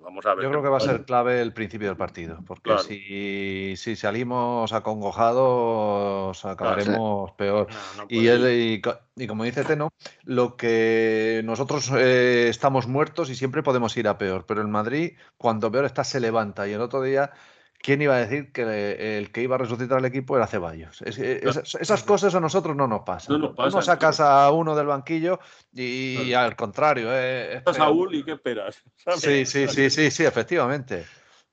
vamos 0.00 0.24
a 0.24 0.34
ver. 0.34 0.44
Yo 0.44 0.50
creo 0.50 0.62
que 0.62 0.68
va 0.68 0.76
a 0.76 0.80
ser 0.80 1.04
clave 1.04 1.42
el 1.42 1.52
principio 1.52 1.88
del 1.88 1.96
partido, 1.96 2.38
porque 2.46 2.62
Claro. 2.70 2.82
si, 2.84 3.74
si 3.76 3.96
salimos 3.96 4.72
acongojados 4.72 6.44
acabaremos 6.44 7.32
peor. 7.32 7.66
No, 7.96 8.02
no 8.02 8.06
y, 8.08 8.28
él- 8.28 8.80
y 9.16 9.22
y 9.22 9.26
como 9.26 9.42
dice 9.44 9.64
Teno, 9.64 9.90
lo 10.24 10.56
que 10.56 11.42
nosotros 11.44 11.90
eh, 11.96 12.46
estamos 12.48 12.86
muertos 12.86 13.28
y 13.28 13.34
siempre 13.34 13.64
podemos 13.64 13.96
ir 13.96 14.06
a 14.06 14.16
peor, 14.16 14.46
pero 14.46 14.60
el 14.62 14.68
Madrid 14.68 15.14
cuando 15.36 15.72
peor 15.72 15.84
está 15.84 16.04
se 16.04 16.20
levanta 16.20 16.68
y 16.68 16.72
el 16.72 16.80
otro 16.80 17.02
día... 17.02 17.32
¿Quién 17.78 18.02
iba 18.02 18.16
a 18.16 18.18
decir 18.18 18.50
que 18.52 19.18
el 19.18 19.30
que 19.30 19.42
iba 19.42 19.54
a 19.54 19.58
resucitar 19.58 19.98
al 19.98 20.04
equipo 20.04 20.36
era 20.36 20.46
Ceballos? 20.46 21.00
Es- 21.02 21.18
esas, 21.18 21.76
esas 21.76 22.02
cosas 22.02 22.34
a 22.34 22.40
nosotros 22.40 22.74
no 22.76 22.88
nos 22.88 23.02
pasan. 23.02 23.34
No 23.34 23.38
nos 23.38 23.50
Tú 23.50 23.56
pasan, 23.56 23.82
sacas 23.82 24.20
a 24.20 24.50
uno 24.50 24.74
del 24.74 24.88
banquillo 24.88 25.38
y, 25.72 26.32
al 26.32 26.56
contrario. 26.56 27.08
eh, 27.12 27.62
es. 27.64 27.76
Saúl 27.76 28.14
y 28.14 28.24
qué 28.24 28.32
esperas. 28.32 28.82
Sí, 29.16 29.46
sí, 29.46 29.68
sí, 29.68 29.90
sí, 29.90 30.10
sí, 30.10 30.24
efectivamente. 30.24 31.04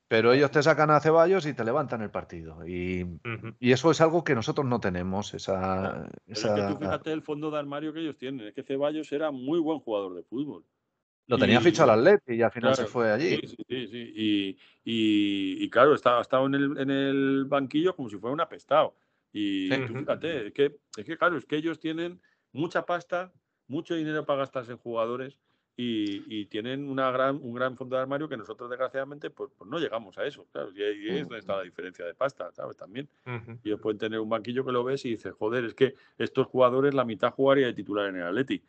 Pero 0.08 0.34
ellos 0.34 0.52
te 0.52 0.62
sacan 0.62 0.92
a 0.92 1.00
Ceballos 1.00 1.46
y 1.46 1.54
te 1.54 1.64
levantan 1.64 2.02
el 2.02 2.12
partido. 2.12 2.68
Y, 2.68 3.06
y 3.60 3.72
eso 3.72 3.90
es 3.90 4.02
algo 4.02 4.24
que 4.24 4.36
nosotros 4.36 4.66
no 4.66 4.80
tenemos. 4.80 5.34
Esa, 5.34 6.08
Pero 6.26 6.34
es 6.34 6.44
que 6.44 6.74
tú 6.74 6.80
fíjate 6.80 7.12
el 7.12 7.22
fondo 7.24 7.50
de 7.50 7.58
armario 7.60 7.92
que 7.94 8.02
ellos 8.02 8.18
tienen. 8.18 8.48
Es 8.48 8.54
que 8.54 8.64
Ceballos 8.64 9.12
era 9.12 9.32
muy 9.32 9.60
buen 9.60 9.80
jugador 9.80 10.14
de 10.16 10.24
fútbol. 10.24 10.64
Lo 11.28 11.38
tenía 11.38 11.60
Y- 11.60 11.64
fichado 11.64 11.92
al 11.92 12.00
Atleti 12.00 12.34
y 12.36 12.42
al 12.42 12.52
final 12.52 12.76
se 12.76 12.82
Claro, 12.84 12.92
fue 12.92 13.12
allí. 13.12 13.38
Sí, 13.38 13.56
sí, 13.68 13.88
sí. 13.88 14.14
Y, 14.16 14.58
y- 14.84 15.64
y 15.64 15.70
claro, 15.70 15.96
estaba, 15.96 16.22
estaba 16.22 16.46
en, 16.46 16.56
el, 16.56 16.78
en 16.78 16.90
el 16.92 17.46
banquillo 17.46 17.96
como 17.96 18.10
si 18.10 18.18
fuera 18.18 18.34
un 18.34 18.42
apestado. 18.42 18.96
Y 19.34 19.70
Sí. 19.72 19.82
tú 19.88 19.96
fíjate, 19.96 20.48
es 20.48 20.54
que, 20.54 20.76
es 20.98 21.06
que 21.06 21.18
claro, 21.18 21.38
es 21.38 21.46
que 21.46 21.58
ellos 21.58 21.80
tienen 21.80 22.22
mucha 22.52 22.86
pasta, 22.86 23.34
mucho 23.68 23.96
dinero 23.96 24.26
para 24.26 24.40
gastarse 24.40 24.74
en 24.74 24.78
jugadores 24.78 25.40
y, 25.76 26.24
y 26.34 26.46
tienen 26.46 26.88
una 26.88 27.12
gran, 27.12 27.36
un 27.42 27.54
gran 27.54 27.76
fondo 27.76 27.96
de 27.98 28.04
armario 28.04 28.30
que 28.30 28.38
nosotros 28.38 28.70
desgraciadamente 28.70 29.30
pues, 29.30 29.52
pues 29.58 29.70
no 29.70 29.78
llegamos 29.80 30.18
a 30.18 30.26
eso. 30.26 30.46
Claro, 30.54 30.72
y 30.74 30.82
ahí 30.84 31.08
es 31.10 31.22
donde 31.24 31.40
está 31.40 31.58
la 31.58 31.64
diferencia 31.64 32.06
de 32.06 32.14
pasta, 32.14 32.50
¿sabes? 32.54 32.78
También. 32.78 33.10
Ellos 33.64 33.82
pueden 33.82 33.98
tener 33.98 34.20
un 34.20 34.30
banquillo 34.30 34.64
que 34.64 34.72
lo 34.72 34.84
ves 34.84 35.04
y 35.06 35.10
dices, 35.10 35.34
joder, 35.34 35.66
es 35.66 35.74
que 35.74 35.96
estos 36.18 36.46
jugadores 36.48 36.94
la 36.94 37.04
mitad 37.04 37.32
jugaría 37.32 37.66
de 37.66 37.74
titular 37.74 38.08
en 38.10 38.18
el 38.18 38.24
Atleti. 38.28 38.62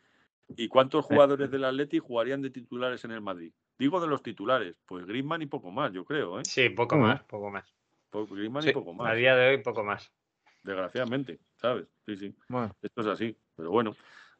¿Y 0.55 0.67
cuántos 0.67 1.05
jugadores 1.05 1.51
del 1.51 1.65
Atleti 1.65 1.99
jugarían 1.99 2.41
de 2.41 2.49
titulares 2.49 3.03
en 3.03 3.11
el 3.11 3.21
Madrid? 3.21 3.51
Digo 3.77 3.99
de 3.99 4.07
los 4.07 4.23
titulares, 4.23 4.75
pues 4.85 5.05
Griezmann 5.05 5.41
y 5.41 5.45
poco 5.47 5.71
más, 5.71 5.91
yo 5.91 6.05
creo, 6.05 6.39
¿eh? 6.39 6.43
Sí, 6.45 6.69
poco 6.69 6.95
Mm. 6.97 7.01
más, 7.01 7.23
poco 7.23 7.49
más. 7.49 7.73
Griezmann 8.11 8.63
Sí, 8.63 8.69
y 8.69 8.73
poco 8.73 8.93
más. 8.93 9.11
A 9.11 9.15
día 9.15 9.35
de 9.35 9.49
hoy, 9.49 9.57
poco 9.61 9.83
más. 9.83 10.11
Desgraciadamente, 10.63 11.39
¿sabes? 11.57 11.87
Sí, 12.05 12.15
sí. 12.17 12.35
Bueno. 12.49 12.75
Esto 12.81 13.01
es 13.01 13.07
así. 13.07 13.37
Pero 13.55 13.71
bueno, 13.71 13.95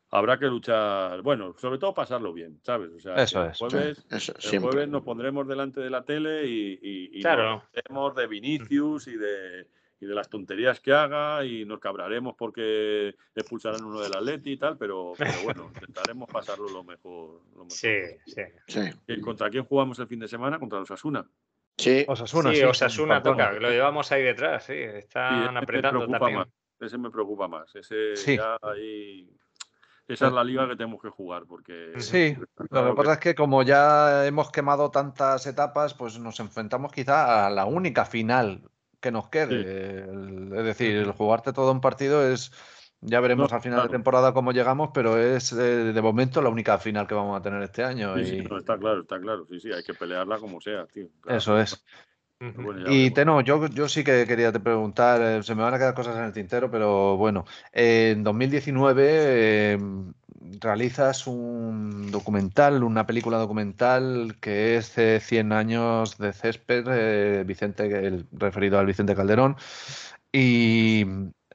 habrá 0.10 0.39
que 0.39 0.47
luchar, 0.47 1.22
bueno, 1.22 1.53
sobre 1.58 1.78
todo 1.78 1.93
pasarlo 1.93 2.34
bien, 2.34 2.60
¿sabes? 2.64 2.91
O 2.91 2.99
sea, 2.99 3.16
Eso 3.16 3.45
es. 3.45 3.62
el 3.62 3.70
jueves, 3.70 3.97
Sí, 4.10 4.16
eso, 4.16 4.34
el 4.55 4.60
jueves 4.62 4.88
nos 4.89 5.03
pondremos 5.03 5.47
delante 5.47 5.82
de 5.82 5.89
la 5.89 6.03
tele 6.03 6.47
y, 6.47 6.80
y, 6.82 7.20
y 7.20 7.22
Claro. 7.22 7.55
nos 7.55 7.64
reiremos 7.74 8.16
de 8.16 8.28
Vinicius 8.28 9.08
y 9.08 9.18
de, 9.18 9.68
y 9.99 10.05
de 10.05 10.13
las 10.13 10.29
tonterías 10.29 10.79
que 10.79 10.93
haga 10.93 11.43
y 11.43 11.65
nos 11.65 11.79
cabraremos 11.79 12.35
porque 12.37 13.15
expulsarán 13.33 13.83
uno 13.83 13.99
del 13.99 14.15
Atleti 14.15 14.51
y 14.51 14.57
tal, 14.57 14.77
pero, 14.77 15.13
pero 15.17 15.31
bueno, 15.43 15.71
intentaremos 15.75 16.29
pasarlo 16.29 16.69
lo 16.69 16.83
mejor. 16.83 17.41
Lo 17.55 17.63
mejor. 17.63 17.71
Sí, 17.71 17.97
sí. 18.25 18.41
Sí. 18.67 18.81
¿Y 19.07 19.19
¿Contra 19.21 19.49
quién 19.49 19.65
jugamos 19.65 19.97
el 19.99 20.07
fin 20.07 20.19
de 20.19 20.27
semana? 20.27 20.59
Contra 20.59 20.79
los 20.79 20.91
Asuna. 20.91 21.25
Sí. 21.77 22.05
Osasuna, 22.07 22.49
sí, 22.51 22.57
sí, 22.57 22.63
Osasuna 22.63 23.21
toca, 23.21 23.51
lo 23.53 23.69
llevamos 23.69 24.11
ahí 24.11 24.23
detrás, 24.23 24.63
sí. 24.65 24.73
Están 24.73 25.53
me 25.53 25.59
apretando 25.59 26.07
también. 26.07 26.39
más. 26.39 26.47
Ese 26.79 26.97
me 26.97 27.09
preocupa 27.09 27.47
más. 27.47 27.75
Ese 27.75 28.15
Sí. 28.15 28.37
ya 28.37 28.57
ahí. 28.61 29.29
Esa 30.07 30.27
es 30.27 30.33
la 30.33 30.43
liga 30.43 30.67
que 30.69 30.75
tenemos 30.75 31.01
que 31.01 31.09
jugar 31.09 31.43
porque. 31.47 31.93
Sí, 31.97 32.35
lo 32.69 32.89
que 32.89 32.95
pasa 32.95 33.13
es 33.13 33.19
que 33.19 33.35
como 33.35 33.61
ya 33.63 34.25
hemos 34.25 34.51
quemado 34.51 34.89
tantas 34.89 35.45
etapas, 35.47 35.93
pues 35.93 36.17
nos 36.17 36.39
enfrentamos 36.39 36.91
quizá 36.93 37.45
a 37.45 37.49
la 37.49 37.65
única 37.65 38.05
final 38.05 38.61
que 38.99 39.11
nos 39.11 39.29
quede. 39.29 40.01
Es 40.57 40.65
decir, 40.65 40.95
el 40.97 41.11
jugarte 41.11 41.53
todo 41.53 41.71
un 41.71 41.81
partido 41.81 42.27
es, 42.27 42.51
ya 43.01 43.19
veremos 43.19 43.51
No, 43.51 43.55
al 43.55 43.61
final 43.61 43.83
de 43.83 43.89
temporada 43.89 44.33
cómo 44.33 44.51
llegamos, 44.51 44.89
pero 44.93 45.17
es 45.17 45.51
eh, 45.53 45.93
de 45.93 46.01
momento 46.01 46.41
la 46.41 46.49
única 46.49 46.77
final 46.79 47.07
que 47.07 47.15
vamos 47.15 47.39
a 47.39 47.41
tener 47.41 47.61
este 47.61 47.83
año. 47.83 48.17
Sí, 48.17 48.25
sí, 48.25 48.35
y 48.37 48.41
no, 48.41 48.57
está 48.57 48.77
claro, 48.77 49.01
está 49.01 49.19
claro. 49.19 49.45
Sí, 49.45 49.59
sí, 49.59 49.71
hay 49.71 49.83
que 49.83 49.93
pelearla 49.93 50.39
como 50.39 50.59
sea, 50.59 50.85
tío. 50.87 51.07
Claro. 51.21 51.37
Eso 51.37 51.59
es. 51.59 51.83
Bueno, 52.39 52.91
Y. 52.91 53.11
Teno, 53.11 53.41
yo, 53.41 53.67
yo 53.67 53.89
sí 53.89 54.03
que 54.03 54.25
quería 54.27 54.51
te 54.51 54.59
preguntar, 54.59 55.21
eh, 55.21 55.43
se 55.43 55.55
me 55.55 55.63
van 55.63 55.73
a 55.73 55.79
quedar 55.79 55.95
cosas 55.95 56.17
en 56.17 56.25
el 56.25 56.33
tintero, 56.33 56.69
pero 56.69 57.17
bueno, 57.17 57.45
eh, 57.71 58.11
en 58.15 58.23
2019 58.23 59.03
eh, 59.07 59.79
realizas 60.61 61.27
un 61.27 62.11
documental, 62.11 62.83
una 62.83 63.05
película 63.07 63.38
documental 63.38 64.38
que 64.39 64.77
es 64.77 64.97
eh, 64.97 65.19
100 65.19 65.51
años 65.51 66.17
de 66.17 66.33
césped, 66.33 66.85
eh, 66.89 67.43
Vicente, 67.45 67.85
el, 68.07 68.27
referido 68.31 68.79
al 68.79 68.85
Vicente 68.85 69.15
Calderón, 69.15 69.55
y 70.31 71.05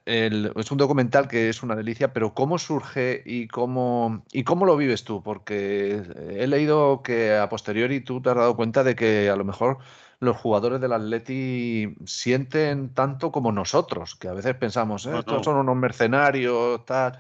el- 0.05 0.53
es 0.57 0.70
un 0.72 0.78
documental 0.78 1.28
que 1.28 1.49
es 1.49 1.62
una 1.62 1.76
delicia, 1.76 2.12
pero 2.12 2.35
¿cómo 2.35 2.59
surge 2.59 3.22
y 3.24 3.47
cómo, 3.49 4.24
y 4.33 4.45
cómo 4.45 4.66
lo 4.66 4.76
vives 4.76 5.05
tú? 5.05 5.22
Porque 5.22 6.03
he 6.30 6.47
leído 6.47 7.03
que 7.03 7.37
a 7.37 7.49
posteriori 7.49 8.01
tú 8.01 8.20
te 8.20 8.30
has 8.30 8.37
dado 8.37 8.57
cuenta 8.57 8.83
de 8.85 8.97
que 8.97 9.30
a 9.30 9.37
lo 9.37 9.45
mejor 9.45 9.78
los 10.18 10.37
jugadores 10.37 10.80
del 10.80 10.93
Atleti 10.93 11.95
sienten 12.05 12.95
tanto 12.95 13.33
como 13.33 13.51
nosotros, 13.53 14.14
que 14.14 14.28
a 14.28 14.33
veces 14.33 14.55
pensamos, 14.55 15.05
"Eh, 15.07 15.11
No, 15.11 15.18
estos 15.20 15.45
son 15.45 15.57
unos 15.57 15.76
mercenarios, 15.76 16.85
tal. 16.85 17.18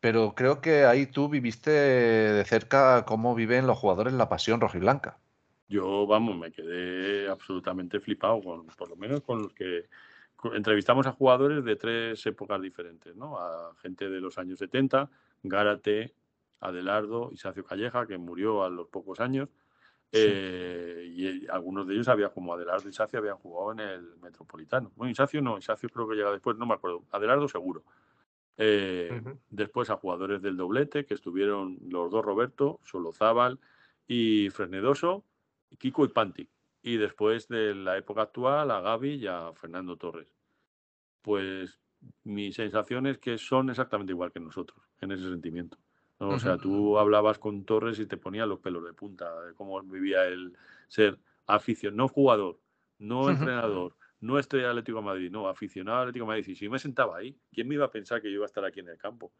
Pero 0.00 0.34
creo 0.34 0.60
que 0.60 0.84
ahí 0.84 1.06
tú 1.06 1.28
viviste 1.28 1.70
de 1.70 2.44
cerca 2.44 3.04
cómo 3.06 3.34
viven 3.34 3.66
los 3.66 3.78
jugadores 3.78 4.12
la 4.14 4.28
pasión 4.28 4.60
rojiblanca. 4.60 5.18
Yo, 5.68 6.06
vamos, 6.06 6.36
me 6.36 6.50
quedé 6.50 7.28
absolutamente 7.28 8.00
flipado, 8.00 8.42
con, 8.42 8.66
por 8.66 8.88
lo 8.88 8.96
menos 8.96 9.22
con 9.22 9.42
los 9.42 9.52
que 9.54 9.88
entrevistamos 10.54 11.06
a 11.06 11.12
jugadores 11.12 11.64
de 11.64 11.76
tres 11.76 12.26
épocas 12.26 12.60
diferentes, 12.60 13.14
¿no? 13.14 13.38
A 13.38 13.74
gente 13.76 14.08
de 14.10 14.20
los 14.20 14.36
años 14.38 14.58
70, 14.58 15.10
Gárate, 15.42 16.14
Adelardo, 16.58 17.30
Isacio 17.32 17.64
Calleja, 17.64 18.06
que 18.06 18.18
murió 18.18 18.64
a 18.64 18.70
los 18.70 18.88
pocos 18.88 19.20
años. 19.20 19.48
eh, 20.12 21.06
y 21.08 21.46
algunos 21.48 21.86
de 21.86 21.94
ellos 21.94 22.08
habían, 22.08 22.30
como 22.30 22.54
Adelardo 22.54 22.88
y 22.88 22.90
Isacio, 22.90 23.20
habían 23.20 23.36
jugado 23.36 23.72
en 23.72 23.80
el 23.80 24.16
Metropolitano. 24.20 24.92
Bueno, 24.96 25.12
Isacio 25.12 25.40
no, 25.42 25.58
Isacio 25.58 25.88
creo 25.88 26.08
que 26.08 26.16
llega 26.16 26.32
después, 26.32 26.56
no 26.56 26.66
me 26.66 26.74
acuerdo. 26.74 27.04
Adelardo 27.12 27.48
seguro. 27.48 27.84
Eh, 28.56 29.22
Después 29.48 29.90
a 29.90 29.96
jugadores 29.96 30.42
del 30.42 30.56
doblete, 30.56 31.06
que 31.06 31.14
estuvieron 31.14 31.78
los 31.88 32.10
dos 32.10 32.24
Roberto, 32.24 32.80
Solozábal 32.84 33.58
y 34.06 34.50
Fresnedoso, 34.50 35.24
Kiko 35.78 36.04
y 36.04 36.08
Panti. 36.08 36.48
Y 36.82 36.96
después 36.96 37.48
de 37.48 37.74
la 37.74 37.96
época 37.96 38.22
actual 38.22 38.70
a 38.70 38.80
Gaby 38.80 39.14
y 39.14 39.26
a 39.26 39.52
Fernando 39.54 39.96
Torres. 39.96 40.34
Pues 41.22 41.78
mi 42.24 42.52
sensación 42.52 43.06
es 43.06 43.18
que 43.18 43.38
son 43.38 43.70
exactamente 43.70 44.12
igual 44.12 44.32
que 44.32 44.40
nosotros, 44.40 44.80
en 45.00 45.12
ese 45.12 45.28
sentimiento. 45.28 45.78
¿no? 46.18 46.30
O 46.30 46.38
sea, 46.38 46.58
tú 46.58 46.98
hablabas 46.98 47.38
con 47.38 47.64
Torres 47.64 47.98
y 47.98 48.06
te 48.06 48.16
ponía 48.16 48.46
los 48.46 48.60
pelos 48.60 48.84
de 48.84 48.92
punta, 48.92 49.40
de 49.42 49.54
cómo 49.54 49.80
vivía 49.82 50.24
el 50.26 50.54
ser 50.88 51.18
aficionado, 51.46 51.96
no 51.96 52.08
jugador, 52.08 52.58
no 52.98 53.30
entrenador, 53.30 53.94
no 54.20 54.36
de 54.36 54.66
Atlético 54.66 54.98
de 54.98 55.04
Madrid, 55.04 55.30
no, 55.30 55.48
aficionado 55.48 55.98
al 55.98 56.02
Atlético 56.04 56.24
de 56.24 56.28
Madrid. 56.28 56.48
Y 56.48 56.54
si 56.56 56.68
me 56.68 56.78
sentaba 56.78 57.18
ahí, 57.18 57.36
¿quién 57.52 57.68
me 57.68 57.74
iba 57.74 57.86
a 57.86 57.90
pensar 57.90 58.20
que 58.20 58.28
yo 58.28 58.36
iba 58.36 58.44
a 58.44 58.46
estar 58.46 58.64
aquí 58.64 58.80
en 58.80 58.88
el 58.88 58.98
campo? 58.98 59.32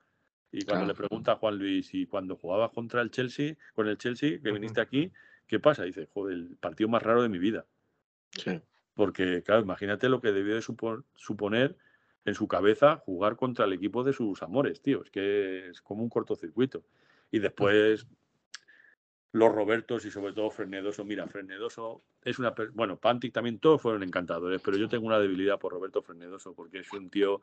Y 0.53 0.65
cuando 0.65 0.87
le 0.87 0.95
pregunta 0.95 1.33
a 1.33 1.37
Juan 1.37 1.59
Luis, 1.59 1.95
y 1.95 2.07
cuando 2.07 2.37
jugabas 2.37 2.73
contra 2.73 3.03
el 3.03 3.11
Chelsea, 3.11 3.57
con 3.75 3.87
el 3.87 3.99
Chelsea, 3.99 4.41
que 4.43 4.51
viniste 4.51 4.81
aquí, 4.81 5.13
¿qué 5.47 5.61
pasa? 5.61 5.85
dice, 5.85 6.09
joder, 6.13 6.35
el 6.37 6.57
partido 6.57 6.89
más 6.89 7.03
raro 7.03 7.23
de 7.23 7.29
mi 7.29 7.39
vida. 7.39 7.67
Sí. 8.33 8.61
Porque, 8.95 9.43
claro, 9.45 9.63
imagínate 9.63 10.09
lo 10.09 10.21
que 10.21 10.33
debió 10.33 10.55
de 10.55 10.63
supo- 10.63 11.05
suponer 11.15 11.77
en 12.25 12.35
su 12.35 12.49
cabeza 12.49 12.97
jugar 12.97 13.37
contra 13.37 13.65
el 13.65 13.73
equipo 13.73 14.03
de 14.03 14.13
sus 14.13 14.43
amores, 14.43 14.83
tío. 14.83 15.03
Es 15.03 15.11
que 15.11 15.69
es 15.69 15.81
como 15.81 16.03
un 16.03 16.09
cortocircuito. 16.09 16.85
Y 17.31 17.39
después, 17.39 18.07
los 19.33 19.53
Robertos 19.55 20.05
y 20.05 20.11
sobre 20.11 20.33
todo 20.33 20.51
Frenedoso. 20.51 21.05
Mira, 21.05 21.27
Frenedoso 21.27 22.03
es 22.25 22.39
una... 22.39 22.55
Bueno, 22.73 22.97
Pantic 22.97 23.33
también 23.33 23.59
todos 23.59 23.81
fueron 23.81 24.03
encantadores, 24.03 24.61
pero 24.63 24.77
yo 24.77 24.89
tengo 24.89 25.07
una 25.07 25.19
debilidad 25.19 25.59
por 25.59 25.73
Roberto 25.73 26.03
Frenedoso 26.03 26.55
porque 26.55 26.81
es 26.81 26.93
un 26.93 27.11
tío 27.11 27.41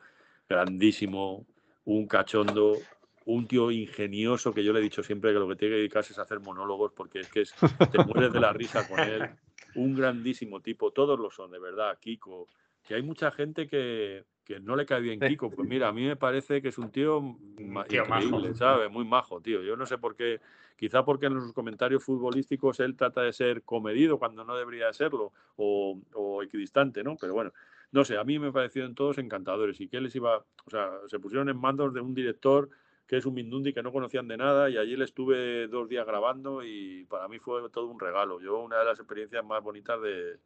grandísimo, 0.49 1.45
un 1.85 2.07
cachondo, 2.07 2.77
un 3.25 3.47
tío 3.47 3.71
ingenioso 3.71 4.53
que 4.53 4.63
yo 4.63 4.73
le 4.73 4.79
he 4.79 4.83
dicho 4.83 5.03
siempre 5.03 5.33
que 5.33 5.39
lo 5.39 5.47
que 5.47 5.55
tiene 5.55 5.75
que 5.75 5.79
dedicarse 5.79 6.13
es 6.13 6.19
hacer 6.19 6.39
monólogos 6.39 6.91
porque 6.93 7.21
es 7.21 7.29
que 7.29 7.41
es, 7.41 7.53
te 7.91 8.03
mueres 8.03 8.33
de 8.33 8.39
la 8.39 8.53
risa 8.53 8.87
con 8.87 8.99
él. 8.99 9.29
Un 9.75 9.95
grandísimo 9.95 10.61
tipo, 10.61 10.91
todos 10.91 11.19
lo 11.19 11.29
son, 11.29 11.51
de 11.51 11.59
verdad, 11.59 11.97
Kiko. 11.99 12.47
Que 12.87 12.95
hay 12.95 13.01
mucha 13.01 13.31
gente 13.31 13.67
que, 13.67 14.23
que 14.47 14.61
no 14.61 14.77
le 14.77 14.85
cae 14.85 15.01
bien 15.01 15.19
Kiko. 15.19 15.49
Pues 15.49 15.67
mira, 15.67 15.89
a 15.89 15.91
mí 15.91 16.05
me 16.05 16.15
parece 16.15 16.61
que 16.61 16.69
es 16.69 16.77
un 16.77 16.89
tío, 16.89 17.35
increíble, 17.57 18.53
¿sabes? 18.53 18.89
Muy 18.89 19.03
majo, 19.03 19.41
tío. 19.41 19.61
Yo 19.61 19.75
no 19.75 19.85
sé 19.85 19.97
por 19.97 20.15
qué, 20.15 20.39
quizá 20.77 21.03
porque 21.03 21.25
en 21.25 21.33
los 21.33 21.51
comentarios 21.51 22.01
futbolísticos 22.01 22.79
él 22.79 22.95
trata 22.95 23.23
de 23.23 23.33
ser 23.33 23.63
comedido 23.63 24.17
cuando 24.17 24.45
no 24.45 24.55
debería 24.55 24.93
serlo 24.93 25.33
o, 25.57 25.99
o 26.13 26.41
equidistante, 26.41 27.03
¿no? 27.03 27.17
Pero 27.19 27.33
bueno, 27.33 27.51
no 27.91 28.05
sé, 28.05 28.17
a 28.17 28.23
mí 28.23 28.39
me 28.39 28.53
parecieron 28.53 28.95
todos 28.95 29.17
encantadores 29.17 29.81
y 29.81 29.89
que 29.89 29.99
les 29.99 30.15
iba, 30.15 30.37
o 30.37 30.69
sea, 30.69 30.91
se 31.07 31.19
pusieron 31.19 31.49
en 31.49 31.57
mandos 31.57 31.93
de 31.93 31.99
un 31.99 32.13
director 32.13 32.69
que 33.05 33.17
es 33.17 33.25
un 33.25 33.33
Mindundi 33.33 33.73
que 33.73 33.83
no 33.83 33.91
conocían 33.91 34.29
de 34.29 34.37
nada 34.37 34.69
y 34.69 34.77
allí 34.77 34.95
le 34.95 35.03
estuve 35.03 35.67
dos 35.67 35.89
días 35.89 36.05
grabando 36.05 36.63
y 36.63 37.05
para 37.09 37.27
mí 37.27 37.37
fue 37.39 37.69
todo 37.69 37.87
un 37.87 37.99
regalo. 37.99 38.39
Yo 38.39 38.59
una 38.59 38.79
de 38.79 38.85
las 38.85 38.99
experiencias 38.99 39.43
más 39.43 39.61
bonitas 39.61 40.01
de, 40.01 40.37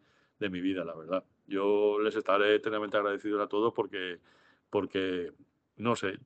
de 0.41 0.49
mi 0.49 0.59
vida, 0.59 0.83
la 0.83 0.95
verdad. 0.95 1.23
Yo 1.47 1.99
les 1.99 2.15
estaré 2.15 2.55
eternamente 2.55 2.97
agradecido 2.97 3.41
a 3.41 3.47
todos 3.47 3.73
porque, 3.73 4.19
porque 4.69 5.31
no 5.77 5.95
sé, 5.95 6.17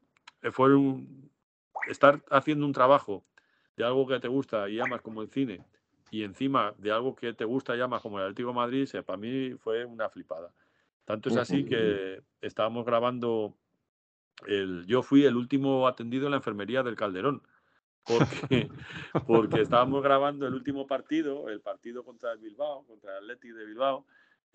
fue 0.52 0.76
un, 0.76 1.30
estar 1.88 2.24
haciendo 2.32 2.66
un 2.66 2.74
trabajo 2.74 3.24
de 3.76 3.84
algo 3.84 4.08
que 4.08 4.20
te 4.20 4.30
gusta 4.30 4.70
y 4.70 4.80
amas 4.80 5.02
como 5.02 5.22
el 5.22 5.30
cine 5.30 5.64
y 6.12 6.24
encima 6.24 6.74
de 6.78 6.92
algo 6.92 7.16
que 7.16 7.34
te 7.34 7.44
gusta 7.44 7.76
y 7.76 7.82
amas 7.82 8.02
como 8.02 8.20
el 8.20 8.28
Antiguo 8.28 8.54
Madrid, 8.54 8.88
para 9.06 9.18
mí 9.18 9.54
fue 9.56 9.84
una 9.84 10.10
flipada. 10.10 10.52
Tanto 11.04 11.30
es 11.30 11.38
así 11.38 11.66
que 11.66 12.22
estábamos 12.42 12.86
grabando, 12.86 13.54
el, 14.48 14.86
yo 14.88 15.04
fui 15.04 15.26
el 15.26 15.36
último 15.36 15.88
atendido 15.88 16.26
en 16.26 16.32
la 16.32 16.38
enfermería 16.38 16.84
del 16.84 16.96
Calderón, 16.96 17.44
porque, 18.06 18.70
porque 19.28 19.62
estábamos 19.62 20.04
grabando 20.04 20.48
el 20.48 20.54
último 20.54 20.88
partido, 20.88 21.50
el 21.50 21.62
partido 21.62 22.04
contra 22.04 22.32
el 22.32 22.40
Bilbao, 22.40 22.86
contra 22.86 23.18
el 23.18 23.24
Athletic 23.24 23.54
de 23.54 23.66
Bilbao, 23.66 24.06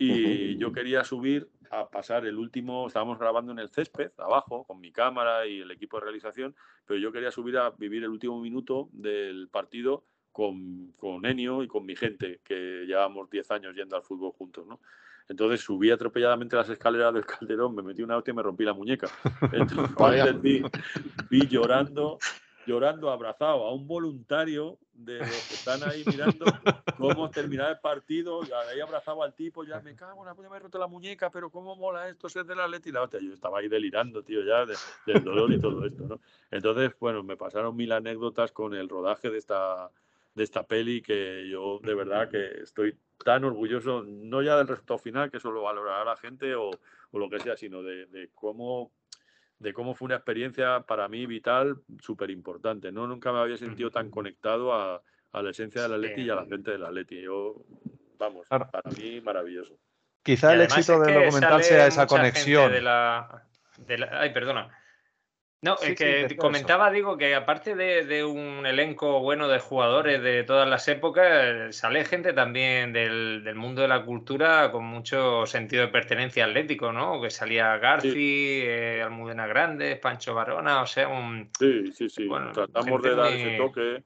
y 0.03 0.57
yo 0.57 0.73
quería 0.73 1.05
subir 1.05 1.47
a 1.71 1.91
pasar 1.91 2.25
el 2.25 2.39
último, 2.39 2.87
estábamos 2.87 3.19
grabando 3.19 3.53
en 3.53 3.59
el 3.59 3.69
césped, 3.69 4.13
abajo, 4.17 4.65
con 4.65 4.81
mi 4.81 4.93
cámara 4.93 5.47
y 5.47 5.61
el 5.61 5.71
equipo 5.71 5.99
de 5.99 6.05
realización, 6.05 6.57
pero 6.87 6.99
yo 6.99 7.13
quería 7.13 7.31
subir 7.31 7.59
a 7.59 7.71
vivir 7.71 8.03
el 8.03 8.09
último 8.09 8.41
minuto 8.41 8.89
del 8.93 9.49
partido 9.49 10.05
con, 10.33 10.93
con 10.97 11.27
Enio 11.27 11.63
y 11.63 11.69
con 11.69 11.85
mi 11.85 11.97
gente, 11.97 12.41
que 12.45 12.85
llevábamos 12.87 13.29
10 13.29 13.51
años 13.51 13.77
yendo 13.77 13.95
al 13.95 14.03
fútbol 14.03 14.33
juntos, 14.33 14.67
¿no? 14.67 14.81
Entonces 15.29 15.61
subí 15.61 15.91
atropelladamente 15.91 16.57
las 16.57 16.69
escaleras 16.71 17.13
del 17.15 17.27
calderón, 17.27 17.75
me 17.75 17.83
metí 17.83 18.03
una 18.03 18.17
hostia 18.17 18.33
y 18.33 18.37
me 18.37 18.43
rompí 18.43 18.65
la 18.65 18.73
muñeca. 18.73 19.09
Entonces 19.53 20.41
vi, 20.41 20.63
vi 21.29 21.47
llorando 21.47 22.19
llorando 22.67 23.11
abrazado 23.11 23.65
a 23.65 23.73
un 23.73 23.87
voluntario 23.87 24.79
de 24.93 25.19
los 25.19 25.29
que 25.29 25.55
están 25.55 25.83
ahí 25.83 26.03
mirando 26.07 26.45
cómo 26.99 27.31
terminar 27.31 27.71
el 27.71 27.79
partido, 27.79 28.43
y 28.45 28.53
ahí 28.53 28.81
abrazaba 28.81 29.25
al 29.25 29.35
tipo, 29.35 29.65
ya 29.65 29.81
me 29.81 29.95
cago 29.95 30.21
en 30.21 30.27
la 30.27 30.35
puña, 30.35 30.51
me 30.51 30.57
he 30.57 30.61
roto 30.61 30.79
la 30.79 30.87
muñeca, 30.87 31.31
pero 31.31 31.51
cómo 31.51 31.75
mola 31.77 32.09
esto, 32.09 32.29
ser 32.29 32.45
de 32.45 32.55
la 32.55 32.69
Leti, 32.69 32.93
la 32.93 33.03
hostia, 33.03 33.21
yo 33.21 33.33
estaba 33.33 33.59
ahí 33.59 33.69
delirando, 33.69 34.23
tío, 34.23 34.43
ya 34.45 34.67
del 34.67 35.25
dolor 35.25 35.53
y 35.53 35.61
todo 35.61 35.85
esto, 35.87 36.05
¿no? 36.05 36.21
Entonces, 36.51 36.93
bueno, 37.01 37.23
me 37.23 37.37
pasaron 37.37 37.75
mil 37.77 37.93
anécdotas 37.93 38.53
con 38.53 38.75
el 38.75 38.89
rodaje 38.89 39.31
de 39.31 39.39
esta, 39.39 39.91
de 40.35 40.45
esta 40.45 40.65
peli 40.65 41.03
que 41.03 41.49
yo 41.49 41.81
de 41.83 41.95
verdad 41.95 42.29
que 42.29 42.63
estoy 42.63 42.97
tan 43.25 43.45
orgulloso, 43.45 44.03
no 44.03 44.43
ya 44.43 44.57
del 44.57 44.69
resultado 44.69 44.99
final, 44.99 45.31
que 45.31 45.39
eso 45.39 45.51
lo 45.51 45.63
valorará 45.63 46.05
la 46.05 46.17
gente 46.17 46.55
o, 46.55 46.71
o 47.11 47.19
lo 47.19 47.29
que 47.31 47.41
sea, 47.41 47.57
sino 47.57 47.83
de, 47.83 48.07
de 48.07 48.31
cómo 48.35 48.93
de 49.61 49.73
cómo 49.75 49.95
fue 49.95 50.07
una 50.07 50.17
experiencia 50.17 50.81
para 50.81 51.07
mí 51.07 51.27
vital, 51.27 51.77
súper 52.01 52.31
importante. 52.31 52.91
¿no? 52.91 53.07
Nunca 53.07 53.31
me 53.31 53.39
había 53.39 53.57
sentido 53.57 53.91
tan 53.91 54.11
conectado 54.11 54.75
a, 54.75 55.03
a 55.33 55.43
la 55.43 55.51
esencia 55.51 55.83
del 55.83 55.95
Atleti 55.95 56.23
y 56.23 56.31
a 56.31 56.35
la 56.35 56.47
gente 56.47 56.73
del 56.73 56.85
Atleti. 56.85 57.23
Yo, 57.23 57.55
vamos, 58.19 58.49
para 58.49 58.91
mí 58.97 59.21
maravilloso. 59.21 59.75
Quizá 60.23 60.55
el 60.55 60.63
éxito 60.63 60.99
del 61.01 61.15
documental 61.15 61.63
sea 61.63 61.87
esa 61.87 62.07
conexión. 62.07 62.73
De 62.73 62.81
la, 62.81 63.47
de 63.87 63.99
la, 63.99 64.21
ay, 64.21 64.33
perdona. 64.33 64.69
No, 65.63 65.77
es 65.83 65.95
que 65.95 66.37
comentaba, 66.39 66.91
digo, 66.91 67.19
que 67.19 67.35
aparte 67.35 67.75
de, 67.75 68.25
un 68.25 68.65
elenco 68.65 69.21
bueno 69.21 69.47
de 69.47 69.59
jugadores 69.59 70.23
de 70.23 70.43
todas 70.43 70.67
las 70.67 70.89
épocas, 70.89 71.77
sale 71.77 72.07
gente 72.07 72.33
también 72.33 72.95
del, 72.95 73.55
mundo 73.57 73.83
de 73.83 73.89
la 73.89 74.07
cultura 74.07 74.73
con 74.73 74.87
mucho 74.87 75.45
sentido 75.45 75.83
de 75.83 75.89
pertenencia 75.93 76.47
atlético, 76.47 76.95
¿no? 76.95 77.21
Que 77.21 77.29
salía 77.29 77.77
Garci, 77.77 78.63
eh, 78.63 79.03
Almudena 79.03 79.47
Grande, 79.47 79.97
Pancho 79.97 80.35
Barona, 80.35 80.81
o 80.81 80.87
sea, 80.87 81.09
un... 81.09 81.51
Sí, 81.59 81.93
sí, 81.93 82.09
sí. 82.09 82.27
Tratamos 82.55 83.03
de 83.03 83.15
dar 83.15 83.33
ese 83.33 83.57
toque. 83.59 84.03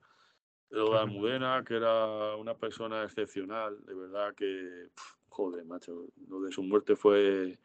Lo 0.71 0.91
de 0.91 0.99
Almudena, 0.99 1.63
que 1.65 1.77
era 1.77 2.35
una 2.35 2.55
persona 2.55 3.05
excepcional, 3.05 3.77
de 3.87 3.95
verdad 3.95 4.35
que, 4.35 4.89
joder, 5.29 5.65
macho, 5.65 6.07
lo 6.29 6.41
de 6.41 6.51
su 6.51 6.65
muerte 6.65 6.97
fue 6.97 7.57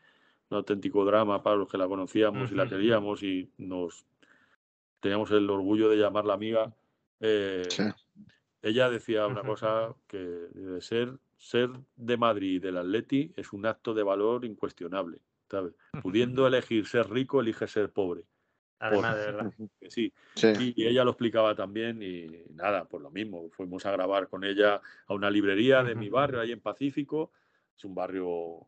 un 0.49 0.57
auténtico 0.57 1.05
drama 1.05 1.43
para 1.43 1.55
los 1.55 1.69
que 1.69 1.77
la 1.77 1.87
conocíamos 1.87 2.51
y 2.51 2.55
la 2.55 2.67
queríamos 2.67 3.23
y 3.23 3.51
nos 3.57 4.05
teníamos 4.99 5.31
el 5.31 5.49
orgullo 5.49 5.89
de 5.89 5.97
llamarla 5.97 6.33
amiga. 6.33 6.73
Eh, 7.19 7.67
ella 8.61 8.89
decía 8.89 9.27
una 9.27 9.43
cosa 9.43 9.93
que 10.07 10.17
de 10.17 10.81
ser, 10.81 11.17
ser 11.37 11.69
de 11.95 12.17
Madrid 12.17 12.55
y 12.55 12.59
del 12.59 12.77
Atleti 12.77 13.31
es 13.35 13.53
un 13.53 13.65
acto 13.65 13.93
de 13.93 14.03
valor 14.03 14.45
incuestionable. 14.45 15.21
Pudiendo 16.01 16.45
elegir 16.45 16.85
ser 16.85 17.09
rico, 17.09 17.41
elige 17.41 17.67
ser 17.67 17.91
pobre. 17.91 18.23
Además, 18.79 19.17
de 19.17 19.25
verdad. 19.25 19.53
Sí. 19.89 20.13
Y 20.75 20.87
ella 20.87 21.03
lo 21.03 21.11
explicaba 21.11 21.53
también 21.55 22.01
y 22.01 22.27
nada, 22.53 22.85
por 22.85 23.01
lo 23.01 23.11
mismo. 23.11 23.49
Fuimos 23.49 23.85
a 23.85 23.91
grabar 23.91 24.29
con 24.29 24.43
ella 24.43 24.79
a 25.07 25.13
una 25.13 25.29
librería 25.29 25.83
de 25.83 25.95
mi 25.95 26.09
barrio, 26.09 26.39
ahí 26.39 26.51
en 26.51 26.61
Pacífico. 26.61 27.31
Es 27.75 27.83
un 27.83 27.95
barrio 27.95 28.65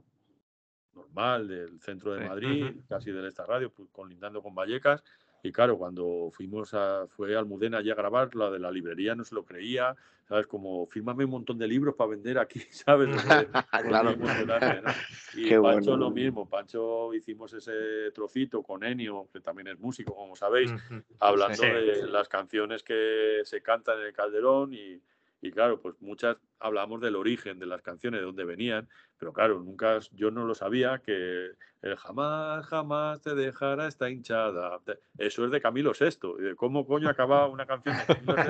normal 0.95 1.47
del 1.47 1.79
centro 1.79 2.13
de 2.13 2.27
Madrid, 2.27 2.65
casi 2.87 3.11
del 3.11 3.25
esta 3.25 3.45
radio, 3.45 3.71
pues, 3.71 3.89
colindando 3.91 4.41
con 4.41 4.55
Vallecas. 4.55 5.03
Y 5.43 5.51
claro, 5.51 5.77
cuando 5.77 6.29
fuimos 6.31 6.73
a, 6.73 7.07
fue 7.07 7.35
Almudena 7.35 7.79
allí 7.79 7.89
a 7.89 7.95
grabar, 7.95 8.35
la 8.35 8.51
de 8.51 8.59
la 8.59 8.69
librería 8.69 9.15
no 9.15 9.23
se 9.23 9.33
lo 9.33 9.43
creía, 9.43 9.95
¿sabes? 10.27 10.45
Como, 10.45 10.85
fírmame 10.85 11.25
un 11.25 11.31
montón 11.31 11.57
de 11.57 11.67
libros 11.67 11.95
para 11.95 12.11
vender 12.11 12.37
aquí, 12.37 12.59
¿sabes? 12.69 13.09
claro. 13.87 14.15
Y 15.33 15.49
Pancho 15.55 15.95
lo 15.95 16.11
mismo, 16.11 16.47
Pancho 16.47 17.13
hicimos 17.13 17.53
ese 17.53 18.11
trocito 18.13 18.61
con 18.61 18.83
Enio, 18.83 19.29
que 19.31 19.39
también 19.39 19.69
es 19.69 19.79
músico, 19.79 20.13
como 20.13 20.35
sabéis, 20.35 20.73
hablando 21.19 21.63
de 21.63 22.05
las 22.07 22.27
canciones 22.27 22.83
que 22.83 23.39
se 23.45 23.61
cantan 23.61 23.99
en 23.99 24.07
el 24.07 24.13
Calderón 24.13 24.73
y, 24.73 25.01
y 25.41 25.51
claro, 25.51 25.79
pues 25.79 25.95
muchas 26.01 26.37
hablamos 26.59 26.99
del 26.99 27.15
origen 27.15 27.59
de 27.59 27.65
las 27.65 27.81
canciones, 27.81 28.19
de 28.19 28.25
dónde 28.25 28.43
venían, 28.43 28.89
pero 29.21 29.33
claro, 29.33 29.59
nunca 29.59 29.99
yo 30.13 30.31
no 30.31 30.45
lo 30.45 30.55
sabía 30.55 30.99
que 31.05 31.51
el 31.83 31.95
jamás, 31.95 32.65
jamás 32.65 33.21
te 33.21 33.35
dejará 33.35 33.87
esta 33.87 34.09
hinchada. 34.09 34.79
Eso 35.15 35.45
es 35.45 35.51
de 35.51 35.61
Camilo 35.61 35.91
VI. 35.91 36.55
¿Cómo 36.55 36.87
coño 36.87 37.07
acaba 37.07 37.45
una 37.47 37.67
canción 37.67 37.95
de 37.95 38.03
Camilo 38.15 38.33
VI? 38.33 38.41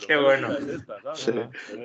Qué 0.06 0.16
bueno. 0.16 0.48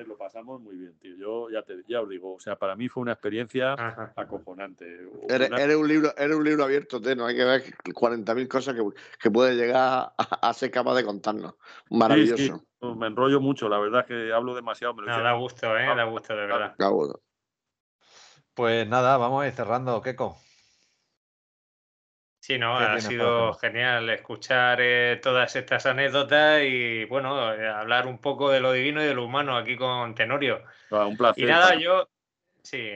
Lo 0.07 0.17
pasamos 0.17 0.61
muy 0.61 0.77
bien, 0.77 0.97
tío. 0.99 1.17
Yo 1.17 1.49
ya, 1.49 1.63
te, 1.63 1.84
ya 1.86 1.99
os 1.99 2.07
digo, 2.07 2.36
o 2.36 2.39
sea, 2.39 2.55
para 2.55 2.77
mí 2.77 2.88
fue 2.88 3.01
una 3.01 3.11
experiencia 3.11 3.73
acojonante. 4.15 4.86
Eres, 5.27 5.75
un 5.75 5.88
libro, 5.89 6.13
eres 6.15 6.38
un 6.38 6.45
libro 6.45 6.63
abierto, 6.63 7.01
no 7.01 7.25
hay 7.25 7.36
que 7.36 7.43
ver 7.43 7.61
40.000 7.84 8.47
cosas 8.47 8.73
que, 8.73 8.84
que 9.19 9.29
puede 9.29 9.55
llegar 9.55 10.13
a, 10.17 10.53
ser 10.53 10.71
capaz 10.71 10.95
de 10.95 11.03
contarnos. 11.03 11.55
Maravilloso. 11.89 12.63
Me 12.82 13.07
enrollo 13.07 13.39
mucho, 13.39 13.69
la 13.69 13.77
verdad 13.77 14.01
es 14.01 14.07
que 14.07 14.34
hablo 14.34 14.55
demasiado. 14.55 14.95
Me 14.95 15.05
no, 15.05 15.21
da 15.21 15.34
gusto, 15.34 15.77
¿eh? 15.77 15.86
Da 15.86 16.03
gusto, 16.05 16.36
de 16.36 16.47
verdad. 16.47 16.75
Pues 18.55 18.88
nada, 18.88 19.17
vamos 19.17 19.43
a 19.43 19.47
ir 19.47 19.53
cerrando, 19.53 20.01
Keiko. 20.01 20.38
Sí, 22.39 22.57
no, 22.57 22.75
ha 22.75 22.99
sido 22.99 23.53
genial 23.53 24.09
escuchar 24.09 24.79
eh, 24.82 25.19
todas 25.21 25.55
estas 25.55 25.86
anécdotas 25.86 26.63
y 26.63 27.05
bueno, 27.05 27.53
eh, 27.53 27.67
hablar 27.67 28.07
un 28.07 28.17
poco 28.17 28.49
de 28.49 28.59
lo 28.59 28.71
divino 28.71 28.99
y 29.03 29.05
de 29.05 29.13
lo 29.13 29.25
humano 29.25 29.55
aquí 29.55 29.77
con 29.77 30.15
Tenorio. 30.15 30.63
Ah, 30.89 31.05
un 31.05 31.15
placer. 31.15 31.43
Y 31.43 31.47
nada, 31.47 31.75
yo, 31.75 32.09
sí, 32.63 32.93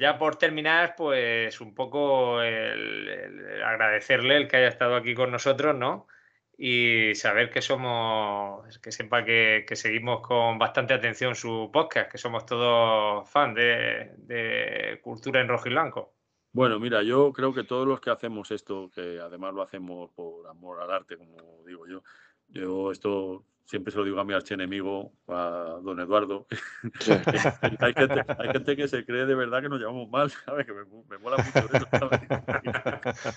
ya 0.00 0.18
por 0.18 0.34
terminar, 0.36 0.94
pues 0.96 1.60
un 1.60 1.72
poco 1.72 2.40
agradecerle 2.40 4.38
el 4.38 4.48
que 4.48 4.56
haya 4.56 4.68
estado 4.68 4.96
aquí 4.96 5.14
con 5.14 5.30
nosotros, 5.30 5.76
¿no? 5.76 6.08
Y 6.56 7.14
saber 7.14 7.50
que 7.50 7.62
somos, 7.62 8.78
que 8.78 8.92
sepa 8.92 9.24
que, 9.24 9.66
seguimos 9.72 10.20
con 10.20 10.58
bastante 10.58 10.94
atención 10.94 11.34
su 11.34 11.70
podcast, 11.72 12.10
que 12.10 12.18
somos 12.18 12.46
todos 12.46 13.28
fans 13.28 13.54
de, 13.56 15.00
cultura 15.02 15.40
en 15.40 15.48
rojo 15.48 15.68
y 15.68 15.72
blanco. 15.72 16.14
Bueno, 16.52 16.78
mira, 16.78 17.02
yo 17.02 17.32
creo 17.32 17.52
que 17.52 17.64
todos 17.64 17.86
los 17.86 18.00
que 18.00 18.10
hacemos 18.10 18.50
esto, 18.52 18.90
que 18.94 19.18
además 19.20 19.54
lo 19.54 19.62
hacemos 19.62 20.10
por 20.12 20.46
amor 20.46 20.80
al 20.80 20.90
arte, 20.92 21.16
como 21.16 21.36
digo 21.66 21.86
yo, 21.88 22.02
Yo 22.48 22.92
esto 22.92 23.44
siempre 23.64 23.90
se 23.90 23.98
lo 23.98 24.04
digo 24.04 24.20
a 24.20 24.24
mi 24.24 24.34
archienemigo, 24.34 25.12
a 25.28 25.78
don 25.82 25.98
Eduardo. 25.98 26.46
hay, 27.80 27.94
gente, 27.94 28.24
hay, 28.38 28.48
gente, 28.52 28.76
que 28.76 28.88
se 28.88 29.04
cree 29.04 29.24
de 29.24 29.34
verdad 29.34 29.62
que 29.62 29.68
nos 29.68 29.80
llevamos 29.80 30.08
mal, 30.10 30.30
¿sabes? 30.44 30.66
Que 30.66 30.72
me, 30.72 30.84
me 31.08 31.18
mola 31.18 31.36
mucho 31.38 31.58
eso, 31.72 32.10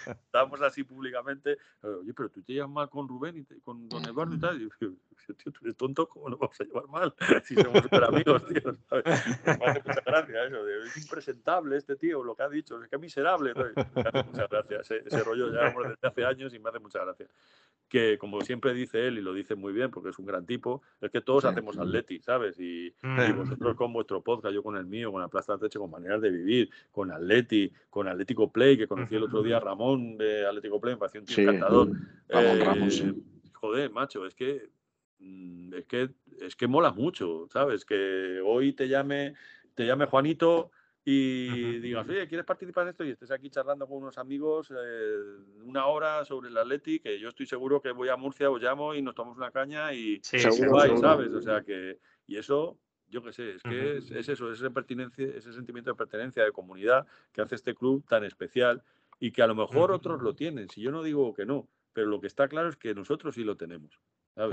Estamos 0.08 0.62
así 0.62 0.84
públicamente, 0.84 1.58
oye, 1.82 2.14
pero 2.14 2.30
tú 2.30 2.44
te 2.44 2.54
llevas 2.54 2.70
mal 2.70 2.90
con 2.90 3.08
Rubén 3.08 3.38
y 3.38 3.62
con 3.62 3.88
don 3.88 4.04
Eduardo 4.06 4.36
y 4.36 4.40
tal. 4.40 4.62
Y 4.62 4.70
yo, 4.80 5.36
tío, 5.36 5.52
tú 5.52 5.60
eres 5.62 5.78
tonto, 5.78 6.08
¿cómo 6.08 6.30
nos 6.30 6.40
vamos 6.40 6.60
a 6.60 6.64
llevar 6.64 6.88
mal? 6.88 7.14
Si 7.48 7.56
somos 7.56 7.82
super 7.82 8.04
amigos, 8.04 8.46
tío, 8.48 8.76
¿sabes? 8.90 9.06
Me 9.46 9.66
hace 9.66 9.82
mucha 9.86 10.02
gracia 10.06 10.46
eso. 10.46 10.68
Es 10.68 10.98
impresentable 10.98 11.78
este 11.78 11.96
tío, 11.96 12.24
lo 12.24 12.36
que 12.36 12.44
ha 12.44 12.50
dicho, 12.50 12.82
es 12.84 12.90
que 12.90 12.98
miserable. 12.98 13.54
Me 13.54 14.02
hace 14.02 14.24
mucha 14.24 14.48
gracia. 14.48 14.80
Ese, 14.82 15.04
ese 15.06 15.24
rollo 15.24 15.54
ya 15.54 15.74
desde 15.74 16.08
hace 16.08 16.26
años 16.26 16.54
y 16.54 16.60
me 16.60 16.70
hace 16.70 16.80
mucha 16.80 17.00
gracia 17.04 17.28
que 17.88 18.18
como 18.18 18.42
siempre 18.42 18.74
dice 18.74 19.08
él, 19.08 19.18
y 19.18 19.22
lo 19.22 19.34
dice 19.34 19.56
muy 19.56 19.74
bien 19.74 19.92
porque 19.92 20.10
es 20.10 20.17
un 20.22 20.28
gran 20.28 20.46
tipo, 20.46 20.82
es 21.02 21.12
que 21.12 21.22
todos 21.22 21.46
hacemos 21.46 21.78
atleti, 21.78 22.20
¿sabes? 22.20 22.60
Y, 22.60 22.94
vosotros 23.36 23.76
con 23.76 23.94
vuestro 23.94 24.22
podcast, 24.22 24.54
yo 24.54 24.64
con 24.64 24.78
el 24.78 24.86
mío, 24.86 25.12
con 25.12 25.22
la 25.22 25.28
Plaza 25.28 25.54
Atlético, 25.54 25.84
con 25.84 25.92
Maneras 25.92 26.22
de 26.22 26.30
Vivir, 26.30 26.70
con 26.92 27.12
Atleti, 27.12 27.72
con 27.90 28.08
Atlético 28.08 28.52
Play, 28.52 28.78
que 28.78 28.88
conocí 28.88 29.16
el 29.16 29.24
otro 29.24 29.44
día 29.44 29.58
a 29.58 29.60
Ramón 29.60 30.18
de 30.18 30.46
Atlético 30.46 30.80
Play, 30.80 30.96
me 30.96 31.00
pareció 31.00 31.22
un 31.22 31.28
tío 31.28 31.44
encantador. 31.44 31.92
Eh, 32.30 33.14
joder, 33.54 33.92
macho, 33.92 34.26
es 34.26 34.36
que, 34.36 34.70
mm, 35.20 35.74
es 35.74 35.86
que 35.86 36.10
es 36.42 36.56
que 36.56 36.68
mola 36.68 36.92
mucho, 36.92 37.48
¿sabes? 37.52 37.86
Que 37.86 38.40
hoy 38.44 38.74
te 38.74 38.88
llame, 38.88 39.34
te 39.74 39.86
llame 39.86 40.06
Juanito 40.06 40.72
y 41.10 41.80
digas, 41.80 42.06
oye, 42.10 42.28
¿quieres 42.28 42.46
participar 42.46 42.84
en 42.84 42.90
esto? 42.90 43.06
Y 43.06 43.12
estés 43.12 43.32
aquí 43.32 43.50
charlando 43.50 43.88
con 43.88 44.00
unos 44.00 44.18
amigos 44.18 44.70
eh, 44.72 45.16
una 45.64 45.86
hora 45.86 46.26
sobre 46.26 46.50
el 46.50 46.58
Atleti, 46.58 47.00
que 47.00 47.18
yo 47.18 47.30
estoy 47.30 47.46
seguro 47.46 47.82
que 47.82 47.92
voy 47.92 48.10
a 48.10 48.18
Murcia, 48.18 48.52
os 48.52 48.62
llamo 48.62 48.94
y 48.94 49.02
nos 49.02 49.16
tomamos 49.16 49.38
una 49.38 49.50
caña 49.50 49.94
y 49.94 50.20
seguro, 50.22 50.98
¿sabes? 50.98 51.32
O 51.32 51.42
sea 51.42 51.62
que, 51.62 52.00
y 52.26 52.36
eso, 52.36 52.78
yo 53.08 53.24
qué 53.24 53.32
sé, 53.32 53.52
es 53.52 53.64
que 53.64 54.00
es, 54.00 54.28
eso, 54.28 54.52
ese, 54.52 54.70
pertinencia, 54.70 55.26
ese 55.28 55.54
sentimiento 55.54 55.92
de 55.92 55.96
pertenencia, 55.96 56.44
de 56.44 56.52
comunidad 56.52 57.08
que 57.32 57.40
hace 57.40 57.56
este 57.56 57.74
club 57.74 58.06
tan 58.06 58.26
especial 58.26 58.84
y 59.18 59.32
que 59.32 59.42
a 59.42 59.48
lo 59.48 59.56
mejor 59.56 59.94
otros 59.94 60.22
lo 60.22 60.36
tienen, 60.36 60.68
si 60.68 60.82
yo 60.82 60.92
no 60.92 61.04
digo 61.04 61.34
que 61.34 61.46
no, 61.46 61.70
pero 61.94 62.08
lo 62.08 62.20
que 62.20 62.28
está 62.28 62.50
claro 62.50 62.68
es 62.68 62.76
que 62.76 62.94
nosotros 62.94 63.34
sí 63.36 63.46
lo 63.46 63.56
tenemos. 63.56 63.98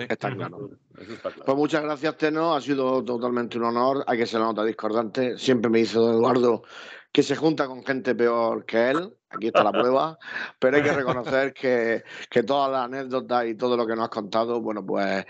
Está 0.08 0.34
claro. 0.34 0.70
Pues 1.44 1.56
muchas 1.56 1.82
gracias, 1.82 2.16
Teno. 2.16 2.54
Ha 2.54 2.60
sido 2.60 3.04
totalmente 3.04 3.58
un 3.58 3.64
honor. 3.64 4.02
Hay 4.06 4.16
que 4.16 4.26
ser 4.26 4.40
la 4.40 4.46
nota 4.46 4.64
discordante. 4.64 5.36
Siempre 5.36 5.70
me 5.70 5.78
dice 5.78 5.98
don 5.98 6.14
Eduardo 6.14 6.62
que 7.12 7.22
se 7.22 7.36
junta 7.36 7.66
con 7.66 7.84
gente 7.84 8.14
peor 8.14 8.64
que 8.64 8.90
él. 8.90 9.14
Aquí 9.28 9.48
está 9.48 9.62
la 9.62 9.72
prueba. 9.72 10.18
Pero 10.58 10.78
hay 10.78 10.82
que 10.82 10.92
reconocer 10.92 11.52
que, 11.52 12.02
que 12.30 12.42
todas 12.42 12.72
las 12.72 12.86
anécdotas 12.86 13.46
y 13.46 13.54
todo 13.54 13.76
lo 13.76 13.86
que 13.86 13.94
nos 13.94 14.04
has 14.04 14.10
contado, 14.10 14.60
bueno, 14.62 14.84
pues 14.84 15.24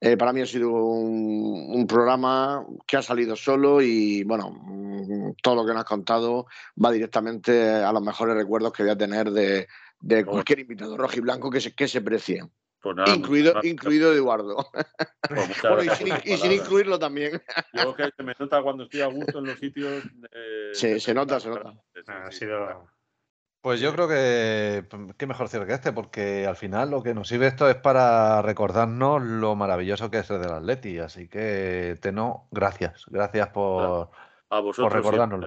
eh, 0.00 0.16
para 0.16 0.32
mí 0.32 0.40
ha 0.40 0.46
sido 0.46 0.72
un, 0.72 1.86
programa 1.86 2.66
que 2.86 2.96
ha 2.96 3.02
salido 3.02 3.36
solo 3.36 3.80
y, 3.80 4.24
bueno, 4.24 4.50
mm, 4.50 5.34
todo 5.40 5.54
lo 5.54 5.64
que 5.64 5.72
nos 5.72 5.82
has 5.82 5.88
contado 5.88 6.46
va 6.82 6.90
directamente 6.90 7.70
a 7.70 7.92
los 7.92 8.02
mejores 8.02 8.34
recuerdos 8.34 8.72
que 8.72 8.82
voy 8.82 8.92
a 8.92 8.98
tener 8.98 9.30
de, 9.30 9.68
de 10.00 10.24
cualquier 10.24 10.58
invitado 10.58 10.96
rojo 10.96 11.14
y 11.16 11.20
blanco 11.20 11.50
que 11.50 11.60
se, 11.60 11.72
que 11.72 11.86
se 11.86 12.00
precie. 12.00 12.42
Pues 12.82 12.96
incluido, 13.16 13.54
incluido 13.62 14.12
Eduardo. 14.12 14.56
Pues 15.28 15.62
bueno, 15.62 15.84
y 16.24 16.36
sin, 16.36 16.52
incluirlo 16.52 16.98
también. 16.98 17.40
Yo 17.72 17.94
que 17.94 18.10
se 18.16 18.22
me 18.24 18.34
nota 18.36 18.60
cuando 18.60 18.84
estoy 18.84 19.02
a 19.02 19.06
gusto 19.06 19.38
en 19.38 19.46
los 19.46 19.58
sitios. 19.58 20.02
Eh, 20.32 20.70
sí, 20.72 20.98
se 20.98 21.14
nota, 21.14 21.38
se 21.38 21.50
nota. 21.50 21.74
Ha 22.08 22.32
sido... 22.32 22.88
Pues 23.60 23.78
yo 23.78 23.92
creo 23.92 24.08
que 24.08 24.84
qué 25.16 25.26
mejor 25.28 25.48
cierre 25.48 25.68
que 25.68 25.74
este, 25.74 25.92
porque 25.92 26.48
al 26.48 26.56
final 26.56 26.90
lo 26.90 27.04
que 27.04 27.14
nos 27.14 27.28
sirve 27.28 27.46
esto 27.46 27.70
es 27.70 27.76
para 27.76 28.42
recordarnos 28.42 29.22
lo 29.22 29.54
maravilloso 29.54 30.10
que 30.10 30.18
es 30.18 30.30
el 30.32 30.42
del 30.42 30.50
Atleti. 30.50 30.98
Así 30.98 31.28
que, 31.28 31.96
Teno, 32.00 32.48
gracias. 32.50 33.04
Gracias 33.06 33.50
por, 33.50 34.10
a 34.50 34.58
vosotros, 34.58 34.92
por 34.92 34.92
recordárnoslo. 34.92 35.46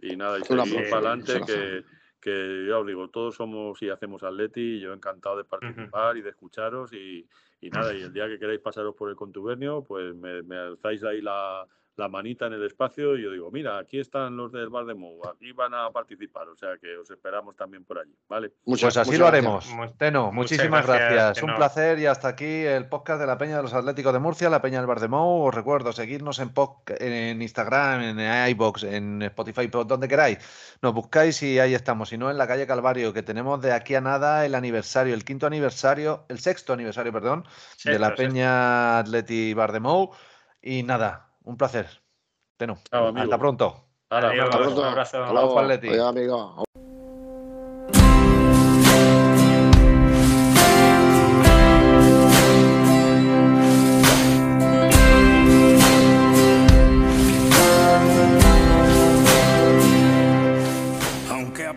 y 0.00 0.16
nada, 0.16 0.38
y 0.38 0.44
seguimos 0.44 0.88
para 0.88 1.10
adelante 1.12 1.42
que 1.44 1.84
que 2.22 2.66
ya 2.68 2.78
os 2.78 2.86
digo, 2.86 3.08
todos 3.08 3.34
somos 3.34 3.82
y 3.82 3.90
hacemos 3.90 4.22
atleti 4.22 4.76
y 4.76 4.80
yo 4.80 4.92
encantado 4.92 5.36
de 5.36 5.44
participar 5.44 6.16
y 6.16 6.22
de 6.22 6.30
escucharos 6.30 6.92
y, 6.92 7.28
y, 7.60 7.68
nada, 7.68 7.92
y 7.92 8.02
el 8.02 8.12
día 8.12 8.28
que 8.28 8.38
queráis 8.38 8.60
pasaros 8.60 8.94
por 8.94 9.10
el 9.10 9.16
contubernio, 9.16 9.82
pues 9.82 10.14
me, 10.14 10.42
me 10.42 10.56
alzáis 10.56 11.02
ahí 11.02 11.20
la, 11.20 11.66
la 11.96 12.08
manita 12.08 12.46
en 12.46 12.54
el 12.54 12.64
espacio 12.64 13.16
y 13.16 13.22
yo 13.22 13.30
digo, 13.30 13.50
mira, 13.50 13.78
aquí 13.78 13.98
están 13.98 14.36
los 14.36 14.50
del 14.52 14.70
Bar 14.70 14.86
de 14.86 14.94
Mou, 14.94 15.20
aquí 15.28 15.52
van 15.52 15.74
a 15.74 15.90
participar, 15.90 16.48
o 16.48 16.56
sea 16.56 16.78
que 16.78 16.96
os 16.96 17.10
esperamos 17.10 17.54
también 17.54 17.84
por 17.84 17.98
allí, 17.98 18.16
¿vale? 18.28 18.52
pues 18.64 18.96
así 18.96 19.18
lo 19.18 19.26
haremos. 19.26 19.68
Teno, 19.98 20.32
muchísimas 20.32 20.86
gracias. 20.86 21.42
Un 21.42 21.54
placer 21.54 21.98
y 21.98 22.06
hasta 22.06 22.28
aquí 22.28 22.44
el 22.44 22.88
podcast 22.88 23.20
de 23.20 23.26
la 23.26 23.36
Peña 23.36 23.56
de 23.56 23.62
los 23.62 23.74
Atléticos 23.74 24.12
de 24.12 24.18
Murcia, 24.18 24.48
la 24.48 24.62
Peña 24.62 24.78
del 24.78 24.86
Bar 24.86 25.00
de 25.00 25.08
Mou. 25.08 25.46
Os 25.46 25.54
recuerdo 25.54 25.92
seguirnos 25.92 26.38
en, 26.38 26.52
en 26.98 27.42
Instagram, 27.42 28.18
en 28.18 28.48
iBox, 28.50 28.84
en 28.84 29.22
Spotify, 29.22 29.68
donde 29.68 30.08
queráis. 30.08 30.38
Nos 30.80 30.94
buscáis 30.94 31.42
y 31.42 31.58
ahí 31.58 31.74
estamos. 31.74 32.08
Si 32.08 32.16
no, 32.16 32.30
en 32.30 32.38
la 32.38 32.46
calle 32.46 32.66
Calvario, 32.66 33.12
que 33.12 33.22
tenemos 33.22 33.60
de 33.60 33.72
aquí 33.72 33.94
a 33.94 34.00
nada 34.00 34.46
el 34.46 34.54
aniversario, 34.54 35.14
el 35.14 35.24
quinto 35.24 35.46
aniversario, 35.46 36.24
el 36.28 36.38
sexto 36.38 36.72
aniversario, 36.72 37.12
perdón, 37.12 37.44
de 37.84 37.98
la 37.98 38.14
Peña 38.14 38.98
Atleti 38.98 39.52
Bar 39.54 39.72
de 39.72 39.80
Mou. 39.80 40.10
Y 40.64 40.84
nada, 40.84 41.31
un 41.44 41.56
placer. 41.56 41.86
Teno. 42.56 42.78
Hasta 42.90 43.38
pronto. 43.38 43.88
Adiós, 44.10 44.44
hasta 44.44 44.58
pronto. 44.58 44.80
Un 44.80 44.86
abrazo. 44.86 45.24
Adiós, 45.24 46.08
amigo. 46.08 46.64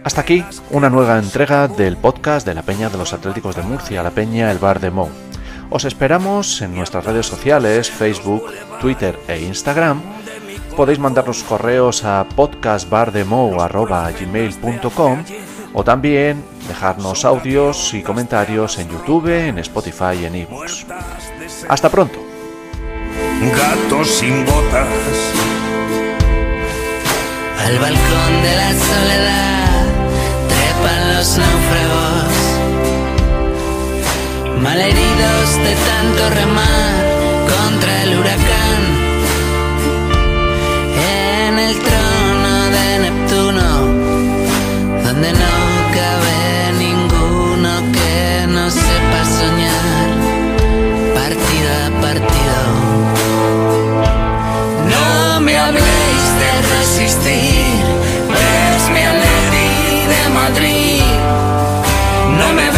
Hasta 0.04 0.22
aquí 0.22 0.46
una 0.70 0.90
nueva 0.90 1.18
entrega 1.18 1.68
del 1.68 1.98
podcast 1.98 2.46
de 2.46 2.54
la 2.54 2.62
Peña 2.62 2.90
de 2.90 2.98
los 2.98 3.12
Atléticos 3.12 3.56
de 3.56 3.64
Murcia, 3.64 4.04
la 4.04 4.12
Peña 4.12 4.52
El 4.52 4.60
Bar 4.60 4.80
de 4.80 4.92
Mou. 4.92 5.10
Os 5.70 5.86
esperamos 5.86 6.62
en 6.62 6.76
nuestras 6.76 7.06
redes 7.06 7.26
sociales, 7.26 7.90
Facebook, 7.90 8.44
Twitter 8.80 9.18
e 9.28 9.40
Instagram. 9.42 10.00
Podéis 10.76 11.00
mandarnos 11.00 11.42
correos 11.44 12.04
a 12.04 12.28
podcastbardemo.gmail.com 12.36 15.24
o 15.74 15.84
también 15.84 16.44
dejarnos 16.68 17.26
audios 17.26 17.94
y 17.94 18.02
comentarios 18.02 18.80
en 18.80 18.90
YouTube, 18.90 19.28
en 19.28 19.60
Spotify 19.60 20.16
y 20.22 20.26
en 20.26 20.36
iVoox. 20.36 20.86
Hasta 21.68 21.90
pronto. 21.90 22.20
Gatos 23.42 24.08
sin 24.08 24.46
botas. 24.46 24.88
Al 27.66 27.78
balcón 27.80 28.44
de 28.44 28.56
la 28.56 28.72
soledad 28.72 29.86
trepan 30.48 31.16
los 31.16 31.38
náufragos 31.38 32.45
malheridos 34.66 35.48
de 35.66 35.74
tanto 35.90 36.22
remar 36.42 36.94
contra 37.54 37.92
el 38.04 38.12
huracán. 38.18 38.82
En 41.38 41.60
el 41.68 41.74
trono 41.88 42.54
de 42.76 42.88
Neptuno, 43.06 43.70
donde 45.06 45.30
no 45.44 45.56
cabe 46.00 46.40
ninguno 46.86 47.72
que 47.98 48.48
no 48.56 48.64
sepa 48.72 49.22
soñar, 49.40 50.10
partido 51.20 51.70
a 51.86 51.88
partido. 52.06 52.62
No 54.94 55.42
me 55.46 55.54
habléis 55.64 56.26
de 56.42 56.52
resistir, 56.76 57.84
es 58.74 58.84
mi 58.96 59.04
de 60.14 60.24
Madrid. 60.42 61.04
No 62.40 62.48
me 62.58 62.75